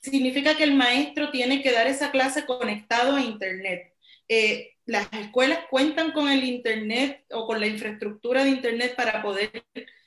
Significa 0.01 0.55
que 0.57 0.63
el 0.63 0.73
maestro 0.73 1.29
tiene 1.29 1.61
que 1.61 1.71
dar 1.71 1.85
esa 1.85 2.11
clase 2.11 2.45
conectado 2.45 3.15
a 3.15 3.21
internet 3.21 3.92
eh, 4.27 4.71
las 4.85 5.07
escuelas 5.13 5.59
cuentan 5.69 6.11
con 6.11 6.29
el 6.29 6.43
Internet 6.43 7.25
o 7.31 7.47
con 7.47 7.59
la 7.59 7.67
infraestructura 7.67 8.43
de 8.43 8.51
Internet 8.51 8.95
para 8.95 9.21
poder 9.21 9.51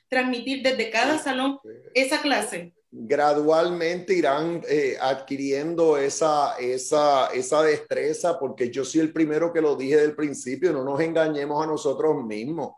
transmitir 0.07 0.61
desde 0.63 0.89
cada 0.89 1.17
salón 1.17 1.59
esa 1.93 2.21
clase. 2.21 2.73
Gradualmente 2.89 4.13
irán 4.13 4.61
eh, 4.69 4.97
adquiriendo 4.99 5.97
esa, 5.97 6.57
esa, 6.57 7.27
esa 7.27 7.61
destreza, 7.63 8.39
porque 8.39 8.71
yo 8.71 8.85
soy 8.85 9.01
el 9.01 9.11
primero 9.11 9.51
que 9.51 9.61
lo 9.61 9.75
dije 9.75 9.97
del 9.97 10.15
principio, 10.15 10.71
no 10.71 10.83
nos 10.83 10.99
engañemos 11.01 11.61
a 11.63 11.67
nosotros 11.67 12.23
mismos. 12.23 12.71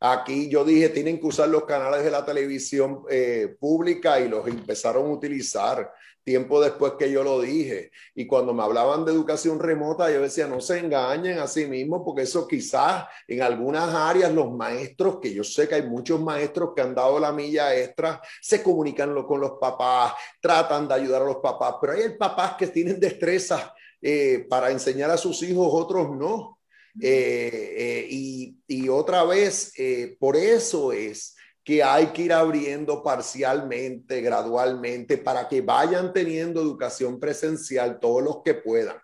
Aquí 0.00 0.48
yo 0.48 0.64
dije, 0.64 0.88
tienen 0.88 1.20
que 1.20 1.26
usar 1.26 1.48
los 1.48 1.64
canales 1.64 2.02
de 2.02 2.10
la 2.10 2.24
televisión 2.24 3.04
eh, 3.08 3.54
pública 3.60 4.18
y 4.18 4.28
los 4.28 4.48
empezaron 4.48 5.06
a 5.06 5.12
utilizar 5.12 5.92
tiempo 6.24 6.60
después 6.60 6.94
que 6.98 7.10
yo 7.10 7.22
lo 7.22 7.40
dije. 7.40 7.90
Y 8.14 8.26
cuando 8.26 8.54
me 8.54 8.62
hablaban 8.62 9.04
de 9.04 9.12
educación 9.12 9.58
remota, 9.58 10.10
yo 10.10 10.22
decía, 10.22 10.46
no 10.46 10.60
se 10.60 10.78
engañen 10.78 11.38
a 11.38 11.46
sí 11.46 11.66
mismos, 11.66 12.02
porque 12.04 12.22
eso 12.22 12.46
quizás 12.46 13.06
en 13.26 13.42
algunas 13.42 13.92
áreas 13.94 14.32
los 14.32 14.52
maestros, 14.52 15.18
que 15.20 15.32
yo 15.32 15.44
sé 15.44 15.68
que 15.68 15.76
hay 15.76 15.82
muchos 15.82 16.20
maestros 16.20 16.70
que 16.74 16.82
han 16.82 16.94
dado 16.94 17.18
la 17.18 17.32
milla 17.32 17.74
extra, 17.76 18.20
se 18.40 18.62
comunican 18.62 19.14
con 19.24 19.40
los 19.40 19.52
papás, 19.60 20.14
tratan 20.40 20.88
de 20.88 20.94
ayudar 20.94 21.22
a 21.22 21.26
los 21.26 21.36
papás, 21.36 21.76
pero 21.80 21.92
hay 21.92 22.16
papás 22.16 22.54
que 22.56 22.68
tienen 22.68 22.98
destrezas 23.00 23.70
eh, 24.00 24.46
para 24.48 24.70
enseñar 24.70 25.10
a 25.10 25.16
sus 25.16 25.42
hijos, 25.42 25.68
otros 25.70 26.10
no. 26.16 26.58
Eh, 27.00 27.74
eh, 27.78 28.06
y, 28.10 28.58
y, 28.66 28.88
otra 28.88 29.24
vez, 29.24 29.72
por 30.18 30.36
eso 30.36 30.92
es 30.92 31.34
que 31.64 31.82
hay 31.82 32.06
que 32.06 32.22
ir 32.22 32.32
abriendo 32.32 33.02
parcialmente, 33.02 34.20
gradualmente, 34.20 35.16
para 35.18 35.48
que 35.48 35.60
vayan 35.60 36.12
teniendo 36.12 36.60
educación 36.60 37.20
presencial 37.20 38.00
todos 38.00 38.22
los 38.22 38.42
que 38.42 38.54
puedan. 38.54 38.96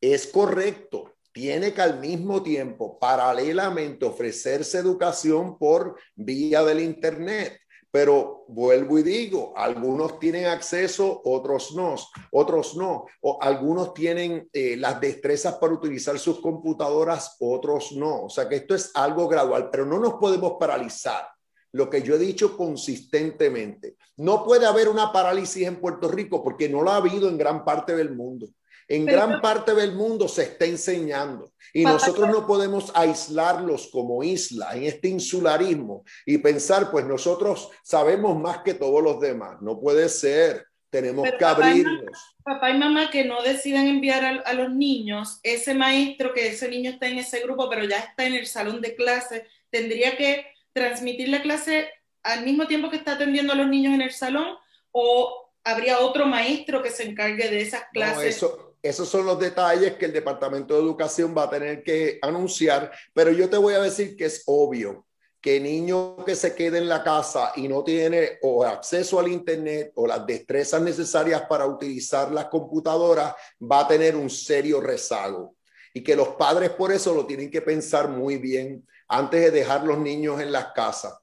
Es 0.00 0.26
correcto, 0.26 1.14
tiene 1.32 1.74
que 1.74 1.82
al 1.82 1.98
mismo 1.98 2.42
tiempo, 2.42 2.98
paralelamente, 2.98 4.06
ofrecerse 4.06 4.78
educación 4.78 5.58
por 5.58 5.98
vía 6.14 6.62
del 6.62 6.80
Internet. 6.80 7.58
Pero 7.90 8.44
vuelvo 8.48 8.98
y 8.98 9.04
digo, 9.04 9.52
algunos 9.56 10.18
tienen 10.18 10.46
acceso, 10.46 11.22
otros 11.24 11.74
no, 11.74 11.94
otros 12.32 12.76
no. 12.76 13.06
O 13.20 13.38
algunos 13.40 13.94
tienen 13.94 14.48
eh, 14.52 14.76
las 14.76 15.00
destrezas 15.00 15.54
para 15.54 15.74
utilizar 15.74 16.18
sus 16.18 16.40
computadoras, 16.40 17.36
otros 17.38 17.92
no. 17.92 18.24
O 18.24 18.30
sea 18.30 18.48
que 18.48 18.56
esto 18.56 18.74
es 18.74 18.90
algo 18.94 19.28
gradual, 19.28 19.70
pero 19.70 19.86
no 19.86 20.00
nos 20.00 20.14
podemos 20.14 20.54
paralizar 20.58 21.33
lo 21.74 21.90
que 21.90 22.02
yo 22.02 22.14
he 22.14 22.18
dicho 22.18 22.56
consistentemente. 22.56 23.96
No 24.16 24.44
puede 24.44 24.64
haber 24.64 24.88
una 24.88 25.12
parálisis 25.12 25.66
en 25.66 25.80
Puerto 25.80 26.08
Rico 26.08 26.42
porque 26.42 26.68
no 26.68 26.84
la 26.84 26.92
ha 26.92 26.96
habido 26.98 27.28
en 27.28 27.36
gran 27.36 27.64
parte 27.64 27.96
del 27.96 28.14
mundo. 28.14 28.46
En 28.86 29.04
gran 29.04 29.40
parte 29.40 29.74
del 29.74 29.92
mundo 29.92 30.28
se 30.28 30.42
está 30.42 30.66
enseñando 30.66 31.52
y 31.72 31.84
nosotros 31.84 32.28
no 32.28 32.46
podemos 32.46 32.92
aislarlos 32.94 33.88
como 33.88 34.22
isla 34.22 34.76
en 34.76 34.84
este 34.84 35.08
insularismo 35.08 36.04
y 36.24 36.38
pensar, 36.38 36.92
pues 36.92 37.06
nosotros 37.06 37.70
sabemos 37.82 38.38
más 38.38 38.58
que 38.58 38.74
todos 38.74 39.02
los 39.02 39.18
demás. 39.18 39.60
No 39.60 39.80
puede 39.80 40.08
ser. 40.08 40.66
Tenemos 40.90 41.28
que 41.36 41.44
abrirnos. 41.44 42.36
Papá 42.44 42.70
y, 42.70 42.78
mamá 42.78 43.10
que 43.10 43.24
no 43.24 43.42
deciden 43.42 43.88
enviar 43.88 44.24
a, 44.24 44.30
a, 44.42 44.52
los 44.52 44.72
niños, 44.72 45.40
ese 45.42 45.74
maestro 45.74 46.32
que 46.32 46.46
ese 46.46 46.68
niño 46.68 46.92
está 46.92 47.08
en 47.08 47.18
ese 47.18 47.40
grupo, 47.40 47.68
pero 47.68 47.84
ya 47.84 47.98
está 47.98 48.26
en 48.26 48.34
el 48.34 48.46
salón 48.46 48.80
de 48.80 48.94
clase, 48.94 49.48
tendría 49.70 50.16
que 50.16 50.53
transmitir 50.74 51.28
la 51.28 51.40
clase 51.40 51.88
al 52.22 52.44
mismo 52.44 52.66
tiempo 52.66 52.90
que 52.90 52.96
está 52.96 53.12
atendiendo 53.12 53.52
a 53.52 53.56
los 53.56 53.68
niños 53.68 53.94
en 53.94 54.02
el 54.02 54.12
salón 54.12 54.56
o 54.92 55.52
habría 55.62 56.00
otro 56.00 56.26
maestro 56.26 56.82
que 56.82 56.90
se 56.90 57.04
encargue 57.04 57.48
de 57.48 57.62
esas 57.62 57.84
clases? 57.92 58.36
eso, 58.36 58.76
esos 58.82 59.08
son 59.08 59.24
los 59.24 59.38
detalles 59.38 59.94
que 59.94 60.06
el 60.06 60.12
Departamento 60.12 60.74
de 60.74 60.80
Educación 60.80 61.34
va 61.36 61.44
a 61.44 61.50
tener 61.50 61.82
que 61.82 62.18
anunciar, 62.20 62.92
pero 63.14 63.30
yo 63.30 63.48
te 63.48 63.56
voy 63.56 63.74
a 63.74 63.80
decir 63.80 64.16
que 64.16 64.26
es 64.26 64.42
obvio 64.46 65.06
que 65.40 65.60
niño 65.60 66.24
que 66.24 66.34
se 66.34 66.54
quede 66.54 66.78
en 66.78 66.88
la 66.88 67.04
casa 67.04 67.52
y 67.56 67.68
no 67.68 67.84
tiene 67.84 68.38
o 68.40 68.64
acceso 68.64 69.20
al 69.20 69.28
internet 69.28 69.92
o 69.94 70.06
las 70.06 70.26
destrezas 70.26 70.80
necesarias 70.80 71.42
para 71.42 71.66
utilizar 71.66 72.32
las 72.32 72.46
computadoras 72.46 73.34
va 73.60 73.80
a 73.80 73.88
tener 73.88 74.16
un 74.16 74.30
serio 74.30 74.80
rezago 74.80 75.54
y 75.92 76.02
que 76.02 76.16
los 76.16 76.28
padres 76.28 76.70
por 76.70 76.92
eso 76.92 77.12
lo 77.12 77.26
tienen 77.26 77.50
que 77.50 77.60
pensar 77.60 78.08
muy 78.08 78.38
bien 78.38 78.86
antes 79.08 79.40
de 79.40 79.50
dejar 79.50 79.84
los 79.84 79.98
niños 79.98 80.40
en 80.40 80.52
las 80.52 80.72
casas. 80.72 81.14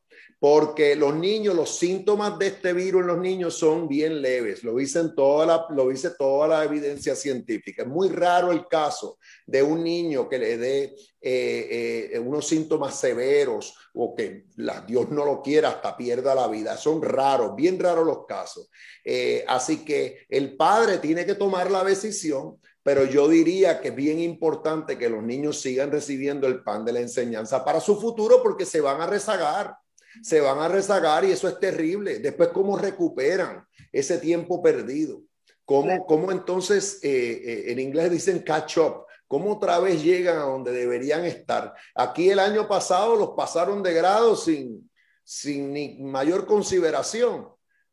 Porque 0.41 0.95
los 0.95 1.14
niños, 1.14 1.53
los 1.53 1.78
síntomas 1.78 2.40
de 2.40 2.48
este 2.48 2.74
virus 2.74 3.02
en 3.02 3.08
los 3.08 3.20
niños 3.20 3.60
son 3.60 3.88
bien 3.88 4.24
leves. 4.24 4.64
Lo 4.64 4.76
dice, 4.76 4.99
toda 5.16 5.45
la, 5.45 5.68
lo 5.70 5.90
dice 5.90 6.10
toda 6.18 6.48
la 6.48 6.64
evidencia 6.64 7.16
científica. 7.16 7.84
Es 7.84 7.88
muy 7.88 8.10
raro 8.10 8.52
el 8.52 8.68
caso 8.68 9.20
de 9.45 9.62
un 9.62 9.84
niño 9.84 10.28
que 10.28 10.40
le 10.40 10.58
dé 10.58 10.95
eh, 11.22 12.10
eh, 12.14 12.20
unos 12.20 12.48
síntomas 12.48 12.99
severos 12.99 13.76
o 13.94 14.16
que 14.16 14.45
la, 14.56 14.82
Dios 14.82 15.12
no 15.12 15.26
lo 15.26 15.44
quiera 15.44 15.70
hasta 15.70 15.95
pierda 15.95 16.34
la 16.34 16.48
vida. 16.48 16.76
Son 16.76 17.03
raros, 17.03 17.56
bien 17.56 17.80
raros 17.80 18.08
los 18.08 18.26
casos. 18.26 18.72
Eh, 19.06 19.45
así 19.48 19.86
que 19.86 20.26
el 20.28 20.58
padre 20.58 20.98
tiene 20.98 21.24
que 21.24 21.36
tomar 21.36 21.70
la 21.70 21.84
decisión 21.84 22.60
pero 22.84 23.06
yo 23.06 23.28
diría 23.28 23.80
que 23.80 23.90
es 23.90 23.95
bien 23.95 24.20
importante 24.20 24.98
que 24.98 25.10
los 25.10 25.22
niños 25.24 25.62
sigan 25.62 25.91
recibiendo 25.91 26.48
el 26.48 26.64
pan 26.64 26.84
de 26.84 26.94
la 26.94 26.99
enseñanza 26.99 27.64
para 27.64 27.80
su 27.80 27.99
futuro 27.99 28.41
porque 28.41 28.66
se 28.66 28.82
van 28.82 29.02
a 29.02 29.08
rezagar, 29.08 29.76
se 30.24 30.41
van 30.41 30.60
a 30.60 30.68
rezagar 30.68 31.24
y 31.24 31.32
eso 31.32 31.48
es 31.48 31.60
terrible. 31.60 32.20
Después, 32.20 32.49
¿cómo 32.49 32.78
recuperan 32.78 33.66
ese 33.91 34.18
tiempo 34.18 34.62
perdido? 34.62 35.22
¿Cómo, 35.64 36.06
cómo 36.06 36.32
entonces, 36.32 36.99
eh, 37.03 37.41
eh, 37.44 37.72
en 37.72 37.80
inglés 37.80 38.10
dicen 38.12 38.40
catch 38.40 38.78
up? 38.78 39.06
¿Cómo 39.28 39.53
otra 39.53 39.80
vez 39.80 40.03
llegan 40.03 40.40
a 40.40 40.44
donde 40.44 40.72
deberían 40.72 41.24
estar? 41.24 41.74
Aquí 41.95 42.30
el 42.30 42.40
año 42.40 42.68
pasado 42.68 43.16
los 43.16 43.30
pasaron 43.30 43.82
de 43.82 43.94
grado 43.94 44.36
sin, 44.36 44.90
sin 45.24 45.72
ni 45.72 45.99
mayor 45.99 46.45
consideración, 46.45 47.48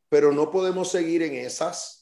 pero 0.08 0.32
no 0.32 0.50
podemos 0.50 0.90
seguir 0.90 1.22
en 1.22 1.34
esas 1.34 1.97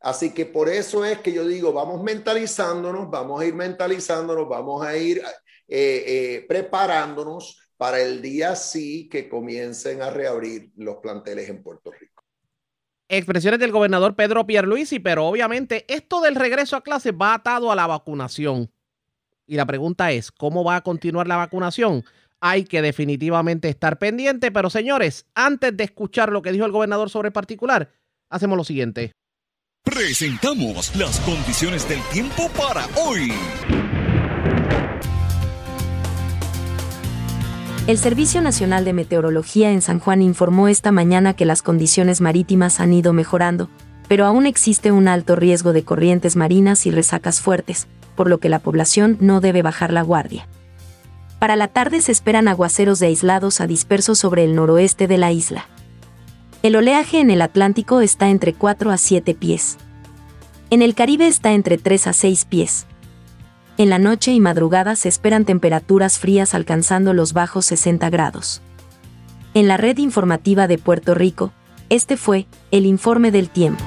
Así 0.00 0.32
que 0.32 0.46
por 0.46 0.68
eso 0.68 1.04
es 1.04 1.18
que 1.18 1.32
yo 1.32 1.46
digo, 1.46 1.72
vamos 1.72 2.02
mentalizándonos, 2.02 3.10
vamos 3.10 3.40
a 3.40 3.46
ir 3.46 3.54
mentalizándonos, 3.54 4.48
vamos 4.48 4.86
a 4.86 4.96
ir 4.96 5.18
eh, 5.18 6.04
eh, 6.06 6.46
preparándonos 6.48 7.60
para 7.76 8.00
el 8.00 8.22
día 8.22 8.54
sí 8.56 9.08
que 9.08 9.28
comiencen 9.28 10.02
a 10.02 10.10
reabrir 10.10 10.70
los 10.76 10.96
planteles 10.96 11.48
en 11.48 11.62
Puerto 11.62 11.90
Rico. 11.90 12.22
Expresiones 13.08 13.58
del 13.58 13.72
gobernador 13.72 14.14
Pedro 14.14 14.46
Pierluisi, 14.46 14.98
pero 14.98 15.26
obviamente 15.26 15.84
esto 15.88 16.20
del 16.20 16.34
regreso 16.34 16.76
a 16.76 16.82
clases 16.82 17.14
va 17.14 17.34
atado 17.34 17.72
a 17.72 17.76
la 17.76 17.86
vacunación. 17.86 18.70
Y 19.46 19.56
la 19.56 19.64
pregunta 19.64 20.12
es, 20.12 20.30
¿cómo 20.30 20.62
va 20.62 20.76
a 20.76 20.82
continuar 20.82 21.26
la 21.26 21.36
vacunación? 21.36 22.04
Hay 22.40 22.64
que 22.64 22.82
definitivamente 22.82 23.68
estar 23.68 23.98
pendiente, 23.98 24.52
pero 24.52 24.68
señores, 24.68 25.26
antes 25.34 25.74
de 25.76 25.84
escuchar 25.84 26.30
lo 26.30 26.42
que 26.42 26.52
dijo 26.52 26.66
el 26.66 26.72
gobernador 26.72 27.08
sobre 27.08 27.30
particular, 27.30 27.90
hacemos 28.28 28.58
lo 28.58 28.64
siguiente. 28.64 29.12
Presentamos 29.98 30.94
las 30.94 31.18
condiciones 31.20 31.88
del 31.88 32.00
tiempo 32.12 32.48
para 32.56 32.86
hoy. 33.04 33.32
El 37.88 37.98
Servicio 37.98 38.40
Nacional 38.40 38.84
de 38.84 38.92
Meteorología 38.92 39.72
en 39.72 39.82
San 39.82 39.98
Juan 39.98 40.22
informó 40.22 40.68
esta 40.68 40.92
mañana 40.92 41.34
que 41.34 41.44
las 41.44 41.62
condiciones 41.62 42.20
marítimas 42.20 42.78
han 42.78 42.92
ido 42.92 43.12
mejorando, 43.12 43.70
pero 44.06 44.24
aún 44.24 44.46
existe 44.46 44.92
un 44.92 45.08
alto 45.08 45.34
riesgo 45.34 45.72
de 45.72 45.82
corrientes 45.82 46.36
marinas 46.36 46.86
y 46.86 46.92
resacas 46.92 47.40
fuertes, 47.40 47.88
por 48.14 48.28
lo 48.30 48.38
que 48.38 48.48
la 48.48 48.60
población 48.60 49.16
no 49.18 49.40
debe 49.40 49.62
bajar 49.62 49.92
la 49.92 50.02
guardia. 50.02 50.46
Para 51.40 51.56
la 51.56 51.66
tarde 51.66 52.02
se 52.02 52.12
esperan 52.12 52.46
aguaceros 52.46 53.00
de 53.00 53.08
aislados 53.08 53.60
a 53.60 53.66
dispersos 53.66 54.20
sobre 54.20 54.44
el 54.44 54.54
noroeste 54.54 55.08
de 55.08 55.18
la 55.18 55.32
isla. 55.32 55.66
El 56.60 56.74
oleaje 56.74 57.20
en 57.20 57.30
el 57.30 57.40
Atlántico 57.40 58.00
está 58.00 58.30
entre 58.30 58.52
4 58.52 58.90
a 58.90 58.96
7 58.96 59.32
pies. 59.34 59.78
En 60.70 60.82
el 60.82 60.96
Caribe 60.96 61.28
está 61.28 61.52
entre 61.52 61.78
3 61.78 62.08
a 62.08 62.12
6 62.12 62.46
pies. 62.46 62.86
En 63.76 63.90
la 63.90 64.00
noche 64.00 64.32
y 64.32 64.40
madrugada 64.40 64.96
se 64.96 65.08
esperan 65.08 65.44
temperaturas 65.44 66.18
frías 66.18 66.54
alcanzando 66.54 67.14
los 67.14 67.32
bajos 67.32 67.64
60 67.66 68.10
grados. 68.10 68.60
En 69.54 69.68
la 69.68 69.76
red 69.76 69.98
informativa 69.98 70.66
de 70.66 70.78
Puerto 70.78 71.14
Rico, 71.14 71.52
este 71.90 72.16
fue 72.16 72.48
el 72.72 72.86
informe 72.86 73.30
del 73.30 73.50
tiempo. 73.50 73.84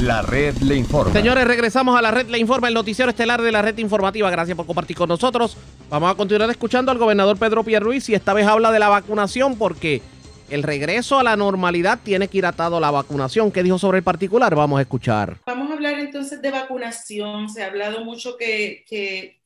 La 0.00 0.22
red 0.22 0.56
le 0.58 0.74
informa. 0.74 1.12
Señores, 1.12 1.46
regresamos 1.46 1.96
a 1.96 2.02
la 2.02 2.10
red 2.10 2.26
le 2.26 2.38
informa, 2.38 2.66
el 2.66 2.74
noticiero 2.74 3.10
estelar 3.10 3.40
de 3.40 3.52
la 3.52 3.62
red 3.62 3.78
informativa. 3.78 4.28
Gracias 4.28 4.56
por 4.56 4.66
compartir 4.66 4.96
con 4.96 5.08
nosotros. 5.08 5.56
Vamos 5.88 6.10
a 6.10 6.16
continuar 6.16 6.50
escuchando 6.50 6.90
al 6.90 6.98
gobernador 6.98 7.38
Pedro 7.38 7.62
Pierruiz 7.62 8.08
y 8.08 8.14
esta 8.14 8.34
vez 8.34 8.44
habla 8.44 8.72
de 8.72 8.80
la 8.80 8.88
vacunación 8.88 9.56
porque 9.56 10.02
el 10.50 10.62
regreso 10.62 11.18
a 11.18 11.22
la 11.22 11.36
normalidad 11.36 11.98
tiene 12.02 12.28
que 12.28 12.38
ir 12.38 12.46
atado 12.46 12.76
a 12.76 12.80
la 12.80 12.90
vacunación. 12.90 13.50
¿Qué 13.50 13.62
dijo 13.62 13.78
sobre 13.78 13.98
el 13.98 14.04
particular? 14.04 14.54
Vamos 14.54 14.78
a 14.78 14.82
escuchar. 14.82 15.38
Vamos 15.46 15.70
a 15.70 15.74
hablar 15.74 15.98
entonces 15.98 16.40
de 16.42 16.50
vacunación. 16.50 17.48
Se 17.48 17.62
ha 17.62 17.66
hablado 17.66 18.04
mucho 18.04 18.36
que, 18.36 19.40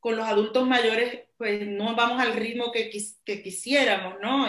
con 0.00 0.16
los 0.16 0.26
adultos 0.26 0.66
mayores 0.66 1.20
pues 1.36 1.66
no 1.68 1.94
vamos 1.94 2.20
al 2.20 2.34
ritmo 2.34 2.72
que, 2.72 2.90
que 3.24 3.42
quisiéramos, 3.42 4.14
¿no? 4.20 4.46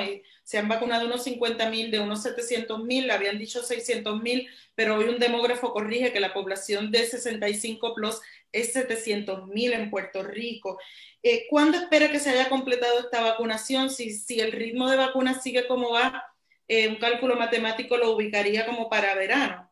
se 0.49 0.57
han 0.57 0.67
vacunado 0.67 1.05
unos 1.05 1.23
50 1.25 1.69
mil, 1.69 1.91
de 1.91 1.99
unos 1.99 2.23
700 2.23 2.83
mil, 2.83 3.11
habían 3.11 3.37
dicho 3.37 3.61
600 3.61 4.19
mil, 4.19 4.49
pero 4.73 4.95
hoy 4.95 5.07
un 5.07 5.19
demógrafo 5.19 5.71
corrige 5.71 6.11
que 6.11 6.19
la 6.19 6.33
población 6.33 6.89
de 6.89 7.05
65 7.05 7.93
plus 7.93 8.19
es 8.51 8.73
700 8.73 9.45
mil 9.45 9.73
en 9.73 9.91
Puerto 9.91 10.23
Rico. 10.23 10.79
Eh, 11.23 11.47
¿Cuándo 11.49 11.77
espera 11.77 12.11
que 12.11 12.19
se 12.19 12.29
haya 12.29 12.49
completado 12.49 12.99
esta 12.99 13.21
vacunación? 13.21 13.89
Si, 13.89 14.11
si 14.11 14.39
el 14.39 14.51
ritmo 14.51 14.89
de 14.89 14.97
vacunas 14.97 15.43
sigue 15.43 15.67
como 15.67 15.91
va, 15.91 16.23
eh, 16.67 16.87
un 16.87 16.95
cálculo 16.97 17.35
matemático 17.35 17.97
lo 17.97 18.11
ubicaría 18.11 18.65
como 18.65 18.89
para 18.89 19.15
verano. 19.15 19.68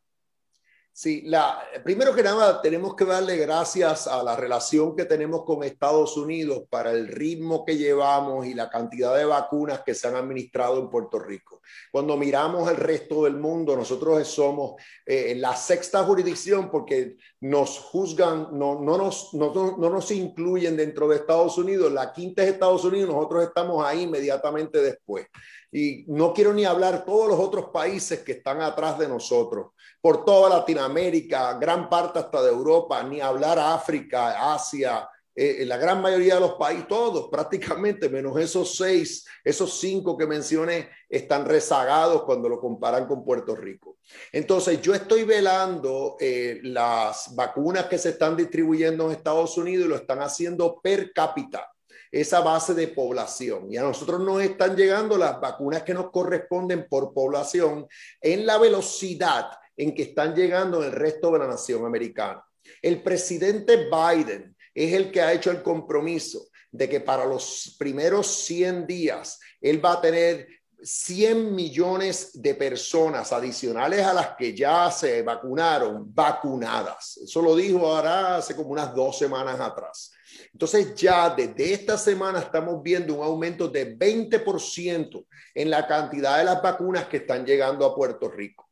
Sí, 0.99 1.21
la, 1.25 1.63
primero 1.83 2.11
que 2.15 2.23
nada 2.23 2.59
tenemos 2.59 2.95
que 2.95 3.05
darle 3.05 3.37
gracias 3.37 4.07
a 4.07 4.23
la 4.23 4.35
relación 4.35 4.95
que 4.95 5.05
tenemos 5.05 5.43
con 5.43 5.63
Estados 5.63 6.17
Unidos 6.17 6.63
para 6.71 6.89
el 6.89 7.07
ritmo 7.07 7.63
que 7.63 7.77
llevamos 7.77 8.47
y 8.47 8.55
la 8.55 8.67
cantidad 8.67 9.15
de 9.15 9.25
vacunas 9.25 9.83
que 9.85 9.93
se 9.93 10.07
han 10.07 10.15
administrado 10.15 10.79
en 10.79 10.89
Puerto 10.89 11.19
Rico. 11.19 11.61
Cuando 11.91 12.17
miramos 12.17 12.67
el 12.71 12.77
resto 12.77 13.25
del 13.25 13.35
mundo, 13.35 13.75
nosotros 13.75 14.27
somos 14.27 14.81
eh, 15.05 15.35
la 15.37 15.55
sexta 15.55 16.03
jurisdicción 16.03 16.71
porque 16.71 17.17
nos 17.41 17.77
juzgan, 17.77 18.57
no, 18.57 18.81
no, 18.81 18.97
nos, 18.97 19.35
no, 19.35 19.53
no 19.53 19.89
nos 19.91 20.09
incluyen 20.09 20.75
dentro 20.75 21.07
de 21.07 21.17
Estados 21.17 21.59
Unidos. 21.59 21.91
La 21.91 22.11
quinta 22.11 22.41
es 22.41 22.53
Estados 22.53 22.83
Unidos, 22.83 23.13
nosotros 23.13 23.43
estamos 23.43 23.85
ahí 23.85 24.01
inmediatamente 24.01 24.81
después. 24.81 25.27
Y 25.71 26.05
no 26.07 26.33
quiero 26.33 26.53
ni 26.53 26.65
hablar 26.65 27.05
todos 27.05 27.27
los 27.27 27.39
otros 27.39 27.65
países 27.69 28.21
que 28.21 28.31
están 28.31 28.61
atrás 28.61 28.97
de 28.97 29.07
nosotros, 29.07 29.73
por 30.01 30.23
toda 30.25 30.49
Latinoamérica, 30.49 31.53
gran 31.53 31.89
parte 31.89 32.19
hasta 32.19 32.41
de 32.41 32.49
Europa, 32.49 33.01
ni 33.03 33.19
hablar 33.19 33.59
África, 33.59 34.53
Asia, 34.53 35.09
eh, 35.39 35.65
la 35.67 35.77
gran 35.77 36.01
mayoría 36.01 36.33
de 36.33 36.39
los 36.39 36.53
países, 36.53 36.87
todos 36.87 37.29
prácticamente, 37.29 38.09
menos 38.09 38.35
esos 38.39 38.75
seis, 38.75 39.23
esos 39.43 39.79
cinco 39.79 40.17
que 40.17 40.25
mencioné, 40.25 40.89
están 41.07 41.45
rezagados 41.45 42.23
cuando 42.23 42.49
lo 42.49 42.59
comparan 42.59 43.05
con 43.05 43.23
Puerto 43.23 43.55
Rico. 43.55 43.97
Entonces, 44.31 44.81
yo 44.81 44.95
estoy 44.95 45.25
velando 45.25 46.17
eh, 46.19 46.59
las 46.63 47.35
vacunas 47.35 47.85
que 47.85 47.99
se 47.99 48.09
están 48.09 48.35
distribuyendo 48.35 49.05
en 49.05 49.11
Estados 49.11 49.55
Unidos 49.59 49.85
y 49.85 49.89
lo 49.89 49.95
están 49.95 50.21
haciendo 50.23 50.81
per 50.81 51.13
cápita 51.13 51.71
esa 52.11 52.39
base 52.39 52.73
de 52.73 52.87
población. 52.87 53.71
Y 53.71 53.77
a 53.77 53.83
nosotros 53.83 54.19
nos 54.21 54.41
están 54.41 54.75
llegando 54.75 55.17
las 55.17 55.39
vacunas 55.39 55.83
que 55.83 55.93
nos 55.93 56.09
corresponden 56.09 56.87
por 56.89 57.13
población 57.13 57.85
en 58.21 58.45
la 58.45 58.57
velocidad 58.57 59.51
en 59.77 59.93
que 59.93 60.01
están 60.01 60.35
llegando 60.35 60.83
el 60.83 60.91
resto 60.91 61.31
de 61.31 61.39
la 61.39 61.47
nación 61.47 61.85
americana. 61.85 62.43
El 62.81 63.01
presidente 63.01 63.87
Biden 63.89 64.55
es 64.73 64.93
el 64.93 65.11
que 65.11 65.21
ha 65.21 65.31
hecho 65.31 65.51
el 65.51 65.61
compromiso 65.61 66.47
de 66.71 66.89
que 66.89 66.99
para 66.99 67.25
los 67.25 67.75
primeros 67.79 68.27
100 68.45 68.85
días 68.85 69.39
él 69.61 69.83
va 69.83 69.93
a 69.93 70.01
tener 70.01 70.47
100 70.81 71.55
millones 71.55 72.39
de 72.41 72.53
personas 72.53 73.33
adicionales 73.33 74.05
a 74.05 74.13
las 74.13 74.35
que 74.35 74.55
ya 74.55 74.91
se 74.91 75.23
vacunaron, 75.23 76.13
vacunadas. 76.13 77.17
Eso 77.17 77.41
lo 77.41 77.55
dijo 77.55 77.87
ahora 77.87 78.37
hace 78.37 78.55
como 78.55 78.69
unas 78.69 78.93
dos 78.93 79.17
semanas 79.17 79.59
atrás. 79.59 80.11
Entonces 80.53 80.93
ya 80.95 81.31
desde 81.31 81.73
esta 81.73 81.97
semana 81.97 82.39
estamos 82.39 82.81
viendo 82.83 83.15
un 83.15 83.23
aumento 83.23 83.67
de 83.67 83.97
20% 83.97 85.25
en 85.55 85.69
la 85.69 85.87
cantidad 85.87 86.37
de 86.37 86.43
las 86.43 86.61
vacunas 86.61 87.07
que 87.07 87.17
están 87.17 87.45
llegando 87.45 87.85
a 87.85 87.95
Puerto 87.95 88.29
Rico. 88.29 88.66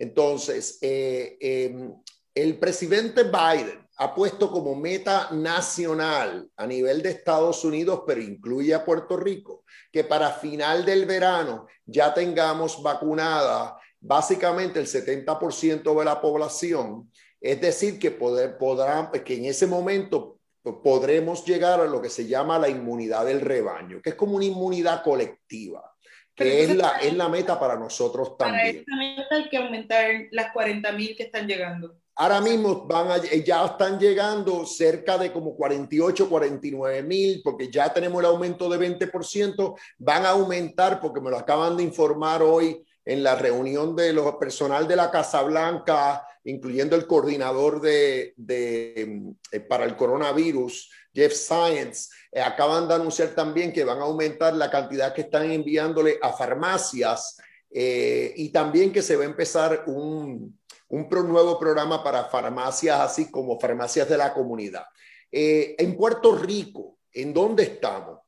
Entonces, 0.00 0.78
eh, 0.80 1.36
em, 1.40 1.94
el 2.34 2.58
presidente 2.58 3.24
Biden 3.24 3.86
ha 3.98 4.14
puesto 4.14 4.50
como 4.50 4.74
meta 4.74 5.28
nacional 5.30 6.48
a 6.56 6.66
nivel 6.66 7.02
de 7.02 7.10
Estados 7.10 7.66
Unidos, 7.66 8.04
pero 8.06 8.22
incluye 8.22 8.72
a 8.72 8.82
Puerto 8.82 9.18
Rico, 9.18 9.62
que 9.92 10.02
para 10.02 10.32
final 10.32 10.86
del 10.86 11.04
verano 11.04 11.66
ya 11.84 12.14
tengamos 12.14 12.82
vacunada 12.82 13.78
básicamente 14.00 14.80
el 14.80 14.86
70% 14.86 15.98
de 15.98 16.04
la 16.06 16.18
población. 16.18 17.12
Es 17.38 17.60
decir, 17.60 17.98
que, 17.98 18.10
poder, 18.10 18.56
podrán, 18.56 19.10
que 19.10 19.36
en 19.36 19.44
ese 19.44 19.66
momento 19.66 20.38
podremos 20.82 21.44
llegar 21.44 21.78
a 21.78 21.84
lo 21.84 22.00
que 22.00 22.08
se 22.08 22.26
llama 22.26 22.58
la 22.58 22.70
inmunidad 22.70 23.26
del 23.26 23.42
rebaño, 23.42 24.00
que 24.00 24.10
es 24.10 24.16
como 24.16 24.36
una 24.36 24.46
inmunidad 24.46 25.02
colectiva, 25.02 25.94
que 26.34 26.64
es 26.64 26.74
la, 26.74 26.98
es 26.98 27.14
la 27.14 27.28
meta 27.28 27.58
para 27.58 27.76
nosotros 27.76 28.36
también. 28.36 28.60
Para 28.62 28.78
esta 28.78 28.96
meta 28.96 29.36
hay 29.36 29.48
que 29.48 29.56
aumentar 29.56 30.06
las 30.30 30.52
40 30.52 30.92
mil 30.92 31.16
que 31.16 31.24
están 31.24 31.46
llegando. 31.46 31.96
Ahora 32.16 32.40
mismo 32.40 32.86
van 32.86 33.22
ya 33.44 33.64
están 33.64 33.98
llegando 33.98 34.66
cerca 34.66 35.16
de 35.16 35.32
como 35.32 35.56
48, 35.56 36.28
49 36.28 37.02
mil, 37.02 37.40
porque 37.42 37.70
ya 37.70 37.90
tenemos 37.92 38.20
el 38.20 38.26
aumento 38.26 38.68
de 38.68 38.78
20%, 38.78 39.78
van 39.98 40.26
a 40.26 40.30
aumentar, 40.30 41.00
porque 41.00 41.20
me 41.20 41.30
lo 41.30 41.38
acaban 41.38 41.78
de 41.78 41.82
informar 41.82 42.42
hoy 42.42 42.84
en 43.04 43.22
la 43.22 43.36
reunión 43.36 43.96
de 43.96 44.12
los 44.12 44.34
personal 44.36 44.86
de 44.86 44.96
la 44.96 45.10
Casa 45.10 45.42
Blanca, 45.42 46.26
incluyendo 46.44 46.94
el 46.94 47.06
coordinador 47.06 47.80
de, 47.80 48.34
eh, 48.36 49.60
para 49.60 49.84
el 49.84 49.96
coronavirus, 49.96 50.90
Jeff 51.12 51.32
Science, 51.32 52.08
eh, 52.32 52.40
acaban 52.40 52.88
de 52.88 52.94
anunciar 52.94 53.30
también 53.30 53.72
que 53.72 53.84
van 53.84 53.98
a 53.98 54.02
aumentar 54.02 54.54
la 54.54 54.70
cantidad 54.70 55.14
que 55.14 55.22
están 55.22 55.50
enviándole 55.50 56.18
a 56.22 56.32
farmacias 56.32 57.38
eh, 57.70 58.32
y 58.36 58.50
también 58.50 58.92
que 58.92 59.02
se 59.02 59.16
va 59.16 59.22
a 59.22 59.26
empezar 59.26 59.84
un, 59.86 60.58
un 60.88 61.08
nuevo 61.28 61.58
programa 61.58 62.02
para 62.02 62.24
farmacias, 62.24 63.00
así 63.00 63.30
como 63.30 63.58
farmacias 63.58 64.08
de 64.08 64.16
la 64.16 64.32
comunidad. 64.32 64.84
en 65.30 65.96
Puerto 65.96 66.34
Rico, 66.36 66.98
¿en 67.12 67.32
dónde 67.32 67.62
estamos? 67.64 68.18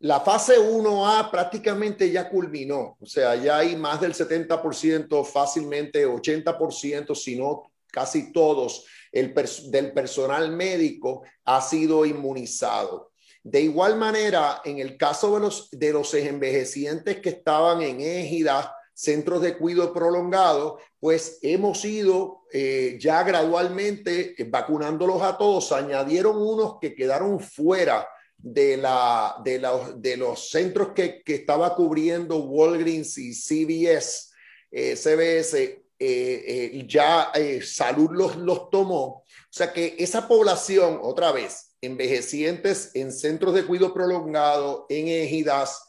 La 0.00 0.20
fase 0.20 0.60
1A 0.60 1.28
prácticamente 1.28 2.08
ya 2.08 2.28
culminó, 2.28 2.96
o 3.00 3.06
sea, 3.06 3.34
ya 3.34 3.58
hay 3.58 3.74
más 3.74 4.00
del 4.00 4.14
70%, 4.14 5.24
fácilmente 5.24 6.06
80%, 6.06 7.16
si 7.16 7.36
no 7.36 7.72
casi 7.90 8.32
todos 8.32 8.84
el 9.12 9.34
del 9.70 9.92
personal 9.92 10.52
médico 10.52 11.22
ha 11.44 11.60
sido 11.60 12.04
inmunizado. 12.04 13.12
De 13.42 13.60
igual 13.62 13.96
manera, 13.96 14.60
en 14.64 14.78
el 14.78 14.96
caso 14.96 15.34
de 15.34 15.40
los, 15.40 15.70
de 15.70 15.92
los 15.92 16.12
envejecientes 16.14 17.20
que 17.20 17.30
estaban 17.30 17.82
en 17.82 18.00
égidas, 18.00 18.68
centros 18.92 19.40
de 19.42 19.56
cuidado 19.56 19.92
prolongado, 19.92 20.80
pues 20.98 21.38
hemos 21.42 21.84
ido 21.84 22.42
eh, 22.52 22.98
ya 23.00 23.22
gradualmente 23.22 24.34
vacunándolos 24.48 25.22
a 25.22 25.38
todos. 25.38 25.70
Añadieron 25.70 26.36
unos 26.36 26.78
que 26.80 26.94
quedaron 26.96 27.38
fuera 27.38 28.08
de, 28.36 28.76
la, 28.76 29.36
de, 29.44 29.62
de 29.96 30.16
los 30.16 30.50
centros 30.50 30.88
que, 30.94 31.22
que, 31.22 31.36
estaba 31.36 31.74
cubriendo 31.74 32.38
Walgreens 32.38 33.18
y 33.18 33.32
CVS, 33.32 34.30
eh, 34.70 34.96
CBS, 34.96 35.84
eh, 35.98 36.70
eh, 36.72 36.84
ya 36.86 37.32
Salud 37.62 38.10
los, 38.12 38.36
los 38.36 38.70
tomó. 38.70 39.04
O 39.04 39.24
sea 39.50 39.72
que 39.72 39.96
esa 39.98 40.28
población, 40.28 41.00
otra 41.02 41.32
vez, 41.32 41.76
envejecientes 41.80 42.90
en 42.94 43.12
centros 43.12 43.54
de 43.54 43.64
cuidado 43.64 43.94
prolongado, 43.94 44.86
en 44.88 45.08
ejidas, 45.08 45.84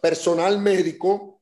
personal 0.00 0.58
médico, 0.58 1.40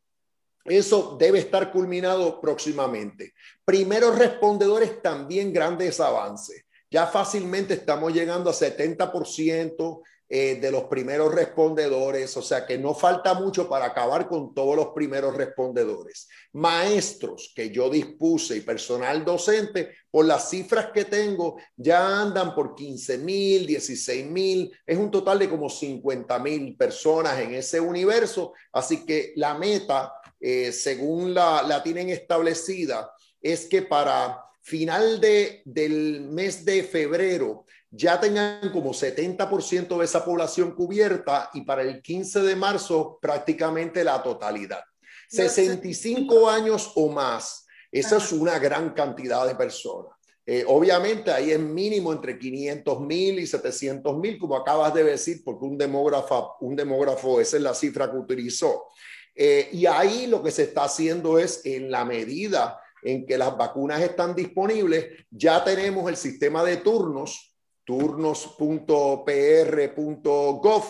eso 0.65 1.17
debe 1.19 1.39
estar 1.39 1.73
culminado 1.73 2.41
próximamente. 2.41 3.33
Primeros 3.65 4.19
respondedores, 4.19 5.01
también 5.01 5.53
grandes 5.53 5.99
avances 5.99 6.67
ya 6.91 7.07
fácilmente 7.07 7.75
estamos 7.75 8.13
llegando 8.13 8.51
a 8.51 8.55
70% 8.55 10.03
eh, 10.31 10.59
de 10.61 10.71
los 10.71 10.85
primeros 10.85 11.35
respondedores, 11.35 12.37
o 12.37 12.43
sea 12.43 12.67
que 12.67 12.77
no 12.77 12.95
falta 12.95 13.33
mucho 13.33 13.67
para 13.67 13.87
acabar 13.87 14.29
con 14.29 14.53
todos 14.53 14.77
los 14.77 14.89
primeros 14.89 15.35
respondedores. 15.35 16.29
Maestros 16.53 17.53
que 17.57 17.71
yo 17.71 17.89
dispuse 17.89 18.57
y 18.57 18.61
personal 18.61 19.25
docente, 19.25 19.95
por 20.11 20.27
las 20.27 20.51
cifras 20.51 20.91
que 20.93 21.07
tengo, 21.07 21.57
ya 21.75 22.21
andan 22.21 22.55
por 22.55 22.75
15 22.75 23.17
mil, 23.17 23.67
16 23.67 24.27
mil, 24.27 24.71
es 24.87 24.99
un 24.99 25.11
total 25.11 25.39
de 25.39 25.49
como 25.49 25.71
50 25.71 26.39
mil 26.41 26.77
personas 26.77 27.41
en 27.41 27.55
ese 27.55 27.81
universo, 27.81 28.53
así 28.73 29.07
que 29.07 29.33
la 29.37 29.55
meta, 29.55 30.13
eh, 30.39 30.73
según 30.73 31.33
la, 31.33 31.63
la 31.63 31.83
tienen 31.83 32.11
establecida, 32.11 33.11
es 33.41 33.65
que 33.65 33.81
para 33.81 34.45
final 34.61 35.21
de, 35.21 35.63
del 35.65 36.21
mes 36.21 36.67
de 36.67 36.83
febrero 36.83 37.65
ya 37.91 38.21
tengan 38.21 38.71
como 38.73 38.93
70% 38.93 39.99
de 39.99 40.05
esa 40.05 40.25
población 40.25 40.75
cubierta 40.75 41.51
y 41.55 41.63
para 41.63 41.83
el 41.83 42.03
15 42.03 42.41
de 42.41 42.57
marzo 42.57 43.19
prácticamente 43.21 44.05
la 44.05 44.23
totalidad. 44.23 44.83
65 45.29 46.49
años 46.49 46.93
o 46.95 47.09
más, 47.09 47.67
esa 47.91 48.17
es 48.17 48.33
una 48.33 48.59
gran 48.59 48.91
cantidad 48.91 49.47
de 49.47 49.55
personas. 49.55 50.13
Eh, 50.51 50.65
obviamente 50.67 51.31
ahí 51.31 51.51
es 51.51 51.61
mínimo 51.61 52.11
entre 52.11 52.39
500 52.39 53.01
mil 53.01 53.39
y 53.39 53.47
700 53.47 54.17
mil, 54.17 54.39
como 54.39 54.57
acabas 54.57 54.95
de 54.95 55.05
decir, 55.05 55.43
porque 55.45 55.67
un 55.67 55.77
demógrafo, 55.77 56.57
un 56.61 56.75
demógrafo, 56.75 57.39
esa 57.39 57.59
es 57.59 57.63
la 57.63 57.75
cifra 57.75 58.11
que 58.11 58.17
utilizó. 58.17 58.87
Eh, 59.35 59.69
y 59.73 59.85
ahí 59.85 60.27
lo 60.27 60.43
que 60.43 60.51
se 60.51 60.63
está 60.63 60.85
haciendo 60.85 61.39
es, 61.39 61.61
en 61.67 61.91
la 61.91 62.07
medida 62.07 62.81
en 63.03 63.27
que 63.27 63.37
las 63.37 63.57
vacunas 63.59 64.01
están 64.01 64.35
disponibles, 64.35 65.07
ya 65.31 65.63
tenemos 65.63 66.09
el 66.09 66.17
sistema 66.17 66.65
de 66.65 66.79
turnos, 66.79 67.55
turnos.pr.gov, 67.89 70.85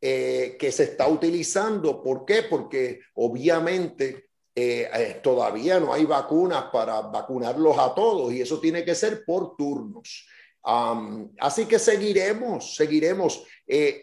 eh, 0.00 0.56
que 0.58 0.72
se 0.72 0.82
está 0.82 1.06
utilizando. 1.06 2.02
¿Por 2.02 2.24
qué? 2.24 2.42
Porque 2.42 2.98
obviamente 3.14 4.30
eh, 4.52 4.90
eh, 4.92 5.20
todavía 5.22 5.78
no 5.78 5.92
hay 5.92 6.04
vacunas 6.04 6.64
para 6.72 7.00
vacunarlos 7.02 7.78
a 7.78 7.94
todos 7.94 8.32
y 8.32 8.40
eso 8.40 8.58
tiene 8.58 8.84
que 8.84 8.96
ser 8.96 9.24
por 9.24 9.54
turnos. 9.56 10.26
así 11.38 11.66
que 11.66 11.78
seguiremos, 11.78 12.74
seguiremos. 12.74 13.44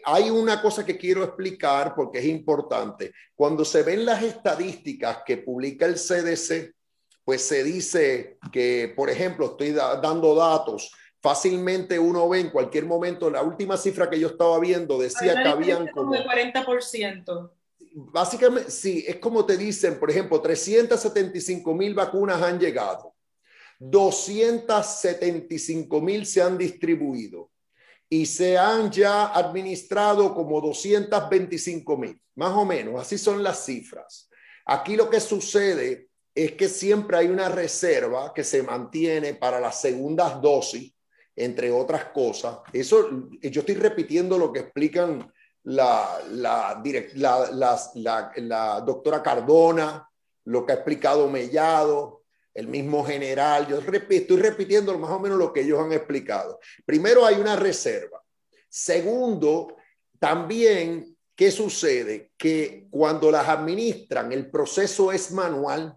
Hay 0.04 0.30
una 0.30 0.62
cosa 0.62 0.86
que 0.86 0.96
quiero 0.96 1.22
explicar 1.22 1.94
porque 1.94 2.20
es 2.20 2.24
importante. 2.24 3.12
Cuando 3.34 3.66
se 3.66 3.82
ven 3.82 4.06
las 4.06 4.22
estadísticas 4.22 5.18
que 5.26 5.36
publica 5.36 5.84
el 5.84 5.96
CDC, 5.96 6.74
pues 7.22 7.42
se 7.42 7.62
dice 7.62 8.38
que, 8.50 8.94
por 8.96 9.10
ejemplo, 9.10 9.44
estoy 9.46 9.72
dando 9.72 10.34
datos, 10.34 10.90
fácilmente 11.20 11.98
uno 11.98 12.28
ve 12.28 12.40
en 12.40 12.50
cualquier 12.50 12.86
momento, 12.86 13.30
la 13.30 13.42
última 13.42 13.76
cifra 13.76 14.08
que 14.08 14.18
yo 14.18 14.28
estaba 14.28 14.58
viendo 14.58 14.98
decía 14.98 15.42
que 15.42 15.48
habían 15.48 15.88
como... 15.88 16.14
El 16.14 16.24
40% 16.24 17.50
básicamente, 17.92 18.70
sí, 18.70 19.04
es 19.06 19.16
como 19.16 19.44
te 19.44 19.56
dicen, 19.56 19.98
por 19.98 20.10
ejemplo, 20.10 20.40
375 20.40 21.74
mil 21.74 21.94
vacunas 21.94 22.40
han 22.42 22.58
llegado, 22.58 23.14
275 23.78 26.00
mil 26.00 26.24
se 26.26 26.42
han 26.42 26.58
distribuido 26.58 27.50
y 28.08 28.26
se 28.26 28.58
han 28.58 28.90
ya 28.90 29.28
administrado 29.28 30.34
como 30.34 30.60
225 30.60 31.96
mil, 31.96 32.20
más 32.34 32.50
o 32.52 32.64
menos, 32.64 33.00
así 33.00 33.16
son 33.18 33.40
las 33.42 33.64
cifras. 33.64 34.28
Aquí 34.66 34.96
lo 34.96 35.08
que 35.08 35.20
sucede 35.20 36.08
es 36.34 36.52
que 36.52 36.68
siempre 36.68 37.16
hay 37.16 37.28
una 37.28 37.48
reserva 37.48 38.34
que 38.34 38.44
se 38.44 38.62
mantiene 38.62 39.34
para 39.34 39.58
las 39.60 39.80
segundas 39.80 40.40
dosis, 40.40 40.92
entre 41.44 41.72
otras 41.72 42.06
cosas. 42.06 42.58
Eso, 42.72 43.08
yo 43.40 43.60
estoy 43.60 43.74
repitiendo 43.74 44.36
lo 44.36 44.52
que 44.52 44.60
explican 44.60 45.32
la, 45.64 46.20
la, 46.30 46.82
la, 47.14 48.80
doctora 48.80 49.22
Cardona, 49.22 50.08
lo 50.44 50.64
que 50.64 50.72
ha 50.72 50.76
explicado 50.76 51.28
Mellado, 51.28 52.22
el 52.52 52.66
mismo 52.66 53.04
general. 53.04 53.66
Yo 53.68 53.78
estoy 53.78 54.36
repitiendo 54.36 54.96
más 54.98 55.10
o 55.10 55.20
menos 55.20 55.38
lo 55.38 55.52
que 55.52 55.62
ellos 55.62 55.80
han 55.80 55.92
explicado. 55.92 56.60
Primero, 56.84 57.24
hay 57.24 57.36
una 57.36 57.56
reserva. 57.56 58.22
Segundo, 58.68 59.76
también, 60.18 61.16
¿qué 61.34 61.50
sucede? 61.50 62.32
Que 62.36 62.86
cuando 62.90 63.30
las 63.30 63.48
administran, 63.48 64.32
el 64.32 64.50
proceso 64.50 65.10
es 65.10 65.32
manual 65.32 65.96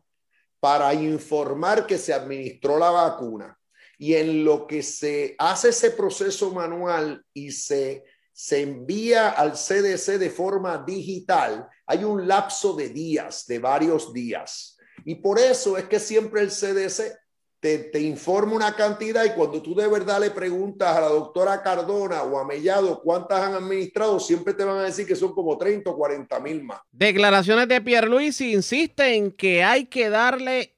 para 0.59 0.93
informar 0.93 1.85
que 1.85 1.97
se 1.97 2.13
administró 2.13 2.77
la 2.77 2.89
vacuna. 2.89 3.59
Y 4.03 4.15
en 4.15 4.43
lo 4.43 4.67
que 4.67 4.83
se 4.83 5.35
hace 5.37 5.69
ese 5.69 5.91
proceso 5.91 6.51
manual 6.51 7.23
y 7.33 7.51
se 7.51 8.03
se 8.33 8.61
envía 8.61 9.29
al 9.29 9.53
CDC 9.53 10.17
de 10.17 10.31
forma 10.31 10.83
digital, 10.85 11.69
hay 11.85 12.03
un 12.03 12.27
lapso 12.27 12.75
de 12.75 12.89
días, 12.89 13.45
de 13.45 13.59
varios 13.59 14.11
días. 14.11 14.75
Y 15.05 15.15
por 15.15 15.39
eso 15.39 15.77
es 15.77 15.85
que 15.85 15.99
siempre 15.99 16.41
el 16.41 16.49
CDC 16.49 17.15
te, 17.59 18.01
informa 18.01 18.55
una 18.55 18.75
cantidad 18.75 19.23
y 19.23 19.29
cuando 19.29 19.61
tú 19.61 19.73
de 19.73 19.87
verdad 19.87 20.19
le 20.19 20.31
preguntas 20.31 20.97
a 20.97 20.99
la 20.99 21.07
doctora 21.07 21.61
Cardona 21.61 22.23
o 22.23 22.37
a 22.37 22.45
Mellado 22.45 23.01
cuántas 23.01 23.39
han 23.39 23.53
administrado, 23.53 24.19
siempre 24.19 24.53
te 24.53 24.65
van 24.65 24.79
a 24.79 24.83
decir 24.83 25.07
que 25.07 25.15
son 25.15 25.33
como 25.33 25.57
30 25.57 25.89
o 25.89 25.95
40 25.95 26.39
mil 26.41 26.63
más. 26.63 26.81
Declaraciones 26.91 27.69
de 27.69 27.79
Pierre 27.79 28.09
Luis 28.09 28.41
insiste 28.41 29.15
en 29.15 29.31
que 29.31 29.63
hay 29.63 29.85
que 29.85 30.09
darle 30.09 30.72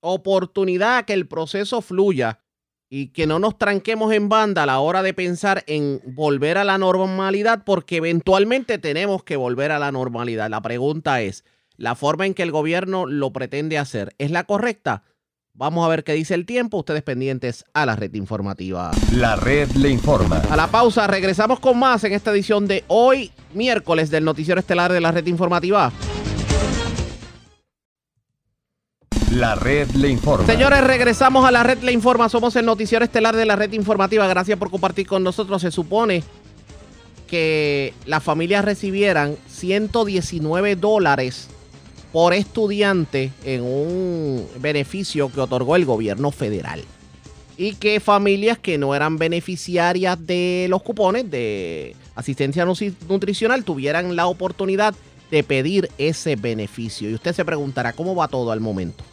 oportunidad 0.00 0.98
a 0.98 1.02
que 1.04 1.12
el 1.12 1.26
proceso 1.26 1.82
fluya 1.82 2.40
y 2.88 3.08
que 3.08 3.26
no 3.26 3.38
nos 3.38 3.58
tranquemos 3.58 4.12
en 4.12 4.28
banda 4.28 4.62
a 4.62 4.66
la 4.66 4.78
hora 4.78 5.02
de 5.02 5.14
pensar 5.14 5.64
en 5.66 6.00
volver 6.04 6.58
a 6.58 6.64
la 6.64 6.78
normalidad, 6.78 7.64
porque 7.64 7.96
eventualmente 7.96 8.78
tenemos 8.78 9.24
que 9.24 9.36
volver 9.36 9.72
a 9.72 9.78
la 9.78 9.90
normalidad. 9.90 10.48
La 10.50 10.60
pregunta 10.60 11.20
es, 11.20 11.44
¿la 11.76 11.94
forma 11.94 12.26
en 12.26 12.34
que 12.34 12.44
el 12.44 12.52
gobierno 12.52 13.06
lo 13.06 13.32
pretende 13.32 13.78
hacer 13.78 14.14
es 14.18 14.30
la 14.30 14.44
correcta? 14.44 15.02
Vamos 15.58 15.86
a 15.86 15.88
ver 15.88 16.04
qué 16.04 16.12
dice 16.12 16.34
el 16.34 16.44
tiempo. 16.44 16.76
Ustedes 16.76 17.02
pendientes 17.02 17.64
a 17.72 17.86
la 17.86 17.96
red 17.96 18.12
informativa. 18.12 18.90
La 19.14 19.36
red 19.36 19.70
le 19.70 19.88
informa. 19.88 20.42
A 20.50 20.56
la 20.56 20.66
pausa, 20.66 21.06
regresamos 21.06 21.60
con 21.60 21.78
más 21.78 22.04
en 22.04 22.12
esta 22.12 22.30
edición 22.30 22.66
de 22.66 22.84
hoy, 22.88 23.32
miércoles 23.54 24.10
del 24.10 24.24
Noticiero 24.24 24.60
Estelar 24.60 24.92
de 24.92 25.00
la 25.00 25.12
red 25.12 25.26
informativa. 25.26 25.90
La 29.36 29.54
red 29.54 29.90
le 29.90 30.08
informa. 30.08 30.46
Señores, 30.46 30.82
regresamos 30.82 31.44
a 31.44 31.50
la 31.50 31.62
red 31.62 31.82
le 31.82 31.92
informa. 31.92 32.30
Somos 32.30 32.56
el 32.56 32.64
noticiero 32.64 33.04
estelar 33.04 33.36
de 33.36 33.44
la 33.44 33.54
red 33.54 33.70
informativa. 33.74 34.26
Gracias 34.26 34.58
por 34.58 34.70
compartir 34.70 35.06
con 35.06 35.22
nosotros. 35.22 35.60
Se 35.60 35.70
supone 35.70 36.22
que 37.26 37.92
las 38.06 38.22
familias 38.22 38.64
recibieran 38.64 39.36
119 39.46 40.76
dólares 40.76 41.48
por 42.14 42.32
estudiante 42.32 43.30
en 43.44 43.62
un 43.62 44.48
beneficio 44.58 45.30
que 45.30 45.42
otorgó 45.42 45.76
el 45.76 45.84
gobierno 45.84 46.30
federal. 46.30 46.82
Y 47.58 47.74
que 47.74 48.00
familias 48.00 48.56
que 48.56 48.78
no 48.78 48.94
eran 48.94 49.18
beneficiarias 49.18 50.16
de 50.26 50.66
los 50.70 50.82
cupones 50.82 51.30
de 51.30 51.94
asistencia 52.14 52.64
nutricional 52.64 53.64
tuvieran 53.64 54.16
la 54.16 54.28
oportunidad 54.28 54.94
de 55.30 55.44
pedir 55.44 55.90
ese 55.98 56.36
beneficio. 56.36 57.10
Y 57.10 57.14
usted 57.14 57.34
se 57.34 57.44
preguntará 57.44 57.92
cómo 57.92 58.14
va 58.14 58.28
todo 58.28 58.50
al 58.50 58.60
momento. 58.60 59.04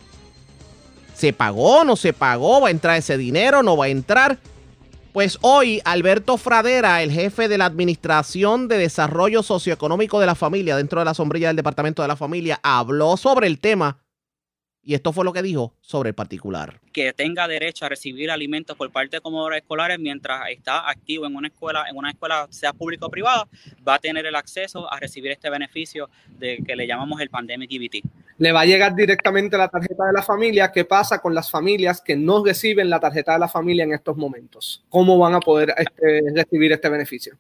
¿Se 1.24 1.32
pagó? 1.32 1.86
¿No 1.86 1.96
se 1.96 2.12
pagó? 2.12 2.60
¿Va 2.60 2.68
a 2.68 2.72
entrar 2.72 2.98
ese 2.98 3.18
dinero? 3.18 3.64
¿No 3.64 3.78
va 3.78 3.86
a 3.86 3.88
entrar? 3.88 4.40
Pues 5.14 5.38
hoy 5.40 5.82
Alberto 5.86 6.36
Fradera, 6.36 7.02
el 7.02 7.12
jefe 7.14 7.48
de 7.48 7.58
la 7.58 7.64
Administración 7.64 8.68
de 8.68 8.78
Desarrollo 8.78 9.42
Socioeconómico 9.42 10.20
de 10.20 10.26
la 10.26 10.36
Familia, 10.36 10.76
dentro 10.76 11.00
de 11.00 11.06
la 11.06 11.14
sombrilla 11.14 11.48
del 11.48 11.56
Departamento 11.56 12.02
de 12.02 12.10
la 12.10 12.18
Familia, 12.18 12.60
habló 12.62 13.16
sobre 13.16 13.48
el 13.48 13.60
tema 13.60 14.03
y 14.86 14.96
esto 14.96 15.14
fue 15.14 15.24
lo 15.24 15.32
que 15.32 15.42
dijo 15.42 15.74
sobre 15.82 16.10
el 16.10 16.16
particular. 16.16 16.80
Que 16.92 17.14
tenga 17.14 17.48
derecho 17.48 17.86
a 17.86 17.90
recibir 17.90 18.30
alimentos 18.30 18.76
por 18.76 18.92
parte 18.92 19.18
de 19.18 19.22
comedores 19.22 19.62
escolares 19.62 19.98
mientras 19.98 20.50
está 20.50 20.90
activo 20.90 21.26
en 21.26 21.36
una 21.36 21.48
escuela, 21.48 21.86
en 21.90 21.96
una 21.96 22.12
escuela 22.12 22.48
sea 22.50 22.74
pública 22.74 23.06
o 23.06 23.10
privada, 23.10 23.48
va 23.88 23.96
a 23.96 24.00
tener 24.00 24.26
el 24.26 24.36
acceso 24.36 24.92
a 24.92 25.00
recibir 25.00 25.32
este 25.32 25.50
beneficio 25.50 26.10
de 26.38 26.58
que 26.66 26.76
le 26.76 26.86
llamamos 26.86 27.22
el 27.22 27.30
Pandemic 27.30 27.72
EBT. 27.72 28.06
Le 28.38 28.52
va 28.52 28.62
a 28.62 28.66
llegar 28.66 28.94
directamente 28.94 29.58
la 29.58 29.70
tarjeta 29.70 30.06
de 30.06 30.14
la 30.14 30.22
familia. 30.22 30.72
¿Qué 30.72 30.84
pasa 30.84 31.20
con 31.20 31.34
las 31.34 31.50
familias 31.50 32.02
que 32.02 32.18
no 32.18 32.44
reciben 32.44 32.90
la 32.90 33.00
tarjeta 33.00 33.34
de 33.34 33.40
la 33.40 33.48
familia 33.48 33.86
en 33.86 33.94
estos 33.94 34.18
momentos? 34.18 34.84
¿Cómo 34.90 35.18
van 35.18 35.36
a 35.36 35.40
poder 35.40 35.74
este, 35.78 36.24
recibir 36.36 36.74
este 36.74 36.90
beneficio? 36.90 37.38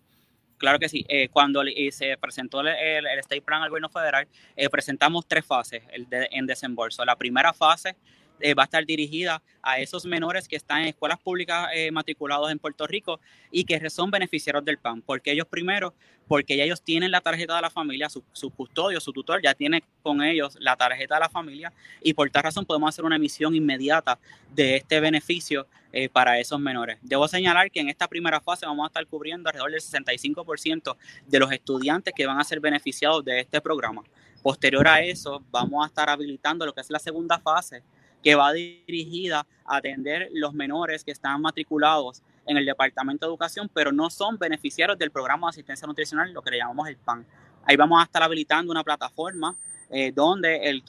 Claro 0.63 0.79
que 0.79 0.87
sí. 0.87 1.03
Eh, 1.09 1.27
cuando 1.27 1.61
se 1.91 2.15
presentó 2.15 2.61
el, 2.61 3.05
State 3.19 3.41
Plan 3.41 3.63
al 3.63 3.69
gobierno 3.69 3.89
federal, 3.89 4.29
eh, 4.55 4.69
presentamos 4.69 5.27
tres 5.27 5.45
fases 5.45 5.83
en 5.91 6.45
desembolso. 6.45 7.03
La 7.03 7.17
primera 7.17 7.51
fase 7.51 7.97
eh, 8.39 8.53
va 8.53 8.63
a 8.63 8.65
estar 8.65 8.85
dirigida 8.85 9.41
a 9.61 9.79
esos 9.79 10.05
menores 10.05 10.47
que 10.47 10.55
están 10.55 10.81
en 10.81 10.87
escuelas 10.89 11.19
públicas 11.19 11.69
eh, 11.73 11.91
matriculados 11.91 12.51
en 12.51 12.59
Puerto 12.59 12.85
Rico 12.85 13.19
y 13.51 13.63
que 13.63 13.89
son 13.89 14.11
beneficiarios 14.11 14.65
del 14.65 14.77
PAN. 14.77 15.01
Porque 15.01 15.31
ellos 15.31 15.47
primero, 15.47 15.93
porque 16.27 16.57
ya 16.57 16.63
ellos 16.63 16.81
tienen 16.81 17.11
la 17.11 17.21
tarjeta 17.21 17.55
de 17.55 17.61
la 17.61 17.69
familia, 17.69 18.09
su, 18.09 18.49
custodio, 18.51 18.99
su 18.99 19.13
tutor 19.13 19.41
ya 19.41 19.53
tiene 19.53 19.83
con 20.01 20.21
ellos 20.21 20.57
la 20.59 20.75
tarjeta 20.75 21.15
de 21.15 21.21
la 21.21 21.29
familia 21.29 21.71
y 22.01 22.13
por 22.13 22.29
tal 22.29 22.43
razón 22.43 22.65
podemos 22.65 22.89
hacer 22.89 23.05
una 23.05 23.15
emisión 23.15 23.55
inmediata 23.55 24.19
de 24.53 24.75
este 24.75 24.99
beneficio 24.99 25.67
eh, 25.91 26.09
para 26.09 26.39
esos 26.39 26.59
menores. 26.59 26.97
Debo 27.01 27.27
señalar 27.27 27.71
que 27.71 27.79
en 27.79 27.89
esta 27.89 28.07
primera 28.07 28.41
fase 28.41 28.65
vamos 28.65 28.83
a 28.83 28.87
estar 28.87 29.05
cubriendo 29.07 29.49
alrededor 29.49 29.71
del 29.71 29.81
65% 29.81 30.97
de 31.27 31.39
los 31.39 31.51
estudiantes 31.51 32.13
que 32.15 32.25
van 32.25 32.39
a 32.39 32.43
ser 32.43 32.59
beneficiados 32.59 33.23
de 33.23 33.39
este 33.39 33.61
programa. 33.61 34.03
Posterior 34.41 34.85
a 34.87 35.01
eso, 35.01 35.41
vamos 35.51 35.83
a 35.85 35.87
estar 35.87 36.09
habilitando 36.09 36.65
lo 36.65 36.73
que 36.73 36.81
es 36.81 36.89
la 36.89 36.99
segunda 36.99 37.39
fase, 37.39 37.81
que 38.23 38.35
va 38.35 38.53
dirigida 38.53 39.45
a 39.65 39.77
atender 39.77 40.29
los 40.33 40.53
menores 40.53 41.03
que 41.03 41.11
están 41.11 41.41
matriculados 41.41 42.23
en 42.45 42.57
el 42.57 42.65
Departamento 42.65 43.25
de 43.25 43.29
Educación, 43.29 43.69
pero 43.73 43.91
no 43.91 44.09
son 44.09 44.37
beneficiarios 44.37 44.97
del 44.97 45.11
programa 45.11 45.47
de 45.47 45.51
asistencia 45.51 45.87
nutricional, 45.87 46.33
lo 46.33 46.41
que 46.41 46.51
le 46.51 46.57
llamamos 46.57 46.87
el 46.87 46.97
PAN. 46.97 47.25
Ahí 47.65 47.75
vamos 47.75 48.01
a 48.01 48.03
estar 48.03 48.23
habilitando 48.23 48.71
una 48.71 48.83
plataforma 48.83 49.55
eh, 49.89 50.11
donde 50.11 50.69
el, 50.69 50.83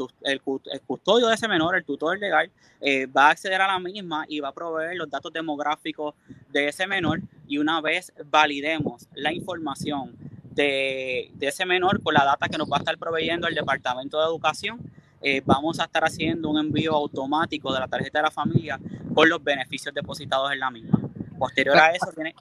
custodio 0.86 1.26
de 1.26 1.34
ese 1.34 1.46
menor, 1.46 1.76
el 1.76 1.84
tutor 1.84 2.18
legal, 2.18 2.50
eh, 2.80 3.06
va 3.06 3.28
a 3.28 3.30
acceder 3.30 3.60
a 3.60 3.66
la 3.66 3.78
misma 3.78 4.24
y 4.28 4.40
va 4.40 4.48
a 4.48 4.52
proveer 4.52 4.96
los 4.96 5.10
datos 5.10 5.32
demográficos 5.32 6.14
de 6.50 6.68
ese 6.68 6.86
menor 6.86 7.20
y 7.46 7.58
una 7.58 7.80
vez 7.80 8.12
validemos 8.30 9.06
la 9.14 9.32
información 9.32 10.16
de, 10.52 11.30
de 11.34 11.46
ese 11.48 11.66
menor 11.66 12.02
con 12.02 12.14
la 12.14 12.24
data 12.24 12.48
que 12.48 12.56
nos 12.56 12.70
va 12.70 12.76
a 12.76 12.78
estar 12.78 12.96
proveyendo 12.96 13.46
el 13.46 13.54
Departamento 13.54 14.18
de 14.18 14.24
Educación, 14.24 14.80
eh, 15.26 15.42
vamos 15.44 15.80
a 15.80 15.84
estar 15.84 16.04
haciendo 16.04 16.50
un 16.50 16.58
envío 16.58 16.92
automático 16.92 17.72
de 17.72 17.80
la 17.80 17.88
tarjeta 17.88 18.18
de 18.18 18.24
la 18.24 18.30
familia 18.30 18.78
con 19.14 19.26
los 19.26 19.42
beneficios 19.42 19.94
depositados 19.94 20.52
en 20.52 20.60
la 20.60 20.70
misma. 20.70 21.00
Posterior 21.38 21.78
a 21.78 21.92
eso 21.92 22.06
viene... 22.14 22.34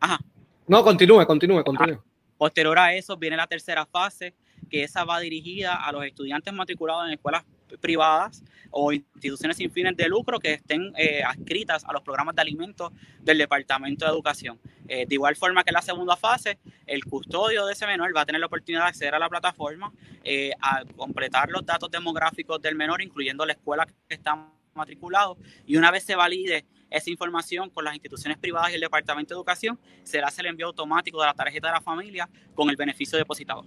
Ajá. 0.00 0.18
No, 0.66 0.82
continúe, 0.82 1.26
continúe, 1.26 1.62
continúe. 1.62 2.02
Posterior 2.38 2.78
a 2.78 2.94
eso 2.94 3.18
viene 3.18 3.36
la 3.36 3.46
tercera 3.46 3.84
fase, 3.84 4.34
que 4.70 4.82
esa 4.82 5.04
va 5.04 5.20
dirigida 5.20 5.74
a 5.74 5.92
los 5.92 6.02
estudiantes 6.02 6.52
matriculados 6.54 7.06
en 7.06 7.12
escuelas 7.12 7.44
privadas 7.80 8.42
o 8.70 8.92
instituciones 8.92 9.56
sin 9.56 9.70
fines 9.70 9.96
de 9.96 10.08
lucro 10.08 10.40
que 10.40 10.54
estén 10.54 10.92
eh, 10.96 11.22
adscritas 11.22 11.84
a 11.84 11.92
los 11.92 12.02
programas 12.02 12.34
de 12.34 12.42
alimentos 12.42 12.92
del 13.20 13.38
Departamento 13.38 14.04
de 14.04 14.10
Educación. 14.10 14.58
Eh, 14.88 15.06
de 15.06 15.14
igual 15.14 15.36
forma 15.36 15.62
que 15.62 15.70
en 15.70 15.74
la 15.74 15.82
segunda 15.82 16.16
fase, 16.16 16.58
el 16.86 17.04
custodio 17.04 17.66
de 17.66 17.72
ese 17.72 17.86
menor 17.86 18.14
va 18.14 18.22
a 18.22 18.26
tener 18.26 18.40
la 18.40 18.46
oportunidad 18.46 18.82
de 18.82 18.88
acceder 18.88 19.14
a 19.14 19.18
la 19.18 19.28
plataforma, 19.28 19.92
eh, 20.24 20.52
a 20.60 20.84
completar 20.96 21.50
los 21.50 21.64
datos 21.64 21.90
demográficos 21.90 22.60
del 22.60 22.74
menor, 22.74 23.00
incluyendo 23.00 23.46
la 23.46 23.52
escuela 23.52 23.86
que 23.86 24.14
está 24.14 24.50
matriculado, 24.74 25.38
y 25.64 25.76
una 25.76 25.92
vez 25.92 26.02
se 26.02 26.16
valide 26.16 26.64
esa 26.90 27.10
información 27.10 27.70
con 27.70 27.84
las 27.84 27.94
instituciones 27.94 28.38
privadas 28.38 28.72
y 28.72 28.74
el 28.74 28.80
Departamento 28.80 29.34
de 29.34 29.38
Educación, 29.38 29.78
se 30.02 30.18
le 30.18 30.24
hace 30.24 30.42
el 30.42 30.48
envío 30.48 30.66
automático 30.66 31.20
de 31.20 31.26
la 31.26 31.34
tarjeta 31.34 31.68
de 31.68 31.74
la 31.74 31.80
familia 31.80 32.28
con 32.54 32.68
el 32.70 32.76
beneficio 32.76 33.16
depositado. 33.18 33.64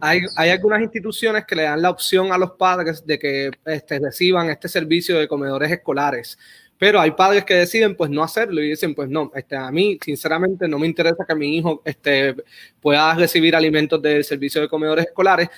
Hay, 0.00 0.20
hay, 0.36 0.50
algunas 0.50 0.82
instituciones 0.82 1.44
que 1.46 1.56
le 1.56 1.62
dan 1.64 1.82
la 1.82 1.90
opción 1.90 2.32
a 2.32 2.38
los 2.38 2.52
padres 2.52 3.06
de 3.06 3.18
que 3.18 3.50
este, 3.64 3.98
reciban 3.98 4.50
este 4.50 4.68
servicio 4.68 5.18
de 5.18 5.28
comedores 5.28 5.70
escolares. 5.70 6.38
Pero 6.76 7.00
hay 7.00 7.12
padres 7.12 7.44
que 7.44 7.54
deciden 7.54 7.96
pues 7.96 8.10
no 8.10 8.22
hacerlo 8.22 8.60
y 8.60 8.68
dicen 8.68 8.94
pues 8.94 9.08
no, 9.08 9.30
este, 9.34 9.56
a 9.56 9.70
mí 9.70 9.98
sinceramente 10.04 10.66
no 10.66 10.78
me 10.78 10.86
interesa 10.86 11.24
que 11.26 11.34
mi 11.34 11.56
hijo 11.56 11.82
este, 11.84 12.34
pueda 12.80 13.14
recibir 13.14 13.54
alimentos 13.54 14.02
del 14.02 14.24
servicio 14.24 14.60
de 14.60 14.68
comedores 14.68 15.06
escolares. 15.06 15.48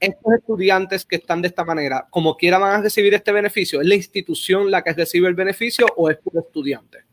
Estos 0.00 0.32
estudiantes 0.34 1.04
que 1.04 1.16
están 1.16 1.42
de 1.42 1.48
esta 1.48 1.64
manera, 1.64 2.06
como 2.10 2.36
quiera 2.36 2.58
van 2.58 2.80
a 2.80 2.82
recibir 2.82 3.12
este 3.12 3.32
beneficio, 3.32 3.80
¿es 3.80 3.86
la 3.86 3.94
institución 3.94 4.70
la 4.70 4.82
que 4.82 4.92
recibe 4.94 5.28
el 5.28 5.34
beneficio 5.34 5.86
o 5.96 6.10
es 6.10 6.18
el 6.32 6.40
estudiante? 6.40 7.04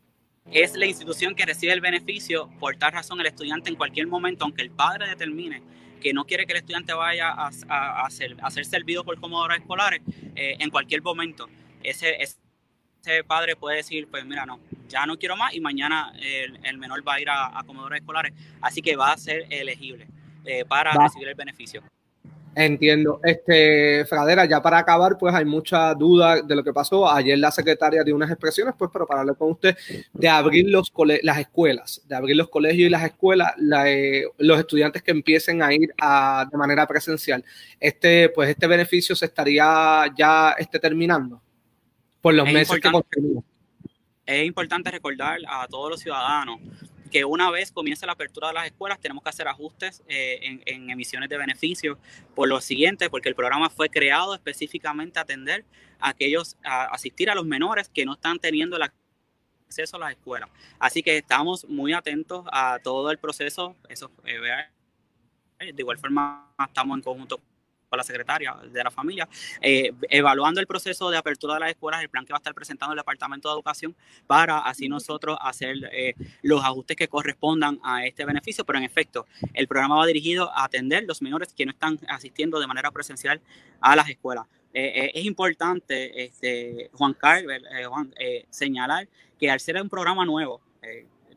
Es 0.50 0.74
la 0.74 0.86
institución 0.86 1.34
que 1.36 1.44
recibe 1.44 1.72
el 1.72 1.80
beneficio, 1.80 2.50
por 2.58 2.76
tal 2.76 2.92
razón 2.92 3.20
el 3.20 3.26
estudiante 3.26 3.68
en 3.68 3.76
cualquier 3.76 4.06
momento, 4.06 4.44
aunque 4.44 4.62
el 4.62 4.70
padre 4.70 5.08
determine 5.08 5.62
que 6.00 6.12
no 6.12 6.24
quiere 6.24 6.46
que 6.46 6.52
el 6.52 6.58
estudiante 6.58 6.92
vaya 6.92 7.30
a, 7.30 7.50
a, 7.68 8.06
a, 8.06 8.10
ser, 8.10 8.36
a 8.42 8.50
ser, 8.50 8.64
servido 8.64 9.04
por 9.04 9.18
comedores 9.20 9.60
escolares, 9.60 10.02
eh, 10.34 10.56
en 10.58 10.70
cualquier 10.70 11.02
momento 11.02 11.48
ese, 11.82 12.16
ese 12.22 13.24
padre 13.24 13.56
puede 13.56 13.78
decir, 13.78 14.08
pues 14.10 14.24
mira, 14.24 14.46
no, 14.46 14.60
ya 14.88 15.06
no 15.06 15.18
quiero 15.18 15.36
más 15.36 15.54
y 15.54 15.60
mañana 15.60 16.12
el, 16.20 16.58
el 16.64 16.78
menor 16.78 17.06
va 17.06 17.14
a 17.14 17.20
ir 17.20 17.28
a, 17.30 17.62
comedores 17.66 18.00
escolares, 18.00 18.32
así 18.60 18.82
que 18.82 18.96
va 18.96 19.12
a 19.12 19.16
ser 19.16 19.46
elegible 19.50 20.06
eh, 20.44 20.64
para 20.64 20.94
va. 20.94 21.04
recibir 21.04 21.28
el 21.28 21.34
beneficio. 21.34 21.82
Entiendo. 22.54 23.20
Este, 23.22 24.04
Fradera, 24.06 24.44
ya 24.44 24.60
para 24.60 24.78
acabar, 24.78 25.16
pues 25.16 25.34
hay 25.34 25.44
mucha 25.44 25.94
duda 25.94 26.42
de 26.42 26.56
lo 26.56 26.64
que 26.64 26.72
pasó. 26.72 27.10
Ayer 27.10 27.38
la 27.38 27.50
secretaria 27.50 28.02
dio 28.02 28.14
unas 28.14 28.30
expresiones, 28.30 28.74
pues, 28.76 28.90
pero 28.92 29.06
para 29.06 29.20
hablar 29.20 29.36
con 29.36 29.52
usted, 29.52 29.76
de 30.12 30.28
abrir 30.28 30.68
los 30.68 30.92
las 31.22 31.38
escuelas, 31.38 32.02
de 32.06 32.16
abrir 32.16 32.36
los 32.36 32.48
colegios 32.48 32.86
y 32.86 32.90
las 32.90 33.04
escuelas, 33.04 33.52
la, 33.56 33.90
eh, 33.90 34.24
los 34.38 34.58
estudiantes 34.58 35.02
que 35.02 35.12
empiecen 35.12 35.62
a 35.62 35.72
ir 35.72 35.94
a, 36.00 36.46
de 36.50 36.58
manera 36.58 36.86
presencial. 36.86 37.44
Este, 37.78 38.28
pues, 38.30 38.50
este 38.50 38.66
beneficio 38.66 39.14
se 39.14 39.26
estaría 39.26 40.06
ya 40.16 40.54
este, 40.58 40.78
terminando 40.78 41.40
por 42.20 42.34
los 42.34 42.48
es 42.48 42.54
meses 42.54 42.80
que 42.80 42.90
continúan. 42.90 43.44
Es 44.26 44.46
importante 44.46 44.90
recordar 44.90 45.38
a 45.48 45.66
todos 45.68 45.90
los 45.90 46.00
ciudadanos 46.00 46.60
que 47.10 47.24
una 47.24 47.50
vez 47.50 47.72
comience 47.72 48.06
la 48.06 48.12
apertura 48.12 48.48
de 48.48 48.54
las 48.54 48.66
escuelas 48.66 49.00
tenemos 49.00 49.22
que 49.22 49.28
hacer 49.30 49.48
ajustes 49.48 50.02
eh, 50.08 50.60
en, 50.64 50.90
emisiones 50.90 51.28
de 51.28 51.36
beneficios 51.36 51.98
por 52.34 52.48
lo 52.48 52.60
siguiente, 52.60 53.10
porque 53.10 53.28
el 53.28 53.34
programa 53.34 53.68
fue 53.68 53.90
creado 53.90 54.34
específicamente 54.34 55.18
a 55.18 55.22
atender 55.22 55.64
a 55.98 56.10
aquellos, 56.10 56.56
a 56.64 56.84
asistir 56.86 57.30
a 57.30 57.34
los 57.34 57.44
menores 57.44 57.88
que 57.88 58.04
no 58.04 58.14
están 58.14 58.38
teniendo 58.38 58.76
el 58.76 58.82
acceso 58.82 59.96
a 59.96 60.00
las 60.00 60.12
escuelas. 60.12 60.48
Así 60.78 61.02
que 61.02 61.18
estamos 61.18 61.64
muy 61.66 61.92
atentos 61.92 62.44
a 62.50 62.78
todo 62.82 63.10
el 63.10 63.18
proceso. 63.18 63.76
Eso, 63.88 64.10
eh, 64.24 64.38
de 65.58 65.74
igual 65.82 65.98
forma, 65.98 66.54
estamos 66.66 66.96
en 66.96 67.02
conjunto 67.02 67.40
con 67.90 67.98
la 67.98 68.04
secretaria 68.04 68.56
de 68.72 68.84
la 68.84 68.90
familia, 68.90 69.28
eh, 69.60 69.92
evaluando 70.08 70.60
el 70.60 70.66
proceso 70.66 71.10
de 71.10 71.18
apertura 71.18 71.54
de 71.54 71.60
las 71.60 71.70
escuelas, 71.70 72.00
el 72.00 72.08
plan 72.08 72.24
que 72.24 72.32
va 72.32 72.36
a 72.36 72.38
estar 72.38 72.54
presentando 72.54 72.92
el 72.94 72.98
Departamento 72.98 73.48
de 73.48 73.54
Educación 73.54 73.96
para 74.28 74.60
así 74.60 74.88
nosotros 74.88 75.36
hacer 75.40 75.76
eh, 75.92 76.14
los 76.42 76.62
ajustes 76.64 76.96
que 76.96 77.08
correspondan 77.08 77.80
a 77.82 78.06
este 78.06 78.24
beneficio, 78.24 78.64
pero 78.64 78.78
en 78.78 78.84
efecto, 78.84 79.26
el 79.52 79.66
programa 79.66 79.96
va 79.96 80.06
dirigido 80.06 80.50
a 80.56 80.64
atender 80.64 81.02
los 81.04 81.20
menores 81.20 81.52
que 81.52 81.66
no 81.66 81.72
están 81.72 81.98
asistiendo 82.08 82.60
de 82.60 82.68
manera 82.68 82.92
presencial 82.92 83.40
a 83.80 83.96
las 83.96 84.08
escuelas. 84.08 84.46
Eh, 84.72 85.10
es 85.12 85.24
importante, 85.24 86.24
este, 86.24 86.90
Juan 86.92 87.16
Juan, 87.20 88.14
señalar 88.50 89.08
que 89.36 89.50
al 89.50 89.58
ser 89.58 89.82
un 89.82 89.88
programa 89.88 90.24
nuevo, 90.24 90.60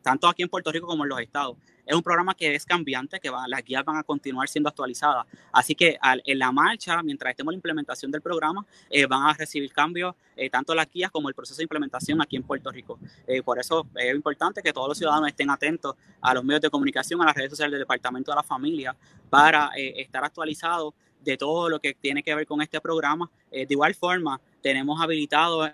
tanto 0.03 0.27
aquí 0.27 0.43
en 0.43 0.49
Puerto 0.49 0.71
Rico 0.71 0.85
como 0.85 1.03
en 1.03 1.09
los 1.09 1.19
estados, 1.19 1.57
es 1.85 1.95
un 1.95 2.01
programa 2.01 2.33
que 2.33 2.55
es 2.55 2.65
cambiante, 2.65 3.19
que 3.19 3.29
va, 3.29 3.47
las 3.47 3.63
guías 3.63 3.83
van 3.83 3.97
a 3.97 4.03
continuar 4.03 4.47
siendo 4.47 4.69
actualizadas. 4.69 5.25
Así 5.51 5.75
que 5.75 5.97
en 6.01 6.39
la 6.39 6.51
marcha, 6.51 7.01
mientras 7.03 7.31
estemos 7.31 7.51
en 7.51 7.55
la 7.55 7.57
implementación 7.57 8.11
del 8.11 8.21
programa, 8.21 8.65
eh, 8.89 9.05
van 9.05 9.23
a 9.23 9.33
recibir 9.33 9.71
cambios 9.71 10.15
eh, 10.35 10.49
tanto 10.49 10.73
las 10.73 10.89
guías 10.89 11.11
como 11.11 11.29
el 11.29 11.35
proceso 11.35 11.57
de 11.57 11.63
implementación 11.63 12.21
aquí 12.21 12.35
en 12.35 12.43
Puerto 12.43 12.71
Rico. 12.71 12.99
Eh, 13.27 13.41
por 13.41 13.59
eso 13.59 13.87
es 13.95 14.15
importante 14.15 14.61
que 14.61 14.71
todos 14.71 14.87
los 14.87 14.97
ciudadanos 14.97 15.27
estén 15.27 15.49
atentos 15.49 15.95
a 16.21 16.33
los 16.33 16.43
medios 16.43 16.61
de 16.61 16.69
comunicación, 16.69 17.21
a 17.21 17.25
las 17.25 17.35
redes 17.35 17.51
sociales 17.51 17.73
del 17.73 17.81
Departamento 17.81 18.31
de 18.31 18.35
la 18.35 18.43
Familia, 18.43 18.95
para 19.29 19.71
estar 19.75 20.23
actualizados 20.23 20.93
de 21.21 21.37
todo 21.37 21.69
lo 21.69 21.79
que 21.79 21.93
tiene 21.95 22.21
que 22.21 22.35
ver 22.35 22.45
con 22.45 22.61
este 22.61 22.79
programa. 22.79 23.29
de 23.49 23.67
igual 23.69 23.95
forma, 23.95 24.39
tenemos 24.61 25.01
habilitado 25.01 25.67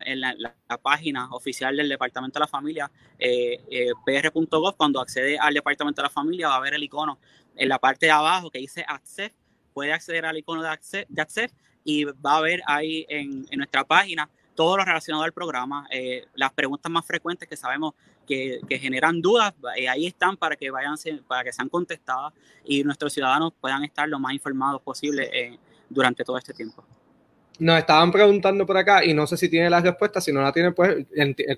en 0.00 0.20
la, 0.20 0.34
página 0.82 1.28
oficial 1.30 1.76
del 1.76 1.88
Departamento 1.88 2.38
de 2.38 2.40
la 2.40 2.48
Familia, 2.48 2.90
eh, 3.18 3.60
eh, 3.70 3.90
pr.gov, 4.04 4.76
cuando 4.76 5.00
accede 5.00 5.38
al 5.38 5.54
Departamento 5.54 6.02
de 6.02 6.06
la 6.06 6.10
Familia 6.10 6.48
va 6.48 6.56
a 6.56 6.60
ver 6.60 6.74
el 6.74 6.82
icono. 6.82 7.18
En 7.56 7.68
la 7.68 7.78
parte 7.78 8.06
de 8.06 8.12
abajo 8.12 8.50
que 8.50 8.58
dice 8.58 8.84
Access, 8.86 9.32
puede 9.72 9.92
acceder 9.92 10.26
al 10.26 10.36
icono 10.36 10.62
de 10.62 10.68
Access, 10.68 11.06
de 11.08 11.22
access 11.22 11.54
y 11.84 12.04
va 12.04 12.36
a 12.36 12.40
ver 12.40 12.62
ahí 12.66 13.06
en, 13.08 13.46
en, 13.50 13.58
nuestra 13.58 13.84
página 13.84 14.28
todo 14.58 14.76
lo 14.76 14.84
relacionado 14.84 15.22
al 15.22 15.32
programa, 15.32 15.86
eh, 15.88 16.26
las 16.34 16.52
preguntas 16.52 16.90
más 16.90 17.06
frecuentes 17.06 17.48
que 17.48 17.56
sabemos 17.56 17.94
que, 18.26 18.58
que 18.68 18.76
generan 18.76 19.22
dudas, 19.22 19.54
eh, 19.76 19.88
ahí 19.88 20.06
están 20.06 20.36
para 20.36 20.56
que 20.56 20.68
vayan, 20.68 20.96
para 21.28 21.44
que 21.44 21.52
sean 21.52 21.68
contestadas 21.68 22.32
y 22.64 22.82
nuestros 22.82 23.12
ciudadanos 23.12 23.52
puedan 23.60 23.84
estar 23.84 24.08
lo 24.08 24.18
más 24.18 24.32
informados 24.32 24.82
posible 24.82 25.30
eh, 25.32 25.58
durante 25.88 26.24
todo 26.24 26.36
este 26.36 26.52
tiempo 26.52 26.84
nos 27.58 27.78
estaban 27.78 28.12
preguntando 28.12 28.64
por 28.66 28.76
acá 28.76 29.04
y 29.04 29.14
no 29.14 29.26
sé 29.26 29.36
si 29.36 29.48
tiene 29.48 29.68
la 29.68 29.80
respuesta, 29.80 30.20
si 30.20 30.32
no 30.32 30.40
la 30.40 30.52
tiene, 30.52 30.72
pues 30.72 31.06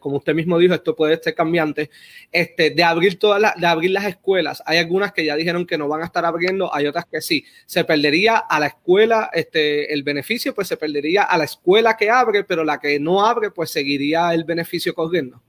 como 0.00 0.16
usted 0.16 0.34
mismo 0.34 0.58
dijo, 0.58 0.74
esto 0.74 0.96
puede 0.96 1.22
ser 1.22 1.34
cambiante, 1.34 1.90
este, 2.32 2.70
de 2.70 2.82
abrir 2.82 3.18
todas 3.18 3.40
las, 3.40 3.54
de 3.56 3.66
abrir 3.66 3.90
las 3.90 4.04
escuelas. 4.04 4.62
Hay 4.66 4.78
algunas 4.78 5.12
que 5.12 5.24
ya 5.24 5.36
dijeron 5.36 5.66
que 5.66 5.78
no 5.78 5.88
van 5.88 6.02
a 6.02 6.06
estar 6.06 6.24
abriendo, 6.24 6.74
hay 6.74 6.86
otras 6.86 7.06
que 7.06 7.20
sí. 7.20 7.44
Se 7.66 7.84
perdería 7.84 8.36
a 8.38 8.60
la 8.60 8.66
escuela, 8.66 9.30
este, 9.32 9.92
el 9.92 10.02
beneficio, 10.02 10.54
pues 10.54 10.68
se 10.68 10.76
perdería 10.76 11.24
a 11.24 11.36
la 11.36 11.44
escuela 11.44 11.96
que 11.96 12.10
abre, 12.10 12.44
pero 12.44 12.64
la 12.64 12.78
que 12.78 12.98
no 12.98 13.24
abre, 13.24 13.50
pues 13.50 13.70
seguiría 13.70 14.32
el 14.32 14.44
beneficio 14.44 14.94
corriendo. 14.94 15.42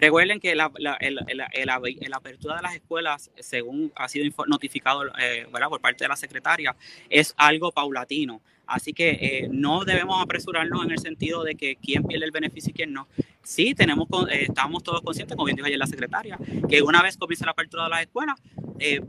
Recuerden 0.00 0.38
que 0.38 0.54
la, 0.54 0.70
la, 0.76 0.96
la, 1.00 2.16
apertura 2.16 2.56
de 2.56 2.62
las 2.62 2.74
escuelas, 2.74 3.30
según 3.40 3.92
ha 3.96 4.08
sido 4.08 4.30
notificado 4.46 5.02
eh, 5.18 5.46
por 5.50 5.80
parte 5.80 6.04
de 6.04 6.08
la 6.08 6.16
secretaria, 6.16 6.76
es 7.10 7.34
algo 7.36 7.72
paulatino. 7.72 8.40
Así 8.68 8.92
que 8.92 9.10
eh, 9.10 9.48
no 9.50 9.84
debemos 9.84 10.22
apresurarnos 10.22 10.84
en 10.84 10.92
el 10.92 10.98
sentido 10.98 11.42
de 11.42 11.54
que 11.54 11.76
quién 11.76 12.04
pierde 12.04 12.26
el 12.26 12.30
beneficio 12.30 12.70
y 12.70 12.74
quién 12.74 12.92
no. 12.92 13.08
Sí, 13.42 13.74
tenemos, 13.74 14.06
eh, 14.30 14.44
estamos 14.48 14.82
todos 14.82 15.00
conscientes, 15.00 15.34
como 15.34 15.46
bien 15.46 15.56
dijo 15.56 15.66
ayer 15.66 15.78
la 15.78 15.86
secretaria, 15.86 16.38
que 16.68 16.82
una 16.82 17.02
vez 17.02 17.16
comience 17.16 17.44
la 17.44 17.52
apertura 17.52 17.84
de 17.84 17.90
las 17.90 18.02
escuelas, 18.02 18.36
eh, 18.78 19.00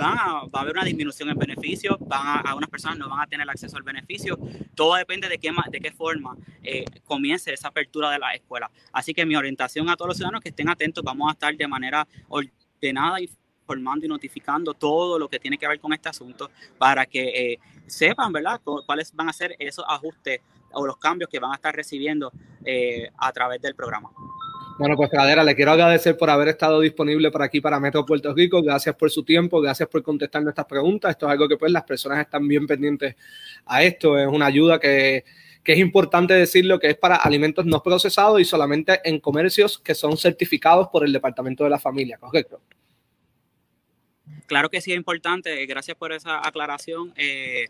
a, 0.00 0.44
va 0.46 0.60
a 0.60 0.62
haber 0.62 0.74
una 0.74 0.84
disminución 0.84 1.28
en 1.30 1.38
beneficios, 1.38 1.96
van 2.00 2.26
a, 2.26 2.40
a, 2.40 2.54
unas 2.54 2.70
personas 2.70 2.98
no 2.98 3.08
van 3.08 3.20
a 3.20 3.26
tener 3.26 3.48
acceso 3.48 3.76
al 3.76 3.82
beneficio. 3.82 4.38
Todo 4.74 4.94
depende 4.94 5.28
de 5.28 5.38
qué, 5.38 5.50
de 5.70 5.80
qué 5.80 5.92
forma 5.92 6.36
eh, 6.62 6.84
comience 7.04 7.52
esa 7.52 7.68
apertura 7.68 8.10
de 8.10 8.18
la 8.18 8.34
escuela. 8.34 8.70
Así 8.92 9.14
que 9.14 9.26
mi 9.26 9.36
orientación 9.36 9.88
a 9.88 9.96
todos 9.96 10.08
los 10.10 10.16
ciudadanos 10.16 10.40
que 10.40 10.50
estén 10.50 10.68
atentos, 10.68 11.02
vamos 11.04 11.28
a 11.28 11.32
estar 11.32 11.56
de 11.56 11.68
manera 11.68 12.06
ordenada 12.28 13.20
y 13.20 13.28
informando 13.68 14.06
y 14.06 14.08
notificando 14.08 14.74
todo 14.74 15.18
lo 15.18 15.28
que 15.28 15.38
tiene 15.38 15.58
que 15.58 15.68
ver 15.68 15.78
con 15.78 15.92
este 15.92 16.08
asunto 16.08 16.50
para 16.78 17.04
que 17.04 17.52
eh, 17.52 17.58
sepan, 17.86 18.32
¿verdad?, 18.32 18.60
cuáles 18.86 19.14
van 19.14 19.28
a 19.28 19.32
ser 19.32 19.54
esos 19.58 19.84
ajustes 19.86 20.40
o 20.72 20.86
los 20.86 20.96
cambios 20.96 21.28
que 21.28 21.38
van 21.38 21.52
a 21.52 21.56
estar 21.56 21.74
recibiendo 21.74 22.32
eh, 22.64 23.10
a 23.18 23.32
través 23.32 23.60
del 23.60 23.74
programa. 23.74 24.10
Bueno, 24.78 24.96
pues 24.96 25.10
Cadera, 25.10 25.42
le 25.42 25.56
quiero 25.56 25.72
agradecer 25.72 26.16
por 26.16 26.30
haber 26.30 26.48
estado 26.48 26.80
disponible 26.80 27.30
por 27.32 27.42
aquí 27.42 27.60
para 27.60 27.80
Metro 27.80 28.06
Puerto 28.06 28.32
Rico. 28.32 28.62
Gracias 28.62 28.94
por 28.94 29.10
su 29.10 29.24
tiempo, 29.24 29.60
gracias 29.60 29.88
por 29.88 30.02
contestar 30.02 30.42
nuestras 30.42 30.66
preguntas. 30.66 31.10
Esto 31.10 31.26
es 31.26 31.32
algo 31.32 31.48
que 31.48 31.56
pues 31.56 31.72
las 31.72 31.82
personas 31.82 32.20
están 32.20 32.46
bien 32.46 32.66
pendientes 32.66 33.16
a 33.66 33.82
esto. 33.82 34.16
Es 34.16 34.28
una 34.28 34.46
ayuda 34.46 34.78
que, 34.78 35.24
que 35.64 35.72
es 35.72 35.78
importante 35.80 36.34
decirlo 36.34 36.78
que 36.78 36.90
es 36.90 36.96
para 36.96 37.16
alimentos 37.16 37.66
no 37.66 37.82
procesados 37.82 38.40
y 38.40 38.44
solamente 38.44 39.00
en 39.02 39.18
comercios 39.18 39.78
que 39.80 39.96
son 39.96 40.16
certificados 40.16 40.88
por 40.88 41.04
el 41.04 41.12
Departamento 41.12 41.64
de 41.64 41.70
la 41.70 41.80
Familia, 41.80 42.16
¿correcto? 42.18 42.60
Claro 44.46 44.70
que 44.70 44.80
sí 44.80 44.92
es 44.92 44.96
importante, 44.96 45.64
gracias 45.66 45.96
por 45.96 46.12
esa 46.12 46.46
aclaración, 46.46 47.12
eh, 47.16 47.66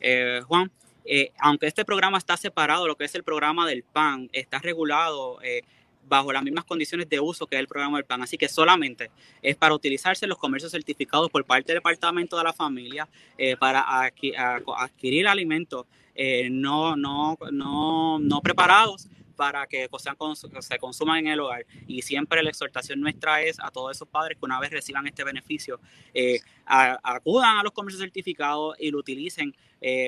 eh, 0.00 0.40
Juan. 0.46 0.70
Eh, 1.04 1.32
aunque 1.38 1.66
este 1.66 1.84
programa 1.84 2.16
está 2.16 2.36
separado, 2.36 2.86
lo 2.88 2.96
que 2.96 3.04
es 3.04 3.14
el 3.14 3.24
programa 3.24 3.66
del 3.66 3.82
PAN, 3.82 4.30
está 4.32 4.58
regulado 4.58 5.38
eh, 5.42 5.62
bajo 6.08 6.32
las 6.32 6.42
mismas 6.42 6.64
condiciones 6.64 7.08
de 7.08 7.20
uso 7.20 7.46
que 7.46 7.58
el 7.58 7.66
programa 7.66 7.98
del 7.98 8.06
plan. 8.06 8.22
Así 8.22 8.38
que 8.38 8.48
solamente 8.48 9.10
es 9.42 9.56
para 9.56 9.74
utilizarse 9.74 10.26
los 10.26 10.38
comercios 10.38 10.72
certificados 10.72 11.30
por 11.30 11.44
parte 11.44 11.72
del 11.72 11.78
Departamento 11.78 12.36
de 12.36 12.44
la 12.44 12.52
Familia 12.52 13.08
eh, 13.38 13.56
para 13.56 13.84
adquirir 14.00 15.28
alimentos 15.28 15.86
eh, 16.14 16.48
no, 16.50 16.96
no, 16.96 17.36
no, 17.50 18.18
no 18.18 18.40
preparados 18.40 19.08
para 19.34 19.66
que 19.66 19.88
se 20.60 20.78
consuman 20.78 21.18
en 21.18 21.26
el 21.28 21.40
hogar. 21.40 21.66
Y 21.86 22.02
siempre 22.02 22.42
la 22.42 22.50
exhortación 22.50 23.00
nuestra 23.00 23.42
es 23.42 23.58
a 23.60 23.70
todos 23.70 23.96
esos 23.96 24.08
padres 24.08 24.38
que 24.38 24.44
una 24.44 24.60
vez 24.60 24.70
reciban 24.70 25.06
este 25.06 25.24
beneficio, 25.24 25.80
eh, 26.12 26.40
acudan 26.66 27.58
a 27.58 27.62
los 27.62 27.72
comercios 27.72 28.00
certificados 28.00 28.76
y 28.78 28.90
lo 28.90 28.98
utilicen, 28.98 29.54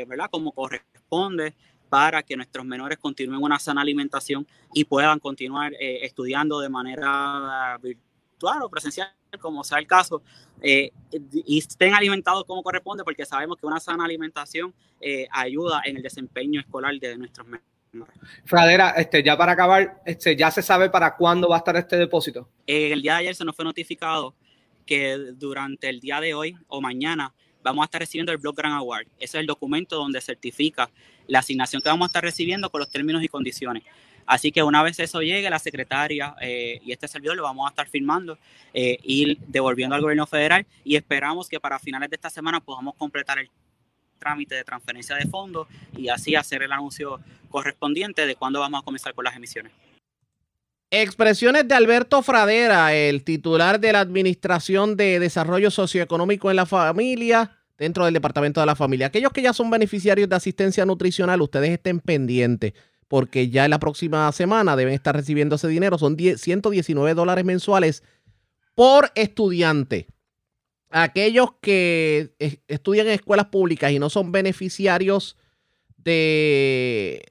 ¿verdad? 0.07 0.28
Como 0.31 0.53
corresponde 0.53 1.55
para 1.89 2.23
que 2.23 2.36
nuestros 2.36 2.65
menores 2.65 2.98
continúen 2.98 3.43
una 3.43 3.59
sana 3.59 3.81
alimentación 3.81 4.47
y 4.74 4.85
puedan 4.85 5.19
continuar 5.19 5.73
eh, 5.74 6.05
estudiando 6.05 6.61
de 6.61 6.69
manera 6.69 7.78
virtual 7.82 8.62
o 8.62 8.69
presencial, 8.69 9.12
como 9.40 9.62
sea 9.65 9.78
el 9.78 9.86
caso, 9.86 10.23
eh, 10.61 10.90
y 11.32 11.59
estén 11.59 11.94
alimentados 11.94 12.44
como 12.44 12.62
corresponde, 12.62 13.05
porque 13.05 13.24
sabemos 13.24 13.57
que 13.59 13.66
una 13.66 13.81
sana 13.81 14.05
alimentación 14.05 14.74
eh, 15.01 15.28
ayuda 15.31 15.82
en 15.85 15.97
el 15.97 16.03
desempeño 16.03 16.61
escolar 16.61 16.94
de 16.98 17.16
nuestros 17.16 17.47
menores. 17.47 17.76
Fradera, 18.44 18.90
este, 18.90 19.23
ya 19.23 19.36
para 19.36 19.52
acabar, 19.52 20.01
este, 20.05 20.36
¿ya 20.36 20.51
se 20.51 20.62
sabe 20.62 20.90
para 20.90 21.16
cuándo 21.16 21.48
va 21.48 21.56
a 21.56 21.59
estar 21.59 21.77
este 21.77 21.97
depósito? 21.97 22.48
el 22.66 23.02
día 23.02 23.14
de 23.14 23.18
ayer 23.20 23.35
se 23.35 23.44
nos 23.44 23.55
fue 23.55 23.64
notificado 23.64 24.35
que 24.85 25.16
durante 25.35 25.89
el 25.89 26.01
día 26.01 26.20
de 26.20 26.35
hoy 26.35 26.56
o 26.68 26.81
mañana 26.81 27.35
vamos 27.62 27.82
a 27.82 27.86
estar 27.86 28.01
recibiendo 28.01 28.32
el 28.32 28.39
Block 28.39 28.56
Grant 28.56 28.77
Award. 28.77 29.06
Ese 29.18 29.36
es 29.36 29.40
el 29.40 29.47
documento 29.47 29.97
donde 29.97 30.20
certifica 30.20 30.89
la 31.27 31.40
asignación 31.40 31.82
que 31.82 31.89
vamos 31.89 32.06
a 32.06 32.09
estar 32.09 32.23
recibiendo 32.23 32.70
con 32.70 32.78
los 32.78 32.90
términos 32.90 33.23
y 33.23 33.28
condiciones. 33.28 33.82
Así 34.27 34.51
que 34.51 34.62
una 34.62 34.82
vez 34.82 34.98
eso 34.98 35.20
llegue, 35.20 35.48
la 35.48 35.59
secretaria 35.59 36.35
eh, 36.40 36.81
y 36.85 36.93
este 36.93 37.06
servidor 37.06 37.36
lo 37.36 37.44
vamos 37.44 37.66
a 37.66 37.70
estar 37.70 37.89
firmando 37.89 38.39
eh, 38.74 38.98
y 39.02 39.39
devolviendo 39.47 39.94
al 39.94 40.02
gobierno 40.02 40.27
federal 40.27 40.66
y 40.85 40.97
esperamos 40.97 41.48
que 41.48 41.60
para 41.60 41.78
finales 41.78 42.10
de 42.10 42.16
esta 42.16 42.31
semana 42.31 42.60
podamos 42.60 42.94
completar 42.97 43.39
el 43.39 43.51
trámite 44.16 44.55
de 44.55 44.64
transferencia 44.64 45.16
de 45.16 45.26
fondos 45.26 45.68
y 45.97 46.09
así 46.09 46.34
hacer 46.34 46.62
el 46.62 46.72
anuncio 46.72 47.20
correspondiente 47.48 48.26
de 48.26 48.34
cuándo 48.34 48.60
vamos 48.60 48.80
a 48.80 48.84
comenzar 48.84 49.14
con 49.14 49.24
las 49.24 49.36
emisiones. 49.36 49.72
Expresiones 50.90 51.66
de 51.66 51.74
Alberto 51.74 52.22
Fradera, 52.22 52.94
el 52.94 53.24
titular 53.24 53.80
de 53.80 53.93
la 53.93 54.01
Administración 54.01 54.97
de 54.97 55.18
Desarrollo 55.18 55.70
Socioeconómico 55.70 56.48
en 56.48 56.56
la 56.56 56.66
Familia, 56.66 57.59
dentro 57.76 58.05
del 58.05 58.14
Departamento 58.14 58.60
de 58.60 58.66
la 58.66 58.76
Familia. 58.76 59.09
Aquellos 59.09 59.32
que 59.32 59.43
ya 59.43 59.52
son 59.52 59.68
beneficiarios 59.68 60.28
de 60.28 60.36
asistencia 60.36 60.86
nutricional, 60.86 61.43
ustedes 61.43 61.70
estén 61.70 61.98
pendientes, 62.01 62.72
porque 63.09 63.48
ya 63.51 63.64
en 63.64 63.70
la 63.70 63.80
próxima 63.80 64.30
semana 64.32 64.76
deben 64.76 64.94
estar 64.94 65.14
recibiendo 65.14 65.56
ese 65.56 65.68
dinero. 65.68 65.98
Son 65.98 66.16
119 66.16 67.14
dólares 67.14 67.44
mensuales 67.44 68.02
por 68.74 69.10
estudiante. 69.14 70.06
Aquellos 70.90 71.50
que 71.60 72.34
estudian 72.68 73.06
en 73.06 73.14
escuelas 73.14 73.46
públicas 73.46 73.90
y 73.90 73.98
no 73.98 74.08
son 74.08 74.32
beneficiarios 74.32 75.36
de, 75.96 77.22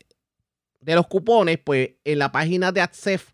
de 0.82 0.96
los 0.96 1.08
cupones, 1.08 1.58
pues 1.64 1.92
en 2.04 2.20
la 2.20 2.32
página 2.32 2.72
de 2.72 2.82
ATSEF 2.82 3.30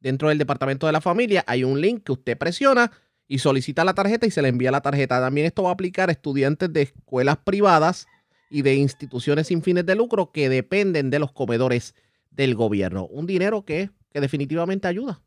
dentro 0.00 0.28
del 0.28 0.38
departamento 0.38 0.86
de 0.86 0.92
la 0.92 1.00
familia 1.00 1.44
hay 1.46 1.64
un 1.64 1.80
link 1.80 2.04
que 2.04 2.12
usted 2.12 2.38
presiona 2.38 2.92
y 3.28 3.38
solicita 3.38 3.84
la 3.84 3.94
tarjeta 3.94 4.26
y 4.26 4.30
se 4.30 4.42
le 4.42 4.48
envía 4.48 4.70
la 4.70 4.80
tarjeta. 4.80 5.20
También 5.20 5.46
esto 5.46 5.64
va 5.64 5.70
a 5.70 5.72
aplicar 5.72 6.08
a 6.08 6.12
estudiantes 6.12 6.72
de 6.72 6.82
escuelas 6.82 7.38
privadas 7.38 8.06
y 8.50 8.62
de 8.62 8.74
instituciones 8.76 9.48
sin 9.48 9.62
fines 9.62 9.84
de 9.86 9.96
lucro 9.96 10.30
que 10.30 10.48
dependen 10.48 11.10
de 11.10 11.18
los 11.18 11.32
comedores 11.32 11.94
del 12.30 12.54
gobierno. 12.54 13.06
Un 13.06 13.26
dinero 13.26 13.64
que, 13.64 13.90
que 14.12 14.20
definitivamente 14.20 14.86
ayuda. 14.86 15.22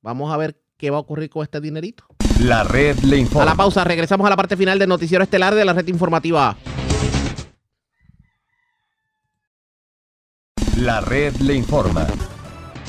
Vamos 0.00 0.32
a 0.32 0.36
ver 0.36 0.60
qué 0.76 0.90
va 0.90 0.98
a 0.98 1.00
ocurrir 1.00 1.30
con 1.30 1.42
este 1.42 1.60
dinerito. 1.60 2.04
La 2.40 2.64
red 2.64 2.98
le 3.00 3.18
informa. 3.18 3.42
A 3.42 3.46
la 3.46 3.54
pausa, 3.54 3.84
regresamos 3.84 4.26
a 4.26 4.30
la 4.30 4.36
parte 4.36 4.56
final 4.56 4.78
del 4.78 4.88
noticiero 4.88 5.22
estelar 5.22 5.54
de 5.54 5.64
la 5.64 5.72
red 5.72 5.86
informativa. 5.88 6.56
La 10.78 11.00
red 11.00 11.36
le 11.36 11.54
informa. 11.54 12.06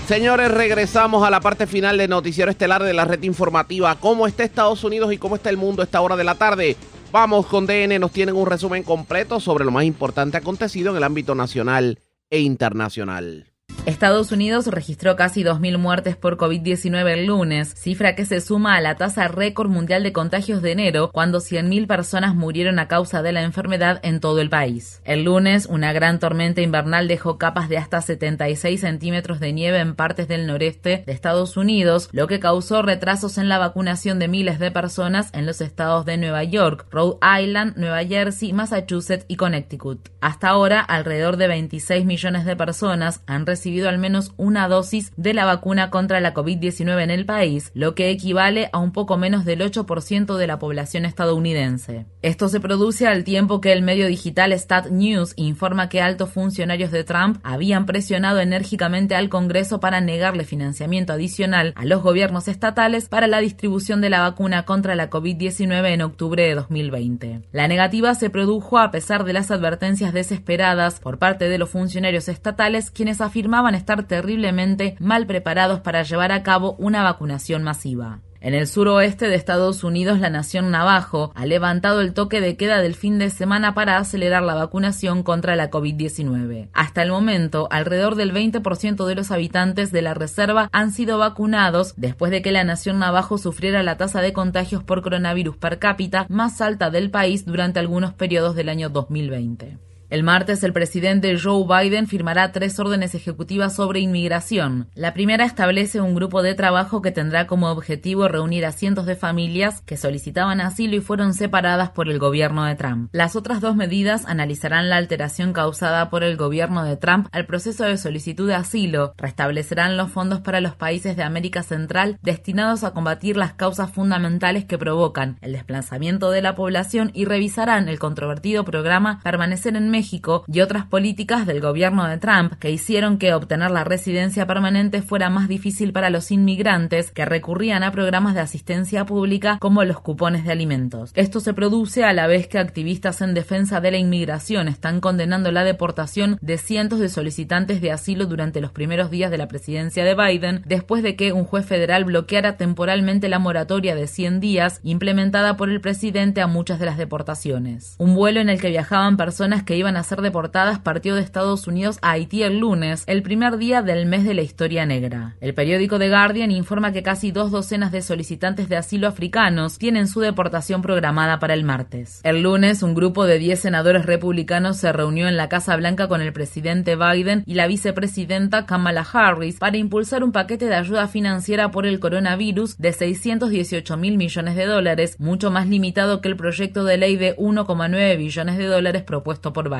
Señores, 0.07 0.51
regresamos 0.51 1.25
a 1.25 1.29
la 1.29 1.39
parte 1.39 1.65
final 1.65 1.97
del 1.97 2.09
noticiero 2.09 2.51
estelar 2.51 2.83
de 2.83 2.93
la 2.93 3.05
red 3.05 3.21
informativa. 3.23 3.95
¿Cómo 3.95 4.27
está 4.27 4.43
Estados 4.43 4.83
Unidos 4.83 5.11
y 5.13 5.17
cómo 5.17 5.35
está 5.35 5.49
el 5.49 5.57
mundo 5.57 5.81
a 5.81 5.85
esta 5.85 6.01
hora 6.01 6.15
de 6.15 6.23
la 6.23 6.35
tarde? 6.35 6.77
Vamos 7.11 7.45
con 7.45 7.65
DN, 7.65 7.97
nos 7.97 8.11
tienen 8.11 8.35
un 8.35 8.45
resumen 8.45 8.83
completo 8.83 9.39
sobre 9.39 9.65
lo 9.65 9.71
más 9.71 9.83
importante 9.85 10.37
acontecido 10.37 10.91
en 10.91 10.97
el 10.97 11.03
ámbito 11.03 11.33
nacional 11.33 11.99
e 12.29 12.39
internacional. 12.39 13.51
Estados 13.85 14.31
Unidos 14.31 14.65
registró 14.65 15.15
casi 15.15 15.43
2.000 15.43 15.77
muertes 15.77 16.15
por 16.15 16.37
COVID-19 16.37 17.07
el 17.07 17.27
lunes, 17.27 17.71
cifra 17.75 18.15
que 18.15 18.25
se 18.25 18.41
suma 18.41 18.75
a 18.75 18.81
la 18.81 18.95
tasa 18.95 19.27
récord 19.27 19.69
mundial 19.69 20.01
de 20.01 20.11
contagios 20.11 20.63
de 20.63 20.71
enero, 20.71 21.11
cuando 21.11 21.37
100.000 21.37 21.85
personas 21.85 22.33
murieron 22.33 22.79
a 22.79 22.87
causa 22.87 23.21
de 23.21 23.31
la 23.31 23.43
enfermedad 23.43 23.99
en 24.01 24.19
todo 24.19 24.41
el 24.41 24.49
país. 24.49 25.01
El 25.05 25.25
lunes, 25.25 25.67
una 25.67 25.93
gran 25.93 26.17
tormenta 26.17 26.61
invernal 26.61 27.07
dejó 27.07 27.37
capas 27.37 27.69
de 27.69 27.77
hasta 27.77 28.01
76 28.01 28.81
centímetros 28.81 29.39
de 29.39 29.53
nieve 29.53 29.77
en 29.77 29.93
partes 29.93 30.27
del 30.27 30.47
noreste 30.47 31.03
de 31.05 31.13
Estados 31.13 31.55
Unidos, 31.55 32.09
lo 32.11 32.25
que 32.25 32.39
causó 32.39 32.81
retrasos 32.81 33.37
en 33.37 33.49
la 33.49 33.59
vacunación 33.59 34.17
de 34.17 34.27
miles 34.27 34.57
de 34.57 34.71
personas 34.71 35.29
en 35.31 35.45
los 35.45 35.61
estados 35.61 36.05
de 36.05 36.17
Nueva 36.17 36.43
York, 36.43 36.87
Rhode 36.89 37.19
Island, 37.39 37.77
Nueva 37.77 38.03
Jersey, 38.03 38.51
Massachusetts 38.51 39.25
y 39.27 39.35
Connecticut. 39.35 40.09
Hasta 40.21 40.49
ahora, 40.49 40.79
alrededor 40.79 41.37
de 41.37 41.47
26 41.49 42.03
millones 42.03 42.45
de 42.45 42.55
personas 42.55 43.21
han 43.27 43.45
recibido 43.45 43.74
al 43.83 43.97
menos 43.97 44.33
una 44.37 44.67
dosis 44.67 45.11
de 45.17 45.33
la 45.33 45.45
vacuna 45.45 45.89
contra 45.89 46.21
la 46.21 46.33
COVID-19 46.33 47.03
en 47.03 47.11
el 47.11 47.25
país, 47.25 47.71
lo 47.73 47.95
que 47.95 48.09
equivale 48.09 48.69
a 48.71 48.79
un 48.79 48.91
poco 48.91 49.17
menos 49.17 49.45
del 49.45 49.61
8% 49.61 50.37
de 50.37 50.47
la 50.47 50.59
población 50.59 51.05
estadounidense. 51.05 52.05
Esto 52.21 52.47
se 52.47 52.59
produce 52.59 53.07
al 53.07 53.23
tiempo 53.23 53.61
que 53.61 53.73
el 53.73 53.81
medio 53.81 54.07
digital 54.07 54.53
Stat 54.53 54.87
News 54.87 55.33
informa 55.35 55.89
que 55.89 56.01
altos 56.01 56.31
funcionarios 56.31 56.91
de 56.91 57.03
Trump 57.03 57.39
habían 57.43 57.85
presionado 57.85 58.39
enérgicamente 58.39 59.15
al 59.15 59.29
Congreso 59.29 59.79
para 59.79 60.01
negarle 60.01 60.45
financiamiento 60.45 61.13
adicional 61.13 61.73
a 61.75 61.85
los 61.85 62.01
gobiernos 62.01 62.47
estatales 62.47 63.09
para 63.09 63.27
la 63.27 63.39
distribución 63.39 64.01
de 64.01 64.09
la 64.09 64.21
vacuna 64.21 64.63
contra 64.63 64.95
la 64.95 65.09
COVID-19 65.09 65.93
en 65.93 66.01
octubre 66.01 66.43
de 66.43 66.55
2020. 66.55 67.41
La 67.51 67.67
negativa 67.67 68.13
se 68.13 68.29
produjo 68.29 68.77
a 68.77 68.91
pesar 68.91 69.23
de 69.23 69.33
las 69.33 69.49
advertencias 69.51 70.13
desesperadas 70.13 70.99
por 70.99 71.17
parte 71.17 71.49
de 71.49 71.57
los 71.57 71.69
funcionarios 71.69 72.27
estatales 72.29 72.91
quienes 72.91 73.21
afirmaban 73.21 73.64
estar 73.73 74.03
terriblemente 74.03 74.95
mal 74.99 75.25
preparados 75.25 75.79
para 75.79 76.03
llevar 76.03 76.31
a 76.31 76.43
cabo 76.43 76.75
una 76.77 77.01
vacunación 77.01 77.63
masiva. 77.63 78.19
En 78.45 78.53
el 78.53 78.67
suroeste 78.67 79.27
de 79.27 79.33
Estados 79.33 79.83
Unidos, 79.83 80.19
la 80.19 80.29
nación 80.29 80.69
Navajo 80.69 81.31
ha 81.33 81.47
levantado 81.47 81.99
el 82.01 82.13
toque 82.13 82.41
de 82.41 82.57
queda 82.57 82.79
del 82.79 82.93
fin 82.93 83.17
de 83.17 83.31
semana 83.31 83.73
para 83.73 83.97
acelerar 83.97 84.43
la 84.43 84.53
vacunación 84.53 85.23
contra 85.23 85.55
la 85.55 85.71
COVID-19. 85.71 86.69
Hasta 86.71 87.01
el 87.01 87.09
momento, 87.09 87.67
alrededor 87.71 88.13
del 88.13 88.31
20% 88.35 89.07
de 89.07 89.15
los 89.15 89.31
habitantes 89.31 89.91
de 89.91 90.03
la 90.03 90.13
reserva 90.13 90.69
han 90.71 90.91
sido 90.91 91.17
vacunados 91.17 91.95
después 91.97 92.29
de 92.29 92.43
que 92.43 92.51
la 92.51 92.63
nación 92.63 92.99
Navajo 92.99 93.39
sufriera 93.39 93.81
la 93.81 93.97
tasa 93.97 94.21
de 94.21 94.31
contagios 94.31 94.83
por 94.83 95.01
coronavirus 95.01 95.57
per 95.57 95.79
cápita 95.79 96.27
más 96.29 96.61
alta 96.61 96.91
del 96.91 97.09
país 97.09 97.47
durante 97.47 97.79
algunos 97.79 98.13
periodos 98.13 98.55
del 98.55 98.69
año 98.69 98.89
2020. 98.89 99.79
El 100.09 100.21
martes 100.21 100.63
el 100.63 100.71
presidente 100.71 101.35
Joe 101.39 101.65
Biden 101.67 102.05
firmará 102.07 102.51
tres 102.51 102.79
órdenes 102.79 103.15
ejecutivas 103.15 103.75
sobre 103.75 104.01
inmigración. 104.01 104.87
La 104.93 105.13
primera 105.13 105.45
establece 105.45 105.99
un 105.99 106.13
grupo 106.13 106.43
de 106.43 106.53
trabajo 106.53 107.01
que 107.01 107.11
tendrá 107.11 107.47
como 107.47 107.71
objetivo 107.71 108.27
reunir 108.27 108.65
a 108.65 108.71
cientos 108.71 109.07
de 109.07 109.15
familias 109.15 109.81
que 109.81 109.97
solicitaban 109.97 110.61
asilo 110.61 110.95
y 110.95 110.99
fueron 110.99 111.33
separadas 111.33 111.89
por 111.89 112.07
el 112.07 112.19
gobierno 112.19 112.65
de 112.65 112.75
Trump. 112.75 113.09
Las 113.13 113.35
otras 113.35 113.61
dos 113.61 113.75
medidas 113.75 114.25
analizarán 114.27 114.89
la 114.89 114.97
alteración 114.97 115.53
causada 115.53 116.11
por 116.11 116.23
el 116.23 116.37
gobierno 116.37 116.83
de 116.83 116.97
Trump 116.97 117.27
al 117.31 117.47
proceso 117.47 117.85
de 117.85 117.97
solicitud 117.97 118.47
de 118.47 118.55
asilo, 118.55 119.15
restablecerán 119.17 119.97
los 119.97 120.11
fondos 120.11 120.41
para 120.41 120.61
los 120.61 120.75
países 120.75 121.15
de 121.15 121.23
América 121.23 121.63
Central 121.63 122.19
destinados 122.21 122.83
a 122.83 122.91
combatir 122.91 123.37
las 123.37 123.53
causas 123.53 123.89
fundamentales 123.89 124.65
que 124.65 124.77
provocan 124.77 125.39
el 125.41 125.53
desplazamiento 125.53 126.29
de 126.29 126.43
la 126.43 126.53
población 126.53 127.09
y 127.15 127.25
revisarán 127.25 127.89
el 127.89 127.97
controvertido 127.97 128.65
programa 128.65 129.19
Permanecer 129.23 129.75
en 129.75 129.94
México 129.95 130.43
y 130.51 130.59
otras 130.59 130.85
políticas 130.85 131.47
del 131.47 131.61
gobierno 131.61 132.05
de 132.05 132.17
Trump 132.17 132.55
que 132.59 132.69
hicieron 132.69 133.17
que 133.17 133.33
obtener 133.33 133.71
la 133.71 133.85
residencia 133.85 134.45
permanente 134.45 135.01
fuera 135.01 135.29
más 135.29 135.47
difícil 135.47 135.93
para 135.93 136.09
los 136.09 136.31
inmigrantes 136.31 137.11
que 137.11 137.23
recurrían 137.23 137.81
a 137.81 137.93
programas 137.93 138.35
de 138.35 138.41
asistencia 138.41 139.05
pública 139.05 139.57
como 139.61 139.85
los 139.85 140.01
cupones 140.01 140.43
de 140.43 140.51
alimentos. 140.51 141.11
Esto 141.13 141.39
se 141.39 141.53
produce 141.53 142.03
a 142.03 142.11
la 142.11 142.27
vez 142.27 142.49
que 142.49 142.59
activistas 142.59 143.21
en 143.21 143.33
defensa 143.33 143.79
de 143.79 143.91
la 143.91 143.97
inmigración 143.97 144.67
están 144.67 144.99
condenando 144.99 145.49
la 145.53 145.63
deportación 145.63 146.37
de 146.41 146.57
cientos 146.57 146.99
de 146.99 147.07
solicitantes 147.07 147.79
de 147.79 147.93
asilo 147.93 148.25
durante 148.25 148.59
los 148.59 148.73
primeros 148.73 149.09
días 149.09 149.31
de 149.31 149.37
la 149.37 149.47
presidencia 149.47 150.03
de 150.03 150.15
Biden, 150.15 150.61
después 150.65 151.03
de 151.03 151.15
que 151.15 151.31
un 151.31 151.45
juez 151.45 151.65
federal 151.65 152.03
bloqueara 152.03 152.57
temporalmente 152.57 153.29
la 153.29 153.39
moratoria 153.39 153.95
de 153.95 154.07
100 154.07 154.41
días 154.41 154.81
implementada 154.83 155.55
por 155.55 155.69
el 155.69 155.79
presidente 155.79 156.41
a 156.41 156.47
muchas 156.47 156.79
de 156.79 156.85
las 156.85 156.97
deportaciones. 156.97 157.95
Un 157.97 158.13
vuelo 158.13 158.41
en 158.41 158.49
el 158.49 158.59
que 158.59 158.69
viajaban 158.69 159.15
personas 159.15 159.63
que 159.63 159.77
iban 159.77 159.84
iban 159.85 159.97
a 159.97 160.03
ser 160.03 160.21
deportadas 160.21 160.79
partió 160.79 161.13
de 161.13 161.21
Estados 161.21 161.67
Unidos 161.67 161.99
a 162.01 162.11
Haití 162.11 162.41
el 162.41 162.57
lunes, 162.57 163.03
el 163.05 163.21
primer 163.21 163.57
día 163.57 163.83
del 163.83 164.07
mes 164.07 164.23
de 164.23 164.33
la 164.33 164.41
historia 164.41 164.83
negra. 164.83 165.35
El 165.41 165.53
periódico 165.53 165.99
The 165.99 166.09
Guardian 166.09 166.49
informa 166.49 166.91
que 166.91 167.03
casi 167.03 167.31
dos 167.31 167.51
docenas 167.51 167.91
de 167.91 168.01
solicitantes 168.01 168.67
de 168.67 168.77
asilo 168.77 169.07
africanos 169.07 169.77
tienen 169.77 170.07
su 170.07 170.21
deportación 170.21 170.81
programada 170.81 171.37
para 171.37 171.53
el 171.53 171.63
martes. 171.63 172.19
El 172.23 172.41
lunes, 172.41 172.81
un 172.81 172.95
grupo 172.95 173.25
de 173.25 173.37
10 173.37 173.59
senadores 173.59 174.07
republicanos 174.07 174.77
se 174.77 174.91
reunió 174.91 175.27
en 175.27 175.37
la 175.37 175.49
Casa 175.49 175.75
Blanca 175.75 176.07
con 176.07 176.19
el 176.19 176.33
presidente 176.33 176.95
Biden 176.95 177.43
y 177.45 177.53
la 177.53 177.67
vicepresidenta 177.67 178.65
Kamala 178.65 179.05
Harris 179.13 179.59
para 179.59 179.77
impulsar 179.77 180.23
un 180.23 180.31
paquete 180.31 180.65
de 180.65 180.73
ayuda 180.73 181.07
financiera 181.07 181.69
por 181.69 181.85
el 181.85 181.99
coronavirus 181.99 182.79
de 182.79 182.91
618 182.91 183.97
mil 183.97 184.17
millones 184.17 184.55
de 184.55 184.65
dólares, 184.65 185.17
mucho 185.19 185.51
más 185.51 185.67
limitado 185.67 186.21
que 186.21 186.29
el 186.29 186.37
proyecto 186.37 186.83
de 186.85 186.97
ley 186.97 187.17
de 187.17 187.35
1,9 187.37 188.17
billones 188.17 188.57
de 188.57 188.65
dólares 188.65 189.03
propuesto 189.03 189.53
por 189.53 189.69
Biden. 189.69 189.74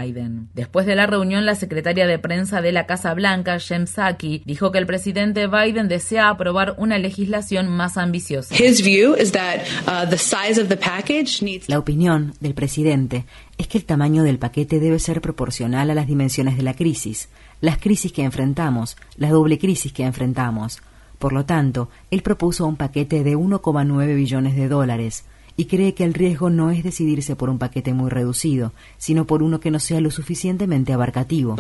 Después 0.54 0.86
de 0.86 0.96
la 0.96 1.08
reunión, 1.08 1.46
la 1.46 1.56
secretaria 1.56 2.06
de 2.08 2.20
prensa 2.20 2.62
de 2.62 2.72
la 2.72 2.86
Casa 2.86 3.14
Blanca, 3.14 3.60
Jem 3.60 3.86
Psaki, 3.86 4.44
dijo 4.46 4.72
que 4.72 4.78
el 4.78 4.86
presidente 4.86 5.48
Biden 5.48 5.88
desea 5.88 6.30
aprobar 6.30 6.76
una 6.78 6.98
legislación 6.98 7.70
más 7.70 7.98
ambiciosa. 7.98 8.56
La 11.68 11.80
opinión 11.80 12.34
del 12.40 12.54
presidente 12.54 13.26
es 13.58 13.68
que 13.68 13.78
el 13.78 13.86
tamaño 13.86 14.24
del 14.24 14.40
paquete 14.40 14.80
debe 14.80 15.00
ser 15.00 15.22
proporcional 15.22 15.90
a 15.90 15.96
las 15.96 16.08
dimensiones 16.08 16.58
de 16.58 16.64
la 16.64 16.74
crisis, 16.74 17.30
las 17.62 17.78
crisis 17.78 18.12
que 18.12 18.24
enfrentamos, 18.24 18.98
la 19.18 19.30
doble 19.30 19.58
crisis 19.58 19.94
que 19.94 20.04
enfrentamos. 20.04 20.82
Por 21.20 21.32
lo 21.32 21.46
tanto, 21.46 21.90
él 22.12 22.22
propuso 22.22 22.66
un 22.66 22.76
paquete 22.76 23.24
de 23.24 23.38
1,9 23.38 24.16
billones 24.16 24.56
de 24.56 24.68
dólares 24.68 25.24
y 25.58 25.66
cree 25.66 25.94
que 25.94 26.04
el 26.04 26.14
riesgo 26.14 26.50
no 26.50 26.72
es 26.72 26.84
decidirse 26.84 27.36
por 27.36 27.50
un 27.50 27.58
paquete 27.58 27.94
muy 27.94 28.10
reducido, 28.10 28.74
sino 28.98 29.26
por 29.26 29.44
uno 29.44 29.60
que 29.60 29.72
no 29.72 29.80
sea 29.80 30.02
lo 30.02 30.12
suficientemente 30.12 30.94
abarcativo. 30.94 31.56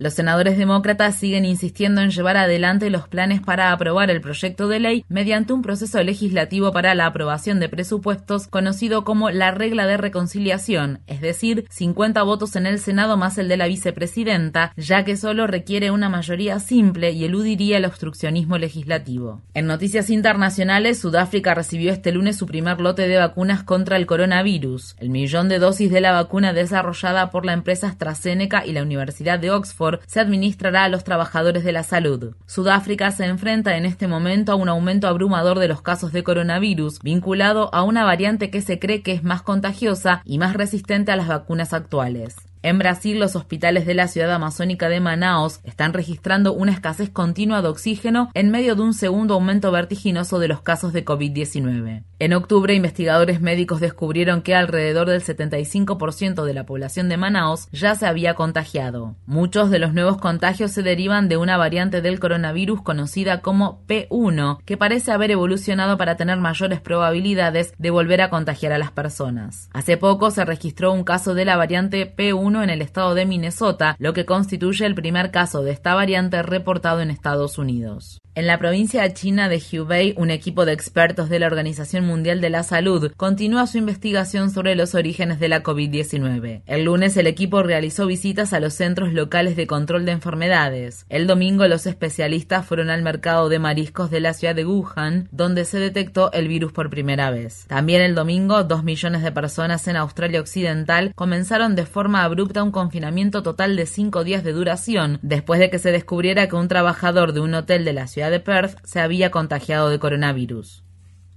Los 0.00 0.14
senadores 0.14 0.56
demócratas 0.56 1.16
siguen 1.16 1.44
insistiendo 1.44 2.00
en 2.00 2.08
llevar 2.08 2.38
adelante 2.38 2.88
los 2.88 3.06
planes 3.06 3.42
para 3.42 3.70
aprobar 3.70 4.10
el 4.10 4.22
proyecto 4.22 4.66
de 4.66 4.80
ley 4.80 5.04
mediante 5.10 5.52
un 5.52 5.60
proceso 5.60 6.02
legislativo 6.02 6.72
para 6.72 6.94
la 6.94 7.04
aprobación 7.04 7.60
de 7.60 7.68
presupuestos 7.68 8.46
conocido 8.46 9.04
como 9.04 9.28
la 9.28 9.50
regla 9.50 9.86
de 9.86 9.98
reconciliación, 9.98 11.00
es 11.06 11.20
decir, 11.20 11.66
50 11.68 12.22
votos 12.22 12.56
en 12.56 12.64
el 12.64 12.78
Senado 12.78 13.18
más 13.18 13.36
el 13.36 13.48
de 13.48 13.58
la 13.58 13.66
vicepresidenta, 13.66 14.72
ya 14.78 15.04
que 15.04 15.18
solo 15.18 15.46
requiere 15.46 15.90
una 15.90 16.08
mayoría 16.08 16.60
simple 16.60 17.10
y 17.10 17.26
eludiría 17.26 17.76
el 17.76 17.84
obstruccionismo 17.84 18.56
legislativo. 18.56 19.42
En 19.52 19.66
noticias 19.66 20.08
internacionales, 20.08 20.98
Sudáfrica 20.98 21.52
recibió 21.52 21.92
este 21.92 22.10
lunes 22.10 22.38
su 22.38 22.46
primer 22.46 22.80
lote 22.80 23.06
de 23.06 23.18
vacunas 23.18 23.64
contra 23.64 23.98
el 23.98 24.06
coronavirus. 24.06 24.96
El 24.98 25.10
millón 25.10 25.50
de 25.50 25.58
dosis 25.58 25.90
de 25.90 26.00
la 26.00 26.12
vacuna 26.12 26.54
desarrollada 26.54 27.30
por 27.30 27.44
la 27.44 27.52
empresa 27.52 27.88
AstraZeneca 27.88 28.64
y 28.64 28.72
la 28.72 28.82
Universidad 28.82 29.38
de 29.38 29.50
Oxford 29.50 29.89
se 30.06 30.20
administrará 30.20 30.84
a 30.84 30.88
los 30.88 31.04
trabajadores 31.04 31.64
de 31.64 31.72
la 31.72 31.82
salud. 31.82 32.34
Sudáfrica 32.46 33.10
se 33.10 33.26
enfrenta 33.26 33.76
en 33.76 33.86
este 33.86 34.06
momento 34.06 34.52
a 34.52 34.56
un 34.56 34.68
aumento 34.68 35.08
abrumador 35.08 35.58
de 35.58 35.68
los 35.68 35.82
casos 35.82 36.12
de 36.12 36.22
coronavirus, 36.22 37.00
vinculado 37.02 37.74
a 37.74 37.82
una 37.82 38.04
variante 38.04 38.50
que 38.50 38.62
se 38.62 38.78
cree 38.78 39.02
que 39.02 39.12
es 39.12 39.24
más 39.24 39.42
contagiosa 39.42 40.22
y 40.24 40.38
más 40.38 40.54
resistente 40.54 41.12
a 41.12 41.16
las 41.16 41.28
vacunas 41.28 41.72
actuales. 41.72 42.36
En 42.62 42.78
Brasil, 42.78 43.18
los 43.18 43.36
hospitales 43.36 43.86
de 43.86 43.94
la 43.94 44.06
ciudad 44.06 44.30
amazónica 44.32 44.90
de 44.90 45.00
Manaos 45.00 45.60
están 45.64 45.94
registrando 45.94 46.52
una 46.52 46.72
escasez 46.72 47.08
continua 47.08 47.62
de 47.62 47.68
oxígeno 47.68 48.30
en 48.34 48.50
medio 48.50 48.74
de 48.74 48.82
un 48.82 48.92
segundo 48.92 49.32
aumento 49.32 49.72
vertiginoso 49.72 50.38
de 50.38 50.48
los 50.48 50.60
casos 50.60 50.92
de 50.92 51.02
COVID-19. 51.02 52.04
En 52.18 52.34
octubre, 52.34 52.74
investigadores 52.74 53.40
médicos 53.40 53.80
descubrieron 53.80 54.42
que 54.42 54.54
alrededor 54.54 55.08
del 55.08 55.22
75% 55.22 56.44
de 56.44 56.52
la 56.52 56.66
población 56.66 57.08
de 57.08 57.16
Manaos 57.16 57.66
ya 57.72 57.94
se 57.94 58.06
había 58.06 58.34
contagiado. 58.34 59.16
Muchos 59.24 59.70
de 59.70 59.78
los 59.78 59.94
nuevos 59.94 60.18
contagios 60.18 60.70
se 60.70 60.82
derivan 60.82 61.30
de 61.30 61.38
una 61.38 61.56
variante 61.56 62.02
del 62.02 62.20
coronavirus 62.20 62.82
conocida 62.82 63.40
como 63.40 63.86
P1, 63.86 64.58
que 64.66 64.76
parece 64.76 65.12
haber 65.12 65.30
evolucionado 65.30 65.96
para 65.96 66.18
tener 66.18 66.36
mayores 66.36 66.82
probabilidades 66.82 67.72
de 67.78 67.88
volver 67.88 68.20
a 68.20 68.28
contagiar 68.28 68.74
a 68.74 68.78
las 68.78 68.90
personas. 68.90 69.70
Hace 69.72 69.96
poco 69.96 70.30
se 70.30 70.44
registró 70.44 70.92
un 70.92 71.04
caso 71.04 71.32
de 71.34 71.46
la 71.46 71.56
variante 71.56 72.14
P1 72.14 72.49
en 72.58 72.70
el 72.70 72.82
estado 72.82 73.14
de 73.14 73.24
Minnesota, 73.24 73.94
lo 73.98 74.12
que 74.12 74.26
constituye 74.26 74.84
el 74.84 74.96
primer 74.96 75.30
caso 75.30 75.62
de 75.62 75.70
esta 75.70 75.94
variante 75.94 76.42
reportado 76.42 77.00
en 77.00 77.10
Estados 77.10 77.56
Unidos. 77.56 78.20
En 78.36 78.46
la 78.46 78.58
provincia 78.58 79.12
china 79.12 79.48
de 79.48 79.60
Hubei, 79.60 80.14
un 80.16 80.30
equipo 80.30 80.64
de 80.64 80.72
expertos 80.72 81.28
de 81.28 81.40
la 81.40 81.48
Organización 81.48 82.06
Mundial 82.06 82.40
de 82.40 82.48
la 82.48 82.62
Salud 82.62 83.10
continúa 83.16 83.66
su 83.66 83.76
investigación 83.76 84.50
sobre 84.50 84.76
los 84.76 84.94
orígenes 84.94 85.40
de 85.40 85.48
la 85.48 85.64
COVID-19. 85.64 86.62
El 86.64 86.84
lunes 86.84 87.16
el 87.16 87.26
equipo 87.26 87.64
realizó 87.64 88.06
visitas 88.06 88.52
a 88.52 88.60
los 88.60 88.74
centros 88.74 89.12
locales 89.12 89.56
de 89.56 89.66
control 89.66 90.06
de 90.06 90.12
enfermedades. 90.12 91.06
El 91.08 91.26
domingo 91.26 91.66
los 91.66 91.86
especialistas 91.86 92.64
fueron 92.64 92.88
al 92.88 93.02
mercado 93.02 93.48
de 93.48 93.58
mariscos 93.58 94.12
de 94.12 94.20
la 94.20 94.32
ciudad 94.32 94.54
de 94.54 94.64
Wuhan, 94.64 95.28
donde 95.32 95.64
se 95.64 95.80
detectó 95.80 96.30
el 96.30 96.46
virus 96.46 96.70
por 96.70 96.88
primera 96.88 97.32
vez. 97.32 97.66
También 97.66 98.00
el 98.00 98.14
domingo, 98.14 98.62
dos 98.62 98.84
millones 98.84 99.24
de 99.24 99.32
personas 99.32 99.88
en 99.88 99.96
Australia 99.96 100.40
Occidental 100.40 101.12
comenzaron 101.16 101.74
de 101.74 101.84
forma 101.84 102.22
abrupta 102.22 102.62
un 102.62 102.70
confinamiento 102.70 103.42
total 103.42 103.74
de 103.74 103.86
cinco 103.86 104.22
días 104.22 104.44
de 104.44 104.52
duración, 104.52 105.18
después 105.22 105.58
de 105.58 105.68
que 105.68 105.80
se 105.80 105.90
descubriera 105.90 106.48
que 106.48 106.54
un 106.54 106.68
trabajador 106.68 107.32
de 107.32 107.40
un 107.40 107.54
hotel 107.54 107.84
de 107.84 107.92
la 107.92 108.06
ciudad 108.06 108.19
de 108.28 108.40
Perth 108.40 108.84
se 108.84 109.00
había 109.00 109.30
contagiado 109.30 109.88
de 109.88 109.98
coronavirus. 109.98 110.84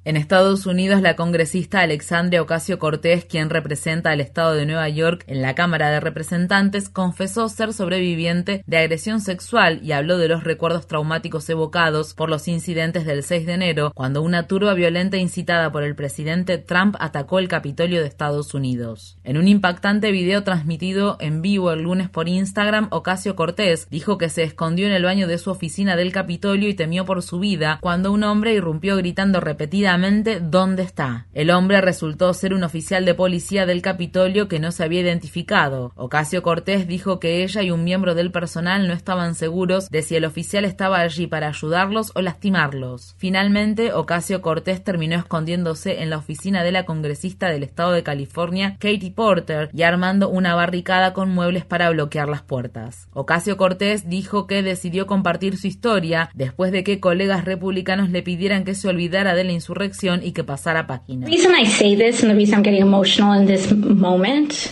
En 0.05 0.17
Estados 0.17 0.65
Unidos, 0.65 1.01
la 1.01 1.15
congresista 1.15 1.79
Alexandria 1.79 2.41
Ocasio 2.41 2.77
Cortés, 2.77 3.23
quien 3.23 3.49
representa 3.49 4.11
al 4.11 4.19
estado 4.19 4.53
de 4.53 4.65
Nueva 4.65 4.89
York 4.89 5.23
en 5.27 5.41
la 5.41 5.55
Cámara 5.55 5.91
de 5.91 6.01
Representantes, 6.01 6.89
confesó 6.89 7.47
ser 7.47 7.71
sobreviviente 7.71 8.65
de 8.67 8.77
agresión 8.79 9.21
sexual 9.21 9.79
y 9.81 9.93
habló 9.93 10.17
de 10.17 10.27
los 10.27 10.43
recuerdos 10.43 10.87
traumáticos 10.87 11.49
evocados 11.49 12.13
por 12.15 12.29
los 12.29 12.49
incidentes 12.49 13.05
del 13.05 13.23
6 13.23 13.45
de 13.45 13.53
enero, 13.53 13.93
cuando 13.95 14.21
una 14.21 14.45
turba 14.45 14.73
violenta 14.73 15.15
incitada 15.15 15.71
por 15.71 15.83
el 15.83 15.95
presidente 15.95 16.57
Trump 16.57 16.97
atacó 16.99 17.39
el 17.39 17.47
Capitolio 17.47 18.01
de 18.01 18.07
Estados 18.07 18.53
Unidos. 18.53 19.17
En 19.23 19.37
un 19.37 19.47
impactante 19.47 20.11
video 20.11 20.43
transmitido 20.43 21.15
en 21.21 21.41
vivo 21.41 21.71
el 21.71 21.83
lunes 21.83 22.09
por 22.09 22.27
Instagram, 22.27 22.89
Ocasio 22.91 23.37
Cortés 23.37 23.87
dijo 23.89 24.17
que 24.17 24.27
se 24.27 24.43
escondió 24.43 24.85
en 24.85 24.91
el 24.91 25.05
baño 25.05 25.27
de 25.27 25.37
su 25.37 25.49
oficina 25.49 25.95
del 25.95 26.11
Capitolio 26.11 26.67
y 26.67 26.73
temió 26.73 27.05
por 27.05 27.21
su 27.21 27.39
vida 27.39 27.77
cuando 27.79 28.11
un 28.11 28.25
hombre 28.25 28.53
irrumpió 28.53 28.97
gritando 28.97 29.39
repetidamente 29.39 29.92
dónde 29.93 30.81
está. 30.81 31.27
El 31.33 31.51
hombre 31.51 31.79
resultó 31.79 32.33
ser 32.33 32.55
un 32.55 32.63
oficial 32.63 33.05
de 33.05 33.13
policía 33.13 33.67
del 33.67 33.83
Capitolio 33.83 34.47
que 34.47 34.59
no 34.59 34.71
se 34.71 34.83
había 34.83 35.01
identificado. 35.01 35.91
Ocasio 35.95 36.41
Cortés 36.41 36.87
dijo 36.87 37.19
que 37.19 37.43
ella 37.43 37.61
y 37.61 37.69
un 37.69 37.83
miembro 37.83 38.15
del 38.15 38.31
personal 38.31 38.87
no 38.87 38.93
estaban 38.93 39.35
seguros 39.35 39.89
de 39.89 40.01
si 40.01 40.15
el 40.15 40.25
oficial 40.25 40.65
estaba 40.65 40.99
allí 40.99 41.27
para 41.27 41.47
ayudarlos 41.47 42.11
o 42.15 42.21
lastimarlos. 42.21 43.13
Finalmente, 43.19 43.93
Ocasio 43.93 44.41
Cortés 44.41 44.83
terminó 44.83 45.15
escondiéndose 45.15 46.01
en 46.01 46.09
la 46.09 46.17
oficina 46.17 46.63
de 46.63 46.71
la 46.71 46.85
congresista 46.85 47.49
del 47.49 47.61
estado 47.61 47.91
de 47.91 48.01
California, 48.01 48.77
Katie 48.79 49.11
Porter, 49.11 49.69
y 49.73 49.83
armando 49.83 50.27
una 50.27 50.55
barricada 50.55 51.13
con 51.13 51.29
muebles 51.29 51.65
para 51.65 51.91
bloquear 51.91 52.29
las 52.29 52.41
puertas. 52.41 53.09
Ocasio 53.13 53.57
Cortés 53.57 54.09
dijo 54.09 54.47
que 54.47 54.63
decidió 54.63 55.05
compartir 55.05 55.55
su 55.57 55.67
historia 55.67 56.31
después 56.33 56.71
de 56.71 56.83
que 56.83 56.99
colegas 56.99 57.45
republicanos 57.45 58.09
le 58.09 58.23
pidieran 58.23 58.63
que 58.63 58.73
se 58.73 58.87
olvidara 58.87 59.35
de 59.35 59.43
la 59.43 59.51
insurrección 59.51 59.82
y 60.23 60.31
que 60.31 60.43
pasara 60.43 60.87
página. 60.87 61.27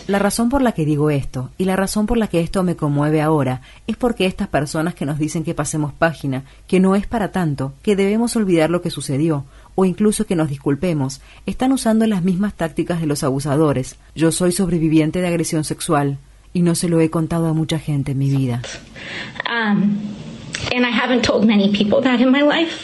La 0.08 0.18
razón 0.18 0.48
por 0.48 0.62
la 0.62 0.72
que 0.72 0.84
digo 0.84 1.10
esto 1.10 1.50
y 1.58 1.64
la 1.64 1.76
razón 1.76 2.06
por 2.06 2.18
la 2.18 2.26
que 2.26 2.40
esto 2.40 2.62
me 2.62 2.76
conmueve 2.76 3.20
ahora 3.20 3.62
es 3.86 3.96
porque 3.96 4.26
estas 4.26 4.48
personas 4.48 4.94
que 4.94 5.06
nos 5.06 5.18
dicen 5.18 5.44
que 5.44 5.54
pasemos 5.54 5.92
página, 5.92 6.44
que 6.66 6.80
no 6.80 6.94
es 6.94 7.06
para 7.06 7.32
tanto, 7.32 7.72
que 7.82 7.96
debemos 7.96 8.36
olvidar 8.36 8.70
lo 8.70 8.82
que 8.82 8.90
sucedió, 8.90 9.44
o 9.74 9.84
incluso 9.84 10.26
que 10.26 10.36
nos 10.36 10.48
disculpemos, 10.48 11.20
están 11.46 11.72
usando 11.72 12.06
las 12.06 12.22
mismas 12.22 12.54
tácticas 12.54 13.00
de 13.00 13.06
los 13.06 13.22
abusadores. 13.24 13.96
Yo 14.14 14.32
soy 14.32 14.52
sobreviviente 14.52 15.20
de 15.20 15.28
agresión 15.28 15.64
sexual 15.64 16.18
y 16.52 16.62
no 16.62 16.74
se 16.74 16.88
lo 16.88 17.00
he 17.00 17.10
contado 17.10 17.46
a 17.46 17.54
mucha 17.54 17.78
gente 17.78 18.12
en 18.12 18.18
mi 18.18 18.30
vida. 18.30 18.62
Um, 19.48 19.98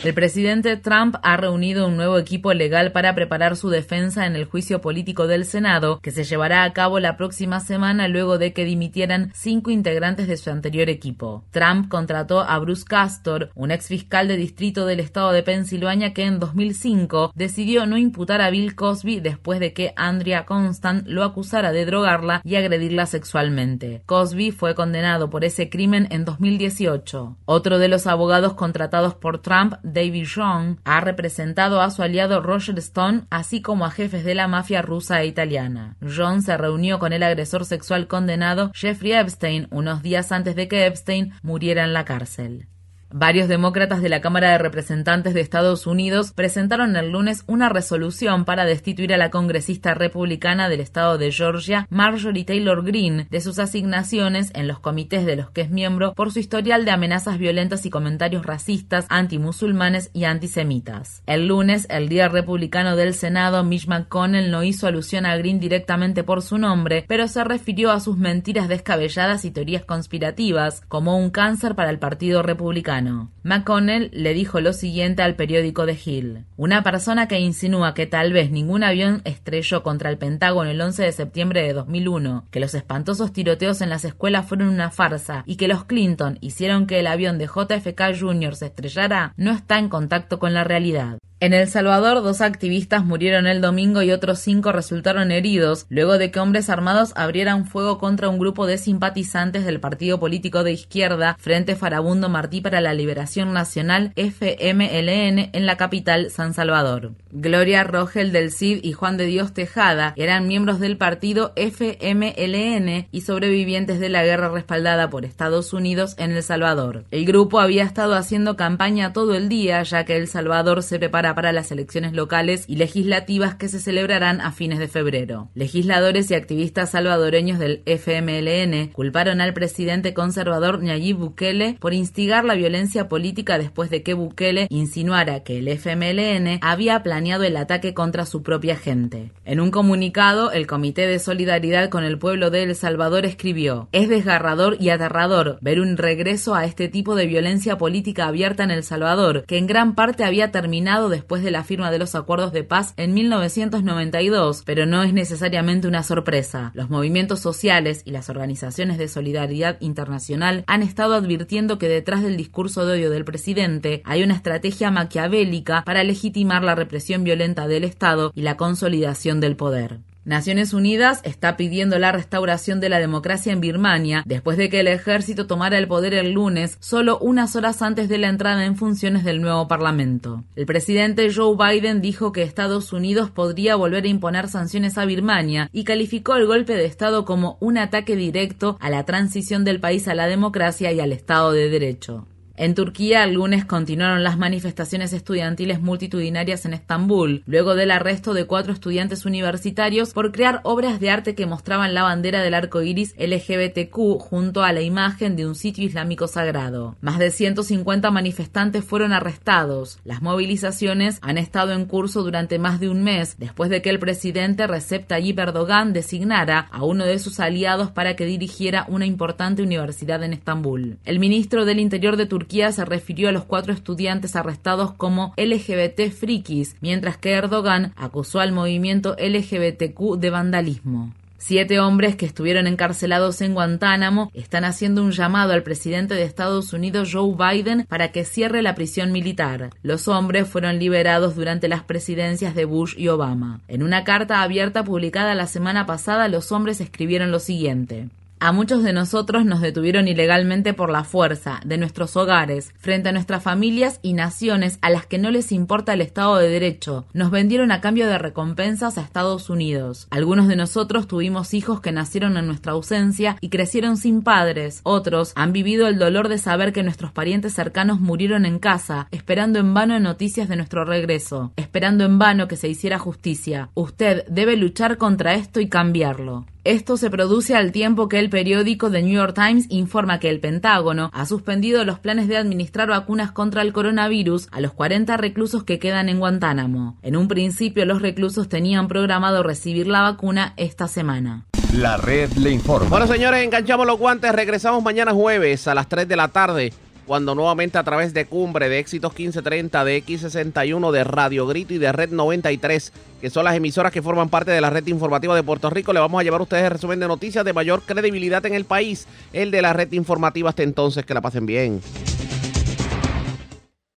el 0.05 0.14
presidente 0.14 0.76
Trump 0.76 1.16
ha 1.22 1.36
reunido 1.36 1.86
un 1.86 1.96
nuevo 1.96 2.18
equipo 2.18 2.52
legal 2.52 2.92
para 2.92 3.14
preparar 3.14 3.56
su 3.56 3.70
defensa 3.70 4.26
en 4.26 4.36
el 4.36 4.44
juicio 4.44 4.80
político 4.80 5.26
del 5.26 5.44
Senado, 5.44 6.00
que 6.00 6.10
se 6.10 6.24
llevará 6.24 6.64
a 6.64 6.72
cabo 6.72 6.98
la 7.00 7.16
próxima 7.16 7.60
semana 7.60 8.09
luego 8.09 8.38
de 8.38 8.52
que 8.52 8.64
dimitieran 8.64 9.30
cinco 9.34 9.70
integrantes 9.70 10.28
de 10.28 10.36
su 10.36 10.50
anterior 10.50 10.88
equipo. 10.88 11.44
Trump 11.50 11.88
contrató 11.88 12.40
a 12.40 12.59
Bruce 12.59 12.84
Castor, 12.84 13.50
un 13.55 13.70
ex 13.70 13.88
fiscal 13.88 14.28
de 14.28 14.36
distrito 14.36 14.86
del 14.86 15.00
estado 15.00 15.32
de 15.32 15.42
Pensilvania 15.42 16.14
que 16.14 16.24
en 16.24 16.38
2005 16.40 17.32
decidió 17.34 17.86
no 17.86 17.98
imputar 17.98 18.40
a 18.40 18.50
Bill 18.50 18.74
Cosby 18.74 19.20
después 19.20 19.60
de 19.60 19.72
que 19.72 19.92
Andrea 19.96 20.46
Constant 20.46 21.06
lo 21.06 21.24
acusara 21.24 21.72
de 21.72 21.84
drogarla 21.84 22.40
y 22.44 22.56
agredirla 22.56 23.06
sexualmente. 23.06 24.02
Cosby 24.06 24.50
fue 24.50 24.74
condenado 24.74 25.30
por 25.30 25.44
ese 25.44 25.68
crimen 25.68 26.09
en 26.10 26.24
2018. 26.24 27.36
Otro 27.44 27.67
Otro 27.68 27.78
de 27.78 27.88
los 27.88 28.06
abogados 28.06 28.54
contratados 28.54 29.14
por 29.14 29.42
Trump, 29.42 29.74
David 29.82 30.24
Young, 30.24 30.78
ha 30.84 31.00
representado 31.00 31.82
a 31.82 31.90
su 31.90 32.02
aliado 32.02 32.40
Roger 32.40 32.78
Stone, 32.78 33.24
así 33.28 33.60
como 33.60 33.84
a 33.84 33.90
jefes 33.90 34.24
de 34.24 34.34
la 34.34 34.48
mafia 34.48 34.80
rusa 34.80 35.20
e 35.20 35.26
italiana. 35.26 35.94
John 36.00 36.40
se 36.40 36.56
reunió 36.56 36.98
con 36.98 37.12
el 37.12 37.22
agresor 37.22 37.66
sexual 37.66 38.08
condenado 38.08 38.70
Jeffrey 38.72 39.12
Epstein 39.12 39.68
unos 39.70 40.02
días 40.02 40.32
antes 40.32 40.56
de 40.56 40.66
que 40.66 40.86
Epstein 40.86 41.34
muriera 41.42 41.84
en 41.84 41.92
la 41.92 42.06
cárcel. 42.06 42.68
Varios 43.10 43.48
demócratas 43.48 44.02
de 44.02 44.10
la 44.10 44.20
Cámara 44.20 44.51
de 44.51 44.59
Representantes 44.59 45.32
de 45.32 45.40
Estados 45.40 45.86
Unidos 45.86 46.32
presentaron 46.32 46.94
el 46.94 47.10
lunes 47.10 47.43
una 47.47 47.70
resolución 47.70 48.44
para 48.44 48.66
destituir 48.66 49.14
a 49.14 49.16
la 49.16 49.30
congresista 49.30 49.94
republicana 49.94 50.68
del 50.68 50.80
estado 50.80 51.16
de 51.16 51.32
Georgia, 51.32 51.86
Marjorie 51.89 52.44
Taylor 52.44 52.85
Greene, 52.85 53.26
de 53.30 53.40
sus 53.40 53.59
asignaciones 53.59 54.51
en 54.55 54.68
los 54.68 54.80
comités 54.80 55.24
de 55.24 55.36
los 55.36 55.51
que 55.51 55.62
es 55.62 55.70
miembro 55.70 56.12
por 56.12 56.32
su 56.32 56.39
historial 56.39 56.85
de 56.85 56.90
amenazas 56.90 57.39
violentas 57.39 57.86
y 57.86 57.90
comentarios 57.90 58.44
racistas, 58.44 59.06
antimusulmanes 59.09 60.10
y 60.12 60.24
antisemitas. 60.24 61.22
El 61.24 61.47
lunes, 61.47 61.86
el 61.89 62.10
día 62.10 62.28
republicano 62.28 62.94
del 62.94 63.14
Senado, 63.14 63.64
Mitch 63.64 63.86
McConnell 63.86 64.51
no 64.51 64.64
hizo 64.64 64.86
alusión 64.86 65.24
a 65.24 65.35
Greene 65.39 65.60
directamente 65.60 66.24
por 66.24 66.43
su 66.43 66.59
nombre, 66.59 67.06
pero 67.09 67.26
se 67.26 67.43
refirió 67.43 67.90
a 67.90 68.01
sus 68.01 68.18
mentiras 68.18 68.68
descabelladas 68.68 69.47
y 69.47 69.51
teorías 69.51 69.86
conspirativas 69.86 70.82
como 70.89 71.16
un 71.16 71.30
cáncer 71.30 71.74
para 71.74 71.89
el 71.89 71.98
Partido 71.98 72.43
Republicano. 72.43 72.97
McConnell 73.42 74.10
le 74.12 74.34
dijo 74.34 74.60
lo 74.60 74.72
siguiente 74.72 75.22
al 75.22 75.36
periódico 75.36 75.86
The 75.86 75.98
Hill. 76.04 76.44
Una 76.56 76.82
persona 76.82 77.28
que 77.28 77.38
insinúa 77.38 77.94
que 77.94 78.06
tal 78.06 78.32
vez 78.32 78.50
ningún 78.50 78.84
avión 78.84 79.22
estrelló 79.24 79.82
contra 79.82 80.10
el 80.10 80.18
Pentágono 80.18 80.70
el 80.70 80.80
11 80.80 81.02
de 81.04 81.12
septiembre 81.12 81.62
de 81.62 81.72
2001, 81.72 82.46
que 82.50 82.60
los 82.60 82.74
espantosos 82.74 83.32
tiroteos 83.32 83.80
en 83.80 83.90
las 83.90 84.04
escuelas 84.04 84.46
fueron 84.46 84.68
una 84.68 84.90
farsa 84.90 85.42
y 85.46 85.56
que 85.56 85.68
los 85.68 85.84
Clinton 85.84 86.38
hicieron 86.40 86.86
que 86.86 87.00
el 87.00 87.06
avión 87.06 87.38
de 87.38 87.46
JFK 87.46 88.18
Jr. 88.18 88.56
se 88.56 88.66
estrellara, 88.66 89.34
no 89.36 89.52
está 89.52 89.78
en 89.78 89.88
contacto 89.88 90.38
con 90.38 90.54
la 90.54 90.64
realidad. 90.64 91.18
En 91.40 91.52
El 91.52 91.69
Salvador, 91.69 92.24
dos 92.24 92.40
activistas 92.40 93.05
murieron 93.05 93.47
el 93.47 93.60
domingo 93.60 94.02
y 94.02 94.10
otros 94.10 94.40
cinco 94.40 94.73
resultaron 94.73 95.31
heridos 95.31 95.86
luego 95.89 96.19
de 96.19 96.32
que 96.32 96.40
hombres 96.40 96.69
armados 96.69 97.12
abrieran 97.15 97.65
fuego 97.65 97.98
contra 97.98 98.28
un 98.28 98.40
grupo 98.40 98.66
de 98.66 98.77
simpatizantes 98.77 99.65
del 99.65 99.78
partido 99.78 100.19
político 100.19 100.65
de 100.65 100.73
izquierda 100.73 101.36
Frente 101.39 101.77
Farabundo 101.77 102.28
Martí 102.28 102.60
para 102.60 102.81
la 102.81 102.93
Liberación 102.93 103.52
Nacional 103.52 104.12
FMLN 104.16 105.51
en 105.52 105.66
la 105.66 105.77
capital 105.77 106.32
San 106.32 106.55
Salvador. 106.55 107.12
Gloria 107.30 107.84
Rogel 107.84 108.32
del 108.32 108.50
Cid 108.50 108.80
y 108.82 108.92
Juan 108.92 109.16
de 109.16 109.26
Dios 109.26 109.52
Tejada 109.52 110.14
eran 110.16 110.48
miembros 110.48 110.80
del 110.80 110.96
partido 110.96 111.52
FMLN 111.56 113.09
y 113.10 113.20
sobrevivientes 113.20 114.00
de 114.00 114.09
la 114.09 114.24
guerra 114.24 114.48
respaldada 114.48 115.10
por 115.10 115.24
Estados 115.24 115.72
Unidos 115.72 116.14
en 116.18 116.32
El 116.32 116.42
Salvador. 116.42 117.05
El 117.10 117.26
grupo 117.26 117.60
había 117.60 117.84
estado 117.84 118.14
haciendo 118.14 118.56
campaña 118.56 119.12
todo 119.12 119.34
el 119.34 119.48
día 119.48 119.82
ya 119.82 120.05
que 120.05 120.16
El 120.16 120.26
Salvador 120.26 120.82
se 120.82 120.98
prepara 120.98 121.34
para 121.34 121.52
las 121.52 121.70
elecciones 121.70 122.14
locales 122.14 122.64
y 122.66 122.76
legislativas 122.76 123.55
que 123.56 123.68
se 123.68 123.80
celebrarán 123.80 124.40
a 124.40 124.52
fines 124.52 124.78
de 124.78 124.88
febrero. 124.88 125.50
Legisladores 125.55 126.30
y 126.30 126.34
activistas 126.34 126.90
salvadoreños 126.90 127.59
del 127.59 127.82
FMLN 127.84 128.88
culparon 128.92 129.40
al 129.40 129.52
presidente 129.52 130.14
conservador 130.14 130.82
Nayib 130.82 131.18
Bukele 131.18 131.76
por 131.78 131.92
instigar 131.92 132.44
la 132.44 132.55
violencia 132.55 133.09
política 133.09 133.59
después 133.59 133.90
de 133.90 134.02
que 134.02 134.14
Bukele 134.14 134.66
insinuara 134.70 135.40
que 135.40 135.59
el 135.59 135.68
FMLN 135.68 136.60
había 136.62 137.02
planeado 137.02 137.17
el 137.26 137.56
ataque 137.56 137.94
contra 137.94 138.24
su 138.26 138.42
propia 138.42 138.76
gente. 138.76 139.32
En 139.44 139.60
un 139.60 139.70
comunicado, 139.70 140.52
el 140.52 140.66
Comité 140.66 141.06
de 141.06 141.18
Solidaridad 141.18 141.88
con 141.88 142.04
el 142.04 142.18
Pueblo 142.18 142.50
de 142.50 142.62
El 142.62 142.76
Salvador 142.76 143.26
escribió, 143.26 143.88
es 143.92 144.08
desgarrador 144.08 144.76
y 144.78 144.90
aterrador 144.90 145.58
ver 145.60 145.80
un 145.80 145.96
regreso 145.96 146.54
a 146.54 146.64
este 146.64 146.88
tipo 146.88 147.16
de 147.16 147.26
violencia 147.26 147.76
política 147.76 148.26
abierta 148.26 148.62
en 148.62 148.70
El 148.70 148.84
Salvador, 148.84 149.44
que 149.46 149.58
en 149.58 149.66
gran 149.66 149.96
parte 149.96 150.24
había 150.24 150.52
terminado 150.52 151.08
después 151.08 151.42
de 151.42 151.50
la 151.50 151.64
firma 151.64 151.90
de 151.90 151.98
los 151.98 152.14
acuerdos 152.14 152.52
de 152.52 152.62
paz 152.62 152.94
en 152.96 153.14
1992, 153.14 154.62
pero 154.64 154.86
no 154.86 155.02
es 155.02 155.12
necesariamente 155.12 155.88
una 155.88 156.04
sorpresa. 156.04 156.70
Los 156.74 156.88
movimientos 156.88 157.40
sociales 157.40 158.02
y 158.04 158.12
las 158.12 158.30
organizaciones 158.30 158.96
de 158.96 159.08
solidaridad 159.08 159.76
internacional 159.80 160.62
han 160.68 160.82
estado 160.82 161.14
advirtiendo 161.14 161.78
que 161.78 161.88
detrás 161.88 162.22
del 162.22 162.36
discurso 162.36 162.86
de 162.86 162.94
odio 162.94 163.10
del 163.10 163.24
presidente 163.24 164.02
hay 164.04 164.22
una 164.22 164.34
estrategia 164.34 164.90
maquiavélica 164.92 165.82
para 165.84 166.04
legitimar 166.04 166.62
la 166.62 166.76
violenta 167.16 167.66
del 167.66 167.85
Estado 167.85 168.32
y 168.35 168.43
la 168.43 168.56
consolidación 168.56 169.40
del 169.40 169.56
poder. 169.56 170.01
Naciones 170.28 170.74
Unidas 170.74 171.22
está 171.24 171.56
pidiendo 171.56 171.98
la 171.98 172.12
restauración 172.12 172.80
de 172.80 172.90
la 172.90 172.98
democracia 172.98 173.51
en 173.51 173.62
Birmania 173.62 174.22
después 174.26 174.59
de 174.59 174.68
que 174.68 174.80
el 174.80 174.89
ejército 174.89 175.47
tomara 175.47 175.78
el 175.78 175.89
poder 175.89 176.12
el 176.12 176.32
lunes, 176.32 176.76
solo 176.80 177.18
unas 177.18 177.56
horas 177.56 177.80
antes 177.80 178.10
de 178.10 178.18
la 178.18 178.28
entrada 178.28 178.66
en 178.66 178.76
funciones 178.76 179.24
del 179.24 179.40
nuevo 179.40 179.68
Parlamento. 179.68 180.44
El 180.55 180.66
presidente 180.66 181.32
Joe 181.35 181.56
Biden 181.56 182.02
dijo 182.02 182.30
que 182.32 182.43
Estados 182.43 182.93
Unidos 182.93 183.30
podría 183.30 183.74
volver 183.74 184.05
a 184.05 184.09
imponer 184.09 184.48
sanciones 184.48 184.98
a 184.98 185.06
Birmania 185.06 185.70
y 185.72 185.85
calificó 185.85 186.36
el 186.36 186.47
golpe 186.47 186.74
de 186.74 186.85
Estado 186.85 187.24
como 187.24 187.56
un 187.60 187.78
ataque 187.78 188.14
directo 188.14 188.76
a 188.80 188.90
la 188.90 189.05
transición 189.05 189.64
del 189.64 189.80
país 189.80 190.09
a 190.09 190.14
la 190.14 190.26
democracia 190.26 190.93
y 190.93 191.01
al 191.01 191.12
Estado 191.12 191.52
de 191.52 191.70
Derecho. 191.70 192.26
En 192.60 192.74
Turquía, 192.74 193.22
el 193.22 193.35
lunes 193.35 193.64
continuaron 193.64 194.24
las 194.24 194.36
manifestaciones 194.36 195.12
estudiantiles 195.12 195.80
multitudinarias 195.80 196.64
en 196.64 196.74
Estambul, 196.74 197.44
luego 197.47 197.76
del 197.76 197.93
arresto 197.93 198.35
de 198.35 198.47
cuatro 198.47 198.72
estudiantes 198.72 199.24
universitarios 199.24 200.12
por 200.12 200.32
crear 200.32 200.59
obras 200.64 200.98
de 200.98 201.09
arte 201.09 201.36
que 201.36 201.47
mostraban 201.47 201.94
la 201.94 202.02
bandera 202.02 202.43
del 202.43 202.55
arco 202.55 202.82
iris 202.82 203.14
LGBTQ 203.16 204.18
junto 204.18 204.64
a 204.64 204.72
la 204.72 204.80
imagen 204.80 205.36
de 205.36 205.47
un 205.47 205.55
sitio 205.55 205.85
islámico 205.85 206.26
sagrado. 206.26 206.97
Más 207.01 207.20
de 207.20 207.30
150 207.30 208.10
manifestantes 208.10 208.85
fueron 208.85 209.12
arrestados. 209.12 210.01
Las 210.05 210.20
movilizaciones 210.20 211.18
han 211.22 211.39
estado 211.39 211.74
en 211.74 211.85
curso 211.85 212.24
durante 212.24 212.59
más 212.59 212.80
de 212.80 212.89
un 212.89 213.05
mes 213.05 213.36
después 213.39 213.70
de 213.70 213.82
que 213.82 213.90
el 213.90 214.01
presidente 214.01 214.66
Recep 214.66 215.06
Tayyip 215.06 215.39
Erdogan 215.39 215.93
designara 215.93 216.66
a 216.72 216.82
uno 216.82 217.05
de 217.05 217.20
sus 217.20 217.39
aliados 217.39 217.93
para 217.93 218.16
que 218.16 218.26
dirigiera 218.26 218.85
una 218.89 219.06
importante 219.06 219.62
universidad 219.62 220.24
en 220.24 220.32
Estambul. 220.32 220.98
El 221.05 221.20
ministro 221.20 221.64
del 221.64 221.78
Interior 221.78 222.16
de 222.16 222.26
Turquía 222.26 222.47
Se 222.48 222.84
refirió 222.84 223.28
a 223.28 223.32
los 223.32 223.44
cuatro 223.44 223.74
estudiantes 223.74 224.34
arrestados 224.34 224.92
como 224.92 225.34
LGBT 225.36 226.10
frikis, 226.10 226.76
mientras 226.80 227.18
que 227.18 227.32
Erdogan 227.32 227.92
acusó 227.96 228.40
al 228.40 228.52
movimiento 228.52 229.16
LGBTQ 229.18 230.16
de 230.18 230.30
vandalismo. 230.30 231.12
Siete 231.36 231.78
hombres 231.78 232.16
que 232.16 232.26
estuvieron 232.26 232.66
encarcelados 232.66 233.42
en 233.42 233.54
Guantánamo 233.54 234.30
están 234.34 234.64
haciendo 234.64 235.02
un 235.02 235.12
llamado 235.12 235.52
al 235.52 235.62
presidente 235.62 236.14
de 236.14 236.24
Estados 236.24 236.72
Unidos 236.72 237.10
Joe 237.12 237.36
Biden 237.36 237.86
para 237.86 238.12
que 238.12 238.24
cierre 238.24 238.62
la 238.62 238.74
prisión 238.74 239.12
militar. 239.12 239.70
Los 239.82 240.08
hombres 240.08 240.48
fueron 240.48 240.78
liberados 240.78 241.36
durante 241.36 241.68
las 241.68 241.84
presidencias 241.84 242.54
de 242.54 242.64
Bush 242.64 242.94
y 242.98 243.08
Obama. 243.08 243.60
En 243.68 243.82
una 243.82 244.02
carta 244.04 244.42
abierta 244.42 244.82
publicada 244.82 245.34
la 245.34 245.46
semana 245.46 245.86
pasada, 245.86 246.28
los 246.28 246.50
hombres 246.50 246.80
escribieron 246.80 247.30
lo 247.30 247.38
siguiente. 247.38 248.08
A 248.40 248.52
muchos 248.52 248.85
de 248.85 248.93
nosotros 248.93 249.44
nos 249.44 249.60
detuvieron 249.60 250.06
ilegalmente 250.06 250.73
por 250.73 250.90
la 250.90 251.02
fuerza 251.02 251.60
de 251.65 251.77
nuestros 251.77 252.16
hogares, 252.16 252.73
frente 252.78 253.09
a 253.09 253.12
nuestras 253.12 253.43
familias 253.43 253.98
y 254.01 254.12
naciones 254.12 254.78
a 254.81 254.90
las 254.90 255.06
que 255.06 255.19
no 255.19 255.32
les 255.32 255.51
importa 255.51 255.93
el 255.93 256.01
Estado 256.01 256.36
de 256.36 256.48
Derecho. 256.48 257.05
Nos 257.12 257.32
vendieron 257.32 257.73
a 257.73 257.81
cambio 257.81 258.06
de 258.06 258.16
recompensas 258.16 258.97
a 258.97 259.01
Estados 259.01 259.51
Unidos. 259.51 260.06
Algunos 260.10 260.47
de 260.47 260.55
nosotros 260.55 261.09
tuvimos 261.09 261.52
hijos 261.52 261.81
que 261.81 261.90
nacieron 261.90 262.36
en 262.36 262.47
nuestra 262.47 262.73
ausencia 262.73 263.36
y 263.40 263.48
crecieron 263.48 263.97
sin 263.97 264.23
padres. 264.23 264.82
Otros 264.85 265.32
han 265.35 265.52
vivido 265.52 265.89
el 265.89 265.98
dolor 265.98 266.28
de 266.28 266.39
saber 266.39 266.73
que 266.73 266.85
nuestros 266.85 267.10
parientes 267.10 267.55
cercanos 267.55 267.98
murieron 267.98 268.47
en 268.47 268.60
casa, 268.60 269.09
esperando 269.10 269.59
en 269.59 269.74
vano 269.74 269.98
noticias 269.98 270.48
de 270.48 270.55
nuestro 270.55 270.85
regreso, 270.85 271.51
esperando 271.56 272.05
en 272.05 272.20
vano 272.20 272.47
que 272.47 272.56
se 272.56 272.69
hiciera 272.69 273.01
justicia. 273.01 273.70
Usted 273.74 274.24
debe 274.28 274.56
luchar 274.56 274.97
contra 274.97 275.35
esto 275.35 275.59
y 275.59 275.69
cambiarlo. 275.69 276.47
Esto 276.68 276.98
se 276.98 277.08
produce 277.08 277.56
al 277.56 277.72
tiempo 277.72 278.10
que 278.10 278.18
el 278.18 278.28
periódico 278.28 278.90
The 278.90 279.00
New 279.00 279.14
York 279.14 279.34
Times 279.34 279.64
informa 279.70 280.20
que 280.20 280.28
el 280.28 280.38
Pentágono 280.38 281.08
ha 281.14 281.24
suspendido 281.24 281.82
los 281.86 281.98
planes 281.98 282.28
de 282.28 282.36
administrar 282.36 282.90
vacunas 282.90 283.32
contra 283.32 283.62
el 283.62 283.72
coronavirus 283.72 284.48
a 284.52 284.60
los 284.60 284.74
40 284.74 285.16
reclusos 285.16 285.64
que 285.64 285.78
quedan 285.78 286.10
en 286.10 286.18
Guantánamo. 286.18 286.98
En 287.00 287.16
un 287.16 287.26
principio 287.26 287.86
los 287.86 288.02
reclusos 288.02 288.50
tenían 288.50 288.86
programado 288.86 289.42
recibir 289.42 289.86
la 289.86 290.02
vacuna 290.02 290.52
esta 290.58 290.88
semana. 290.88 291.46
La 291.72 291.96
red 291.96 292.30
le 292.32 292.50
informa. 292.50 292.90
Bueno, 292.90 293.06
señores, 293.06 293.42
enganchamos 293.42 293.86
los 293.86 293.98
guantes. 293.98 294.30
Regresamos 294.30 294.82
mañana 294.82 295.14
jueves 295.14 295.68
a 295.68 295.74
las 295.74 295.88
3 295.88 296.06
de 296.06 296.16
la 296.16 296.28
tarde 296.28 296.74
cuando 297.09 297.35
nuevamente 297.35 297.78
a 297.78 297.82
través 297.82 298.12
de 298.12 298.26
Cumbre, 298.26 298.68
de 298.68 298.78
Éxitos 298.78 299.12
1530, 299.12 299.85
de 299.85 300.05
X61, 300.05 300.93
de 300.93 301.05
Radio 301.05 301.47
Grito 301.47 301.72
y 301.72 301.78
de 301.78 301.90
Red 301.90 302.10
93, 302.10 302.93
que 303.20 303.30
son 303.30 303.44
las 303.44 303.56
emisoras 303.56 303.90
que 303.90 304.02
forman 304.02 304.28
parte 304.28 304.51
de 304.51 304.60
la 304.60 304.68
red 304.68 304.86
informativa 304.86 305.35
de 305.35 305.43
Puerto 305.43 305.70
Rico, 305.70 305.94
le 305.94 306.01
vamos 306.01 306.20
a 306.20 306.22
llevar 306.22 306.40
a 306.40 306.44
ustedes 306.44 306.64
el 306.64 306.70
resumen 306.70 307.01
de 307.01 307.09
noticias 307.09 307.44
de 307.47 307.55
mayor 307.55 307.82
credibilidad 307.82 308.44
en 308.44 308.52
el 308.55 308.66
país, 308.66 309.06
el 309.32 309.51
de 309.51 309.62
la 309.62 309.72
red 309.72 309.90
informativa. 309.93 310.51
Hasta 310.51 310.62
entonces, 310.62 311.06
que 311.06 311.14
la 311.14 311.22
pasen 311.22 311.47
bien. 311.47 311.80